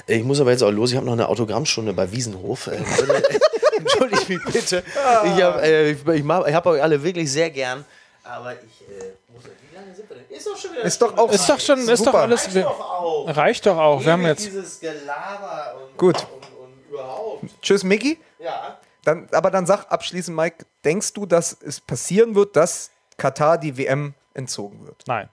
Ich 0.06 0.24
muss 0.24 0.40
aber 0.40 0.50
jetzt 0.50 0.62
auch 0.62 0.70
los, 0.70 0.90
ich 0.90 0.96
habe 0.96 1.04
noch 1.04 1.12
eine 1.12 1.28
Autogrammstunde 1.28 1.92
bei 1.92 2.10
Wiesenhof. 2.10 2.68
Äh, 2.68 2.76
Entschuldigt 3.76 4.28
mich 4.30 4.44
bitte. 4.44 4.82
Ich 5.24 5.42
habe 5.42 5.62
äh, 5.62 5.90
ich, 5.92 6.06
ich 6.06 6.24
ich 6.24 6.54
hab 6.54 6.66
euch 6.66 6.82
alle 6.82 7.02
wirklich 7.02 7.30
sehr 7.30 7.50
gern. 7.50 7.84
Aber 8.24 8.54
ich 8.54 8.88
äh, 8.88 9.12
muss. 9.32 9.44
Wie 9.44 9.76
lange 9.76 9.94
sind 9.94 10.08
wir 10.08 10.16
denn? 10.16 10.19
Ist 10.30 10.46
doch 10.46 10.56
schon 10.56 10.72
wieder. 10.72 10.82
Ist 10.82 11.02
doch 11.02 11.18
auch 11.18 11.32
ist 11.32 11.48
doch 11.48 11.60
schon, 11.60 11.88
ist 11.88 12.06
doch 12.06 12.14
alles. 12.14 12.46
Reicht 12.46 12.64
doch 12.64 12.80
auch. 12.80 13.36
reicht 13.36 13.66
doch 13.66 13.78
auch. 13.78 14.04
Wir 14.04 14.12
haben 14.12 14.26
jetzt. 14.26 14.46
dieses 14.46 14.80
Gelaber 14.80 15.76
und, 15.82 15.98
Gut. 15.98 16.16
und, 16.16 16.42
und 16.62 16.88
überhaupt. 16.88 17.44
Tschüss, 17.62 17.82
Micky. 17.82 18.18
Ja. 18.38 18.78
Dann, 19.04 19.28
aber 19.32 19.50
dann 19.50 19.66
sag 19.66 19.86
abschließend, 19.90 20.36
Mike, 20.36 20.66
denkst 20.84 21.14
du, 21.14 21.26
dass 21.26 21.56
es 21.60 21.80
passieren 21.80 22.34
wird, 22.34 22.54
dass 22.54 22.90
Katar 23.16 23.58
die 23.58 23.76
WM 23.76 24.14
entzogen 24.34 24.86
wird. 24.86 25.02
Nein. 25.06 25.28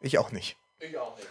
Ich 0.00 0.18
auch 0.18 0.32
nicht. 0.32 0.56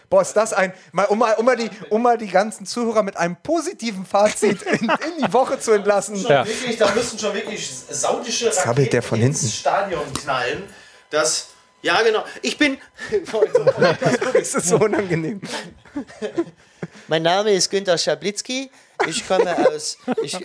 Boah, 0.08 0.22
ist 0.22 0.34
das 0.34 0.52
ein, 0.52 0.72
mal, 0.92 1.06
um, 1.06 1.18
mal, 1.18 1.34
um, 1.34 1.44
mal 1.44 1.56
die, 1.56 1.70
um 1.88 2.02
mal 2.02 2.16
die 2.16 2.28
ganzen 2.28 2.66
Zuhörer 2.66 3.02
mit 3.02 3.16
einem 3.16 3.36
positiven 3.36 4.06
Fazit 4.06 4.62
in, 4.62 4.78
in 4.78 5.24
die 5.26 5.32
Woche 5.32 5.58
zu 5.58 5.72
entlassen. 5.72 6.16
Ja. 6.16 6.46
Wirklich, 6.46 6.76
da 6.76 6.90
müssen 6.94 7.18
schon 7.18 7.34
wirklich 7.34 7.68
saudische 7.68 8.50
zappelt 8.52 8.92
der 8.92 9.02
von 9.02 9.20
ins 9.20 9.40
hinten. 9.40 9.54
Stadion 9.54 10.12
knallen. 10.14 10.62
Das, 11.10 11.48
ja 11.82 12.02
genau. 12.02 12.24
Ich 12.42 12.56
bin, 12.56 12.78
Es 14.34 14.54
ist 14.54 14.68
so 14.68 14.76
unangenehm. 14.76 15.40
mein 17.08 17.22
Name 17.22 17.52
ist 17.52 17.70
Günter 17.70 17.98
Schablitzky. 17.98 18.70
Ich 19.06 19.26
komme 19.26 19.56
aus, 19.68 19.96
ich, 20.22 20.36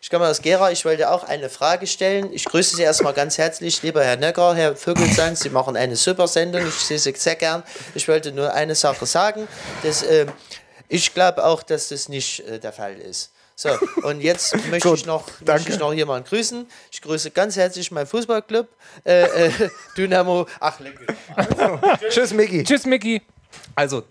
ich 0.00 0.10
komme 0.10 0.28
aus 0.28 0.40
Gera. 0.40 0.70
Ich 0.70 0.84
wollte 0.84 1.10
auch 1.10 1.24
eine 1.24 1.48
Frage 1.48 1.86
stellen. 1.86 2.32
Ich 2.32 2.44
grüße 2.44 2.76
Sie 2.76 2.82
erstmal 2.82 3.12
ganz 3.14 3.36
herzlich, 3.38 3.82
lieber 3.82 4.04
Herr 4.04 4.16
Nöcker, 4.16 4.54
Herr 4.54 4.76
Vögelsang. 4.76 5.34
Sie 5.36 5.50
machen 5.50 5.76
eine 5.76 5.96
super 5.96 6.28
Sendung. 6.28 6.66
Ich 6.66 6.74
sehe 6.74 6.98
Sie 6.98 7.12
sehr 7.16 7.36
gern. 7.36 7.62
Ich 7.94 8.06
wollte 8.06 8.32
nur 8.32 8.52
eine 8.52 8.74
Sache 8.74 9.06
sagen. 9.06 9.48
Das, 9.82 10.02
ähm, 10.02 10.30
ich 10.88 11.14
glaube 11.14 11.44
auch, 11.44 11.62
dass 11.62 11.88
das 11.88 12.08
nicht 12.08 12.40
äh, 12.40 12.58
der 12.58 12.72
Fall 12.72 12.96
ist. 12.98 13.32
So, 13.60 13.68
und 14.04 14.22
jetzt 14.22 14.56
möchte 14.70 14.88
Gut, 14.88 15.00
ich, 15.00 15.06
noch, 15.06 15.28
möchte 15.44 15.70
ich 15.70 15.78
noch 15.78 15.92
jemanden 15.92 16.26
grüßen. 16.26 16.66
Ich 16.90 17.02
grüße 17.02 17.30
ganz 17.30 17.56
herzlich 17.56 17.90
meinen 17.90 18.06
Fußballclub, 18.06 18.66
äh, 19.04 19.48
äh, 19.48 19.50
Dynamo. 19.98 20.46
Ach, 20.60 20.80
leck 20.80 20.98
mal. 21.36 21.98
Tschüss, 22.08 22.32
Miggi. 22.32 22.64
Tschüss, 22.64 22.86
Micky. 22.86 23.20
Also, 23.74 24.04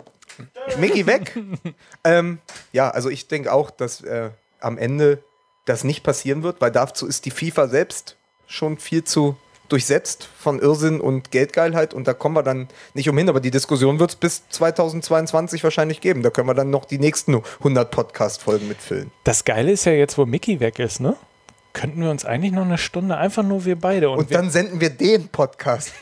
Mickey 0.77 1.03
weg. 1.07 1.35
ähm, 2.03 2.37
ja, 2.73 2.91
also 2.91 3.09
ich 3.09 3.27
denke 3.27 3.51
auch, 3.51 3.71
dass 3.71 4.01
äh, 4.01 4.29
am 4.59 4.77
Ende 4.77 5.23
das 5.65 5.83
nicht 5.83 6.03
passieren 6.03 6.43
wird, 6.43 6.61
weil 6.61 6.69
dazu 6.69 7.07
ist 7.07 7.25
die 7.25 7.31
FIFA 7.31 7.69
selbst 7.69 8.17
schon 8.45 8.77
viel 8.77 9.03
zu 9.03 9.35
durchsetzt 9.69 10.27
von 10.37 10.59
Irrsinn 10.59 10.99
und 10.99 11.31
Geldgeilheit 11.31 11.93
und 11.93 12.07
da 12.07 12.13
kommen 12.13 12.35
wir 12.35 12.43
dann 12.43 12.67
nicht 12.93 13.09
umhin, 13.09 13.29
aber 13.29 13.39
die 13.39 13.51
Diskussion 13.51 13.99
wird 13.99 14.11
es 14.11 14.15
bis 14.15 14.49
2022 14.49 15.63
wahrscheinlich 15.63 16.01
geben. 16.01 16.23
Da 16.23 16.29
können 16.29 16.47
wir 16.47 16.53
dann 16.53 16.69
noch 16.69 16.85
die 16.85 16.99
nächsten 16.99 17.41
100 17.59 17.91
Podcast-Folgen 17.91 18.67
mitfüllen. 18.67 19.11
Das 19.23 19.45
Geile 19.45 19.71
ist 19.71 19.85
ja 19.85 19.91
jetzt, 19.93 20.17
wo 20.17 20.25
Mickey 20.25 20.59
weg 20.59 20.79
ist, 20.79 20.99
ne? 20.99 21.15
Könnten 21.73 22.01
wir 22.01 22.09
uns 22.09 22.25
eigentlich 22.25 22.51
noch 22.51 22.65
eine 22.65 22.79
Stunde 22.79 23.17
einfach 23.17 23.43
nur 23.43 23.63
wir 23.63 23.79
beide 23.79 24.09
und, 24.09 24.17
Und 24.17 24.29
wir, 24.31 24.37
dann 24.37 24.49
senden 24.49 24.81
wir 24.81 24.89
den 24.89 25.27
Podcast 25.29 25.93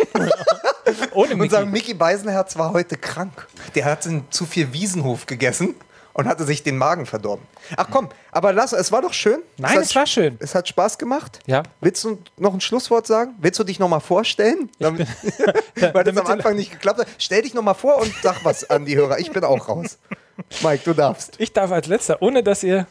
ohne 1.12 1.34
und 1.34 1.40
Mickey. 1.40 1.52
sagen, 1.52 1.72
Mickey 1.72 1.94
Beisenherz 1.94 2.58
war 2.58 2.72
heute 2.74 2.98
krank. 2.98 3.48
Der 3.76 3.86
hat 3.86 4.08
zu 4.30 4.46
viel 4.46 4.72
Wiesenhof 4.72 5.26
gegessen 5.26 5.76
und 6.18 6.28
hatte 6.28 6.44
sich 6.46 6.64
den 6.64 6.78
Magen 6.78 7.06
verdorben. 7.06 7.46
Ach 7.78 7.88
komm, 7.92 8.10
aber 8.32 8.52
lass, 8.52 8.74
es 8.74 8.92
war 8.92 9.04
doch 9.04 9.14
schön. 9.14 9.40
Nein, 9.58 9.76
hat 9.76 9.84
es 9.84 9.96
war 9.96 10.08
schön. 10.08 10.36
Es 10.40 10.56
hat 10.56 10.68
Spaß 10.68 10.98
gemacht. 10.98 11.40
Ja. 11.46 11.62
Willst 11.80 12.04
du 12.04 12.18
noch 12.38 12.56
ein 12.56 12.60
Schlusswort 12.60 13.06
sagen? 13.06 13.36
Willst 13.38 13.60
du 13.60 13.64
dich 13.64 13.78
noch 13.78 13.88
mal 13.88 14.00
vorstellen? 14.00 14.70
Damit, 14.80 15.08
weil 15.94 16.04
das 16.04 16.18
am 16.18 16.26
Anfang 16.26 16.56
nicht 16.56 16.72
geklappt 16.72 17.02
hat. 17.02 17.08
Stell 17.20 17.44
dich 17.44 17.54
noch 17.54 17.62
mal 17.62 17.76
vor 17.76 17.98
und 18.02 18.12
sag 18.24 18.44
was 18.44 18.68
an 18.70 18.86
die 18.86 18.98
Hörer. 18.98 19.20
Ich 19.20 19.32
bin 19.32 19.44
auch 19.44 19.70
raus. 19.70 20.00
Mike, 20.64 20.82
du 20.86 20.94
darfst. 20.94 21.36
Ich 21.38 21.54
darf 21.54 21.72
als 21.72 21.86
letzter, 21.86 22.20
ohne 22.20 22.42
dass 22.42 22.64
ihr. 22.64 22.88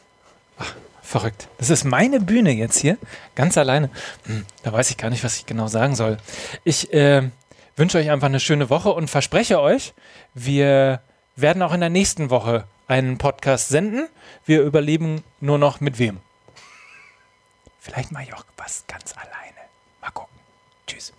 Ach, 0.59 0.73
verrückt. 1.03 1.49
Das 1.59 1.69
ist 1.69 1.85
meine 1.85 2.21
Bühne 2.21 2.53
jetzt 2.53 2.79
hier, 2.79 2.97
ganz 3.35 3.59
alleine. 3.59 3.91
Hm, 4.27 4.47
da 4.63 4.73
weiß 4.73 4.91
ich 4.91 4.99
gar 4.99 5.11
nicht, 5.11 5.25
was 5.25 5.37
ich 5.37 5.47
genau 5.47 5.67
sagen 5.67 5.97
soll. 5.97 6.19
Ich 6.63 6.93
äh, 6.93 7.29
wünsche 7.75 7.99
euch 7.99 8.09
einfach 8.09 8.29
eine 8.29 8.41
schöne 8.41 8.71
Woche 8.71 8.91
und 8.91 9.11
verspreche 9.11 9.61
euch, 9.61 9.95
wir 10.35 11.01
werden 11.35 11.63
auch 11.63 11.75
in 11.75 11.81
der 11.81 11.91
nächsten 11.91 12.31
Woche 12.31 12.67
einen 12.89 13.19
Podcast 13.19 13.69
senden. 13.69 14.09
Wir 14.45 14.63
überleben 14.63 15.25
nur 15.41 15.59
noch 15.59 15.81
mit 15.81 15.99
wem. 15.99 16.21
Vielleicht 17.79 18.13
mache 18.13 18.25
ich 18.25 18.35
auch 18.35 18.45
was 18.57 18.85
ganz 18.89 19.15
alleine. 19.17 19.69
Mal 20.01 20.11
gucken. 20.11 20.35
Tschüss. 20.87 21.13